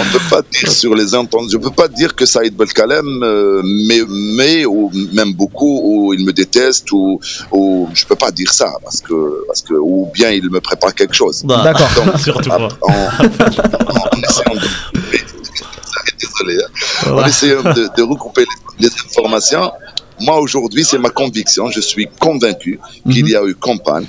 on 0.00 0.04
peut 0.12 0.24
pas 0.28 0.42
dire 0.50 0.72
sur 0.72 0.94
les 0.94 1.14
entendus. 1.14 1.50
Je 1.52 1.58
peux 1.58 1.70
pas 1.70 1.88
dire 1.88 2.14
que 2.16 2.26
Saïd 2.26 2.56
Belkalem 2.56 3.22
euh, 3.22 3.62
mais, 3.64 4.00
mais 4.08 4.64
ou 4.64 4.90
même 5.12 5.32
beaucoup 5.34 5.80
ou 5.84 6.14
il 6.14 6.24
me 6.24 6.32
déteste 6.32 6.90
ou, 6.92 7.20
ou 7.52 7.88
je 7.94 8.04
peux 8.06 8.16
pas 8.16 8.30
dire 8.30 8.52
ça 8.52 8.72
parce 8.82 9.00
que 9.00 9.44
parce 9.46 9.60
que 9.62 9.74
ou 9.74 10.08
bien 10.12 10.30
il 10.30 10.50
me 10.50 10.60
prépare 10.60 10.94
quelque 10.94 11.14
chose. 11.14 11.44
D'accord. 11.62 11.88
Surtout 12.18 12.48
pas. 12.50 12.68
en, 12.82 14.20
essayant 14.22 14.54
de 14.54 14.68
désolé, 16.18 16.58
hein. 16.62 17.12
en 17.12 17.26
essayant 17.26 17.62
de, 17.62 17.88
de 17.96 18.02
regrouper 18.02 18.44
les, 18.78 18.88
les 18.88 18.94
informations, 19.06 19.72
moi 20.20 20.38
aujourd'hui 20.38 20.84
c'est 20.84 20.98
ma 20.98 21.10
conviction, 21.10 21.70
je 21.70 21.80
suis 21.80 22.08
convaincu 22.18 22.78
qu'il 23.10 23.28
y 23.28 23.36
a 23.36 23.44
eu 23.44 23.54
campagne. 23.54 24.06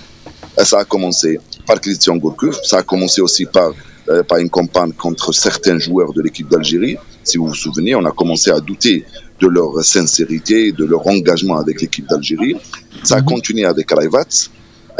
Et 0.59 0.65
ça 0.65 0.79
a 0.79 0.83
commencé 0.83 1.39
par 1.65 1.79
Christian 1.79 2.17
Gourcuff, 2.17 2.57
ça 2.63 2.79
a 2.79 2.83
commencé 2.83 3.21
aussi 3.21 3.45
par, 3.45 3.71
euh, 4.09 4.23
par 4.23 4.39
une 4.39 4.49
campagne 4.49 4.91
contre 4.91 5.33
certains 5.33 5.79
joueurs 5.79 6.11
de 6.13 6.21
l'équipe 6.21 6.49
d'Algérie. 6.49 6.97
Si 7.23 7.37
vous 7.37 7.47
vous 7.47 7.55
souvenez, 7.55 7.95
on 7.95 8.03
a 8.05 8.11
commencé 8.11 8.51
à 8.51 8.59
douter 8.59 9.05
de 9.39 9.47
leur 9.47 9.83
sincérité, 9.83 10.71
de 10.71 10.85
leur 10.85 11.07
engagement 11.07 11.57
avec 11.57 11.81
l'équipe 11.81 12.07
d'Algérie. 12.07 12.57
Ça 13.03 13.17
a 13.17 13.21
continué 13.21 13.65
avec 13.65 13.89
Raivat. 13.91 14.25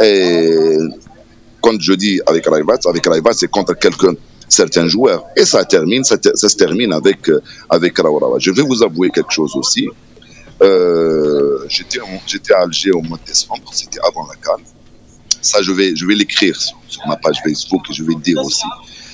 Et 0.00 0.78
quand 1.62 1.80
je 1.80 1.94
dis 1.94 2.20
avec 2.26 2.46
Raivat, 2.46 2.80
avec 2.86 3.06
Raivat, 3.06 3.32
c'est 3.32 3.50
contre 3.50 3.74
quelqu'un, 3.78 4.14
certains 4.48 4.88
joueurs. 4.88 5.24
Et 5.36 5.44
ça 5.44 5.64
termine, 5.64 6.04
ça, 6.04 6.16
se 6.22 6.56
termine 6.56 6.92
avec, 6.92 7.28
euh, 7.30 7.40
avec. 7.70 7.94
Je 8.38 8.50
vais 8.50 8.62
vous 8.62 8.82
avouer 8.82 9.10
quelque 9.10 9.32
chose 9.32 9.52
aussi. 9.56 9.88
Euh, 10.62 11.58
J'étais 11.68 12.52
à 12.54 12.62
Alger 12.62 12.90
au 12.92 13.02
mois 13.02 13.18
de 13.18 13.26
décembre, 13.26 13.62
c'était 13.72 14.00
avant 14.06 14.26
la 14.26 14.36
CAN. 14.36 14.62
Ça, 15.40 15.60
je 15.62 15.72
vais, 15.72 15.96
je 15.96 16.06
vais 16.06 16.14
l'écrire 16.14 16.54
sur, 16.60 16.76
sur 16.86 17.02
ma 17.06 17.16
page 17.16 17.38
Facebook 17.44 17.82
et 17.90 17.94
je 17.94 18.04
vais 18.04 18.14
le 18.14 18.20
dire 18.20 18.38
aussi. 18.44 18.66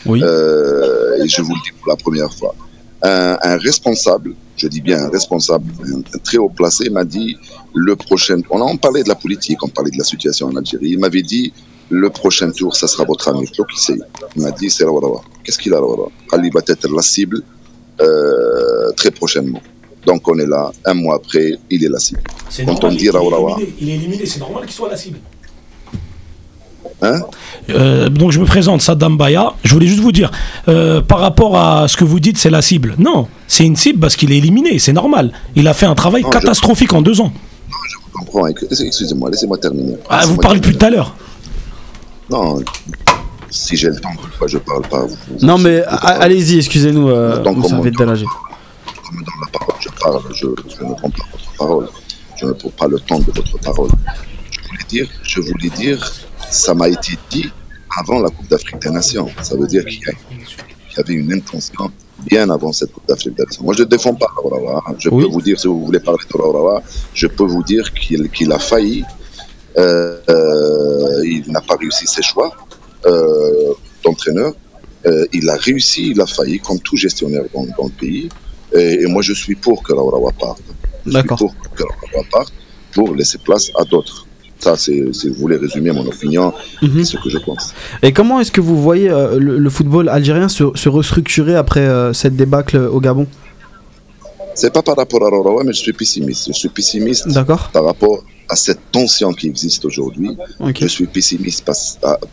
Oui. 0.05 0.21
Euh, 0.23 1.23
et 1.23 1.29
je 1.29 1.41
vous 1.41 1.55
le 1.55 1.63
dis 1.65 1.73
pour 1.79 1.89
la 1.89 1.97
première 1.97 2.33
fois. 2.33 2.55
Un, 3.03 3.39
un 3.43 3.57
responsable, 3.59 4.35
je 4.57 4.67
dis 4.67 4.81
bien 4.81 4.99
un 5.05 5.09
responsable, 5.09 5.73
un, 5.87 6.01
un 6.01 6.19
très 6.19 6.37
haut 6.37 6.49
placé, 6.49 6.91
m'a 6.91 7.05
dit 7.05 7.37
le 7.75 7.95
prochain. 7.97 8.41
On 8.51 8.61
en 8.61 8.77
parlait 8.77 9.05
de 9.05 9.09
la 9.09 9.15
politique, 9.15 9.63
on 9.63 9.69
parlait 9.69 9.91
de 9.91 9.99
la 9.99 10.05
situation 10.05 10.49
en 10.49 10.57
Algérie. 10.57 10.91
Il 10.91 10.99
m'avait 10.99 11.23
dit 11.23 11.53
le 11.91 12.11
prochain 12.11 12.51
tour, 12.51 12.77
ça 12.77 12.87
sera 12.87 13.05
votre 13.05 13.29
ami. 13.29 13.47
Donc, 13.57 13.67
il 13.75 13.81
sait. 13.81 13.99
Il 14.37 14.43
m'a 14.43 14.51
dit 14.51 14.69
c'est 14.71 14.85
Rawarawa. 14.85 15.23
Qu'est-ce 15.45 15.59
qu'il 15.59 15.73
a 15.75 15.79
Rawarawa 15.81 16.11
Ali 16.33 16.51
va 16.51 16.61
être 16.67 16.89
la 16.95 17.03
cible 17.03 17.43
euh, 18.01 18.91
très 18.97 19.11
prochainement. 19.11 19.61
Donc, 20.07 20.27
on 20.29 20.39
est 20.39 20.47
là. 20.47 20.71
Un 20.85 20.95
mois 20.95 21.17
après, 21.17 21.55
il 21.71 21.85
est 21.85 21.89
la 21.89 21.99
cible. 21.99 22.21
Quand 22.57 22.65
normal, 22.67 22.85
on 22.85 22.89
dit 22.97 23.05
il 23.05 23.09
est 23.09 23.19
éliminé, 23.19 23.75
Il 23.81 23.89
est 23.91 23.95
éliminé, 23.95 24.27
c'est 24.27 24.39
normal 24.41 24.65
qu'il 24.65 24.73
soit 24.75 24.89
la 24.91 24.97
cible. 24.97 25.19
Hein? 27.01 27.21
Euh, 27.71 28.09
donc 28.09 28.33
je 28.33 28.41
me 28.41 28.45
présente, 28.45 28.81
Saddam 28.83 29.17
Baya. 29.17 29.53
Je 29.63 29.73
voulais 29.73 29.87
juste 29.87 30.01
vous 30.01 30.11
dire, 30.13 30.31
euh, 30.69 31.01
par 31.01 31.21
rapport 31.21 31.57
à 31.57 31.87
ce 31.87 31.97
que 31.97 32.05
vous 32.05 32.19
dites, 32.19 32.39
c'est 32.39 32.51
la 32.51 32.63
cible. 32.63 32.95
Non, 32.99 33.29
c'est 33.47 33.65
une 33.65 33.77
cible 33.77 34.01
parce 34.01 34.17
qu'il 34.17 34.33
est 34.33 34.39
éliminé, 34.39 34.79
c'est 34.79 34.93
normal. 34.93 35.33
Il 35.55 35.69
a 35.69 35.75
fait 35.75 35.87
un 35.87 35.95
travail 35.95 36.23
Non, 36.23 36.29
je- 36.33 36.39
catastrophique 36.39 36.93
en 36.93 37.03
deux 37.03 37.21
ans. 37.21 37.33
Je 37.89 37.97
comprends. 38.13 38.47
Excusez-moi, 38.49 39.31
laissez-moi 39.31 39.59
terminer. 39.59 39.97
Ah, 40.09 40.27
vous 40.27 40.37
parlez 40.37 40.59
depuis 40.61 40.77
tout 40.77 40.85
à 40.87 40.91
l'heure. 40.91 41.15
Non, 42.31 42.63
si 43.51 43.77
j'ai 43.77 43.89
le 43.89 43.97
temps, 44.01 44.11
pourquoi 44.21 44.47
je 44.49 44.59
parle 44.59 44.83
pas 44.89 45.07
vous- 45.07 45.17
Non, 45.43 45.57
vous- 45.57 45.63
mais 45.65 45.83
allez-y, 45.85 46.59
excusez-nous, 46.59 47.09
euh, 47.09 47.39
Donc, 47.43 47.57
Moussa. 47.59 47.77
Je 47.77 47.81
me 47.81 49.21
donne 49.25 49.41
la 49.41 49.59
parole, 49.59 49.75
je 49.81 49.89
parle, 50.01 50.21
je, 50.35 50.47
je 50.79 50.85
ne 50.85 50.95
prends 50.95 51.11
pas 51.11 51.25
votre 51.33 51.53
parole. 51.57 51.89
Je 52.41 52.47
ne 52.47 52.53
prends 52.53 52.69
pas 52.71 52.87
le 52.89 53.01
temps 53.01 53.19
de 53.19 53.33
votre 53.33 53.59
parole. 53.59 53.91
Je 54.51 54.61
voulais 54.69 54.85
dire, 54.89 55.09
je 55.23 55.41
voulais 55.41 55.71
dire, 55.71 56.13
ça 56.51 56.75
m'a 56.75 56.89
été 56.89 57.19
dit 57.31 57.51
avant 57.99 58.21
la 58.21 58.29
Coupe 58.29 58.49
d'Afrique 58.49 58.81
des 58.83 58.91
Nations. 58.91 59.29
Ça 59.43 59.57
veut 59.57 59.67
dire 59.67 59.85
qu'il 59.87 60.03
y, 60.03 61.01
avait 61.01 61.15
une 61.15 61.33
intention 61.33 61.91
bien 62.31 62.51
avant 62.51 62.73
cette 62.73 62.93
Coupe 62.93 63.09
d'Afrique 63.09 63.35
des 63.37 63.45
Nations. 63.45 63.65
Moi, 63.65 63.75
je 63.77 63.83
ne 63.83 63.89
défends 63.89 64.15
pas 64.15 64.27
Raourawa. 64.37 64.83
hein. 64.87 64.95
Je 64.99 65.09
Oui. 65.09 65.25
peux 65.25 65.31
vous 65.31 65.41
dire, 65.41 65.59
si 65.59 65.67
vous 65.67 65.85
voulez 65.87 66.01
parler 66.01 66.21
de 66.31 66.37
Raourawa, 66.37 66.83
je 67.15 67.27
peux 67.27 67.45
vous 67.45 67.63
dire 67.63 67.93
qu'il 67.95 68.29
qu'il 68.31 68.53
a 68.53 68.59
failli. 68.59 69.05
Euh, 69.79 70.17
euh, 70.29 71.23
il 71.25 71.45
n'a 71.53 71.61
pas 71.61 71.77
réussi 71.77 72.07
ses 72.07 72.23
choix 72.23 72.51
euh, 73.07 73.73
d'entraîneur. 74.05 74.53
Il 75.33 75.49
a 75.49 75.57
réussi, 75.57 76.11
il 76.11 76.21
a 76.21 76.27
failli, 76.27 76.59
comme 76.59 76.79
tout 76.81 76.97
gestionnaire 76.97 77.43
dans, 77.55 77.65
dans 77.79 77.85
le 77.85 77.91
pays. 77.99 78.29
Et, 78.75 79.03
et 79.03 79.07
moi, 79.07 79.23
je 79.23 79.33
suis 79.33 79.55
pour 79.55 79.83
que 79.83 79.93
Raourawa 79.95 80.33
parte. 80.39 80.61
Je 81.07 81.13
suis 81.13 81.23
pour 81.23 81.55
que 81.77 81.83
Raourawa 81.85 82.25
parte 82.31 82.53
pour 82.93 83.15
laisser 83.15 83.39
place 83.39 83.71
à 83.81 83.85
d'autres. 83.85 84.27
Ça, 84.59 84.77
c'est, 84.77 85.15
c'est- 85.15 85.29
vous 85.29 85.37
voulez 85.37 85.57
résumer 85.57 85.93
mon 85.93 86.05
opinion, 86.07 86.53
c'est 86.83 87.05
ce 87.05 87.17
que 87.17 87.31
je 87.31 87.39
pense. 87.39 87.73
Et 88.03 88.13
comment 88.13 88.41
est-ce 88.41 88.51
que 88.51 88.61
vous 88.61 88.83
voyez 88.83 89.09
euh, 89.09 89.39
le, 89.39 89.57
le 89.57 89.71
football 89.71 90.09
algérien 90.09 90.49
se, 90.49 90.65
se 90.75 90.89
restructurer 90.89 91.55
après 91.55 91.81
euh, 91.87 92.13
cette 92.13 92.35
débâcle 92.37 92.77
au 92.77 93.01
Gabon? 93.01 93.27
C'est 94.61 94.73
pas 94.73 94.83
par 94.83 94.97
rapport 94.97 95.23
à 95.25 95.29
Rorawa, 95.31 95.63
mais 95.65 95.73
je 95.73 95.83
suis 95.87 95.93
pessimiste. 95.93 96.45
Je 96.49 96.53
suis 96.63 96.69
pessimiste 96.69 97.25
par 97.73 97.85
rapport 97.85 98.19
à 98.49 98.57
cette 98.57 98.81
tension 98.91 99.31
qui 99.39 99.47
existe 99.47 99.85
aujourd'hui. 99.85 100.33
Je 100.85 100.89
suis 100.97 101.07
pessimiste 101.07 101.61
par, 101.65 101.77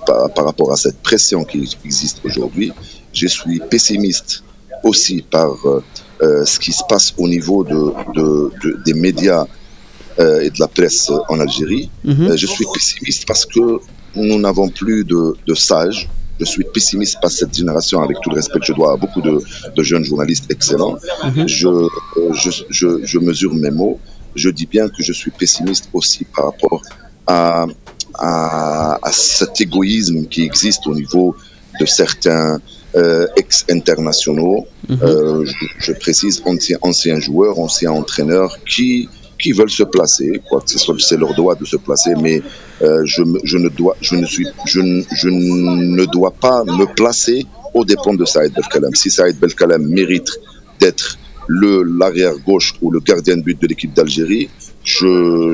par- 0.07 0.29
par 0.33 0.45
rapport 0.49 0.71
à 0.75 0.77
cette 0.83 0.99
pression 1.09 1.43
qui 1.49 1.57
existe 1.89 2.17
aujourd'hui. 2.27 2.69
Je 3.13 3.27
suis 3.27 3.57
pessimiste 3.73 4.43
aussi 4.83 5.15
par 5.35 5.51
euh, 5.65 5.83
euh, 6.23 6.45
ce 6.45 6.57
qui 6.63 6.71
se 6.79 6.83
passe 6.89 7.13
au 7.17 7.27
niveau 7.27 7.63
de, 7.63 7.81
de- 8.17 8.51
de- 8.63 8.77
des 8.85 8.93
médias 9.07 9.45
euh, 10.19 10.41
et 10.45 10.49
de 10.49 10.59
la 10.59 10.67
presse 10.77 11.11
en 11.29 11.37
Algérie. 11.39 11.89
Mhm. 12.03 12.27
Euh, 12.29 12.37
je 12.37 12.47
suis 12.47 12.65
pessimiste 12.73 13.23
parce 13.27 13.45
que 13.45 13.63
nous 14.15 14.39
n'avons 14.39 14.69
plus 14.69 15.03
de, 15.03 15.21
de 15.49 15.53
sages. 15.53 16.09
Je 16.39 16.45
suis 16.45 16.65
pessimiste 16.73 17.17
par 17.21 17.31
cette 17.31 17.55
génération, 17.55 18.01
avec 18.01 18.17
tout 18.21 18.29
le 18.29 18.35
respect 18.35 18.59
que 18.59 18.65
je 18.65 18.73
dois 18.73 18.93
à 18.93 18.97
beaucoup 18.97 19.21
de, 19.21 19.39
de 19.75 19.83
jeunes 19.83 20.03
journalistes 20.03 20.51
excellents. 20.51 20.97
Mhm. 21.23 21.47
Je, 21.47 21.67
euh, 21.67 21.87
je, 22.33 22.51
je, 22.69 22.87
je 23.05 23.19
mesure 23.19 23.53
mes 23.53 23.71
mots. 23.71 23.99
Je 24.35 24.49
dis 24.49 24.65
bien 24.65 24.89
que 24.89 25.01
je 25.01 25.13
suis 25.13 25.31
pessimiste 25.31 25.89
aussi 25.93 26.25
par 26.35 26.45
rapport 26.45 26.81
à, 27.25 27.65
à, 28.15 28.99
à 29.01 29.11
cet 29.11 29.61
égoïsme 29.61 30.25
qui 30.25 30.43
existe 30.43 30.85
au 30.87 30.93
niveau 30.93 31.35
de 31.79 31.85
certains 31.85 32.59
euh, 32.95 33.27
ex-internationaux. 33.35 34.67
Mhm. 34.87 34.99
Euh, 35.03 35.45
je, 35.79 35.91
précise 35.93 36.41
anciens, 36.45 36.77
anciens 36.81 37.19
joueurs, 37.19 37.59
anciens 37.59 37.91
entraîneurs 37.91 38.57
qui 38.65 39.09
qui 39.39 39.51
veulent 39.51 39.69
se 39.69 39.83
placer, 39.83 40.41
quoi 40.49 40.61
que 40.61 40.69
ce 40.69 40.79
soit, 40.79 40.95
c'est 40.99 41.17
leur 41.17 41.33
droit 41.33 41.55
de 41.55 41.65
se 41.65 41.77
placer, 41.77 42.11
mais 42.21 42.41
euh, 42.81 43.01
je, 43.05 43.21
je 43.43 43.57
ne 43.57 43.69
dois, 43.69 43.95
je 44.01 44.15
ne 44.15 44.25
suis, 44.25 44.47
je, 44.65 44.79
ne- 44.79 45.03
je 45.13 45.27
ne 45.29 46.05
dois 46.05 46.31
pas 46.31 46.63
me 46.63 46.85
placer 46.95 47.45
aux 47.73 47.83
dépens 47.85 48.13
de 48.13 48.25
Saïd 48.25 48.53
Belkalem. 48.53 48.93
Si 48.95 49.09
Saïd 49.11 49.37
Belkalem 49.39 49.85
mérite 49.87 50.29
d'être 50.79 51.17
le 51.47 51.83
l'arrière 51.83 52.33
gauche 52.45 52.73
ou 52.81 52.89
le 52.91 52.99
gardien 52.99 53.37
de 53.37 53.41
but 53.43 53.61
de 53.61 53.67
l'équipe 53.67 53.93
d'Algérie, 53.93 54.49
je, 54.83 55.53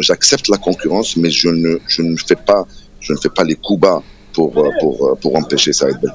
j'accepte 0.00 0.48
la 0.48 0.56
concurrence, 0.58 1.16
mais 1.16 1.30
je 1.30 1.48
ne, 1.48 1.78
je 1.88 2.02
ne 2.02 2.16
fais 2.16 2.36
pas, 2.36 2.66
je 3.00 3.12
ne 3.12 3.18
fais 3.18 3.28
pas 3.28 3.44
les 3.44 3.54
coups 3.54 3.80
bas 3.80 4.02
pour, 4.32 4.56
euh, 4.58 4.70
pour, 4.80 5.06
euh, 5.08 5.14
pour 5.20 5.36
empêcher 5.36 5.72
Saïd 5.72 5.98
de- 6.00 6.08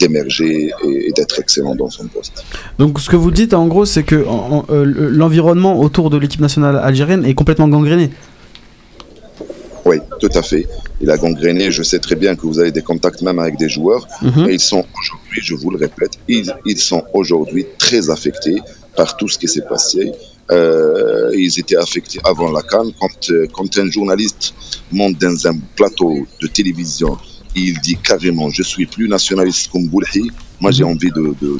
d'émerger 0.00 0.70
et, 0.84 1.08
et 1.08 1.12
d'être 1.12 1.38
excellent 1.38 1.74
dans 1.74 1.90
son 1.90 2.06
poste. 2.06 2.44
Donc 2.78 3.00
ce 3.00 3.08
que 3.10 3.16
vous 3.16 3.30
dites 3.30 3.54
en 3.54 3.66
gros 3.66 3.84
c'est 3.84 4.02
que 4.02 4.26
en- 4.26 4.52
en- 4.58 4.64
euh, 4.70 4.84
le- 4.84 5.08
l'environnement 5.08 5.78
autour 5.80 6.10
de 6.10 6.16
l'équipe 6.16 6.40
nationale 6.40 6.76
algérienne 6.76 7.24
est 7.24 7.34
complètement 7.34 7.68
gangréné. 7.68 8.10
Oui, 9.84 9.96
tout 10.20 10.30
à 10.34 10.42
fait. 10.42 10.66
Il 11.00 11.10
a 11.10 11.16
gangréné. 11.18 11.72
Je 11.72 11.82
sais 11.82 11.98
très 11.98 12.14
bien 12.14 12.36
que 12.36 12.42
vous 12.42 12.60
avez 12.60 12.70
des 12.70 12.82
contacts 12.82 13.20
même 13.22 13.40
avec 13.40 13.56
des 13.58 13.68
joueurs. 13.68 14.06
Mhm. 14.22 14.48
Et 14.48 14.54
ils 14.54 14.60
sont 14.60 14.84
aujourd'hui, 15.00 15.40
je 15.42 15.54
vous 15.56 15.70
le 15.70 15.78
répète, 15.78 16.12
ils, 16.28 16.52
ils 16.64 16.78
sont 16.78 17.02
aujourd'hui 17.12 17.66
très 17.78 18.08
affectés 18.08 18.58
par 18.96 19.16
tout 19.16 19.28
ce 19.28 19.36
qui 19.38 19.48
s'est 19.48 19.66
passé. 19.68 20.12
Euh, 20.52 21.30
ils 21.34 21.58
étaient 21.58 21.76
affectés 21.76 22.20
avant 22.24 22.50
la 22.52 22.62
Cannes. 22.62 22.92
Quand, 23.00 23.30
euh, 23.30 23.46
quand 23.52 23.76
un 23.78 23.90
journaliste 23.90 24.54
monte 24.92 25.18
dans 25.18 25.46
un 25.48 25.56
plateau 25.74 26.26
de 26.40 26.46
télévision, 26.46 27.16
il 27.54 27.78
dit 27.80 27.96
carrément 27.96 28.48
Je 28.50 28.62
suis 28.62 28.86
plus 28.86 29.08
nationaliste 29.08 29.70
comme 29.70 29.86
Boulhi. 29.88 30.30
Moi, 30.60 30.70
j'ai 30.70 30.84
envie 30.84 31.10
de, 31.10 31.20
de, 31.20 31.32
de- 31.40 31.58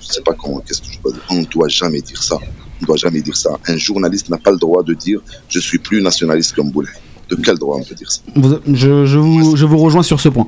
Je 0.00 0.06
sais 0.06 0.22
pas 0.22 0.32
comment, 0.32 0.60
qu'est-ce 0.66 0.80
que 0.82 0.92
je 0.92 0.98
peux 1.02 1.12
dire? 1.12 1.22
On 1.30 1.40
ne 1.40 1.44
doit 1.44 1.68
jamais 1.68 2.00
dire 2.00 2.22
ça. 2.22 2.36
On 2.36 2.82
ne 2.82 2.86
doit 2.86 2.96
jamais 2.96 3.20
dire 3.20 3.36
ça. 3.36 3.50
Un 3.66 3.76
journaliste 3.76 4.28
n'a 4.28 4.38
pas 4.38 4.50
le 4.52 4.58
droit 4.58 4.82
de 4.82 4.94
dire 4.94 5.20
Je 5.48 5.58
suis 5.60 5.78
plus 5.78 6.00
nationaliste 6.02 6.52
comme 6.54 6.70
Boulhi. 6.70 6.88
De 7.30 7.36
quel 7.36 7.56
droit 7.58 7.78
on 7.80 7.82
peut 7.84 7.94
dire 7.94 8.10
ça? 8.12 8.20
Je, 8.66 9.06
je 9.06 9.18
vous, 9.18 9.56
je 9.56 9.64
vous 9.64 9.78
rejoins 9.78 10.02
sur 10.02 10.20
ce 10.20 10.28
point. 10.28 10.46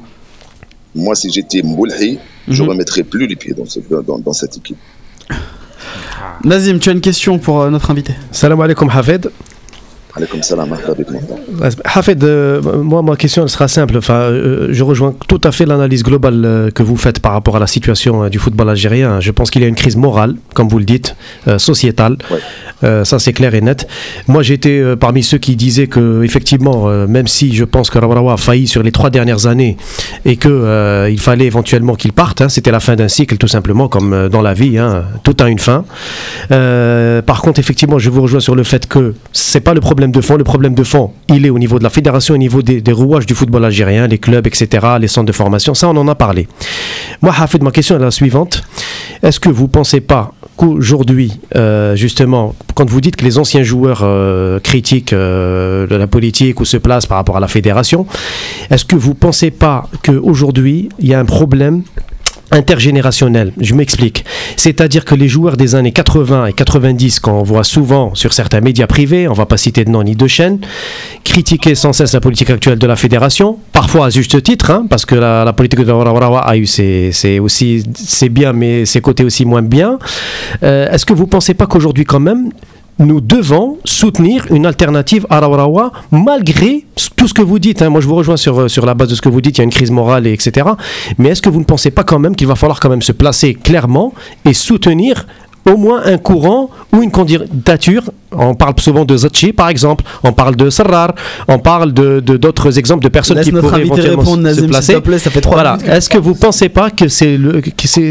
Moi, 0.94 1.14
si 1.14 1.30
j'étais 1.30 1.62
Mboulhi, 1.62 2.18
je 2.48 2.62
Mhm. 2.62 2.68
remettrais 2.70 3.02
plus 3.02 3.26
les 3.26 3.36
pieds 3.36 3.54
dans, 3.54 3.66
ce- 3.66 3.80
dans, 4.06 4.18
dans 4.18 4.32
cette 4.32 4.56
équipe. 4.56 4.78
Nazim, 6.44 6.78
tu 6.78 6.88
as 6.90 6.92
une 6.92 7.00
question 7.00 7.38
pour 7.38 7.60
euh, 7.62 7.70
notre 7.70 7.90
invité 7.90 8.14
Salam 8.30 8.60
alaikum 8.60 8.88
Hafed. 8.90 9.30
Alaykoum 10.16 10.42
salam, 10.42 10.72
avec 10.72 11.10
mon 11.10 11.20
temps. 11.20 11.38
Hafed, 11.84 12.24
euh, 12.24 12.62
moi 12.82 13.02
ma 13.02 13.16
question 13.16 13.42
elle 13.42 13.50
sera 13.50 13.68
simple. 13.68 13.98
Enfin, 13.98 14.14
euh, 14.14 14.68
je 14.70 14.82
rejoins 14.82 15.14
tout 15.28 15.40
à 15.44 15.52
fait 15.52 15.66
l'analyse 15.66 16.02
globale 16.02 16.42
euh, 16.44 16.70
que 16.70 16.82
vous 16.82 16.96
faites 16.96 17.20
par 17.20 17.32
rapport 17.32 17.56
à 17.56 17.58
la 17.58 17.66
situation 17.66 18.28
du 18.28 18.38
football 18.38 18.70
algérien. 18.70 19.20
Je 19.20 19.30
pense 19.30 19.50
qu'il 19.50 19.60
y 19.60 19.64
a 19.64 19.68
une 19.68 19.74
crise 19.74 19.96
morale, 19.96 20.36
comme 20.54 20.68
vous 20.68 20.78
le 20.78 20.84
dites, 20.84 21.16
sociétale. 21.58 22.16
Ouais. 22.30 23.04
Ça 23.04 23.18
c'est 23.18 23.32
clair 23.32 23.54
et 23.54 23.60
net. 23.60 23.86
Moi 24.26 24.42
j'étais 24.42 24.96
parmi 24.96 25.22
ceux 25.22 25.38
qui 25.38 25.56
disaient 25.56 25.86
que 25.86 26.22
effectivement, 26.22 26.86
même 27.06 27.26
si 27.26 27.54
je 27.54 27.64
pense 27.64 27.90
que 27.90 27.98
Rawarawa 27.98 28.34
a 28.34 28.36
failli 28.36 28.66
sur 28.66 28.82
les 28.82 28.92
trois 28.92 29.10
dernières 29.10 29.46
années 29.46 29.76
et 30.24 30.36
que 30.36 30.48
euh, 30.48 31.10
il 31.10 31.20
fallait 31.20 31.46
éventuellement 31.46 31.94
qu'il 31.94 32.12
parte, 32.12 32.40
hein, 32.40 32.48
c'était 32.48 32.70
la 32.70 32.80
fin 32.80 32.96
d'un 32.96 33.08
cycle 33.08 33.36
tout 33.36 33.48
simplement, 33.48 33.88
comme 33.88 34.28
dans 34.28 34.42
la 34.42 34.54
vie, 34.54 34.78
hein, 34.78 35.04
tout 35.22 35.36
a 35.40 35.48
une 35.48 35.58
fin. 35.58 35.84
Par 36.48 37.42
contre, 37.42 37.60
effectivement, 37.60 37.98
je 37.98 38.10
vous 38.10 38.22
rejoins 38.22 38.40
sur 38.40 38.54
le 38.54 38.62
fait 38.62 38.86
que 38.86 39.14
c'est 39.32 39.60
pas 39.60 39.74
le 39.74 39.80
problème 39.80 40.05
de 40.12 40.20
fond. 40.20 40.36
Le 40.36 40.44
problème 40.44 40.74
de 40.74 40.84
fond, 40.84 41.12
il 41.28 41.46
est 41.46 41.50
au 41.50 41.58
niveau 41.58 41.78
de 41.78 41.84
la 41.84 41.90
fédération, 41.90 42.34
au 42.34 42.38
niveau 42.38 42.62
des, 42.62 42.92
rouages 42.92 43.26
du 43.26 43.34
football 43.34 43.64
algérien, 43.64 44.06
les 44.06 44.18
clubs, 44.18 44.46
etc., 44.46 44.86
les 45.00 45.08
centres 45.08 45.26
de 45.26 45.32
formation. 45.32 45.74
Ça, 45.74 45.88
on 45.88 45.96
en 45.96 46.08
a 46.08 46.14
parlé. 46.14 46.48
Moi, 47.22 47.32
Hafid, 47.36 47.62
ma 47.62 47.70
question 47.70 47.96
est 47.96 48.00
la 48.00 48.10
suivante. 48.10 48.62
Est-ce 49.22 49.40
que 49.40 49.48
vous 49.48 49.68
pensez 49.68 50.00
pas 50.00 50.32
qu'aujourd'hui, 50.56 51.40
euh, 51.54 51.96
justement, 51.96 52.54
quand 52.74 52.88
vous 52.88 53.00
dites 53.00 53.16
que 53.16 53.24
les 53.24 53.38
anciens 53.38 53.62
joueurs 53.62 54.00
euh, 54.02 54.58
critiquent 54.60 55.12
euh, 55.12 55.86
de 55.86 55.96
la 55.96 56.06
politique 56.06 56.60
ou 56.60 56.64
se 56.64 56.76
placent 56.76 57.06
par 57.06 57.18
rapport 57.18 57.36
à 57.36 57.40
la 57.40 57.48
fédération, 57.48 58.06
est-ce 58.70 58.84
que 58.84 58.96
vous 58.96 59.14
pensez 59.14 59.50
pas 59.50 59.88
qu'aujourd'hui, 60.02 60.88
il 60.98 61.08
y 61.08 61.14
a 61.14 61.20
un 61.20 61.24
problème 61.24 61.82
intergénérationnel. 62.50 63.52
Je 63.60 63.74
m'explique. 63.74 64.24
C'est-à-dire 64.56 65.04
que 65.04 65.14
les 65.14 65.28
joueurs 65.28 65.56
des 65.56 65.74
années 65.74 65.92
80 65.92 66.46
et 66.46 66.52
90, 66.52 67.20
qu'on 67.20 67.42
voit 67.42 67.64
souvent 67.64 68.14
sur 68.14 68.32
certains 68.32 68.60
médias 68.60 68.86
privés, 68.86 69.28
on 69.28 69.32
va 69.32 69.46
pas 69.46 69.56
citer 69.56 69.84
de 69.84 69.90
nom 69.90 70.02
ni 70.02 70.14
de 70.14 70.26
chaîne, 70.26 70.58
critiquer 71.24 71.74
sans 71.74 71.92
cesse 71.92 72.12
la 72.12 72.20
politique 72.20 72.50
actuelle 72.50 72.78
de 72.78 72.86
la 72.86 72.96
fédération, 72.96 73.58
parfois 73.72 74.06
à 74.06 74.10
juste 74.10 74.42
titre, 74.42 74.70
hein, 74.70 74.86
parce 74.88 75.04
que 75.04 75.14
la, 75.14 75.52
politique 75.52 75.80
de 75.80 75.92
Warawarawa 75.92 76.40
a 76.40 76.56
eu 76.56 76.66
ses, 76.66 77.12
ses 77.12 77.38
aussi 77.38 77.82
c'est 77.94 78.28
bien, 78.28 78.52
mais 78.52 78.84
ses 78.84 79.00
côtés 79.00 79.24
aussi 79.24 79.44
moins 79.44 79.62
bien. 79.62 79.98
Euh, 80.62 80.90
Est-ce 80.90 81.06
que 81.06 81.12
vous 81.12 81.26
pensez 81.26 81.54
pas 81.54 81.66
qu'aujourd'hui 81.66 82.04
quand 82.04 82.20
même 82.20 82.50
nous 82.98 83.20
devons 83.20 83.78
soutenir 83.84 84.46
une 84.50 84.64
alternative 84.66 85.26
à 85.30 85.40
Rawarawa 85.40 85.92
malgré 86.10 86.84
tout 87.16 87.28
ce 87.28 87.34
que 87.34 87.42
vous 87.42 87.58
dites. 87.58 87.82
hein. 87.82 87.90
Moi, 87.90 88.00
je 88.00 88.06
vous 88.06 88.14
rejoins 88.14 88.36
sur, 88.36 88.58
euh, 88.60 88.68
sur 88.68 88.86
la 88.86 88.94
base 88.94 89.08
de 89.08 89.14
ce 89.14 89.20
que 89.22 89.28
vous 89.28 89.40
dites. 89.40 89.56
Il 89.56 89.60
y 89.60 89.62
a 89.62 89.64
une 89.64 89.70
crise 89.70 89.90
morale, 89.90 90.26
et 90.26 90.32
etc. 90.32 90.66
Mais 91.18 91.30
est-ce 91.30 91.42
que 91.42 91.48
vous 91.50 91.60
ne 91.60 91.64
pensez 91.64 91.90
pas 91.90 92.04
quand 92.04 92.18
même 92.18 92.36
qu'il 92.36 92.46
va 92.46 92.56
falloir 92.56 92.80
quand 92.80 92.88
même 92.90 93.02
se 93.02 93.12
placer 93.12 93.54
clairement 93.54 94.12
et 94.44 94.52
soutenir 94.52 95.26
au 95.70 95.76
moins 95.76 96.02
un 96.04 96.18
courant 96.18 96.70
ou 96.92 97.02
une 97.02 97.10
candidature 97.10 98.04
On 98.38 98.54
parle 98.54 98.74
souvent 98.78 99.04
de 99.04 99.16
Zachi, 99.16 99.52
par 99.52 99.68
exemple. 99.68 100.04
On 100.22 100.32
parle 100.32 100.56
de 100.56 100.68
Sarrar. 100.70 101.14
On 101.48 101.58
parle 101.58 101.92
de 101.92 102.20
de- 102.20 102.36
d'autres 102.36 102.76
exemples 102.78 103.02
de 103.04 103.08
personnes 103.08 103.36
Laisse 103.38 103.46
qui 103.46 103.52
notre 103.52 103.68
pourraient 103.68 103.80
invité 103.82 103.94
éventuellement 104.00 104.22
répondre, 104.22 104.36
se 104.42 104.42
Nazim, 104.48 104.60
s'il 104.62 104.68
placer. 104.70 105.00
plaît, 105.00 105.18
ça 105.18 105.30
fait 105.30 105.40
trois 105.40 105.56
Voilà. 105.62 105.78
Est-ce 105.96 106.08
que 106.10 106.18
vous 106.18 106.34
pensez 106.34 106.68
pas 106.68 106.90
que 106.90 107.08
c'est 107.08 107.36
le, 107.36 107.60
que 107.60 107.86
c'est, 107.94 108.10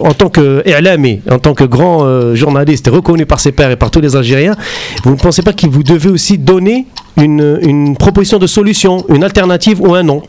en 0.00 0.14
tant 0.14 0.30
que 0.30 0.62
I'lami, 0.66 1.20
en 1.30 1.38
tant 1.38 1.54
que 1.54 1.64
grand 1.64 2.04
euh, 2.04 2.34
journaliste 2.34 2.88
reconnu 2.88 3.26
par 3.26 3.38
ses 3.40 3.52
pairs 3.52 3.70
et 3.70 3.76
par 3.76 3.90
tous 3.90 4.00
les 4.00 4.16
Algériens, 4.16 4.56
vous 5.04 5.12
ne 5.12 5.20
pensez 5.26 5.42
pas 5.42 5.52
que 5.52 5.66
vous 5.66 5.82
devez 5.82 6.10
aussi 6.10 6.38
donner 6.38 6.86
une, 7.16 7.58
une 7.62 7.96
proposition 7.96 8.38
de 8.38 8.46
solution, 8.46 9.04
une 9.08 9.24
alternative 9.24 9.80
ou 9.82 9.94
un 9.94 10.02
non 10.02 10.22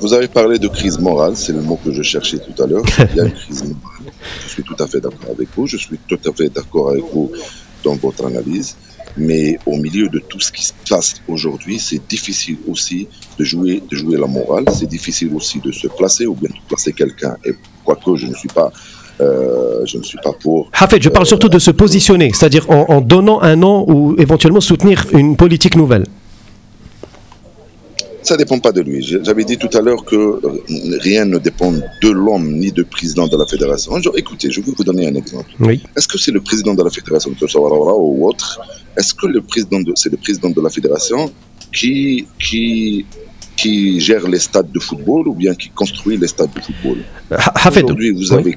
Vous 0.00 0.12
avez 0.12 0.28
parlé 0.28 0.58
de 0.58 0.68
crise 0.68 0.98
morale, 0.98 1.32
c'est 1.34 1.52
le 1.52 1.62
mot 1.62 1.78
que 1.82 1.92
je 1.92 2.02
cherchais 2.02 2.38
tout 2.38 2.62
à 2.62 2.66
l'heure. 2.66 2.82
Il 3.12 3.16
y 3.16 3.20
a 3.20 3.24
une 3.24 3.32
crise 3.32 3.62
morale. 3.64 3.93
Je 4.44 4.48
suis 4.48 4.62
tout 4.62 4.76
à 4.78 4.86
fait 4.86 5.00
d'accord 5.00 5.30
avec 5.30 5.48
vous. 5.56 5.66
Je 5.66 5.76
suis 5.76 5.98
tout 6.08 6.18
à 6.26 6.32
fait 6.32 6.48
d'accord 6.48 6.90
avec 6.90 7.04
vous 7.12 7.30
dans 7.82 7.96
votre 7.96 8.26
analyse. 8.26 8.76
Mais 9.16 9.58
au 9.66 9.76
milieu 9.76 10.08
de 10.08 10.18
tout 10.18 10.40
ce 10.40 10.50
qui 10.50 10.64
se 10.64 10.72
passe 10.88 11.16
aujourd'hui, 11.28 11.78
c'est 11.78 12.04
difficile 12.08 12.58
aussi 12.68 13.06
de 13.38 13.44
jouer, 13.44 13.82
de 13.88 13.96
jouer 13.96 14.16
la 14.18 14.26
morale. 14.26 14.64
C'est 14.72 14.88
difficile 14.88 15.30
aussi 15.34 15.60
de 15.60 15.70
se 15.70 15.86
placer 15.86 16.26
ou 16.26 16.34
bien 16.34 16.50
de 16.50 16.68
placer 16.68 16.92
quelqu'un. 16.92 17.36
Et 17.44 17.52
quoique 17.84 18.16
je 18.16 18.26
ne 18.26 18.34
suis 18.34 18.48
pas, 18.48 18.72
euh, 19.20 19.84
je 19.86 19.98
ne 19.98 20.02
suis 20.02 20.18
pas 20.18 20.32
pour. 20.32 20.70
Hafed, 20.72 21.00
je 21.00 21.08
parle 21.10 21.26
surtout 21.26 21.48
de 21.48 21.60
se 21.60 21.70
positionner, 21.70 22.32
c'est-à-dire 22.34 22.68
en, 22.70 22.86
en 22.88 23.00
donnant 23.00 23.40
un 23.40 23.54
non 23.54 23.84
ou 23.88 24.16
éventuellement 24.18 24.60
soutenir 24.60 25.06
une 25.12 25.36
politique 25.36 25.76
nouvelle. 25.76 26.06
Ça 28.24 28.38
dépend 28.38 28.58
pas 28.58 28.72
de 28.72 28.80
lui. 28.80 29.02
J'avais 29.02 29.44
dit 29.44 29.58
tout 29.58 29.68
à 29.76 29.82
l'heure 29.82 30.02
que 30.04 30.16
euh, 30.16 30.98
rien 31.08 31.26
ne 31.26 31.38
dépend 31.38 31.72
de 31.72 32.10
l'homme 32.10 32.52
ni 32.62 32.72
du 32.72 32.84
président 32.84 33.26
de 33.28 33.36
la 33.36 33.46
fédération. 33.46 33.92
Écoutez, 34.16 34.50
je 34.50 34.62
vais 34.62 34.72
vous 34.76 34.82
donner 34.82 35.06
un 35.06 35.14
exemple. 35.14 35.50
Oui. 35.60 35.82
Est-ce 35.94 36.08
que 36.08 36.16
c'est 36.16 36.32
le 36.32 36.40
président 36.40 36.74
de 36.74 36.82
la 36.82 36.88
fédération, 36.88 37.30
ou 37.30 38.26
autre? 38.26 38.60
Est-ce 38.96 39.12
que 39.12 39.26
le 39.26 39.42
président 39.42 39.80
de, 39.80 39.92
c'est 39.94 40.10
le 40.10 40.16
président 40.16 40.48
de 40.48 40.60
la 40.66 40.70
fédération 40.70 41.30
qui, 41.70 42.26
qui, 42.40 43.04
qui 43.58 44.00
gère 44.00 44.26
les 44.26 44.38
stades 44.38 44.72
de 44.72 44.80
football 44.80 45.28
ou 45.28 45.34
bien 45.34 45.54
qui 45.54 45.68
construit 45.68 46.16
les 46.16 46.28
stades 46.28 46.54
de 46.54 46.60
football? 46.60 46.98
Aujourd'hui, 47.66 48.10
vous 48.10 48.32
avez, 48.32 48.56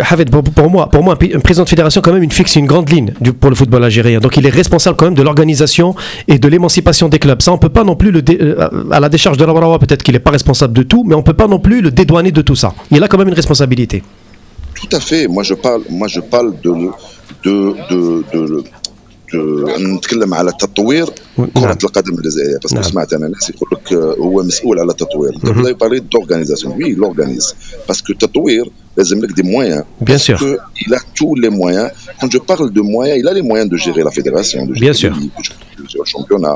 Hafed, 0.00 0.30
pour, 0.30 0.42
pour 0.42 0.70
moi, 0.70 0.88
pour 0.88 1.02
moi, 1.02 1.14
un 1.14 1.40
président 1.40 1.64
de 1.64 1.68
fédération, 1.68 2.00
quand 2.02 2.12
même, 2.12 2.22
il 2.24 2.32
fixe 2.32 2.56
une 2.56 2.66
grande 2.66 2.90
ligne 2.90 3.12
pour 3.40 3.50
le 3.50 3.56
football 3.56 3.84
algérien. 3.84 4.20
Donc, 4.20 4.36
il 4.36 4.46
est 4.46 4.50
responsable 4.50 4.96
quand 4.96 5.06
même 5.06 5.14
de 5.14 5.22
l'organisation 5.22 5.94
et 6.26 6.38
de 6.38 6.48
l'émancipation 6.48 7.08
des 7.08 7.18
clubs. 7.18 7.40
Ça, 7.40 7.52
on 7.52 7.58
peut 7.58 7.68
pas 7.68 7.84
non 7.84 7.96
plus 7.96 8.10
le 8.10 8.22
dé- 8.22 8.38
euh, 8.40 8.68
à 8.90 9.00
la 9.00 9.08
décharge 9.08 9.36
de 9.36 9.44
la 9.44 9.78
peut-être 9.78 10.02
qu'il 10.02 10.14
n'est 10.14 10.20
pas 10.20 10.30
responsable 10.30 10.72
de 10.74 10.82
tout, 10.82 11.04
mais 11.04 11.14
on 11.14 11.22
peut 11.22 11.32
pas 11.32 11.46
non 11.48 11.58
plus 11.58 11.80
le 11.80 11.90
dédouaner 11.90 12.30
de 12.30 12.42
tout 12.42 12.56
ça. 12.56 12.74
Il 12.90 13.02
a 13.02 13.08
quand 13.08 13.18
même 13.18 13.28
une 13.28 13.34
responsabilité. 13.34 14.02
Tout 14.74 14.96
à 14.96 15.00
fait. 15.00 15.26
Moi, 15.26 15.42
je 15.42 15.54
parle, 15.54 15.82
moi, 15.90 16.08
je 16.08 16.20
parle 16.20 16.54
de, 16.62 16.70
de, 17.44 17.74
de, 17.90 18.24
de, 18.32 18.46
de 18.46 18.64
نتكلم 19.79 20.33
على 20.33 20.51
تطوير 20.59 21.09
كرة 21.37 21.77
القدم 21.83 22.13
الجزائرية 22.13 22.57
بس 22.65 22.73
نعم. 22.73 22.83
سمعت 22.83 23.13
أنا 23.13 23.27
ناس 23.27 23.49
يقول 23.49 23.69
لك 23.71 23.93
آه، 23.93 24.15
هو 24.19 24.43
مسؤول 24.43 24.79
على 24.79 24.91
التطوير. 24.91 25.31
Mhm. 25.33 25.63
Là, 25.63 25.69
il 25.69 25.75
parlait 25.75 26.01
d'organisation. 26.01 26.69
Oui, 26.77 26.85
il 26.95 27.03
organise. 27.03 27.55
Parce 27.87 28.01
que 28.01 28.11
التطوير 28.11 28.71
لازم 28.97 29.19
لك 29.19 29.31
des 29.39 29.43
moyens. 29.43 29.83
Bien 30.01 30.17
sûr. 30.17 30.37
Que 30.39 30.57
il 30.85 30.93
a 30.93 30.99
tous 31.15 31.35
les 31.35 31.49
moyens. 31.49 31.89
Quand 32.19 32.29
je 32.31 32.37
parle 32.51 32.71
de 32.71 32.81
moyens, 32.81 33.17
il 33.21 33.27
a 33.27 33.33
les 33.33 33.41
moyens 33.41 33.69
de 33.73 33.77
gérer 33.77 34.03
la 34.03 34.11
fédération, 34.11 34.59
de 34.65 34.73
gérer 34.73 34.85
Bien 34.87 34.93
sûr. 34.93 35.11
les 35.13 35.21
ligues, 35.21 35.37
de 35.79 35.85
gérer 35.91 36.03
le 36.05 36.11
championnat. 36.15 36.55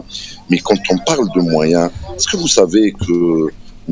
Mais 0.49 0.59
quand 0.67 0.81
on 0.93 0.97
parle 1.11 1.27
de 1.37 1.41
moyens, 1.55 1.89
est-ce 2.15 2.27
que 2.31 2.37
vous 2.43 2.51
savez 2.59 2.85
que 3.05 3.17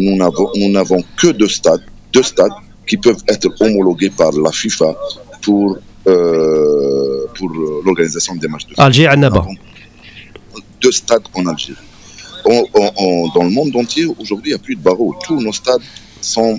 nous 0.04 0.16
n'avons, 0.22 0.48
nous 0.62 0.72
n'avons 0.78 1.02
que 1.20 1.30
deux 1.42 1.52
stades, 1.60 1.86
deux 2.14 2.24
stades 2.34 2.58
qui 2.88 2.98
peuvent 3.06 3.24
être 3.34 3.48
homologués 3.64 4.12
par 4.22 4.32
la 4.46 4.52
FIFA 4.52 4.90
pour, 5.44 5.66
euh, 6.07 7.27
pour 7.37 7.51
euh, 7.51 7.83
l'organisation 7.85 8.35
des 8.37 8.49
matchs 8.49 8.65
de 8.65 8.71
foot. 8.71 8.79
Alger, 8.79 9.07
Annaba. 9.07 9.45
Deux 10.81 10.93
stades 10.93 11.23
en 11.35 11.47
Algérie. 11.47 11.79
On- 12.45 12.65
on- 12.75 12.91
on- 12.97 13.29
dans 13.35 13.45
le 13.45 13.51
monde 13.51 13.75
entier, 13.77 14.07
aujourd'hui, 14.19 14.51
il 14.51 14.55
n'y 14.55 14.61
a 14.61 14.63
plus 14.63 14.77
de 14.77 14.81
barreaux. 14.81 15.15
Tous 15.27 15.41
nos 15.41 15.53
stades 15.53 15.83
sont. 16.21 16.59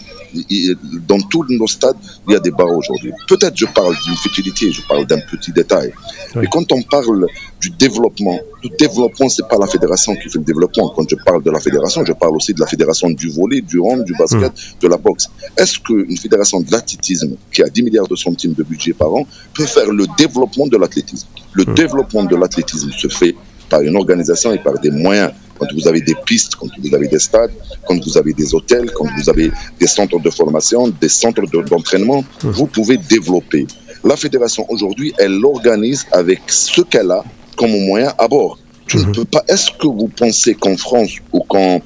Dans 1.07 1.19
tous 1.19 1.45
nos 1.49 1.67
stades, 1.67 1.95
il 2.27 2.33
y 2.33 2.35
a 2.35 2.39
des 2.39 2.51
barreaux 2.51 2.77
aujourd'hui. 2.77 3.11
Peut-être 3.27 3.55
je 3.55 3.65
parle 3.65 3.95
d'une 4.05 4.15
futilité, 4.15 4.71
je 4.71 4.81
parle 4.87 5.05
d'un 5.05 5.19
petit 5.29 5.51
détail. 5.51 5.93
Oui. 6.35 6.41
Mais 6.41 6.47
quand 6.51 6.71
on 6.71 6.81
parle 6.83 7.27
du 7.59 7.69
développement, 7.71 8.39
le 8.63 8.69
développement, 8.77 9.29
c'est 9.29 9.47
pas 9.47 9.57
la 9.57 9.67
fédération 9.67 10.15
qui 10.15 10.29
fait 10.29 10.39
le 10.39 10.45
développement. 10.45 10.89
Quand 10.95 11.09
je 11.09 11.15
parle 11.25 11.43
de 11.43 11.51
la 11.51 11.59
fédération, 11.59 12.03
je 12.05 12.13
parle 12.13 12.35
aussi 12.35 12.53
de 12.53 12.59
la 12.59 12.67
fédération 12.67 13.09
du 13.09 13.29
volley, 13.29 13.61
du 13.61 13.79
hand, 13.79 14.03
du 14.03 14.13
basket, 14.17 14.51
de 14.79 14.87
la 14.87 14.97
boxe. 14.97 15.27
Est-ce 15.57 15.79
qu'une 15.79 16.17
fédération 16.17 16.61
de 16.61 16.71
l'athlétisme, 16.71 17.35
qui 17.51 17.61
a 17.63 17.69
10 17.69 17.83
milliards 17.83 18.07
de 18.07 18.15
centimes 18.15 18.53
de 18.53 18.63
budget 18.63 18.93
par 18.93 19.13
an, 19.13 19.25
peut 19.53 19.65
faire 19.65 19.91
le 19.91 20.05
développement 20.17 20.67
de 20.67 20.77
l'athlétisme? 20.77 21.27
Le 21.53 21.65
développement 21.65 22.23
de 22.23 22.35
l'athlétisme 22.35 22.91
se 22.91 23.07
fait 23.07 23.35
par 23.69 23.81
une 23.81 23.95
organisation 23.95 24.53
et 24.53 24.59
par 24.59 24.77
des 24.79 24.91
moyens. 24.91 25.31
Quand 25.61 25.67
vous 25.77 25.87
avez 25.87 26.01
des 26.01 26.15
pistes, 26.25 26.55
quand 26.55 26.67
vous 26.83 26.95
avez 26.95 27.07
des 27.07 27.19
stades, 27.19 27.51
quand 27.87 28.03
vous 28.03 28.17
avez 28.17 28.33
des 28.33 28.53
hôtels, 28.55 28.89
quand 28.95 29.05
vous 29.15 29.29
avez 29.29 29.51
des 29.79 29.85
centres 29.87 30.19
de 30.19 30.29
formation, 30.31 30.87
des 30.99 31.07
centres 31.09 31.43
de- 31.53 31.61
d'entraînement, 31.69 32.23
vous 32.41 32.65
pouvez 32.65 32.97
développer. 32.97 33.67
La 34.03 34.17
fédération 34.17 34.65
aujourd'hui, 34.69 35.13
elle 35.19 35.33
l'organise 35.39 36.07
avec 36.11 36.39
ce 36.47 36.81
qu'elle 36.81 37.11
a 37.11 37.23
comme 37.55 37.69
moyen 37.85 38.11
à 38.17 38.27
bord. 38.27 38.57
Tu 38.87 38.97
ne 38.97 39.05
peux 39.13 39.23
pas. 39.23 39.43
Est-ce 39.47 39.69
que 39.79 39.85
vous 39.87 40.09
pensez 40.23 40.53
qu'en 40.55 40.75
France 40.75 41.11
ou 41.31 41.39
qu'en 41.41 41.79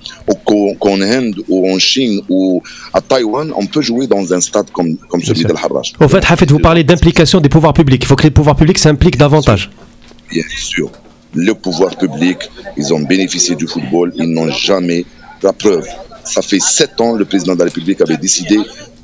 qu'en 0.79 1.01
Inde 1.01 1.35
ou 1.49 1.69
en 1.71 1.77
Chine 1.77 2.21
ou 2.29 2.63
à 2.93 3.01
Taïwan, 3.01 3.51
on 3.55 3.65
peut 3.67 3.81
jouer 3.81 4.07
dans 4.07 4.33
un 4.33 4.41
stade 4.41 4.71
comme, 4.71 4.95
comme 5.09 5.21
celui 5.21 5.43
d'Al 5.43 5.57
Harrach? 5.63 5.93
Au 5.99 6.07
fait, 6.07 6.23
Hafed, 6.27 6.49
vous 6.49 6.59
parlez 6.59 6.83
d'implication 6.83 7.41
des 7.41 7.49
pouvoirs 7.49 7.73
publics. 7.73 8.01
Il 8.03 8.07
faut 8.07 8.15
que 8.15 8.23
les 8.23 8.31
pouvoirs 8.31 8.55
publics 8.55 8.77
s'impliquent 8.79 9.17
davantage. 9.17 9.69
Bien 10.31 10.43
sûr. 10.57 10.89
Le 11.35 11.53
pouvoir 11.53 11.97
public, 11.97 12.37
ils 12.77 12.93
ont 12.93 13.01
bénéficié 13.01 13.55
du 13.55 13.67
football, 13.67 14.13
ils 14.15 14.31
n'ont 14.31 14.49
jamais 14.51 15.05
la 15.43 15.53
preuve. 15.53 15.87
Ça 16.23 16.41
fait 16.41 16.59
sept 16.59 16.99
ans, 17.01 17.13
le 17.13 17.25
président 17.25 17.53
de 17.53 17.59
la 17.59 17.65
République 17.65 18.01
avait 18.01 18.17
décidé 18.17 18.57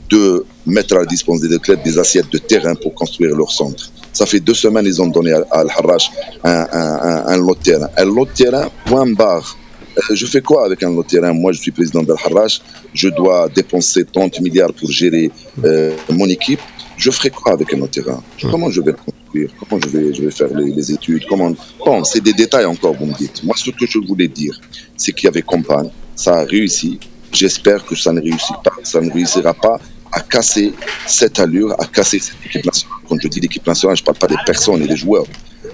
de 0.09 0.45
mettre 0.65 0.97
à 0.97 1.05
disposition 1.05 1.49
des 1.49 1.59
clubs 1.59 1.81
des 1.83 1.97
assiettes 1.97 2.31
de 2.31 2.37
terrain 2.37 2.75
pour 2.75 2.93
construire 2.93 3.35
leur 3.35 3.51
centre. 3.51 3.91
Ça 4.11 4.25
fait 4.25 4.39
deux 4.39 4.53
semaines, 4.53 4.85
ils 4.85 5.01
ont 5.01 5.07
donné 5.07 5.31
à, 5.31 5.43
Al-Harrach 5.51 6.11
un 6.43 7.37
lot 7.37 7.55
de 7.55 7.63
terrain. 7.63 7.87
Un 7.97 8.05
lot 8.05 8.25
de 8.25 8.31
terrain, 8.31 8.69
point 8.85 9.07
barre. 9.07 9.57
Euh, 9.97 10.15
je 10.15 10.25
fais 10.25 10.41
quoi 10.41 10.65
avec 10.65 10.83
un 10.83 10.89
lot 10.89 11.03
de 11.03 11.07
terrain? 11.07 11.33
Moi, 11.33 11.51
je 11.53 11.59
suis 11.59 11.71
président 11.71 12.03
d'Al-Harrach. 12.03 12.61
Je 12.93 13.09
dois 13.09 13.49
dépenser 13.49 14.05
30 14.05 14.39
milliards 14.41 14.73
pour 14.73 14.89
gérer 14.89 15.31
euh, 15.63 15.95
mon 16.09 16.27
équipe. 16.27 16.61
Je 17.01 17.09
ferai 17.09 17.31
quoi 17.31 17.53
avec 17.53 17.73
un 17.73 17.79
de 17.79 17.87
terrain 17.87 18.21
Comment 18.51 18.69
je 18.69 18.79
vais 18.79 18.91
le 18.91 18.97
construire? 18.97 19.49
Comment 19.59 19.81
je 19.83 19.89
vais, 19.89 20.13
je 20.13 20.21
vais 20.21 20.29
faire 20.29 20.49
les, 20.53 20.71
les 20.71 20.91
études? 20.91 21.23
Comment 21.27 21.51
Bon, 21.83 22.03
c'est 22.03 22.21
des 22.21 22.31
détails 22.33 22.65
encore, 22.65 22.93
vous 22.93 23.07
me 23.07 23.13
dites. 23.15 23.43
Moi, 23.43 23.55
ce 23.57 23.71
que 23.71 23.87
je 23.87 23.97
voulais 24.07 24.27
dire, 24.27 24.53
c'est 24.95 25.11
qu'il 25.11 25.25
y 25.25 25.27
avait 25.27 25.41
campagne. 25.41 25.89
Ça 26.15 26.31
a 26.41 26.43
réussi. 26.45 26.99
J'espère 27.31 27.83
que 27.87 27.95
ça 27.95 28.11
ne 28.13 28.21
réussit 28.21 28.55
pas. 28.63 28.73
Ça 28.83 29.01
ne 29.01 29.11
réussira 29.11 29.51
pas 29.55 29.79
à 30.11 30.19
casser 30.19 30.73
cette 31.07 31.39
allure, 31.39 31.73
à 31.79 31.85
casser 31.87 32.19
cette 32.19 32.35
équipe 32.45 32.65
nationale. 32.65 32.97
Quand 33.09 33.17
je 33.19 33.27
dis 33.29 33.39
l'équipe 33.39 33.65
nationale, 33.65 33.97
je 33.97 34.03
ne 34.03 34.05
parle 34.05 34.17
pas 34.19 34.27
des 34.27 34.37
personnes 34.45 34.83
et 34.83 34.87
des 34.87 34.97
joueurs. 34.97 35.25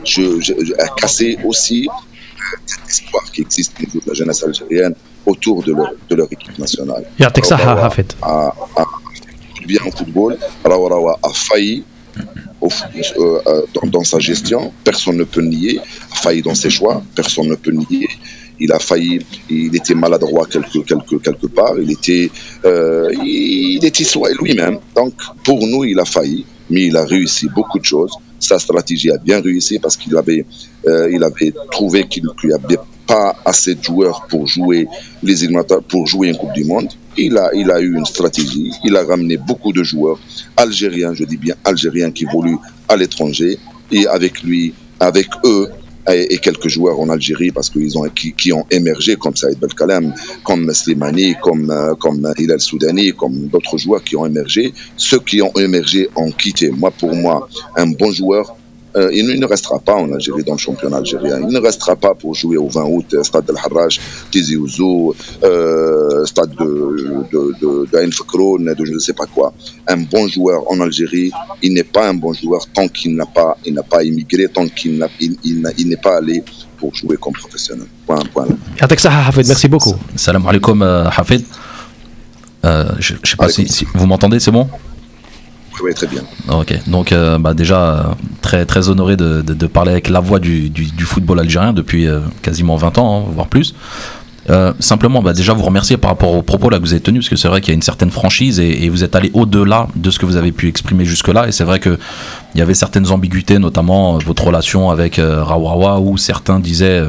Je, 0.05 0.23
à 0.81 0.87
casser 0.95 1.37
aussi 1.43 1.89
euh, 1.89 2.57
cet 2.65 2.87
espoir 2.87 3.23
qui 3.33 3.41
existe 3.41 3.73
au 3.77 3.83
niveau 3.85 3.99
de 3.99 4.09
la 4.11 4.13
jeunesse 4.13 4.43
algérienne 4.43 4.95
autour 5.25 5.61
de 5.63 5.73
leur, 5.73 5.91
de 6.09 6.15
leur 6.15 6.31
équipe 6.31 6.57
nationale. 6.57 7.03
Saha, 7.43 7.65
Rawa 7.65 7.85
Hafed. 7.87 8.13
Bien 9.67 9.81
au 9.85 9.91
football. 9.91 10.37
Rawa 10.63 10.89
Rawa 10.89 11.19
a 11.21 11.29
failli 11.33 11.83
euh, 12.63 13.39
euh, 13.47 13.61
dans, 13.91 14.03
sa 14.03 14.19
gestion. 14.19 14.73
Personne 14.83 15.17
ne 15.17 15.23
peut 15.23 15.41
nier. 15.41 15.79
A 16.11 16.15
failli 16.15 16.41
dans 16.41 16.55
ses 16.55 16.71
choix. 16.71 17.03
Personne 17.15 17.49
ne 17.49 17.55
peut 17.55 17.71
nier. 17.71 18.07
Il 18.59 18.71
a 18.71 18.79
failli. 18.79 19.19
Il 19.49 19.75
était 19.75 19.93
maladroit 19.93 20.47
quelque, 20.47 20.79
quelque, 20.79 21.17
quelque 21.17 21.47
part. 21.47 21.75
Il 21.79 21.91
était, 21.91 22.31
euh, 22.65 23.11
il 23.23 23.85
était 23.85 24.03
lui-même. 24.41 24.79
Donc, 24.95 25.13
pour 25.43 25.59
nous, 25.67 25.83
il 25.83 25.99
a 25.99 26.05
failli. 26.05 26.45
Mais 26.69 26.87
il 26.87 26.97
a 26.97 27.05
réussi 27.05 27.47
beaucoup 27.53 27.79
de 27.79 27.85
choses. 27.85 28.13
Sa 28.39 28.57
stratégie 28.57 29.11
a 29.11 29.17
bien 29.17 29.39
réussi 29.41 29.79
parce 29.79 29.95
qu'il 29.95 30.15
avait, 30.17 30.45
il 30.85 31.23
avait 31.23 31.53
trouvé 31.71 32.07
qu'il 32.07 32.23
n'y 32.43 32.53
avait 32.53 32.77
pas 33.07 33.35
assez 33.45 33.73
de 33.75 33.83
joueurs 33.83 34.27
pour 34.29 34.45
jouer 34.47 34.87
les 35.23 35.35
pour 35.87 36.05
jouer 36.05 36.27
une 36.29 36.37
Coupe 36.37 36.53
du 36.53 36.65
Monde. 36.65 36.89
Il 37.17 37.37
a, 37.37 37.49
il 37.53 37.71
a 37.71 37.79
eu 37.79 37.95
une 37.95 38.05
stratégie. 38.05 38.71
Il 38.83 38.95
a 38.95 39.03
ramené 39.03 39.37
beaucoup 39.37 39.73
de 39.73 39.83
joueurs 39.83 40.19
algériens, 40.55 41.13
je 41.13 41.23
dis 41.23 41.37
bien 41.37 41.55
algériens, 41.63 42.11
qui 42.11 42.25
évoluent 42.25 42.59
à 42.87 42.95
l'étranger. 42.95 43.57
Et 43.91 44.05
avec 44.07 44.43
lui, 44.43 44.73
avec 44.99 45.27
eux, 45.45 45.69
et, 46.13 46.37
quelques 46.37 46.67
joueurs 46.67 46.99
en 46.99 47.09
Algérie 47.09 47.51
parce 47.51 47.69
qu'ils 47.69 47.97
ont 47.97 48.07
qui, 48.09 48.33
qui 48.33 48.53
ont 48.53 48.65
émergé 48.71 49.15
comme 49.15 49.35
Saïd 49.35 49.59
Belkalem, 49.59 50.13
comme 50.43 50.71
Slimani, 50.73 51.35
comme 51.41 51.69
euh, 51.69 51.95
comme 51.95 52.31
Hilal 52.37 52.59
Soudani, 52.59 53.13
comme 53.13 53.47
d'autres 53.47 53.77
joueurs 53.77 54.03
qui 54.03 54.15
ont 54.15 54.25
émergé. 54.25 54.73
Ceux 54.95 55.19
qui 55.19 55.41
ont 55.41 55.51
émergé 55.57 56.09
ont 56.15 56.31
quitté. 56.31 56.69
Moi, 56.69 56.91
pour 56.91 57.13
moi, 57.13 57.47
un 57.75 57.87
bon 57.87 58.11
joueur. 58.11 58.55
Euh, 58.95 59.09
il, 59.13 59.25
ne- 59.27 59.33
il 59.33 59.39
ne 59.39 59.45
restera 59.45 59.79
pas 59.79 59.95
en 59.95 60.11
Algérie 60.13 60.43
dans 60.43 60.53
le 60.53 60.57
championnat 60.59 60.97
algérien. 60.97 61.39
Il 61.41 61.47
ne 61.53 61.59
restera 61.59 61.95
pas 61.95 62.13
pour 62.15 62.33
jouer 62.35 62.57
au 62.57 62.67
20 62.69 62.83
août, 62.85 63.05
euh, 63.13 63.23
stade 63.23 63.45
El 63.49 63.57
Harrach, 63.57 63.99
Tizi 64.31 64.55
Ouzou, 64.55 65.13
euh, 65.43 66.25
stade 66.25 66.51
de, 66.51 67.25
de, 67.31 67.53
de, 67.61 68.73
de 68.75 68.85
je 68.85 68.93
ne 68.93 68.99
sais 68.99 69.13
pas 69.13 69.25
quoi. 69.25 69.53
Un 69.87 69.97
bon 69.97 70.27
joueur 70.27 70.63
en 70.71 70.79
Algérie, 70.81 71.31
il 71.61 71.73
n'est 71.73 71.83
pas 71.83 72.07
un 72.09 72.13
bon 72.13 72.33
joueur 72.33 72.61
tant 72.73 72.87
qu'il 72.87 73.15
n'a 73.15 73.25
pas, 73.25 73.57
il 73.65 73.73
n'a 73.73 73.83
pas 73.83 74.03
immigré, 74.03 74.47
tant 74.47 74.67
qu'il 74.67 74.97
n'a, 74.97 75.07
il, 75.19 75.35
il 75.43 75.61
n'a- 75.61 75.71
il 75.77 75.87
n'est 75.89 75.97
pas 75.97 76.17
allé 76.17 76.43
pour 76.77 76.93
jouer 76.95 77.17
comme 77.17 77.33
professionnel. 77.33 77.87
Point, 78.05 78.19
point. 78.33 78.47
Merci 79.49 79.67
beaucoup. 79.67 79.95
Salam 80.15 80.47
alaikum, 80.47 80.81
Hafid. 80.81 81.43
Euh, 82.65 82.85
je 82.99 83.13
je 83.23 83.31
sais 83.31 83.37
pas 83.37 83.49
si, 83.49 83.67
si- 83.67 83.85
vous 83.93 84.05
m'entendez, 84.07 84.39
c'est 84.39 84.51
bon? 84.51 84.67
Très 85.95 86.07
bien. 86.07 86.21
Ok, 86.49 86.73
donc 86.87 87.11
euh, 87.11 87.37
bah, 87.37 87.53
déjà 87.53 87.81
euh, 87.81 88.03
très, 88.41 88.65
très 88.65 88.89
honoré 88.89 89.15
de, 89.15 89.41
de- 89.41 89.67
parler 89.67 89.91
avec 89.91 90.09
la 90.09 90.19
voix 90.19 90.39
du, 90.39 90.69
du- 90.69 91.05
football 91.05 91.39
algérien 91.39 91.71
depuis 91.73 92.07
euh, 92.07 92.19
quasiment 92.41 92.75
20 92.75 92.97
ans, 92.97 93.19
hein, 93.27 93.31
voire 93.33 93.47
plus. 93.47 93.75
Simplement, 94.79 95.21
bah, 95.21 95.33
déjà 95.33 95.51
vous 95.53 95.63
remercier 95.63 95.97
par 95.97 96.11
rapport 96.11 96.33
aux 96.33 96.41
propos 96.41 96.69
là 96.69 96.77
que 96.77 96.83
vous 96.83 96.93
avez 96.93 97.01
tenus, 97.01 97.21
parce 97.23 97.29
que 97.29 97.35
c'est 97.35 97.49
vrai 97.49 97.59
qu'il 97.59 97.69
y 97.69 97.71
a 97.71 97.75
une 97.75 97.81
certaine 97.81 98.11
franchise 98.11 98.61
et, 98.61 98.87
vous 98.87 99.03
êtes 99.03 99.13
allé 99.15 99.29
au-delà 99.33 99.87
de 99.95 100.09
ce 100.09 100.19
que 100.19 100.25
vous 100.25 100.37
avez 100.37 100.53
pu 100.53 100.69
exprimer 100.69 101.03
jusque-là. 101.03 101.49
Et 101.49 101.51
c'est 101.51 101.65
vrai 101.65 101.81
qu'il 101.81 101.97
y 102.55 102.61
avait 102.61 102.73
certaines 102.73 103.11
ambiguïtés, 103.11 103.59
notamment 103.59 104.17
votre 104.19 104.45
relation 104.45 104.89
avec 104.89 105.19
Rawawa, 105.21 105.99
où 105.99 106.17
certains 106.17 106.59
disaient 106.61 107.03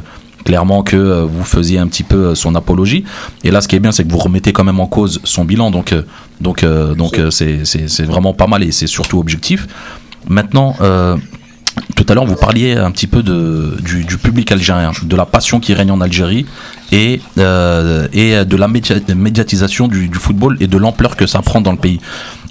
clairement 0.48 0.82
que 0.82 0.96
euh, 0.96 1.26
vous 1.26 1.44
faisiez 1.44 1.78
un 1.78 1.86
petit 1.86 2.04
peu 2.04 2.16
euh, 2.28 2.34
son 2.34 2.54
apologie. 2.54 3.04
Et 3.44 3.50
là, 3.50 3.60
ce 3.60 3.68
qui 3.68 3.76
est 3.76 3.80
bien, 3.80 3.92
c'est 3.92 4.04
que 4.04 4.10
vous 4.10 4.24
remettez 4.28 4.52
quand 4.54 4.64
même 4.64 4.80
en 4.80 4.86
cause 4.86 5.20
son 5.24 5.44
bilan. 5.44 5.70
Donc, 5.70 5.92
euh, 5.92 6.02
donc, 6.40 6.64
donc 6.96 7.20
c'est 7.30 8.06
vraiment 8.06 8.32
pas 8.32 8.46
mal 8.46 8.62
et 8.62 8.72
c'est 8.72 8.86
surtout 8.86 9.18
objectif. 9.18 9.66
Maintenant, 10.26 10.74
tout 11.96 12.06
à 12.08 12.14
l'heure, 12.14 12.24
vous 12.24 12.36
parliez 12.48 12.72
un 12.76 12.90
petit 12.90 13.06
peu 13.06 13.22
de, 13.22 13.76
du, 13.82 14.04
du 14.04 14.16
public 14.16 14.50
algérien, 14.50 14.92
de 15.02 15.16
la 15.16 15.26
passion 15.26 15.60
qui 15.60 15.74
règne 15.74 15.92
en 15.92 16.00
Algérie 16.00 16.46
et, 16.92 17.20
euh, 17.36 18.08
et 18.12 18.44
de 18.44 18.56
la 18.56 18.68
média- 18.68 19.14
médiatisation 19.14 19.86
du, 19.86 20.08
du 20.08 20.18
football 20.18 20.56
et 20.60 20.66
de 20.66 20.78
l'ampleur 20.78 21.14
que 21.14 21.26
ça 21.26 21.42
prend 21.42 21.60
dans 21.60 21.72
le 21.72 21.78
pays. 21.78 22.00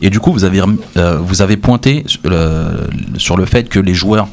Et 0.01 0.09
du 0.09 0.19
coup, 0.19 0.31
vous 0.31 0.43
avez, 0.43 0.61
euh, 0.61 1.17
vous 1.19 1.41
avez 1.41 1.57
pointé 1.57 2.05
euh, 2.25 2.87
sur 3.17 3.35
le 3.37 3.45
fait 3.45 3.67
que 3.67 3.79
les 3.79 3.95
joueurs 3.95 4.27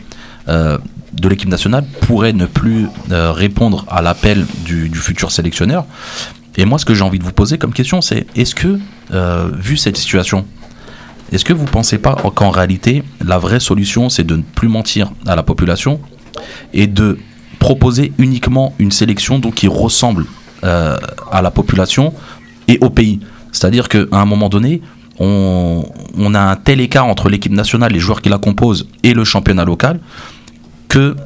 de 1.20 1.28
l'équipe 1.28 1.48
nationale 1.48 1.84
pourraient 2.02 2.32
ne 2.32 2.46
plus 2.46 2.86
euh, 3.10 3.32
répondre 3.32 3.84
à 3.88 4.02
l'appel 4.02 4.46
du, 4.64 4.90
futur 4.94 5.30
sélectionneur. 5.30 5.86
Et 6.56 6.64
moi, 6.64 6.78
ce 6.78 6.84
que 6.84 6.94
j'ai 6.94 7.02
envie 7.02 7.18
de 7.18 7.24
vous 7.24 7.32
poser 7.32 7.58
comme 7.58 7.72
question, 7.72 8.00
c'est 8.00 8.26
est-ce 8.36 8.54
que, 8.54 8.78
euh, 9.12 9.50
vu 9.54 9.76
cette 9.76 9.96
situation, 9.96 10.44
est-ce 11.32 11.44
que 11.44 11.52
vous 11.52 11.64
pensez 11.64 11.98
pas 11.98 12.14
qu'en 12.34 12.50
réalité, 12.50 13.02
la 13.24 13.38
vraie 13.38 13.60
solution, 13.60 14.08
c'est 14.08 14.24
de 14.24 14.36
ne 14.36 14.42
plus 14.42 14.68
mentir 14.68 15.10
à 15.26 15.34
la 15.34 15.42
population 15.42 16.00
et 16.72 16.86
de 16.86 17.18
proposer 17.58 18.12
uniquement 18.18 18.74
une 18.78 18.92
sélection 18.92 19.38
donc, 19.38 19.54
qui 19.54 19.68
ressemble 19.68 20.26
euh, 20.62 20.96
à 21.32 21.42
la 21.42 21.50
population 21.50 22.12
et 22.68 22.78
au 22.80 22.90
pays? 22.90 23.20
C'est-à-dire 23.52 23.88
qu'à 23.88 24.06
un 24.12 24.26
moment 24.26 24.48
donné, 24.48 24.80
on, 25.18 25.84
on 26.16 26.34
a 26.34 26.40
un 26.40 26.56
tel 26.56 26.80
écart 26.80 27.06
entre 27.06 27.28
l'équipe 27.28 27.52
nationale, 27.52 27.92
les 27.92 28.00
joueurs 28.00 28.20
qui 28.20 28.28
la 28.28 28.38
composent 28.38 28.88
et 29.02 29.14
le 29.14 29.24
championnat 29.24 29.64
local 29.64 30.00
que 30.94 31.16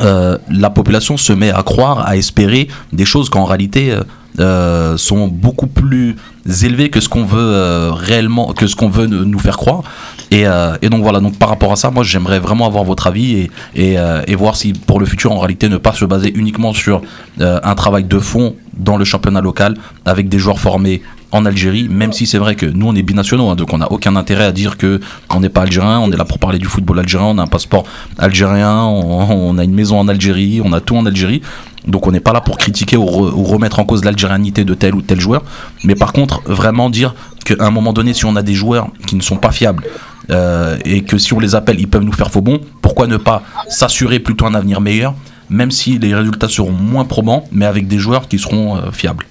euh, 0.00 0.38
la 0.48 0.70
population 0.70 1.16
se 1.16 1.32
met 1.32 1.50
à 1.50 1.64
croire, 1.64 2.06
à 2.06 2.16
espérer 2.16 2.68
des 2.92 3.04
choses 3.04 3.28
qu'en 3.28 3.44
réalité 3.44 3.90
euh, 3.90 4.02
euh, 4.38 4.96
sont 4.96 5.26
beaucoup 5.26 5.66
plus 5.66 6.14
élevées 6.48 6.90
que 6.90 7.00
ce 7.00 7.08
qu'on 7.08 7.24
veut 7.24 7.38
euh, 7.38 7.90
réellement, 7.92 8.52
que 8.52 8.66
ce 8.66 8.76
qu'on 8.76 8.88
veut 8.88 9.06
nous 9.06 9.38
faire 9.38 9.56
croire. 9.56 9.82
Et, 10.30 10.46
euh, 10.46 10.76
et 10.82 10.88
donc 10.88 11.02
voilà, 11.02 11.20
donc 11.20 11.38
par 11.38 11.48
rapport 11.48 11.72
à 11.72 11.76
ça, 11.76 11.90
moi 11.90 12.04
j'aimerais 12.04 12.38
vraiment 12.38 12.66
avoir 12.66 12.84
votre 12.84 13.06
avis 13.06 13.48
et, 13.74 13.98
euh, 13.98 14.22
voir 14.36 14.56
si 14.56 14.72
pour 14.72 15.00
le 15.00 15.06
futur 15.06 15.32
en 15.32 15.38
réalité 15.38 15.68
ne 15.68 15.78
pas 15.78 15.92
se 15.92 16.04
baser 16.04 16.32
uniquement 16.34 16.72
sur 16.72 17.02
un 17.40 17.74
travail 17.74 18.04
de 18.04 18.18
fond 18.18 18.54
dans 18.76 18.96
le 18.96 19.04
championnat 19.04 19.40
local 19.40 19.74
avec 20.04 20.28
des 20.28 20.38
joueurs 20.38 20.60
formés 20.60 21.02
en 21.30 21.44
Algérie, 21.44 21.88
même 21.88 22.12
si 22.12 22.26
c'est 22.26 22.38
vrai 22.38 22.54
que 22.54 22.64
nous 22.64 22.86
on 22.86 22.94
est 22.94 23.02
binationaux, 23.02 23.50
hein, 23.50 23.56
donc 23.56 23.72
on 23.72 23.78
n'a 23.78 23.90
aucun 23.92 24.16
intérêt 24.16 24.44
à 24.44 24.52
dire 24.52 24.78
que 24.78 25.00
on 25.28 25.40
n'est 25.40 25.50
pas 25.50 25.62
algérien, 25.62 25.98
on 25.98 26.10
est 26.10 26.16
là 26.16 26.24
pour 26.24 26.38
parler 26.38 26.58
du 26.58 26.66
football 26.66 27.00
algérien, 27.00 27.26
on 27.26 27.38
a 27.38 27.42
un 27.42 27.48
passeport 27.48 27.84
algérien, 28.16 28.84
on 28.84 29.58
a 29.58 29.64
une 29.64 29.74
maison 29.74 29.98
en 29.98 30.08
Algérie, 30.08 30.62
on 30.64 30.72
a 30.72 30.80
tout 30.80 30.96
en 30.96 31.04
Algérie, 31.04 31.42
donc 31.88 32.06
on 32.06 32.12
n'est 32.12 32.20
pas 32.20 32.32
là 32.32 32.40
pour 32.40 32.58
critiquer 32.58 32.96
ou, 32.96 33.04
re- 33.04 33.32
ou 33.32 33.44
remettre 33.44 33.80
en 33.80 33.84
cause 33.84 34.04
l'algérianité 34.04 34.64
de 34.64 34.74
tel 34.74 34.94
ou 34.94 35.02
tel 35.02 35.18
joueur, 35.18 35.42
mais 35.84 35.94
par 35.94 36.12
contre 36.12 36.42
vraiment 36.46 36.90
dire 36.90 37.14
qu'à 37.44 37.56
un 37.58 37.70
moment 37.70 37.92
donné, 37.92 38.14
si 38.14 38.24
on 38.24 38.36
a 38.36 38.42
des 38.42 38.54
joueurs 38.54 38.88
qui 39.06 39.16
ne 39.16 39.22
sont 39.22 39.36
pas 39.38 39.50
fiables 39.50 39.84
euh, 40.30 40.76
et 40.84 41.02
que 41.02 41.18
si 41.18 41.32
on 41.32 41.40
les 41.40 41.54
appelle, 41.54 41.80
ils 41.80 41.88
peuvent 41.88 42.04
nous 42.04 42.12
faire 42.12 42.30
faux 42.30 42.42
bon, 42.42 42.60
pourquoi 42.82 43.06
ne 43.06 43.16
pas 43.16 43.42
s'assurer 43.68 44.20
plutôt 44.20 44.46
un 44.46 44.54
avenir 44.54 44.80
meilleur, 44.80 45.14
même 45.48 45.70
si 45.70 45.98
les 45.98 46.14
résultats 46.14 46.48
seront 46.48 46.72
moins 46.72 47.04
probants, 47.04 47.44
mais 47.50 47.64
avec 47.64 47.88
des 47.88 47.98
joueurs 47.98 48.28
qui 48.28 48.38
seront 48.38 48.76
euh, 48.76 48.90
fiables. 48.92 49.26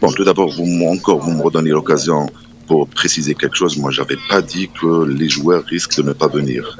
Bon, 0.00 0.12
tout 0.12 0.24
d'abord, 0.24 0.50
vous, 0.50 0.66
encore, 0.92 1.20
vous 1.20 1.30
me 1.30 1.40
redonnez 1.40 1.70
l'occasion 1.70 2.28
pour 2.66 2.88
préciser 2.88 3.34
quelque 3.34 3.56
chose. 3.56 3.78
Moi, 3.78 3.90
j'avais 3.90 4.18
pas 4.28 4.42
dit 4.42 4.68
que 4.80 5.04
les 5.04 5.28
joueurs 5.28 5.64
risquent 5.64 5.98
de 5.98 6.08
ne 6.08 6.12
pas 6.12 6.28
venir. 6.28 6.76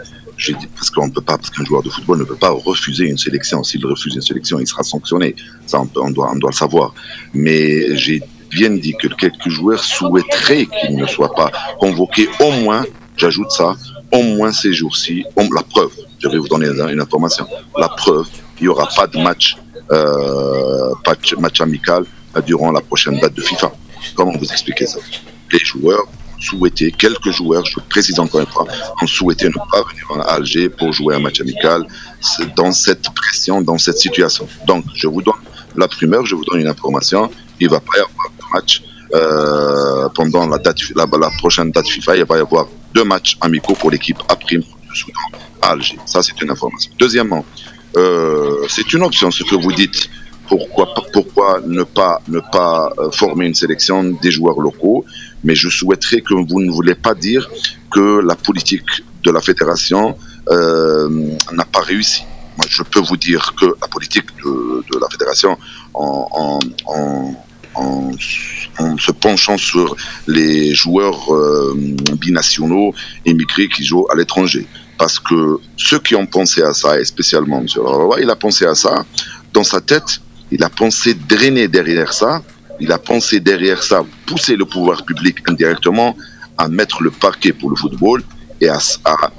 Parce 0.75 0.91
qu'on 0.91 1.11
peut 1.11 1.21
pas, 1.21 1.39
parce 1.39 1.51
qu'un 1.51 1.65
joueur 1.65 1.83
de 1.83 1.91
football 1.91 2.19
ne 2.19 2.25
peut 2.25 2.37
pas 2.37 2.51
refuser 2.51 3.07
une 3.07 3.19
sélection. 3.19 3.63
S'il 3.63 3.85
refuse 3.87 4.15
une 4.15 4.23
sélection, 4.23 4.59
il 4.59 4.67
sera 4.67 4.83
sanctionné. 4.83 5.35
Ça, 5.67 5.81
on, 5.81 6.11
doit, 6.11 6.31
on 6.33 6.37
doit 6.37 6.51
le 6.51 6.57
savoir. 6.57 6.95
Mais 7.33 7.97
j'ai 7.97 8.23
bien 8.51 8.71
dit 8.71 8.95
que 9.01 9.09
quelques 9.09 9.49
joueurs 9.49 9.83
souhaiteraient 9.83 10.67
qu'ils 10.67 10.97
ne 10.97 11.07
soient 11.07 11.35
pas 11.35 11.51
convoqués 11.79 12.29
au 12.41 12.51
moins, 12.51 12.85
j'ajoute 13.17 13.51
ça, 13.51 13.75
au 14.13 14.23
moins 14.23 14.53
ces 14.53 14.73
jours-ci. 14.73 15.25
La 15.37 15.63
preuve, 15.63 15.93
je 16.19 16.29
vais 16.29 16.39
vous 16.39 16.49
donner 16.49 16.69
une 16.69 17.01
information. 17.01 17.47
La 17.77 17.89
preuve, 17.89 18.27
il 18.61 18.65
y 18.65 18.69
aura 18.69 18.89
pas 18.97 19.07
de 19.07 19.19
match, 19.19 19.57
euh, 19.91 20.95
match, 21.07 21.35
match 21.35 21.61
amical 21.61 22.05
durant 22.47 22.71
la 22.71 22.81
prochaine 22.81 23.19
date 23.21 23.35
de 23.35 23.43
FIFA. 23.43 23.73
Comment 24.15 24.33
vous 24.33 24.51
expliquez 24.51 24.87
ça? 24.87 24.99
Les 25.53 25.59
joueurs 25.61 26.07
souhaitaient, 26.45 26.93
quelques 26.93 27.31
joueurs, 27.31 27.65
je 27.65 27.79
précise 27.89 28.19
encore 28.21 28.41
une 28.41 28.47
fois, 28.47 28.67
ont 29.01 29.07
souhaité 29.07 29.47
ne 29.49 29.53
pas 29.53 29.83
venir 29.91 30.27
à 30.27 30.35
Alger 30.35 30.69
pour 30.69 30.93
jouer 30.93 31.15
un 31.15 31.21
match 31.21 31.41
amical 31.41 31.87
dans 32.57 32.73
cette 32.73 33.07
pression, 33.15 33.61
dans 33.61 33.79
cette 33.79 33.99
situation. 33.99 34.47
Donc, 34.67 34.85
je 34.95 35.07
vous 35.07 35.23
donne 35.23 35.35
la 35.77 35.89
primeur, 35.89 36.25
je 36.27 36.35
vous 36.35 36.45
donne 36.45 36.61
une 36.61 36.69
information. 36.69 37.31
Il 37.61 37.69
va 37.69 37.81
pas 37.81 37.99
y 37.99 38.01
avoir 38.01 38.29
de 38.39 38.45
match 38.53 38.83
euh, 39.15 40.09
pendant 40.15 40.47
la, 40.47 40.59
date, 40.59 40.79
la, 40.95 41.07
prochaine 41.39 41.71
date 41.71 41.89
FIFA. 41.89 42.17
Il 42.17 42.25
va 42.25 42.37
y 42.37 42.41
avoir 42.41 42.67
deux 42.95 43.05
matchs 43.05 43.37
amicaux 43.41 43.75
pour 43.75 43.91
l'équipe 43.91 44.19
A 44.29 44.37
prime 44.37 44.61
de 44.61 44.95
Soudan 44.95 45.21
à 45.63 45.71
Alger. 45.71 45.99
Ça, 46.07 46.23
c'est 46.23 46.41
une 46.43 46.51
information. 46.51 46.91
Deuxièmement, 46.99 47.45
euh, 47.97 48.67
c'est 48.69 48.93
une 48.93 49.03
option 49.03 49.31
ce 49.31 49.45
que 49.45 49.55
vous 49.55 49.73
dites 49.73 50.09
pourquoi, 50.49 50.89
pourquoi 51.13 51.61
ne 51.67 51.85
pas, 51.85 52.21
ne 52.29 52.41
pas 52.41 52.93
euh, 52.99 53.11
former 53.11 53.47
une 53.47 53.55
sélection 53.55 54.05
des 54.23 54.31
joueurs 54.31 54.61
locaux? 54.61 55.05
Mais 55.45 55.55
je 55.55 55.69
souhaiterais 55.69 56.21
que 56.21 56.35
vous 56.35 56.61
ne 56.61 56.71
voulez 56.71 56.95
pas 56.95 57.15
dire 57.15 57.49
que 57.91 58.21
la 58.21 58.35
politique 58.35 59.05
de 59.23 59.31
la 59.31 59.41
fédération 59.41 60.17
euh, 60.51 61.09
n'a 61.53 61.65
pas 61.65 61.81
réussi. 61.81 62.23
Moi, 62.57 62.67
je 62.69 62.83
peux 62.83 63.01
vous 63.01 63.17
dire 63.17 63.55
que 63.59 63.67
la 63.81 63.89
politique 63.89 64.27
de, 64.45 64.99
la 64.99 65.09
fédération, 65.09 65.59
en 65.95 66.59
se 68.99 69.13
penchant 69.13 69.59
sur 69.59 69.97
les 70.27 70.75
joueurs 70.75 71.35
euh, 71.35 71.75
binationaux 72.21 72.95
émigrés 73.25 73.69
qui 73.69 73.85
jouent 73.85 74.07
à 74.11 74.17
l'étranger, 74.17 74.67
parce 74.99 75.19
que 75.19 75.59
ceux 75.77 75.99
qui 75.99 76.15
ont 76.15 76.27
pensé 76.27 76.63
à 76.63 76.73
ça, 76.73 76.99
et 76.99 77.05
spécialement 77.05 77.61
M. 77.61 77.67
Rawa, 77.77 78.21
il 78.21 78.31
a 78.31 78.37
pensé 78.37 78.65
à 78.67 78.75
ça 78.75 79.05
dans 79.53 79.65
sa 79.65 79.81
tête, 79.81 80.21
il 80.51 80.63
a 80.63 80.71
pensé 80.71 81.15
drainer 81.15 81.69
derrière 81.69 82.13
ça, 82.13 82.43
il 82.81 82.91
a 82.93 82.99
pensé 82.99 83.41
derrière 83.41 83.83
ça 83.83 84.03
pousser 84.27 84.57
le 84.57 84.65
pouvoir 84.65 85.05
public 85.05 85.37
indirectement 85.49 86.17
à 86.59 86.69
mettre 86.69 87.03
le 87.03 87.11
parquet 87.11 87.53
pour 87.53 87.71
le 87.71 87.77
football 87.77 88.23
et 88.61 88.69
à, 88.69 88.79
à, 89.05 89.31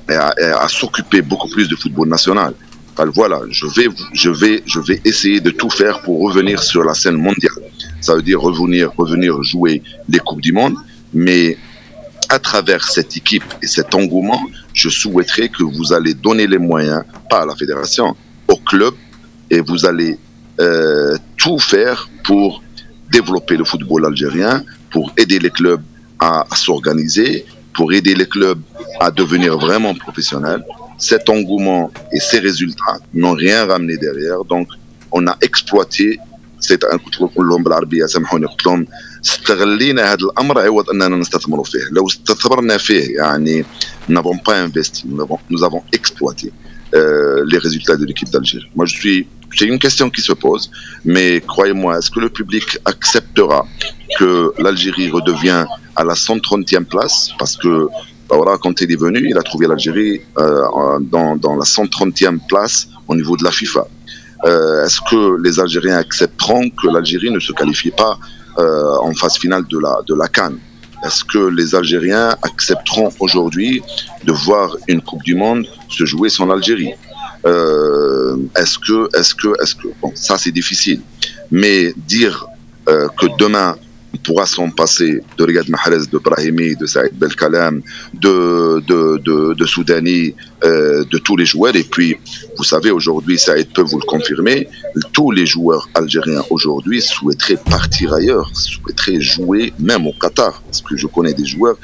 à- 0.63 0.67
s'occuper 0.67 1.21
beaucoup 1.21 1.49
plus 1.49 1.67
du 1.67 1.75
football 1.75 2.09
national. 2.09 2.53
Alors 2.97 3.13
voilà, 3.13 3.39
je 3.49 3.65
vais, 3.67 3.87
je 4.13 4.29
vais, 4.29 4.63
je 4.65 4.79
vais 4.79 5.01
essayer 5.03 5.39
de 5.41 5.49
tout 5.51 5.69
faire 5.69 6.01
pour 6.01 6.21
revenir 6.21 6.61
sur 6.63 6.83
la 6.83 6.93
scène 6.93 7.17
mondiale. 7.17 7.51
Ça 8.01 8.15
veut 8.15 8.21
dire 8.21 8.39
revenir, 8.41 8.91
revenir 8.97 9.41
jouer 9.43 9.81
les 10.07 10.19
coupes 10.19 10.41
du 10.41 10.53
monde, 10.53 10.75
mais 11.13 11.57
à 12.29 12.39
travers 12.39 12.87
cette 12.87 13.15
équipe 13.17 13.43
et 13.61 13.67
cet 13.67 13.93
engouement, 13.95 14.41
je 14.73 14.89
souhaiterais 14.89 15.49
que 15.49 15.63
vous 15.63 15.93
allez 15.93 16.13
donner 16.13 16.47
les 16.47 16.57
moyens, 16.57 17.03
pas 17.29 17.41
à 17.43 17.45
la 17.45 17.55
fédération, 17.55 18.15
au 18.47 18.55
club, 18.57 18.93
et 19.49 19.59
vous 19.59 19.85
allez 19.85 20.17
euh, 20.59 21.17
tout 21.37 21.59
faire 21.59 22.09
pour 22.23 22.63
développer 23.14 23.56
le 23.56 23.64
football 23.64 24.06
algérien, 24.06 24.64
pour 24.92 25.12
aider 25.16 25.38
les 25.38 25.50
clubs 25.50 25.82
à, 26.18 26.44
à 26.50 26.56
s'organiser, 26.56 27.44
pour 27.74 27.92
aider 27.92 28.14
les 28.14 28.26
clubs 28.26 28.60
à 29.00 29.10
devenir 29.10 29.58
vraiment 29.58 29.94
professionnels. 29.94 30.64
Cet 30.98 31.28
engouement 31.30 31.90
et 32.12 32.20
ces 32.20 32.40
résultats 32.40 32.98
n'ont 33.14 33.32
rien 33.32 33.64
ramené 33.66 33.96
derrière, 33.96 34.44
donc 34.44 34.68
on 35.12 35.26
a 35.26 35.36
exploité 35.40 36.20
c'est 36.60 36.84
un 36.84 36.96
قلت 36.98 37.20
لهم 37.38 37.62
بالعربيه 37.62 38.06
سامحوني 38.06 38.46
قلت 38.46 38.66
لهم 38.66 38.86
استغلينا 39.24 40.12
هذا 40.12 40.24
الامر 40.24 40.60
عوض 40.60 40.90
اننا 40.90 41.16
نستثمروا 41.16 41.64
فيه 41.64 41.78
لو 41.92 42.06
استثمرنا 42.06 42.76
فيه 42.78 43.16
يعني 43.16 43.64
nous 44.08 44.14
n'avons 44.14 44.38
pas 44.38 44.56
investi 44.66 45.02
nous 45.08 45.20
avons, 45.22 45.38
nous 45.50 45.64
avons 45.64 45.82
exploité 45.92 46.52
euh, 46.93 47.43
les 47.47 47.57
résultats 47.57 47.97
de 47.97 48.05
l'équipe 48.05 48.29
d'Algérie. 48.29 48.69
Moi 48.75 48.85
je 48.85 48.95
suis 48.95 49.27
c'est 49.55 49.65
une 49.65 49.79
question 49.79 50.09
qui 50.09 50.21
se 50.21 50.33
pose 50.33 50.69
mais 51.03 51.41
croyez-moi 51.41 51.97
est-ce 51.97 52.11
que 52.11 52.19
le 52.19 52.29
public 52.29 52.77
acceptera 52.85 53.65
que 54.19 54.51
l'Algérie 54.59 55.09
redevient 55.09 55.65
à 55.95 56.03
la 56.03 56.13
130e 56.13 56.85
place? 56.85 57.31
Parce 57.39 57.55
que 57.57 57.87
bah 58.27 58.37
voilà, 58.37 58.57
quand 58.57 58.81
il 58.81 58.91
est 58.91 58.99
venu, 58.99 59.27
il 59.29 59.37
a 59.37 59.43
trouvé 59.43 59.67
l'Algérie 59.67 60.19
euh, 60.39 60.63
dans, 60.99 61.35
dans 61.35 61.55
la 61.55 61.63
130e 61.63 62.39
place 62.47 62.87
au 63.07 63.15
niveau 63.15 63.37
de 63.37 63.43
la 63.43 63.51
FIFA. 63.51 63.85
Euh, 64.45 64.83
Est-ce 64.83 64.99
que 65.09 65.39
les 65.43 65.59
Algériens 65.59 65.97
accepteront 65.97 66.69
que 66.71 66.87
l'Algérie 66.87 67.29
ne 67.29 67.39
se 67.39 67.51
qualifie 67.51 67.91
pas 67.91 68.17
en 68.57 69.13
phase 69.13 69.35
finale 69.37 69.65
de 69.67 69.77
la, 69.77 69.99
de 70.07 70.15
la 70.15 70.27
Cannes? 70.27 70.57
Est-ce 71.05 71.23
que 71.23 71.37
les 71.37 71.75
Algériens 71.75 72.35
accepteront 72.41 73.09
aujourd'hui 73.19 73.83
de 74.23 74.31
voir 74.31 74.75
une 74.87 75.01
Coupe 75.01 75.23
du 75.23 75.35
Monde 75.35 75.67
se 75.89 76.03
jouer 76.05 76.29
sans 76.29 76.45
l'Algérie? 76.47 76.93
Euh, 77.45 78.35
Est-ce 78.57 78.79
que, 78.79 79.07
est-ce 79.17 79.35
que, 79.35 79.49
est-ce 79.61 79.75
que, 79.75 79.87
bon, 80.01 80.11
ça 80.15 80.37
c'est 80.37 80.51
difficile, 80.51 81.01
mais 81.51 81.93
dire 81.95 82.47
euh, 82.89 83.07
que 83.19 83.27
demain 83.37 83.75
pourra 84.17 84.45
s'en 84.45 84.69
passer 84.69 85.21
de 85.37 85.43
Riyad 85.43 85.69
Mahrez, 85.69 86.07
de 86.11 86.17
Brahimi, 86.17 86.75
de 86.75 86.85
Saïd 86.85 87.13
Belkalam, 87.13 87.81
de, 88.13 88.81
de, 88.87 89.17
de, 89.17 89.53
de 89.53 89.65
Soudani, 89.65 90.33
euh, 90.63 91.03
de 91.05 91.17
tous 91.17 91.37
les 91.37 91.45
joueurs. 91.45 91.75
Et 91.75 91.83
puis, 91.83 92.17
vous 92.57 92.63
savez, 92.63 92.91
aujourd'hui, 92.91 93.37
Saïd 93.37 93.67
peut 93.73 93.81
vous 93.81 93.99
le 93.99 94.05
confirmer, 94.05 94.67
tous 95.13 95.31
les 95.31 95.45
joueurs 95.45 95.89
algériens 95.93 96.43
aujourd'hui 96.49 97.01
souhaiteraient 97.01 97.59
partir 97.69 98.13
ailleurs, 98.13 98.49
souhaiteraient 98.53 99.21
jouer 99.21 99.73
même 99.79 100.07
au 100.07 100.13
Qatar. 100.13 100.61
Parce 100.65 100.81
que 100.81 100.95
je 100.95 101.07
connais 101.07 101.33
des 101.33 101.45
joueurs 101.45 101.77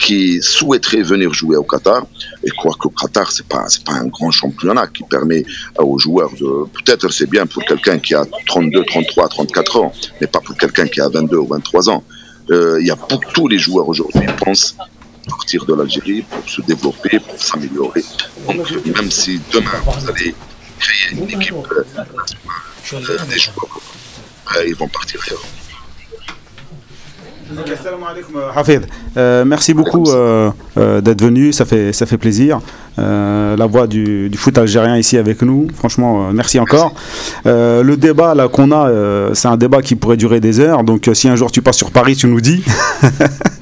qui 0.00 0.40
souhaiteraient 0.42 1.02
venir 1.02 1.32
jouer 1.32 1.56
au 1.56 1.62
Qatar. 1.62 2.06
Et 2.44 2.50
quoi 2.50 2.74
qu'au 2.78 2.90
Qatar, 2.90 3.30
c'est 3.30 3.46
pas, 3.46 3.66
pas 3.84 3.92
un 3.92 4.06
grand 4.06 4.30
championnat 4.30 4.86
qui 4.88 5.04
permet 5.04 5.44
euh, 5.78 5.84
aux 5.84 5.98
joueurs 5.98 6.30
de, 6.32 6.66
peut-être 6.72 7.08
c'est 7.10 7.28
bien 7.28 7.46
pour 7.46 7.64
quelqu'un 7.64 7.98
qui 7.98 8.14
a 8.14 8.24
32, 8.46 8.84
33, 8.84 9.28
34 9.28 9.76
ans, 9.80 9.92
mais 10.20 10.26
pas 10.26 10.40
pour 10.40 10.56
quelqu'un 10.56 10.86
qui 10.86 11.00
a 11.00 11.08
22 11.08 11.36
ou 11.36 11.46
23 11.46 11.90
ans. 11.90 12.04
Euh, 12.50 12.78
Il 12.80 12.86
y 12.86 12.90
a 12.90 12.96
pour 12.96 13.20
tous 13.20 13.46
les 13.48 13.58
joueurs 13.58 13.88
aujourd'hui 13.88 14.26
pensent 14.42 14.74
sortir 15.28 15.64
de 15.64 15.74
l'Algérie 15.74 16.22
pour 16.22 16.48
se 16.48 16.60
développer, 16.62 17.18
pour 17.20 17.40
s'améliorer. 17.40 18.04
Donc, 18.46 18.86
même 18.86 19.10
si 19.10 19.40
demain 19.52 19.78
vous 19.84 20.08
allez 20.10 20.34
créer 20.78 21.12
une 21.12 21.24
équipe 21.24 21.54
euh, 21.54 21.84
des 23.28 23.38
joueurs, 23.38 23.80
euh, 24.56 24.64
ils 24.66 24.74
vont 24.74 24.88
partir. 24.88 25.20
Hafid, 28.56 28.86
euh, 29.16 29.44
merci 29.44 29.74
beaucoup 29.74 30.10
euh, 30.10 30.50
euh, 30.78 31.00
d'être 31.00 31.22
venu, 31.22 31.52
ça 31.52 31.64
fait, 31.64 31.92
ça 31.92 32.06
fait 32.06 32.18
plaisir. 32.18 32.60
Euh, 32.98 33.56
la 33.56 33.66
voix 33.66 33.86
du, 33.86 34.28
du 34.28 34.36
foot 34.38 34.56
algérien 34.58 34.96
ici 34.96 35.16
avec 35.16 35.42
nous, 35.42 35.68
franchement, 35.74 36.28
euh, 36.28 36.30
merci 36.32 36.58
encore. 36.58 36.94
Euh, 37.46 37.82
le 37.82 37.96
débat 37.96 38.34
là 38.34 38.48
qu'on 38.48 38.72
a, 38.72 38.88
euh, 38.88 39.30
c'est 39.34 39.48
un 39.48 39.56
débat 39.56 39.82
qui 39.82 39.94
pourrait 39.96 40.16
durer 40.16 40.40
des 40.40 40.60
heures, 40.60 40.84
donc 40.84 41.08
euh, 41.08 41.14
si 41.14 41.28
un 41.28 41.36
jour 41.36 41.50
tu 41.50 41.62
passes 41.62 41.76
sur 41.78 41.90
Paris, 41.90 42.16
tu 42.16 42.26
nous 42.26 42.40
dis. 42.40 42.62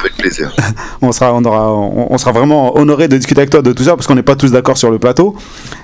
Avec 0.00 0.14
plaisir. 0.16 0.54
on 1.02 1.12
sera, 1.12 1.32
on, 1.34 1.44
aura, 1.44 1.72
on, 1.72 2.12
on 2.12 2.18
sera 2.18 2.32
vraiment 2.32 2.76
honoré 2.78 3.08
de 3.08 3.16
discuter 3.16 3.40
avec 3.40 3.50
toi 3.50 3.62
de 3.62 3.72
tout 3.72 3.82
ça 3.82 3.96
parce 3.96 4.06
qu'on 4.06 4.14
n'est 4.14 4.22
pas 4.22 4.36
tous 4.36 4.50
d'accord 4.52 4.76
sur 4.78 4.90
le 4.90 4.98
plateau. 4.98 5.36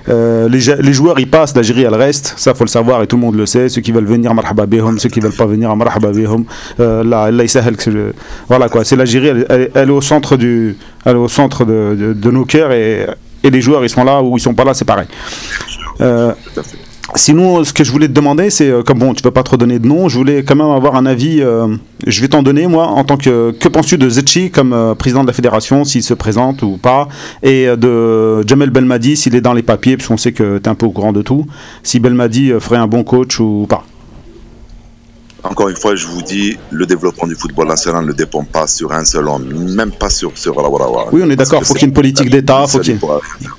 Euh, 0.09 0.47
les, 0.49 0.59
joueurs 0.93 1.19
ils 1.19 1.29
passent, 1.29 1.55
l'Algérie 1.55 1.83
elle 1.83 1.95
reste, 1.95 2.33
ça 2.37 2.53
faut 2.53 2.63
le 2.63 2.69
savoir 2.69 3.01
et 3.01 3.07
tout 3.07 3.15
le 3.15 3.21
monde 3.21 3.35
le 3.35 3.45
sait. 3.45 3.69
Ceux 3.69 3.81
qui 3.81 3.91
veulent 3.91 4.05
venir, 4.05 4.33
marhaba 4.33 4.65
bihom, 4.65 4.99
ceux 4.99 5.09
qui 5.09 5.19
veulent 5.19 5.33
pas 5.35 5.45
venir, 5.45 5.75
marhaba 5.75 6.11
bihom. 6.11 6.45
Euh, 6.79 7.03
là, 7.03 7.31
le- 7.31 8.13
voilà 8.47 8.69
quoi. 8.69 8.83
C'est 8.83 8.95
l'Algérie, 8.95 9.27
elle, 9.27 9.45
elle- 9.49 9.71
elle 9.73 9.89
est 9.89 9.93
au 9.93 10.01
centre 10.01 10.37
du, 10.37 10.77
elle 11.05 11.13
est 11.15 11.19
au 11.19 11.27
centre 11.27 11.65
de, 11.65 11.95
de- 11.99 12.13
de 12.13 12.31
nos 12.31 12.45
cœurs 12.45 12.71
et, 12.71 13.05
et 13.43 13.49
les 13.49 13.61
joueurs 13.61 13.83
ils 13.83 13.89
sont 13.89 14.03
là 14.03 14.21
ou 14.21 14.37
ils 14.37 14.41
sont 14.41 14.53
pas 14.53 14.63
là, 14.63 14.73
c'est 14.73 14.85
pareil. 14.85 15.07
Euh, 16.01 16.33
Tout 16.53 16.59
à 16.59 16.63
fait. 16.63 16.77
Sinon, 17.17 17.63
ce 17.63 17.71
que 17.71 17.85
je 17.85 17.91
voulais 17.93 18.07
te 18.09 18.13
demander, 18.13 18.49
c'est 18.49 18.69
euh, 18.69 18.83
comme 18.83 18.99
bon, 18.99 19.13
tu 19.13 19.21
peux 19.23 19.31
pas 19.31 19.43
trop 19.43 19.55
donner 19.55 19.79
de 19.79 19.87
nom, 19.87 20.09
je 20.09 20.17
voulais 20.17 20.43
quand 20.43 20.55
même 20.55 20.69
avoir 20.69 20.95
un 20.95 21.05
avis. 21.05 21.41
euh, 21.41 21.67
je 22.05 22.19
vais 22.21 22.27
t'en 22.27 22.43
donner 22.43 22.67
moi 22.67 22.87
en 22.87 23.05
tant 23.05 23.15
que 23.15 23.51
que 23.51 23.69
penses-tu 23.69 23.97
de 23.97 24.09
Zetchi 24.09 24.51
comme 24.51 24.73
euh, 24.73 24.95
président 24.95 25.21
de 25.21 25.27
la 25.27 25.33
fédération, 25.33 25.85
s'il 25.85 26.03
se 26.03 26.13
présente 26.13 26.61
ou 26.61 26.77
pas, 26.77 27.07
et 27.41 27.67
de 27.77 28.45
Jamel 28.45 28.69
Belmadi 28.69 29.15
s'il 29.15 29.33
est 29.35 29.41
dans 29.41 29.53
les 29.53 29.63
papiers, 29.63 29.95
puisqu'on 29.95 30.17
sait 30.17 30.33
que 30.33 30.57
tu 30.57 30.63
es 30.65 30.67
un 30.67 30.75
peu 30.75 30.85
au 30.87 30.91
courant 30.91 31.13
de 31.13 31.21
tout. 31.21 31.45
Si 31.83 31.99
Belmadi 32.01 32.51
ferait 32.59 32.77
un 32.77 32.87
bon 32.87 33.03
coach 33.05 33.39
ou 33.39 33.65
pas. 33.69 33.85
Encore 35.43 35.69
une 35.69 35.75
fois, 35.77 35.95
je 35.95 36.07
vous 36.07 36.21
dis, 36.23 36.57
le 36.71 36.85
développement 36.85 37.27
du 37.27 37.35
football 37.35 37.67
national 37.67 38.03
ne 38.05 38.11
dépend 38.13 38.43
pas 38.43 38.65
sur 38.67 38.91
un 38.91 39.05
seul 39.05 39.27
homme, 39.27 39.45
même 39.75 39.91
pas 39.91 40.09
sur 40.09 40.35
sur. 40.37 40.55
Oui, 41.13 41.21
on 41.23 41.29
est 41.29 41.35
d'accord, 41.35 41.63
faut 41.63 41.73
qu'il 41.75 41.83
y 41.83 41.85
ait 41.85 41.87
une 41.89 41.93
politique 41.93 42.29
d'État, 42.31 42.65
faut 42.67 42.79
qu'il 42.79 42.93
y 42.93 42.95
ait- 42.95 42.97
il 42.97 42.99
pourra- 42.99 43.21
Femda. 43.21 43.51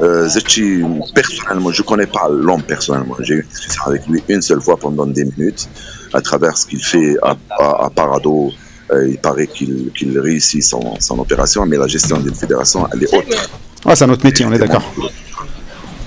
Euh, 0.00 0.28
Zetchi, 0.28 0.82
personnellement, 1.14 1.70
je 1.72 1.82
connais 1.82 2.06
pas 2.06 2.28
l'homme 2.28 2.62
personnellement. 2.62 3.16
J'ai 3.20 3.34
eu 3.34 3.40
une 3.42 3.48
discussion 3.48 3.82
avec 3.86 4.06
lui 4.06 4.22
une 4.28 4.42
seule 4.42 4.60
fois 4.60 4.76
pendant 4.76 5.06
des 5.06 5.24
minutes, 5.24 5.68
à 6.12 6.20
travers 6.20 6.56
ce 6.56 6.66
qu'il 6.66 6.82
fait 6.84 7.16
à, 7.22 7.36
à, 7.50 7.86
à 7.86 7.90
Parado. 7.90 8.50
Euh, 8.90 9.08
il 9.08 9.18
paraît 9.18 9.46
qu'il 9.46 10.18
réussit 10.18 10.62
son, 10.62 10.98
son 11.00 11.18
opération, 11.18 11.66
mais 11.66 11.76
la 11.76 11.86
gestion 11.86 12.18
d'une 12.18 12.34
fédération, 12.34 12.86
elle 12.92 13.02
est 13.04 13.14
autre. 13.14 13.50
Ah, 13.84 13.94
c'est 13.94 14.04
un 14.04 14.10
autre 14.10 14.24
métier, 14.24 14.46
on 14.46 14.52
est 14.52 14.58
d'accord. 14.58 14.82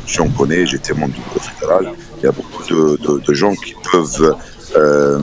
J'en 0.07 0.27
connais, 0.29 0.65
j'étais 0.65 0.93
membre 0.93 1.13
du 1.13 1.21
bureau 1.21 1.39
fédéral. 1.39 1.93
Il 2.17 2.23
y 2.25 2.27
a 2.27 2.31
beaucoup 2.31 2.63
de, 2.63 2.97
de, 2.97 3.19
de 3.19 3.33
gens 3.33 3.53
qui 3.55 3.75
peuvent 3.91 4.35
euh, 4.75 5.19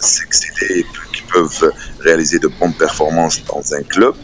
s'exceller, 0.00 0.86
qui 1.12 1.22
peuvent 1.32 1.72
réaliser 2.00 2.38
de 2.38 2.48
bonnes 2.58 2.74
performances 2.74 3.40
dans 3.44 3.62
un 3.74 3.82
club, 3.82 4.14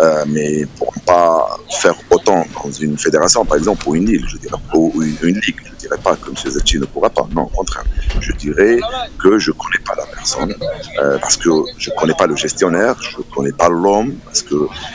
euh, 0.00 0.24
mais 0.28 0.60
ne 0.60 0.66
pourront 0.66 1.00
pas 1.06 1.46
faire 1.80 1.94
autant 2.10 2.44
dans 2.62 2.70
une 2.70 2.96
fédération, 2.98 3.44
par 3.44 3.58
exemple, 3.58 3.82
ou 3.88 3.94
une 3.96 4.08
île, 4.08 4.24
je 4.28 4.36
dirais, 4.38 4.56
ou 4.74 4.92
une, 5.02 5.16
une 5.22 5.34
ligue. 5.40 5.56
Je 5.64 5.88
dirais 5.88 5.98
pas 6.02 6.14
que 6.16 6.30
M. 6.30 6.36
Zetchi 6.50 6.78
ne 6.78 6.84
pourra 6.86 7.10
pas. 7.10 7.26
Non, 7.34 7.42
au 7.42 7.46
contraire. 7.46 7.84
Je 8.20 8.32
dirais 8.32 8.78
que 9.18 9.38
je 9.38 9.50
connais 9.52 9.82
pas 9.84 9.94
la 9.96 10.06
personne, 10.06 10.54
euh, 11.02 11.18
parce 11.18 11.36
que 11.36 11.50
je 11.78 11.90
connais 11.98 12.14
pas 12.14 12.26
le 12.26 12.36
gestionnaire, 12.36 12.94
je 13.00 13.16
connais 13.34 13.52
pas 13.52 13.68
l'homme, 13.68 14.14
parce 14.24 14.42
que 14.42 14.54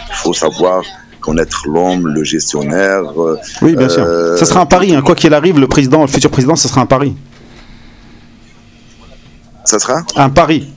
il 0.10 0.16
faut 0.16 0.34
savoir 0.34 0.82
connaître 1.20 1.64
l'homme, 1.68 2.08
le 2.08 2.24
gestionnaire. 2.24 3.02
euh, 3.20 3.36
Oui, 3.62 3.76
bien 3.76 3.90
sûr. 3.90 4.06
Ça 4.38 4.46
sera 4.46 4.62
un 4.62 4.66
pari, 4.66 4.96
hein. 4.96 5.02
quoi 5.02 5.14
qu'il 5.16 5.34
arrive, 5.34 5.60
le 5.60 5.68
président, 5.68 6.02
le 6.02 6.08
futur 6.08 6.32
président, 6.32 6.56
ce 6.56 6.68
sera 6.70 6.82
un 6.82 6.86
pari. 6.86 7.16
Ça 9.66 9.80
sera? 9.80 10.02
Un 10.16 10.30
pari. 10.30 10.74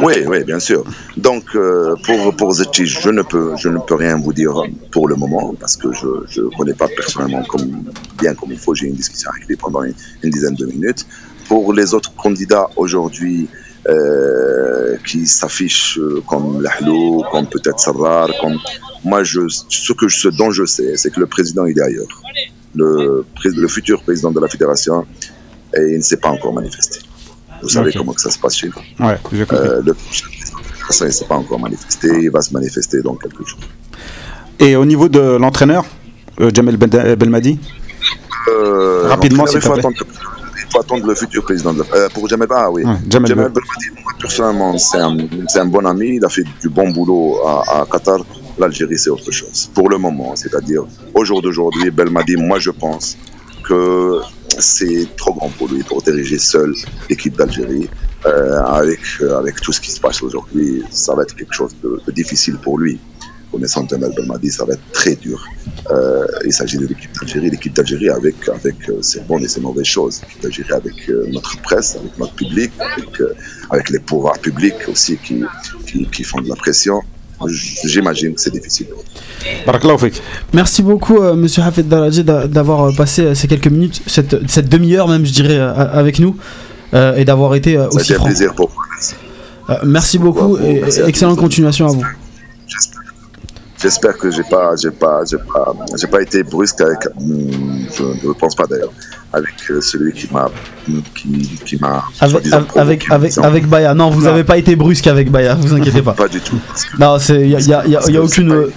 Oui, 0.00 0.14
oui, 0.26 0.44
bien 0.44 0.58
sûr. 0.58 0.84
Donc, 1.16 1.44
euh, 1.54 1.94
pour, 2.04 2.36
pour 2.36 2.52
je 2.54 3.10
ne, 3.10 3.22
peux, 3.22 3.56
je 3.56 3.68
ne 3.68 3.78
peux 3.78 3.94
rien 3.94 4.16
vous 4.16 4.32
dire 4.32 4.54
pour 4.90 5.08
le 5.08 5.16
moment, 5.16 5.54
parce 5.58 5.76
que 5.76 5.88
je 5.92 6.40
ne 6.40 6.56
connais 6.56 6.74
pas 6.74 6.88
personnellement 6.88 7.42
bien 8.20 8.34
comme 8.34 8.52
il 8.52 8.58
faut. 8.58 8.74
J'ai 8.74 8.86
une 8.86 8.94
discussion 8.94 9.30
avec 9.30 9.46
lui 9.48 9.56
pendant 9.56 9.82
une, 9.82 10.30
dizaine 10.30 10.54
de 10.54 10.66
minutes. 10.66 11.06
Pour 11.48 11.72
les 11.72 11.92
autres 11.94 12.14
candidats 12.14 12.68
aujourd'hui 12.76 13.48
euh, 13.88 14.96
qui 15.06 15.26
s'affichent 15.26 16.00
comme 16.26 16.62
Lahlou, 16.62 17.22
comme 17.30 17.46
peut-être 17.46 17.78
Sarrar, 17.78 18.30
comme... 18.40 18.58
Moi, 19.04 19.22
ce, 19.24 20.28
dont 20.28 20.50
je 20.50 20.64
sais, 20.64 20.96
c'est 20.96 21.10
que 21.10 21.20
le 21.20 21.26
président, 21.26 21.66
est 21.66 21.78
ailleurs. 21.78 22.22
Le, 22.74 23.24
le 23.44 23.68
futur 23.68 24.02
président 24.02 24.30
de 24.30 24.40
la 24.40 24.48
fédération, 24.48 25.06
et 25.76 25.82
il 25.92 25.98
ne 25.98 26.02
s'est 26.02 26.16
pas 26.16 26.30
encore 26.30 26.54
manifesté. 26.54 27.00
Vous 27.64 27.68
savez 27.70 27.92
comment 27.92 28.12
que 28.12 28.20
ça 28.20 28.30
se 28.30 28.38
passe 28.38 28.56
chez 28.56 28.68
nous. 28.68 29.06
Ouais, 29.06 29.18
j'ai 29.32 29.44
compris. 29.46 29.66
Euh, 29.68 29.82
le 29.84 29.92
prochain 29.94 30.26
il 31.00 31.06
ne 31.06 31.10
s'est 31.10 31.24
pas 31.24 31.36
encore 31.36 31.58
manifesté, 31.58 32.08
il 32.22 32.30
va 32.30 32.40
se 32.42 32.52
manifester 32.52 33.00
dans 33.02 33.14
quelques 33.14 33.44
jours. 33.46 33.58
Et 34.58 34.76
au 34.76 34.84
niveau 34.84 35.08
de 35.08 35.18
l'entraîneur, 35.42 35.84
euh, 36.40 36.50
Jamel 36.54 36.76
Ben- 36.76 37.14
Belmadi? 37.16 37.58
Euh, 38.50 39.08
Rapidement, 39.08 39.46
s'il 39.46 39.58
il 39.58 39.62
faut 39.62 39.68
te 39.70 39.80
plaît. 39.80 39.80
attendre, 39.80 39.96
il 40.66 40.70
faut 40.72 40.80
attendre 40.80 41.06
le 41.06 41.14
futur 41.14 41.42
président 41.42 41.72
de 41.72 41.82
la 41.82 41.96
euh, 41.96 42.08
Pour 42.12 42.28
Jamel, 42.28 42.46
ah 42.50 42.70
oui. 42.70 42.82
Ouais, 42.84 42.92
Jamel 43.08 43.28
Jamel 43.30 43.44
Bel- 43.48 43.54
Belmadi, 43.54 44.02
moi, 44.02 44.12
personnellement, 44.20 44.76
c'est 44.78 44.98
un, 44.98 45.16
c'est 45.48 45.60
un 45.60 45.66
bon 45.66 45.86
ami, 45.86 46.16
il 46.16 46.24
a 46.24 46.28
fait 46.28 46.44
du 46.60 46.68
bon 46.68 46.90
boulot 46.90 47.38
à, 47.46 47.80
à 47.80 47.86
Qatar. 47.90 48.18
L'Algérie, 48.58 48.98
c'est 48.98 49.10
autre 49.10 49.30
chose. 49.32 49.70
Pour 49.74 49.88
le 49.88 49.96
moment, 49.98 50.36
c'est-à-dire 50.36 50.82
au 51.14 51.24
jour 51.24 51.40
d'aujourd'hui, 51.42 51.90
Belmadi, 51.90 52.36
moi 52.36 52.58
je 52.58 52.70
pense 52.70 53.16
que 53.66 54.20
c'est 54.58 55.08
trop 55.16 55.34
grand 55.34 55.48
pour 55.50 55.68
lui 55.68 55.82
pour 55.82 56.02
diriger 56.02 56.38
seul 56.38 56.74
l'équipe 57.08 57.36
d'Algérie. 57.36 57.88
Euh, 58.26 58.62
avec, 58.62 59.00
euh, 59.20 59.38
avec 59.38 59.60
tout 59.60 59.70
ce 59.70 59.82
qui 59.82 59.90
se 59.90 60.00
passe 60.00 60.22
aujourd'hui, 60.22 60.82
ça 60.90 61.14
va 61.14 61.24
être 61.24 61.36
quelque 61.36 61.52
chose 61.52 61.76
de, 61.82 62.00
difficile 62.10 62.56
pour 62.56 62.78
lui. 62.78 62.98
Connaissant 63.52 63.86
Jamel 63.86 64.12
Belmadi, 64.16 64.50
ça 64.50 64.64
va 64.64 64.72
être 64.72 64.92
très 64.92 65.14
dur. 65.14 65.46
Euh, 65.90 66.26
il 66.46 66.52
s'agit 66.52 66.78
de 66.78 66.86
l'équipe 66.86 67.12
d'Algérie. 67.12 67.50
L'équipe 67.50 67.74
d'Algérie 67.74 68.08
avec, 68.08 68.48
avec 68.48 68.88
euh, 68.88 69.02
ses 69.02 69.20
bonnes 69.20 69.44
et 69.44 69.48
ses 69.48 69.60
mauvaises 69.60 69.86
choses. 69.86 70.22
L'équipe 70.22 70.42
d'Algérie 70.42 70.72
avec 70.72 71.10
euh, 71.10 71.26
notre 71.32 71.60
presse, 71.60 71.96
avec 71.96 72.18
notre 72.18 72.34
public, 72.34 72.72
avec, 72.80 73.20
euh, 73.20 73.34
avec 73.70 73.90
les 73.90 73.98
pouvoirs 73.98 74.38
publics 74.38 74.88
aussi 74.88 75.18
qui, 75.18 75.44
qui, 75.86 76.06
qui 76.06 76.24
font 76.24 76.40
de 76.40 76.48
la 76.48 76.56
pression. 76.56 77.02
J'imagine 77.84 78.34
que 78.34 78.40
c'est 78.40 78.52
difficile. 78.52 78.86
Merci 80.52 80.82
beaucoup, 80.82 81.18
euh, 81.18 81.34
monsieur 81.34 81.62
Hafid 81.62 81.88
Daraji, 81.88 82.24
d'a- 82.24 82.46
d'avoir 82.46 82.84
euh, 82.88 82.92
passé 82.96 83.22
euh, 83.22 83.34
ces 83.34 83.48
quelques 83.48 83.68
minutes, 83.68 84.02
cette, 84.06 84.48
cette 84.50 84.68
demi-heure 84.68 85.08
même, 85.08 85.24
je 85.24 85.32
dirais, 85.32 85.56
euh, 85.58 85.72
avec 85.74 86.18
nous, 86.18 86.36
euh, 86.94 87.16
et 87.16 87.24
d'avoir 87.24 87.54
été 87.54 87.76
euh, 87.76 87.88
aussi 87.88 88.12
franc. 88.14 88.26
plaisir 88.26 88.54
pour 88.54 88.70
moi. 88.74 88.82
Merci. 88.92 89.14
Euh, 89.70 89.74
merci 89.84 90.18
beaucoup 90.18 90.58
et 90.58 90.80
merci 90.82 91.00
excellente 91.06 91.38
continuation 91.38 91.86
à 91.86 91.92
vous. 91.92 92.04
J'espère. 93.80 94.16
Que 94.16 94.30
j'ai 94.30 94.42
pas, 94.44 94.74
j'ai 94.80 94.90
pas, 94.90 95.20
j'ai 95.30 95.36
pas, 95.36 95.74
j'ai 96.00 96.06
pas 96.06 96.22
été 96.22 96.42
brusque 96.42 96.80
avec, 96.80 97.00
je 97.20 98.02
ne 98.02 98.28
le 98.28 98.32
pense 98.34 98.54
pas 98.54 98.64
d'ailleurs, 98.66 98.92
avec 99.30 99.50
celui 99.82 100.12
qui 100.14 100.26
m'a, 100.32 100.50
qui, 101.14 101.58
qui 101.66 101.76
m'a, 101.76 102.02
Avec, 102.18 103.10
avec, 103.10 103.36
avec, 103.38 103.66
Baya. 103.68 103.92
Non, 103.92 104.08
vous 104.08 104.22
n'avez 104.22 104.42
pas 104.44 104.56
été 104.56 104.74
brusque 104.74 105.06
avec 105.06 105.30
Baya, 105.30 105.54
vous 105.54 105.74
inquiétez 105.74 106.00
pas. 106.08 106.12
Pas 106.12 106.28
du 106.28 106.40
tout. 106.40 106.58
Non, 106.98 107.18
il 107.28 107.46
n'y 107.48 107.54
a, 107.56 107.60
y 107.60 107.72
a- 107.74 107.86
y 107.86 107.96
a- 107.96 108.10
y 108.10 108.16
aucune. 108.16 108.68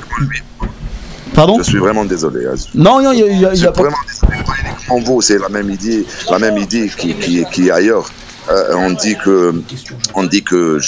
Pardon 1.37 1.57
Je 1.59 1.63
suis 1.63 1.77
vraiment 1.77 2.03
désolé. 2.03 2.47
hein. 2.47 2.55
Non, 2.73 2.99
non, 2.99 3.11
il 3.11 3.37
n'y 3.37 3.45
a, 3.45 3.53
Je 3.53 3.63
y 3.63 3.67
a 3.67 3.71
pas. 3.71 3.81
vraiment 3.83 4.03
désolé. 4.07 4.43
Pas 4.87 4.99
vous, 5.05 5.21
c'est 5.21 5.37
la 5.37 5.49
même 5.49 5.69
idée, 5.69 6.03
la 6.31 6.39
même 6.39 6.57
idée 6.57 6.89
qui, 6.97 7.13
qui, 7.13 7.45
qui 7.51 7.67
est 7.67 7.71
ailleurs. 7.71 8.09
Euh, 8.49 8.73
on 8.75 8.91
dit 8.91 9.15
que, 9.23 9.53
on 10.15 10.23
dit 10.23 10.41
que 10.41 10.79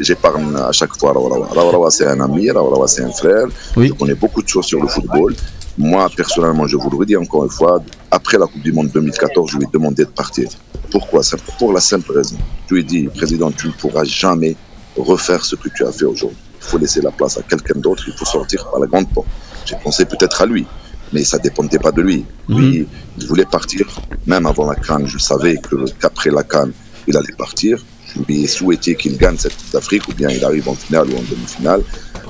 j'épargne 0.00 0.54
à 0.56 0.70
chaque 0.70 0.96
fois. 0.96 1.12
Rawarawa, 1.14 1.90
c'est 1.90 2.06
un 2.06 2.20
ami, 2.20 2.48
Rawarawa, 2.48 2.86
c'est 2.86 3.02
un 3.02 3.10
frère. 3.10 3.46
Oui. 3.76 3.88
Je 3.88 3.92
connais 3.94 4.14
beaucoup 4.14 4.40
de 4.40 4.48
choses 4.48 4.66
sur 4.66 4.80
le 4.80 4.86
football. 4.86 5.34
Moi, 5.76 6.06
personnellement, 6.16 6.68
je 6.68 6.76
vous 6.76 6.90
le 6.90 6.96
redis 6.98 7.16
encore 7.16 7.42
une 7.44 7.50
fois, 7.50 7.82
après 8.12 8.38
la 8.38 8.46
Coupe 8.46 8.62
du 8.62 8.72
Monde 8.72 8.90
2014, 8.94 9.50
je 9.50 9.56
lui 9.56 9.64
ai 9.64 9.68
demandé 9.72 10.04
de 10.04 10.10
partir. 10.10 10.48
Pourquoi? 10.92 11.22
Pour 11.58 11.72
la 11.72 11.80
simple 11.80 12.12
raison. 12.12 12.36
Je 12.68 12.74
lui 12.74 12.80
ai 12.82 12.84
dit, 12.84 13.08
Président, 13.16 13.50
tu 13.50 13.66
ne 13.66 13.72
pourras 13.72 14.04
jamais 14.04 14.54
refaire 14.96 15.44
ce 15.44 15.56
que 15.56 15.68
tu 15.74 15.84
as 15.84 15.90
fait 15.92 16.04
aujourd'hui. 16.04 16.38
Il 16.60 16.66
faut 16.68 16.78
laisser 16.78 17.00
la 17.00 17.10
place 17.10 17.36
à 17.38 17.42
quelqu'un 17.42 17.78
d'autre, 17.80 18.04
il 18.06 18.12
faut 18.14 18.24
sortir 18.24 18.68
par 18.70 18.78
la 18.80 18.86
grande 18.86 19.08
porte. 19.10 19.26
J'ai 19.68 19.76
pensé 19.84 20.04
peut-être 20.06 20.40
à 20.42 20.46
lui, 20.46 20.64
mais 21.12 21.22
ça 21.24 21.38
dépendait 21.38 21.78
pas 21.78 21.92
de 21.92 22.00
lui. 22.02 22.24
Lui, 22.48 22.86
il 23.18 23.26
voulait 23.26 23.44
partir, 23.44 23.86
même 24.26 24.46
avant 24.46 24.66
la 24.70 24.76
Cannes. 24.76 25.06
Je 25.06 25.18
savais 25.18 25.56
que 25.58 25.76
qu'après 26.00 26.30
la 26.30 26.42
Cannes, 26.42 26.72
il 27.06 27.16
allait 27.16 27.34
partir. 27.36 27.84
Je 28.14 28.20
lui 28.26 28.44
ai 28.44 28.46
souhaité 28.46 28.94
qu'il 28.94 29.18
gagne 29.18 29.36
cette 29.36 29.54
Coupe 29.58 29.72
d'Afrique, 29.74 30.08
ou 30.08 30.14
bien 30.14 30.30
il 30.30 30.42
arrive 30.42 30.66
en 30.68 30.74
finale 30.74 31.08
ou 31.10 31.16
en 31.18 31.22
demi-finale. 31.30 31.82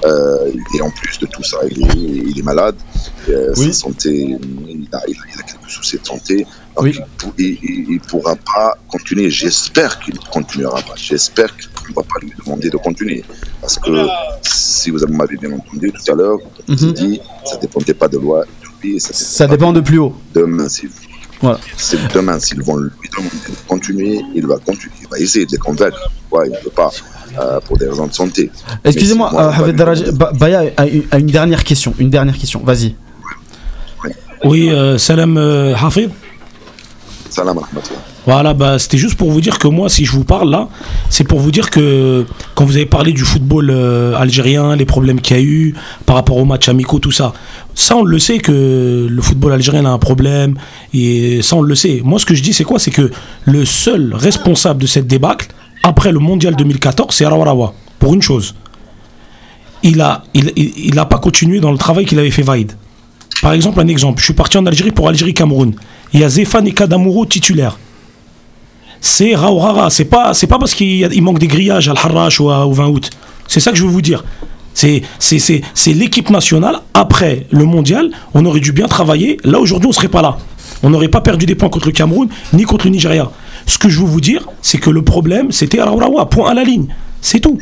Euh, 0.05 0.51
et 0.77 0.81
en 0.82 0.90
plus 0.90 1.19
de 1.20 1.27
tout 1.27 1.43
ça, 1.44 1.59
il 1.70 1.82
est, 1.86 1.94
il 2.31 2.39
est 2.39 2.43
malade. 2.43 2.74
Euh, 3.28 3.52
Oui. 3.56 3.66
Sa 3.66 3.73
santé, 3.86 4.36
a- 4.93 5.02
il 5.09 5.16
a 5.39 5.43
quelques 5.43 5.70
soucis 5.70 5.98
de 6.02 6.06
santé. 6.06 6.47
Oui. 6.80 6.98
il, 7.38 7.59
il, 7.90 8.00
pourra 8.00 8.36
pas 8.36 8.74
continuer. 8.88 9.30
J'espère 9.30 9.98
qu'il 10.00 10.14
ne 10.14 10.20
continuera 10.30 10.80
pas. 10.82 10.94
J'espère 10.96 11.48
qu'on 11.56 11.88
ne 11.90 11.94
va 11.94 12.02
pas 12.02 12.18
lui 12.22 12.32
demander 12.44 12.70
de 12.70 12.76
continuer. 12.76 13.24
Parce 13.60 13.78
que 13.78 14.06
si 14.42 14.90
vous 14.90 14.98
m'avez 15.09 15.36
bien 15.36 15.52
entendu 15.52 15.92
tout 15.92 16.12
à 16.12 16.14
l'heure, 16.14 16.38
Mhm. 16.68 16.76
j'ai 16.78 16.92
dit 16.92 17.20
ça 17.44 17.56
ne 17.56 17.60
dépendait 17.62 17.94
pas 17.94 18.09
de 18.09 18.18
loi. 18.18 18.44
Ça, 19.00 19.48
dépend 19.48 19.72
de 19.72 19.80
plus 19.80 19.98
haut. 19.98 20.14
demain, 20.32 20.68
si, 20.68 20.88
Voilà. 21.40 21.59
C'est 21.76 21.98
demain, 22.14 22.38
s'ils 22.38 22.62
vont 22.62 22.76
lui 22.76 22.90
demander 23.16 23.34
de 23.48 23.55
continuer, 23.66 24.20
il 24.36 24.46
va 24.46 24.56
continuer. 24.59 24.94
Il 25.02 25.09
va 25.09 25.18
essayer 25.18 25.46
de 25.46 25.50
les 25.52 25.59
convaincre. 25.59 25.98
Ouais, 26.30 26.46
il 26.46 26.52
ne 26.52 26.59
peut 26.59 26.70
pas, 26.70 26.90
euh, 27.40 27.59
pour 27.66 27.76
des 27.76 27.88
raisons 27.88 28.06
de 28.06 28.12
santé. 28.14 28.50
Excusez-moi, 28.84 29.32
euh, 29.34 30.12
Ba- 30.12 30.30
Baya 30.32 30.62
a 30.76 30.86
une, 30.86 31.02
a 31.10 31.18
une 31.18 31.26
dernière 31.26 31.64
question. 31.64 31.92
Une 31.98 32.10
dernière 32.10 32.38
question. 32.38 32.60
Vas-y. 32.64 32.94
Oui, 34.44 34.70
euh, 34.70 34.96
salam 34.98 35.36
euh, 35.36 35.74
Hafid. 35.74 36.10
Voilà, 38.26 38.52
bah, 38.52 38.78
c'était 38.78 38.98
juste 38.98 39.16
pour 39.16 39.30
vous 39.30 39.40
dire 39.40 39.59
que 39.59 39.68
moi, 39.68 39.88
si 39.88 40.05
je 40.05 40.12
vous 40.12 40.24
parle 40.24 40.50
là, 40.50 40.68
c'est 41.09 41.24
pour 41.24 41.40
vous 41.40 41.50
dire 41.50 41.70
que 41.70 42.26
quand 42.55 42.64
vous 42.64 42.76
avez 42.76 42.86
parlé 42.86 43.12
du 43.12 43.24
football 43.24 43.70
euh, 43.70 44.14
algérien, 44.16 44.76
les 44.76 44.84
problèmes 44.84 45.20
qu'il 45.20 45.36
y 45.36 45.40
a 45.40 45.42
eu 45.42 45.74
par 46.05 46.16
rapport 46.16 46.36
aux 46.36 46.44
matchs 46.44 46.68
amicaux, 46.68 46.98
tout 46.98 47.10
ça, 47.10 47.32
ça 47.74 47.96
on 47.96 48.05
le 48.05 48.18
sait 48.18 48.38
que 48.38 49.06
le 49.09 49.22
football 49.22 49.52
algérien 49.52 49.84
a 49.86 49.90
un 49.90 49.98
problème, 49.98 50.56
et 50.92 51.40
ça 51.42 51.56
on 51.56 51.62
le 51.62 51.74
sait. 51.74 52.00
Moi, 52.05 52.18
ce 52.18 52.26
que 52.26 52.34
je 52.34 52.42
dis, 52.42 52.52
c'est 52.52 52.64
quoi? 52.64 52.78
C'est 52.78 52.90
que 52.90 53.10
le 53.44 53.64
seul 53.64 54.14
responsable 54.14 54.82
de 54.82 54.86
cette 54.86 55.06
débâcle, 55.06 55.48
après 55.82 56.12
le 56.12 56.18
mondial 56.18 56.55
2014, 56.56 57.14
c'est 57.14 57.24
Arawarawa, 57.24 57.72
pour 57.98 58.14
une 58.14 58.22
chose. 58.22 58.55
Il 59.82 60.00
a, 60.00 60.24
il, 60.34 60.52
il, 60.56 60.94
pas 60.96 61.18
continué 61.18 61.60
dans 61.60 61.70
le 61.70 61.78
travail 61.78 62.05
qu'il 62.05 62.18
avait 62.18 62.30
fait 62.30 62.42
Vaïd. 62.42 62.72
Par 63.40 63.52
exemple, 63.52 63.80
un 63.80 63.86
exemple, 63.86 64.18
je 64.18 64.24
suis 64.24 64.34
parti 64.34 64.59
en 64.59 64.66
Algérie 64.66 64.90
pour 64.90 65.09
Algérie-Cameroun. 65.09 65.74
Il 66.12 66.20
y 66.20 66.24
a 66.24 66.28
Zéphane 66.28 66.66
et 66.66 66.72
Kadamouro 66.72 67.26
titulaires 67.26 67.78
c'est 69.01 69.36
Raourara. 69.36 69.90
C'est 69.90 70.06
pas, 70.06 70.35
c'est 70.35 70.48
pas 70.48 70.59
parce 70.59 70.74
qu'il 70.74 71.22
manque 71.22 71.39
des 71.39 71.47
grillages 71.47 71.89
à 71.89 71.94
l'Harrach 71.94 72.40
ou 72.40 72.51
à- 72.51 72.66
au 72.66 72.72
20 72.72 72.89
août. 72.89 73.10
C'est 73.47 73.60
ça 73.60 73.70
que 73.70 73.76
je 73.78 73.85
veux 73.85 73.89
vous 73.90 74.02
dire. 74.02 74.24
C'est, 74.74 75.02
c'est, 75.20 75.39
c'est, 75.39 75.60
c'est 75.72 75.93
l'équipe 75.93 76.30
nationale. 76.30 76.80
Après 76.94 77.47
le 77.52 77.64
mondial, 77.64 78.10
on 78.35 78.44
aurait 78.44 78.59
dû 78.59 78.72
bien 78.72 78.89
travailler. 78.89 79.36
Là, 79.44 79.60
aujourd'hui, 79.60 79.89
on 79.89 79.93
serait 79.93 80.09
pas 80.09 80.20
là. 80.20 80.39
On 80.82 80.90
n'aurait 80.90 81.06
pas 81.09 81.20
perdu 81.20 81.47
des 81.47 81.55
points 81.55 81.68
contre 81.68 81.86
le 81.86 81.93
Cameroun 81.93 82.28
ni 82.52 82.64
contre 82.64 82.86
le 82.86 82.90
Nigeria. 82.90 83.30
Ce 83.66 83.78
que 83.78 83.89
je 83.89 84.01
veux 84.01 84.06
vous 84.06 84.20
dire, 84.20 84.48
c'est 84.62 84.78
que 84.78 84.90
le 84.90 85.02
problème, 85.02 85.52
c'était 85.52 85.80
Raourawa. 85.80 86.26
Point 86.26 86.51
à 86.51 86.55
la 86.55 86.64
ligne. 86.64 86.89
C'est 87.20 87.39
tout. 87.39 87.56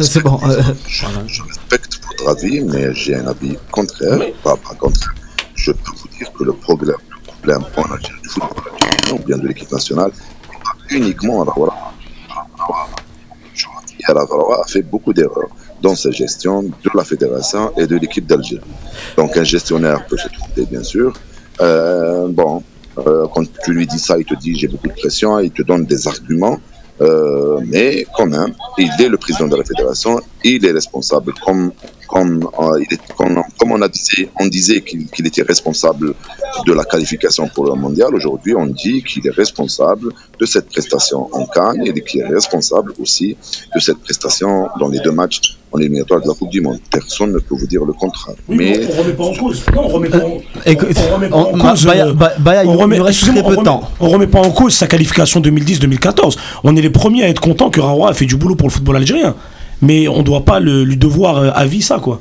c'est 0.00 0.22
bon. 0.24 0.40
euh, 0.44 0.60
Je 0.88 1.42
respecte 1.42 2.00
votre 2.18 2.30
avis, 2.36 2.62
mais 2.62 2.92
j'ai 2.94 3.14
un 3.14 3.28
avis 3.28 3.56
contraire. 3.70 4.18
Pas, 4.42 4.56
pas 4.56 4.74
contraire. 4.76 5.14
Je 5.54 5.72
peux 5.72 5.92
vous 5.96 6.08
dire 6.18 6.32
que 6.32 6.44
le 6.44 6.52
problème, 6.52 6.96
le 7.10 7.26
problème 7.26 7.64
en 7.76 7.92
Algérie 7.94 8.20
du 8.22 8.28
football 8.28 8.72
ou 9.12 9.18
bien 9.18 9.38
de 9.38 9.48
l'équipe 9.48 9.70
nationale, 9.70 10.10
n'est 10.10 10.58
pas 10.58 10.94
uniquement 10.94 11.42
à 11.42 11.44
a 14.12 14.68
fait 14.68 14.82
beaucoup 14.82 15.12
d'erreurs 15.12 15.48
dans 15.80 15.94
sa 15.94 16.10
gestion 16.10 16.62
de 16.62 16.90
la 16.94 17.04
fédération 17.04 17.72
et 17.76 17.86
de 17.86 17.96
l'équipe 17.96 18.26
d'Algérie. 18.26 18.62
Donc 19.16 19.36
un 19.36 19.44
gestionnaire 19.44 20.06
peut 20.06 20.16
se 20.16 20.28
tromper, 20.28 20.64
bien 20.66 20.82
sûr. 20.82 21.12
Euh, 21.60 22.28
bon, 22.28 22.62
euh, 22.98 23.26
quand 23.32 23.44
tu 23.64 23.72
lui 23.72 23.86
dis 23.86 23.98
ça, 23.98 24.18
il 24.18 24.24
te 24.24 24.34
dit 24.34 24.54
j'ai 24.54 24.68
beaucoup 24.68 24.88
de 24.88 24.94
pression, 24.94 25.38
il 25.38 25.50
te 25.50 25.62
donne 25.62 25.84
des 25.84 26.06
arguments. 26.08 26.58
Euh, 27.00 27.60
mais 27.66 28.06
quand 28.16 28.26
même, 28.26 28.54
il 28.78 28.90
est 29.00 29.08
le 29.08 29.18
président 29.18 29.48
de 29.48 29.56
la 29.56 29.64
fédération, 29.64 30.20
il 30.44 30.64
est 30.66 30.72
responsable, 30.72 31.32
comme, 31.44 31.72
comme, 32.08 32.48
euh, 32.60 32.80
il 32.82 32.94
est, 32.94 33.00
comme, 33.16 33.42
comme 33.58 33.72
on, 33.72 33.80
a 33.82 33.88
disait, 33.88 34.28
on 34.38 34.46
disait 34.46 34.82
qu'il 34.82 35.26
était 35.26 35.42
responsable 35.42 36.14
de 36.66 36.72
la 36.72 36.84
qualification 36.84 37.48
pour 37.48 37.64
le 37.66 37.74
mondial. 37.74 38.14
Aujourd'hui, 38.14 38.54
on 38.54 38.66
dit 38.66 39.02
qu'il 39.02 39.26
est 39.26 39.30
responsable 39.34 40.12
de 40.38 40.46
cette 40.46 40.68
prestation 40.68 41.28
en 41.34 41.46
Cannes 41.46 41.82
et 41.86 41.92
qu'il 42.02 42.20
est 42.20 42.26
responsable 42.28 42.92
aussi 43.00 43.36
de 43.74 43.80
cette 43.80 43.98
prestation 43.98 44.68
dans 44.78 44.88
les 44.88 45.00
deux 45.00 45.10
matchs 45.12 45.56
en 45.72 45.78
éliminatoire 45.78 46.20
de 46.20 46.28
la 46.28 46.34
Coupe 46.34 46.50
du 46.50 46.60
Monde. 46.60 46.78
Personne 46.90 47.32
ne 47.32 47.38
peut 47.38 47.56
vous 47.56 47.66
dire 47.66 47.84
le 47.84 47.92
contraire. 47.94 48.36
mais 48.48 48.80
on 48.96 49.02
remet 49.02 49.12
pas 49.14 49.24
en 49.24 49.34
cause. 49.34 49.64
Non, 49.74 49.82
on 49.86 49.88
remet 49.88 50.08
pas 50.08 50.18
en, 50.18 50.38
écoute, 50.66 50.88
on 51.10 51.14
remet 51.14 51.28
pas 51.28 51.36
on- 51.36 51.40
en 51.54 51.56
Ma- 51.56 51.70
cause. 51.70 51.86
On. 53.98 54.06
On 54.06 54.08
remet 54.08 54.26
pas 54.28 54.40
en 54.40 54.50
cause 54.52 54.74
sa 54.74 54.86
qualification 54.86 55.40
2010-2014. 55.40 56.36
On 56.62 56.76
est 56.76 56.82
les 56.82 56.90
premiers 56.90 57.24
à 57.24 57.28
être 57.28 57.40
contents 57.40 57.70
que 57.70 57.80
Rawa 57.80 58.10
a 58.10 58.14
fait 58.14 58.26
du 58.26 58.36
boulot 58.36 58.54
pour 58.54 58.68
le 58.68 58.72
football 58.72 58.96
algérien. 58.96 59.34
Mais 59.84 60.08
on 60.08 60.22
doit 60.22 60.44
pas 60.44 60.60
le- 60.60 60.84
lui 60.84 60.96
devoir 60.96 61.36
euh, 61.38 61.50
à 61.54 61.64
vie 61.66 61.82
ça, 61.82 61.98
quoi. 61.98 62.20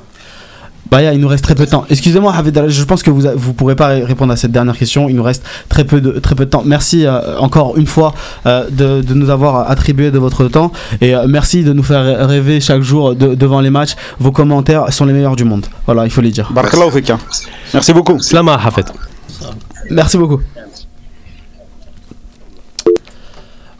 Baya, 0.92 1.14
il 1.14 1.20
nous 1.20 1.28
reste 1.30 1.44
très 1.46 1.56
peu 1.56 1.66
de 1.66 1.72
temps. 1.72 1.86
Excusez-moi, 1.90 2.32
je 2.68 2.84
pense 2.84 3.02
que 3.02 3.10
vous 3.10 3.24
ne 3.24 3.32
vous 3.34 3.54
pourrez 3.54 3.76
pas 3.76 3.88
ré- 3.88 4.04
répondre 4.04 4.32
à 4.32 4.36
cette 4.36 4.52
dernière 4.52 4.78
question. 4.78 5.10
Il 5.10 5.16
nous 5.16 5.24
reste 5.24 5.44
très 5.70 5.86
peu 5.86 6.02
de, 6.02 6.12
très 6.20 6.36
peu 6.36 6.46
de 6.46 6.50
temps. 6.52 6.62
Merci 6.66 7.06
euh, 7.08 7.40
encore 7.40 7.78
une 7.78 7.88
fois 7.88 8.14
euh, 8.46 8.70
de, 8.70 9.02
de 9.02 9.14
nous 9.16 9.30
avoir 9.32 9.72
attribué 9.72 10.12
de 10.12 10.20
votre 10.20 10.48
temps. 10.50 10.72
Et 11.02 11.16
euh, 11.16 11.26
merci 11.28 11.64
de 11.64 11.74
nous 11.74 11.82
faire 11.82 12.28
rêver 12.28 12.60
chaque 12.60 12.82
jour 12.84 13.16
de- 13.16 13.34
devant 13.34 13.62
les 13.62 13.72
matchs. 13.72 13.96
Vos 14.20 14.32
commentaires 14.32 14.92
sont 14.94 15.06
les 15.06 15.14
meilleurs 15.14 15.36
du 15.36 15.46
monde. 15.46 15.66
Voilà, 15.88 16.04
il 16.06 16.12
faut 16.12 16.22
les 16.22 16.32
dire. 16.32 16.52
Merci 17.74 17.94
beaucoup. 17.94 18.20
Slama 18.20 18.54
Hafed. 18.64 18.86
Merci 19.90 20.18
beaucoup. 20.18 20.42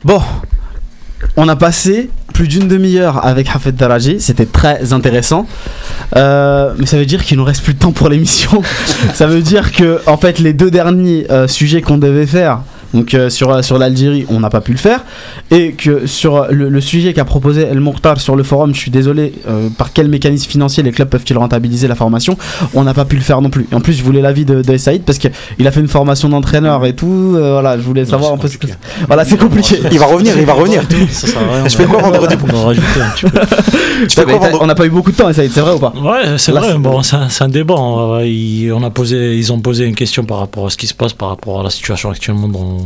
Bon, 0.04 0.22
on 1.38 1.48
a 1.48 1.56
passé 1.56 2.10
plus 2.34 2.48
d'une 2.48 2.68
demi-heure 2.68 3.26
avec 3.26 3.48
Hafed 3.54 3.76
Daraji, 3.76 4.20
c'était 4.20 4.46
très 4.46 4.92
intéressant. 4.92 5.48
Euh, 6.16 6.74
mais 6.78 6.86
ça 6.86 6.98
veut 6.98 7.06
dire 7.06 7.24
qu'il 7.24 7.38
nous 7.38 7.44
reste 7.44 7.64
plus 7.64 7.76
de 7.76 7.80
temps 7.80 7.92
pour 7.92 8.10
l'émission. 8.10 8.62
ça 9.14 9.28
veut 9.28 9.42
dire 9.42 9.72
que 9.72 10.02
en 10.08 10.18
fait 10.18 10.40
les 10.40 10.54
deux 10.54 10.72
derniers 10.72 11.26
euh, 11.32 11.48
sujets 11.48 11.82
qu'on 11.82 11.98
devait 11.98 12.26
faire, 12.26 12.60
donc 12.94 13.14
euh, 13.14 13.30
sur, 13.30 13.52
euh, 13.52 13.62
sur 13.62 13.78
l'Algérie, 13.78 14.26
on 14.30 14.40
n'a 14.40 14.50
pas 14.50 14.62
pu 14.62 14.72
le 14.72 14.78
faire, 14.78 15.04
et 15.52 15.72
que 15.74 16.06
sur 16.08 16.36
euh, 16.38 16.48
le, 16.52 16.70
le 16.70 16.82
sujet 16.82 17.14
qu'a 17.14 17.26
proposé 17.26 17.62
El 17.64 17.80
Mokhtar 17.80 18.20
sur 18.20 18.36
le 18.36 18.44
forum, 18.44 18.74
je 18.74 18.80
suis 18.80 18.92
désolé, 18.92 19.34
euh, 19.48 19.70
par 19.78 19.94
quel 19.94 20.08
mécanisme 20.10 20.50
financier 20.50 20.84
les 20.84 20.92
clubs 20.92 21.10
peuvent-ils 21.10 21.38
rentabiliser 21.38 21.88
la 21.88 21.96
formation, 21.96 22.38
on 22.74 22.84
n'a 22.84 22.94
pas 22.94 23.06
pu 23.06 23.16
le 23.16 23.22
faire 23.22 23.42
non 23.42 23.50
plus. 23.50 23.68
Et 23.72 23.76
en 23.76 23.82
plus, 23.82 23.94
je 23.94 24.04
voulais 24.04 24.22
l'avis 24.22 24.46
de, 24.46 24.62
de 24.62 24.78
Saïd 24.78 25.04
parce 25.04 25.18
qu'il 25.18 25.32
a 25.68 25.72
fait 25.72 25.80
une 25.80 25.88
formation 25.88 26.30
d'entraîneur 26.30 26.86
et 26.86 26.94
tout. 26.96 27.34
euh, 27.36 27.54
voilà, 27.54 27.78
je 27.78 27.84
voulais 27.84 28.06
savoir 28.06 28.34
un 28.34 28.38
peu 28.38 28.48
ce 28.48 28.58
que. 28.58 28.68
Voilà, 29.08 29.26
c'est 29.26 29.38
compliqué. 29.38 29.80
Il 29.92 30.00
va 30.00 30.06
revenir, 30.06 30.38
il 30.38 30.46
va 30.46 30.54
revenir. 30.54 30.84
Ça 31.12 31.28
sert 31.28 31.38
à 31.42 31.56
rien. 31.56 31.68
Je 31.68 31.76
fais 31.76 31.86
quoi 31.86 32.02
vendredi 32.02 32.36
On 32.44 32.54
va 32.56 32.64
rajouter 32.66 33.02
un 33.02 33.10
petit 33.12 33.26
peu. 33.26 33.40
Tu 34.08 34.16
fais 34.16 34.24
quoi 34.24 34.26
Ouais, 34.26 34.26
mais 34.26 34.34
vendredi 34.40 34.58
on 34.62 34.66
n'a 34.68 34.76
pas 34.76 34.86
eu 34.86 34.90
beaucoup 34.90 35.12
de 35.12 35.16
temps, 35.18 35.32
Saïd, 35.34 35.52
c'est 35.52 35.62
vrai 35.62 35.74
ou 35.74 35.80
pas? 35.80 35.94
Ouais, 35.96 36.38
c'est 36.38 36.52
Là, 36.52 36.60
vrai. 36.62 36.78
Bon, 36.78 37.02
c'est 37.04 37.16
un, 37.42 37.48
débat. 37.48 37.76
On 37.76 38.84
a 38.84 38.90
posé, 38.90 39.38
ils 39.38 39.52
ont 39.54 39.60
posé 39.60 39.86
une 39.86 39.96
question 39.96 40.24
par 40.24 40.40
rapport 40.40 40.66
à 40.68 40.70
ce 40.70 40.78
qui 40.78 40.88
se 40.88 40.94
passe, 40.94 41.14
par 41.14 41.30
rapport 41.30 41.60
à 41.62 41.64
la 41.64 41.70
situation 41.70 42.10
actuellement 42.10 42.48
dans 42.48 42.78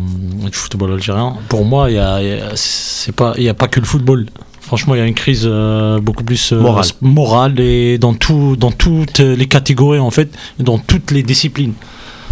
le 0.44 0.52
football 0.52 0.94
algérien. 0.94 1.36
Pour 1.50 1.66
moi, 1.66 1.90
il 1.90 1.96
y 1.96 2.00
a, 2.00 2.22
y 2.22 2.32
a- 2.40 2.52
c'est 2.56 3.16
pas, 3.16 3.34
y 3.38 3.50
a 3.50 3.54
pas 3.54 3.68
que 3.68 3.80
le 3.80 3.86
football. 3.86 4.28
Franchement, 4.62 4.96
il 4.96 4.98
y 4.98 5.02
a 5.02 5.06
une 5.06 5.14
crise 5.14 5.44
euh, 5.46 6.00
beaucoup 6.02 6.24
plus 6.26 6.52
euh, 6.52 6.60
Morale. 6.60 6.86
morale 7.02 7.60
et 7.60 7.98
dans 7.98 8.14
tout, 8.14 8.58
dans 8.58 8.72
toutes 8.72 9.20
les 9.20 9.48
catégories 9.48 10.00
en 10.00 10.12
fait, 10.12 10.30
dans 10.60 10.78
toutes 10.78 11.12
les 11.12 11.24
disciplines. 11.24 11.74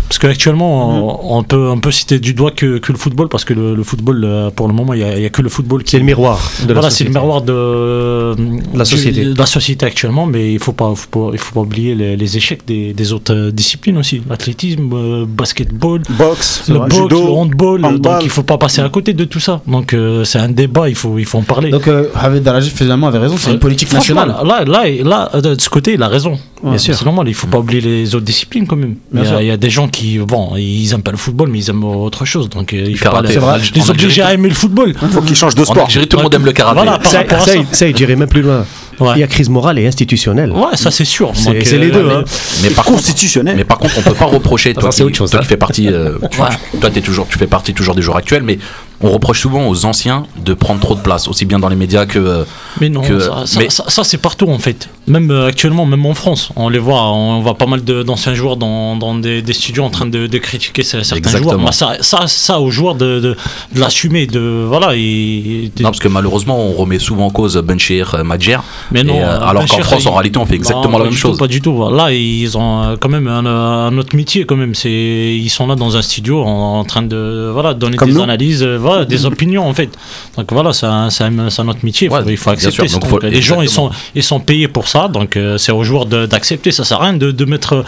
Parce 0.08 0.20
qu'actuellement, 0.20 1.32
on, 1.34 1.38
on 1.40 1.44
peut, 1.44 1.68
on 1.70 1.80
peut 1.80 1.92
citer 1.92 2.20
du 2.20 2.34
doigt 2.34 2.52
que, 2.52 2.78
que 2.78 2.92
le 2.92 2.98
football, 2.98 3.28
parce 3.28 3.44
que 3.44 3.54
le, 3.54 3.76
le 3.76 3.84
football, 3.84 4.24
euh, 4.24 4.50
pour 4.52 4.68
le 4.68 4.74
moment, 4.74 4.94
il 4.94 5.00
n'y 5.00 5.04
a, 5.04 5.16
il 5.18 5.24
y 5.24 5.26
a 5.26 5.30
que 5.30 5.42
le 5.42 5.50
football 5.50 5.84
qui 5.84 5.92
C'est 5.92 6.00
le 6.00 6.06
miroir 6.06 6.40
de 6.64 6.68
la 6.68 6.74
voilà, 6.76 6.90
c'est 6.90 7.04
le 7.06 7.10
miroir 7.10 7.42
de, 7.42 8.36
La 8.78 8.84
du- 8.84 8.90
société. 8.90 9.26
de 9.26 9.38
la 9.38 9.46
société 9.46 9.86
actuellement, 9.86 10.26
mais 10.26 10.54
il 10.54 10.60
faut 10.60 10.74
pas, 10.74 10.94
faut 10.96 11.10
pas, 11.10 11.30
il 11.34 11.40
faut 11.40 11.54
pas 11.56 11.62
oublier 11.62 11.96
les, 11.96 12.16
les 12.16 12.38
échecs 12.38 12.62
des, 12.68 12.94
des 12.94 13.14
autres 13.14 13.34
euh, 13.34 13.52
disciplines 13.52 13.98
aussi. 13.98 14.22
L'athlétisme, 14.30 14.90
euh, 14.94 15.26
basketball, 15.28 16.02
Boxe, 16.10 16.64
le 16.70 16.76
boxe, 16.80 16.96
judo, 16.96 17.22
le 17.26 17.32
handball, 17.32 17.86
handball. 17.86 18.00
donc 18.02 18.24
il 18.24 18.30
faut 18.30 18.44
pas 18.44 18.58
passer 18.58 18.82
à 18.82 18.90
côté 18.90 19.14
de 19.14 19.26
tout 19.26 19.40
ça. 19.40 19.62
Donc 19.68 19.94
euh, 19.94 20.24
c'est 20.24 20.40
un 20.40 20.50
débat, 20.50 20.88
il 20.88 20.96
faut, 20.96 21.18
il 21.18 21.26
faut 21.26 21.40
en 21.40 21.44
parler. 21.44 21.72
Donc, 21.72 21.88
euh, 21.88 22.10
Hafed 22.16 22.44
Daraji 22.44 22.70
finalement 22.70 23.08
avait 23.08 23.20
raison, 23.20 23.36
c'est 23.38 23.52
une 23.52 23.60
politique 23.60 23.92
nationale. 23.92 24.36
Là, 24.46 24.64
là, 24.66 24.84
là, 25.04 25.30
euh, 25.34 25.42
de 25.42 25.60
ce 25.60 25.70
côté, 25.70 25.94
il 25.96 26.04
a 26.04 26.08
raison. 26.08 26.38
Bien 26.70 26.78
sûr. 26.78 26.96
C'est 26.96 27.06
normal, 27.06 27.28
il 27.28 27.34
faut 27.34 27.48
pas 27.48 27.60
oublier 27.60 27.82
les 27.82 28.16
autres 28.16 28.26
disciplines 28.26 28.66
quand 28.68 28.76
même. 28.76 28.96
Il, 29.14 29.24
y 29.24 29.28
a, 29.28 29.42
il 29.42 29.48
y 29.48 29.52
a 29.52 29.58
des 29.58 29.70
gens 29.70 29.88
qui, 29.88 30.18
bon, 30.20 30.56
ils 30.58 30.92
aiment 30.94 31.04
pas 31.04 31.12
le 31.12 31.18
football, 31.18 31.50
mais 31.50 31.60
ils 31.60 31.70
aiment 31.70 31.84
autre 31.84 32.26
chose. 32.26 32.50
Donc 32.50 32.74
euh, 32.74 32.86
il 32.88 32.98
faut 32.98 33.06
pas 33.06 33.12
karaté, 33.12 33.28
les, 33.28 33.34
c'est 33.34 33.40
vrai. 33.40 33.60
les 33.76 33.90
obliger 33.90 34.22
à 34.22 34.34
aimer 34.34 34.50
le 34.50 34.56
football. 34.56 34.94
Faut 35.12 35.22
qu'il 35.22 35.36
change 35.36 35.56
de 35.56 35.62
En 35.62 35.66
sport. 35.66 35.86
Algérie, 35.86 36.08
tout 36.08 36.18
le 36.18 36.24
monde 36.24 36.34
aime 36.34 36.46
le 36.46 36.52
karaté. 36.52 36.76
Voilà, 36.82 36.98
par 36.98 37.12
Ça, 37.12 37.20
rapport 37.20 37.38
à 37.38 37.42
ça, 37.42 37.52
ça. 37.52 37.58
il- 37.58 37.68
ça, 37.72 37.88
il 37.88 37.94
dirait 37.94 38.16
même 38.16 38.30
plus 38.30 38.42
loin. 38.42 38.66
Ouais. 39.00 39.12
Il 39.16 39.20
y 39.20 39.24
a 39.24 39.28
crise 39.28 39.50
morale 39.50 39.78
et 39.80 39.86
institutionnelle. 39.88 40.52
Ouais, 40.52 40.76
ça 40.76 40.90
c'est 40.90 41.04
sûr. 41.06 41.32
C'est- 41.34 41.52
les 41.78 41.92
deux, 41.92 42.04
mais- 42.04 42.14
hein. 42.14 42.24
Mais 42.64 42.70
par 42.70 42.86
contre, 42.86 42.98
Constitutionnel. 42.98 43.56
Mais 43.58 43.66
par 43.66 43.78
contre, 43.78 43.94
on 43.98 44.02
peut 44.02 44.14
pas 44.14 44.26
reprocher 44.26 44.74
toi, 44.74 44.92
c'est 44.92 45.02
qui, 45.02 45.04
autre 45.04 45.18
chose, 45.18 45.30
toi 45.32 45.40
hein. 45.40 45.44
qui 45.44 45.50
fais 45.50 45.58
partie, 45.58 45.88
euh, 45.90 46.18
tu, 46.32 46.40
Ouais. 46.42 46.48
tu- 46.72 46.78
toi 46.80 46.90
t'es 46.90 47.02
toujours, 47.02 47.28
tu 47.28 47.38
fais 47.38 47.46
partie 47.48 47.74
toujours 47.74 47.94
des 47.94 48.02
joueurs 48.02 48.18
actuels, 48.18 48.44
mais 48.44 48.58
on 49.06 49.12
reproche 49.12 49.42
souvent 49.42 49.68
aux 49.68 49.86
anciens 49.86 50.24
de 50.44 50.54
prendre 50.54 50.80
trop 50.82 50.96
de 50.96 51.00
place, 51.02 51.28
aussi 51.28 51.46
bien 51.46 51.60
dans 51.60 51.70
les 51.70 51.76
médias 51.76 52.06
que. 52.06 52.20
euh, 52.20 52.44
Mais 52.82 52.90
non, 52.90 53.02
que- 53.02 53.20
ça, 53.20 53.44
ça- 53.46 53.60
mais- 53.60 53.70
ça- 53.70 53.86
ça, 53.88 54.04
c'est 54.04 54.18
partout 54.18 54.50
en 54.50 54.60
fait. 54.60 54.90
Même 55.08 55.30
euh, 55.30 55.48
actuellement, 55.48 55.86
même 55.86 56.06
en 56.06 56.16
France, 56.16 56.50
on 56.56 56.68
les 56.70 56.80
voit, 56.80 57.12
on 57.12 57.40
voit 57.42 57.54
pas 57.56 57.68
mal 57.68 57.82
d'anciens 57.84 58.34
joueurs 58.34 58.58
dans, 58.58 58.96
dans 58.96 59.14
des, 59.16 59.42
des 59.44 59.54
studios 59.54 59.84
en 59.84 59.92
train 59.92 60.08
de, 60.08 60.26
de 60.26 60.38
critiquer 60.40 60.82
ce- 60.82 61.04
certains 61.04 61.18
Exactement. 61.30 61.60
joueurs. 61.60 61.74
Ça, 61.74 61.98
ça, 62.02 62.28
ça 62.28 62.60
aux 62.60 62.72
joueurs 62.72 62.96
de, 62.96 63.20
de, 63.20 63.38
de 63.76 63.80
l'assumer, 63.80 64.26
de 64.26 64.66
voilà. 64.68 64.96
Et, 64.96 65.72
de- 65.76 65.84
Non, 65.84 65.90
parce 65.90 66.00
que 66.00 66.08
malheureusement, 66.08 66.58
on 66.60 66.74
remet 66.74 66.98
souvent 67.00 67.28
en 67.28 67.30
cause 67.30 67.56
Benchir, 67.58 68.24
Madjer. 68.26 68.58
mais 68.92 69.04
non, 69.04 69.16
et, 69.16 69.24
euh, 69.24 69.28
euh, 69.28 69.48
alors 69.48 69.64
Ben 69.64 69.70
qu'en 69.70 69.84
France, 69.84 70.06
en 70.08 70.14
réalité, 70.16 70.40
on 70.40 70.46
fait 70.48 70.56
exactement 70.56 70.94
Non, 70.94 70.98
la 70.98 71.04
même 71.06 71.14
du 71.14 71.20
tout, 71.22 71.28
chose. 71.28 71.38
Pas 71.38 71.48
du 71.48 71.62
tout. 71.62 71.88
Là, 71.92 72.12
ils 72.12 72.58
ont 72.58 72.82
euh, 72.84 72.96
quand 73.00 73.10
même 73.10 73.28
un, 73.28 73.46
un 73.46 73.98
autre 74.00 74.16
métier 74.16 74.46
quand 74.46 74.56
même. 74.56 74.74
C'est, 74.74 74.90
ils 75.38 75.50
sont 75.50 75.68
là 75.68 75.76
dans 75.76 75.96
un 75.98 76.02
studio 76.02 76.42
en, 76.44 76.80
en 76.80 76.84
train 76.84 77.04
de 77.04 77.52
voilà 77.54 77.74
donner 77.76 77.98
Comme 77.98 78.10
des 78.10 78.16
nous. 78.16 78.24
analyses. 78.24 78.64
euh, 78.64 78.78
Voilà, 78.80 78.95
voilà, 78.96 79.06
des 79.06 79.26
opinions 79.26 79.68
en 79.68 79.74
fait. 79.74 79.90
Donc 80.38 80.52
voilà, 80.52 80.74
c'est 80.74 80.86
un, 80.86 81.10
un- 81.20 81.64
notre 81.64 81.84
métier. 81.86 82.08
il 82.08 82.10
faut- 82.10 82.16
Ouais, 82.16 82.24
il 82.34 82.38
faut 82.38 82.50
bien 82.52 82.60
accepter. 82.70 82.88
donc 82.94 83.10
faut- 83.10 83.20
les 83.30 83.42
gens, 83.42 83.62
ils 83.62 83.70
sont, 83.70 83.90
ils 84.16 84.24
sont 84.24 84.40
payés 84.40 84.68
pour 84.68 84.88
ça. 84.88 85.08
Donc 85.08 85.38
euh, 85.38 85.58
c'est 85.58 85.72
aux 85.72 85.84
joueurs 85.84 86.06
d'accepter. 86.06 86.72
Ça 86.72 86.84
sert 86.84 87.02
à 87.02 87.06
rien 87.06 87.14
de, 87.14 87.32
de 87.32 87.46
mettre, 87.46 87.74
euh, 87.74 87.84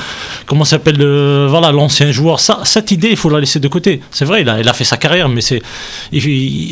comment 0.45 0.65
s'appelle, 0.65 0.97
le- 0.97 1.47
voilà, 1.49 1.71
l'ancien 1.71 2.11
joueur. 2.11 2.39
Ça, 2.39 2.59
cette 2.63 2.91
idée, 2.91 3.09
il 3.11 3.17
faut 3.17 3.29
la 3.29 3.39
laisser 3.39 3.59
de 3.59 3.67
côté. 3.67 4.01
C'est 4.11 4.25
vrai, 4.25 4.41
il 4.41 4.49
a, 4.49 4.59
il 4.59 4.67
a 4.67 4.73
fait 4.73 4.83
sa 4.83 4.97
carrière, 4.97 5.29
mais 5.29 5.41
c'est, 5.41 5.61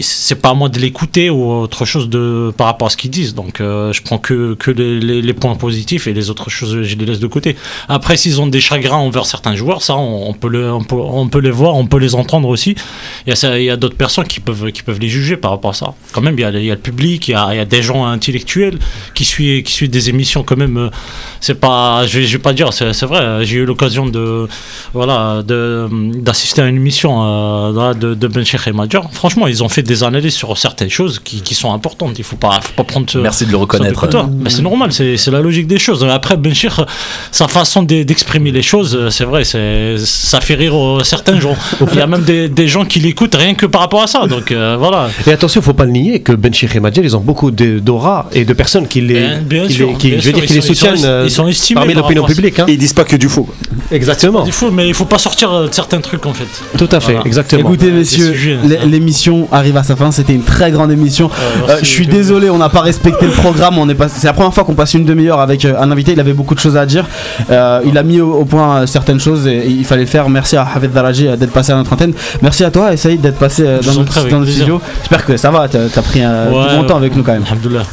c'est 0.02 0.36
pas 0.42 0.50
à 0.50 0.54
moi 0.54 0.70
de 0.70 0.80
l'écouter 0.80 1.30
ou 1.30 1.52
autre 1.52 1.86
chose 1.86 2.10
de 2.10 2.52
par 2.58 2.68
rapport 2.68 2.88
à 2.88 2.90
ce 2.92 2.98
qu'ils 2.98 3.12
disent. 3.12 3.34
Donc 3.36 3.62
euh, 3.62 3.92
je 3.94 4.02
prends 4.02 4.18
que, 4.18 4.56
que 4.56 4.72
les, 4.72 5.00
les- 5.00 5.22
les 5.22 5.34
points 5.34 5.56
positifs 5.56 6.08
et 6.08 6.14
les 6.14 6.30
autres 6.30 6.50
choses, 6.50 6.82
je 6.84 6.96
les 6.96 7.06
laisse 7.06 7.20
de 7.20 7.28
côté. 7.28 7.56
Après, 7.88 8.18
s'ils 8.18 8.40
ont 8.42 8.48
des 8.48 8.62
chagrins 8.62 8.98
envers 8.98 9.26
certains 9.26 9.56
joueurs, 9.56 9.82
ça, 9.82 9.96
on, 9.96 10.30
on 10.30 10.34
peut 10.34 10.48
le, 10.50 10.72
on, 10.72 10.84
peut, 10.84 10.96
on 10.96 11.28
peut 11.28 11.40
les 11.40 11.52
voir, 11.52 11.76
on 11.76 11.86
peut 11.88 11.98
les 12.00 12.16
entendre 12.16 12.48
aussi. 12.50 12.76
Il 13.26 13.30
y 13.30 13.34
a, 13.34 13.36
ça- 13.36 13.58
il 13.60 13.66
y 13.66 13.70
a 13.70 13.78
d'autres 13.78 13.96
personnes 13.98 14.15
qui 14.24 14.40
peuvent, 14.40 14.72
qui 14.72 14.84
peuvent 14.84 15.00
les 15.00 15.10
juger 15.10 15.38
par 15.38 15.52
rapport 15.52 15.72
à 15.72 15.74
ça. 15.74 15.94
Quand 16.12 16.22
même, 16.22 16.36
il 16.38 16.42
y 16.42 16.46
a, 16.46 16.52
il 16.52 16.64
y 16.66 16.72
a 16.72 16.76
le 16.76 16.80
public, 16.82 17.28
il 17.28 17.32
y 17.32 17.36
a, 17.36 17.48
il 17.52 17.58
y 17.58 17.60
a 17.60 17.66
des 17.66 17.82
gens 17.82 18.06
intellectuels 18.06 18.78
qui 19.14 19.26
suivent, 19.26 19.64
qui 19.64 19.72
suivent 19.74 19.90
des 19.90 20.10
émissions 20.10 20.44
quand 20.44 20.58
même. 20.58 20.78
euh, 20.78 20.90
C'est 21.42 21.60
pas, 21.60 22.06
je 22.08 22.20
vais, 22.20 22.26
je 22.26 22.34
vais 22.38 22.42
pas 22.42 22.54
dire, 22.54 22.72
c'est 22.74 22.94
c'est 22.94 23.06
vrai. 23.06 23.20
euh, 23.22 23.44
J'ai 23.44 23.58
eu 23.58 23.66
l'occasion 23.66 24.06
de, 24.06 24.48
voilà, 24.94 25.42
de, 25.44 25.88
d'assister 26.16 26.62
à 26.62 26.68
une 26.68 26.78
émission 26.78 27.12
euh, 27.24 27.94
de, 27.94 28.14
de 28.14 28.28
Ben 28.28 28.46
Cheikh 28.46 28.68
et 28.68 28.72
Major. 28.72 29.10
Franchement, 29.12 29.48
ils 29.48 29.64
ont 29.64 29.70
fait 29.70 29.84
des 29.84 30.04
analyses 30.04 30.34
sur 30.36 30.58
certaines 30.58 30.90
choses 30.90 31.20
qui, 31.20 31.42
qui 31.42 31.56
sont 31.56 31.74
importantes. 31.74 32.18
Il 32.18 32.24
faut 32.24 32.36
pas, 32.38 32.60
faut 32.62 32.74
pas 32.74 32.84
prendre. 32.84 33.10
ce- 33.10 33.18
Merci 33.18 33.46
de 33.46 33.52
le 33.52 33.58
reconnaître. 33.58 34.00
Mais 34.40 34.50
c'est 34.50 34.62
normal, 34.62 34.92
c'est 34.92 35.18
c'est 35.18 35.32
la 35.32 35.42
logique 35.42 35.68
des 35.68 35.80
choses. 35.80 36.04
Après, 36.04 36.38
Benchir, 36.38 36.86
sa 37.32 37.48
façon 37.48 37.84
de- 37.84 38.04
d'exprimer 38.04 38.52
les 38.52 38.62
choses, 38.62 39.10
c'est 39.10 39.26
vrai, 39.26 39.44
c'est 39.44 39.96
ça 39.98 40.42
fait 40.42 40.56
rire 40.56 40.76
euh, 40.78 41.04
certains 41.04 41.40
gens. 41.40 41.56
Il 41.92 41.98
y 41.98 42.02
a 42.02 42.08
même 42.08 42.24
des, 42.24 42.48
des 42.50 42.68
gens 42.68 42.86
qui 42.86 43.00
l'écoutent 43.00 43.36
rien 43.36 43.54
que 43.56 43.66
par 43.66 43.82
rapport 43.82 44.02
à 44.02 44.05
ça. 44.08 44.26
Donc 44.28 44.52
euh, 44.52 44.76
voilà. 44.78 45.08
Et 45.28 45.32
attention, 45.32 45.62
faut 45.62 45.74
pas 45.74 45.86
le 45.86 45.92
nier 45.92 46.20
que 46.22 46.32
Ben 46.34 46.54
Chir 46.54 46.76
et 46.76 46.80
Majel, 46.80 47.04
ils 47.06 47.16
ont 47.16 47.20
beaucoup 47.22 47.52
de- 47.52 47.80
d'aura 47.80 48.28
et 48.34 48.46
de 48.46 48.54
personnes 48.54 48.88
qui 48.88 49.02
les, 49.02 49.14
Bien- 49.16 49.42
bien 49.42 49.68
qui 49.68 49.74
sûr, 49.74 49.88
les- 49.88 49.94
qui- 49.96 50.10
bien 50.10 50.20
je 50.20 50.26
veux 50.26 50.32
sûr, 50.32 50.40
dire, 50.40 50.46
qui 50.48 50.54
les 50.54 50.62
sont- 50.62 50.68
ils 50.74 50.76
sont- 50.76 50.86
soutiennent 50.88 51.06
euh, 51.10 51.24
ils 51.26 51.32
sont 51.32 51.48
estimés 51.48 51.80
parmi 51.80 51.94
par 51.94 52.04
l'opinion 52.04 52.24
à 52.26 52.28
publique. 52.28 52.60
hein. 52.60 52.66
Et 52.68 52.74
ils 52.74 52.78
disent 52.78 52.94
pas 52.94 53.04
que 53.04 53.16
du 53.16 53.30
faux. 53.30 53.48
Exactement. 53.92 54.44
Il 54.46 54.52
faut, 54.52 54.72
mais 54.72 54.88
il 54.88 54.94
faut 54.94 55.06
pas 55.06 55.18
sortir 55.18 55.52
euh, 55.54 55.68
de 55.68 55.74
certains 55.74 56.02
trucs 56.02 56.26
en 56.26 56.34
fait. 56.34 56.48
Tout 56.78 56.90
à 56.92 57.00
fait, 57.00 57.14
Voilà. 57.14 57.28
exactement. 57.28 57.62
Écoutez, 57.70 57.92
messieurs, 57.92 58.34
ça. 58.34 58.86
l'émission 58.86 59.48
arrive 59.52 59.78
à 59.78 59.84
sa 59.84 59.96
fin. 59.96 60.12
C'était 60.12 60.34
une 60.34 60.44
très 60.44 60.72
grande 60.72 60.92
émission. 60.92 61.30
Euh, 61.70 61.78
je 61.82 61.86
suis 61.86 62.08
désolé, 62.08 62.50
on 62.50 62.58
n'a 62.58 62.70
pas 62.70 62.82
respecté 62.82 63.26
le 63.26 63.32
programme. 63.32 63.78
On 63.78 63.88
est 63.90 63.96
pas- 63.96 64.10
C'est 64.10 64.28
la 64.28 64.34
première 64.34 64.54
fois 64.54 64.64
qu'on 64.64 64.74
passe 64.76 64.94
une 64.94 65.06
demi-heure 65.06 65.40
avec 65.40 65.66
un 65.66 65.92
invité. 65.92 66.14
Il 66.14 66.20
avait 66.20 66.34
beaucoup 66.34 66.56
de 66.56 66.60
choses 66.60 66.78
à 66.78 66.86
dire. 66.86 67.06
Euh, 67.50 67.82
il 67.86 67.98
a 67.98 68.04
mis 68.04 68.22
au, 68.22 68.34
au 68.34 68.46
point 68.46 68.86
certaines 68.88 69.20
choses 69.20 69.48
et, 69.48 69.58
et 69.58 69.68
il 69.70 69.86
fallait 69.86 70.02
le 70.04 70.08
faire. 70.08 70.30
Merci 70.30 70.56
à 70.58 70.68
Hafez 70.76 70.88
Daraji 70.88 71.28
d'être 71.38 71.52
passé 71.52 71.72
à 71.72 71.76
notre 71.76 71.94
antenne. 71.94 72.14
Merci 72.42 72.64
à 72.64 72.72
toi, 72.72 72.96
Saïd, 72.98 73.22
d'être 73.22 73.38
passé 73.38 73.64
Je 73.82 73.88
dans 74.04 74.46
studio. 74.46 74.82
J'espère 75.00 75.26
que 75.26 75.38
ça 75.38 75.52
va. 75.52 75.68
T'as 75.68 75.86
as 75.96 76.02
pris 76.02 76.22
un 76.22 76.52
Ouais, 76.52 76.76
bon 76.78 76.84
temps 76.86 76.98
avec 76.98 77.16
nous 77.16 77.24
quand 77.24 77.34
même. 77.34 77.44
Alhamdoulilah. 77.50 77.84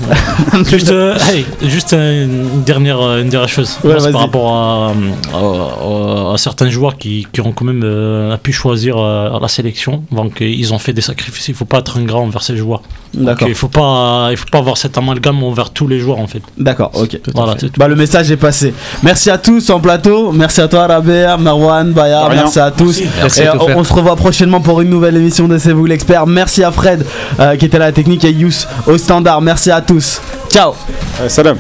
juste, 0.71 0.91
euh, 0.91 1.17
hey, 1.33 1.45
juste 1.63 1.93
euh, 1.93 2.25
une 2.25 2.63
dernière, 2.63 3.01
euh, 3.01 3.23
une 3.23 3.29
dernière 3.29 3.49
chose. 3.49 3.79
Ouais, 3.85 3.95
par 4.13 4.21
rapport 4.23 4.53
à, 4.53 4.93
à- 5.35 6.31
à- 6.31 6.35
à 6.35 6.39
certains 6.39 6.71
joueurs 6.71 6.97
qui, 6.99 7.27
qui 7.33 7.41
ont 7.41 7.53
quand 7.53 7.65
même 7.65 7.83
euh, 7.85 8.37
pu 8.37 8.53
choisir 8.53 8.97
euh, 8.99 9.39
la 9.41 9.49
sélection. 9.49 10.05
Donc 10.11 10.41
euh, 10.43 10.47
ils 10.47 10.73
ont 10.75 10.79
fait 10.79 10.93
des 10.93 11.01
sacrifices. 11.01 11.49
Il 11.49 11.55
faut 11.55 11.65
pas 11.65 11.79
être 11.79 11.99
ingrat 11.99 12.19
envers 12.21 12.43
ces 12.43 12.57
joueurs. 12.57 12.83
D'accord. 13.15 13.47
il 13.47 13.55
faut 13.55 13.69
pas, 13.69 14.29
il 14.31 14.39
faut 14.39 14.49
pas 14.51 14.59
avoir 14.59 14.79
cet 14.79 14.97
amalgame 14.97 15.43
envers 15.45 15.69
tous 15.71 15.87
les 15.87 16.01
joueurs 16.01 16.19
en 16.19 16.27
fait. 16.27 16.41
D'accord, 16.57 16.91
ok. 16.95 17.19
Voilà. 17.35 17.55
Bah, 17.77 17.87
le 17.87 17.95
message 17.95 18.31
est 18.31 18.39
passé. 18.39 18.73
Merci 19.03 19.29
à 19.31 19.37
tous 19.37 19.69
en 19.69 19.81
plateau. 19.81 20.33
Merci 20.33 20.63
à 20.63 20.69
toi, 20.69 20.87
Rabea, 20.87 21.37
Marwan, 21.39 21.93
Baya. 21.93 22.27
Merci 22.33 22.59
à 22.59 22.71
tous. 22.71 23.03
Merci 23.21 23.43
Et 23.43 23.49
euh, 23.49 23.53
on 23.77 23.85
se 23.85 23.93
revoit 23.93 24.17
prochainement 24.17 24.61
pour 24.63 24.81
une 24.81 24.89
nouvelle 24.89 25.17
émission 25.17 25.47
de 25.47 25.59
C'est 25.59 25.73
vous 25.73 25.85
l'expert. 25.93 26.27
Merci 26.27 26.65
à 26.65 26.73
Fred 26.73 27.07
euh, 27.39 27.57
qui 27.57 27.67
était 27.67 27.79
là 27.79 27.87
à 27.87 27.89
la 27.89 27.93
technique 27.93 28.25
et 28.25 28.31
Yous 28.31 28.67
au 28.87 28.99
standard. 28.99 29.41
Merci 29.41 29.71
à 29.71 29.81
tous. 29.81 30.21
Ciao. 30.51 30.75
Euh, 31.21 31.29
salam. 31.29 31.57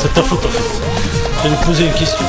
C'est 0.00 0.12
ta 0.14 0.22
faute 0.22 0.44
en 0.44 0.48
fait. 0.48 0.62
Je 1.38 1.48
vais 1.48 1.54
lui 1.54 1.64
poser 1.64 1.84
une 1.86 1.92
question. 1.92 2.24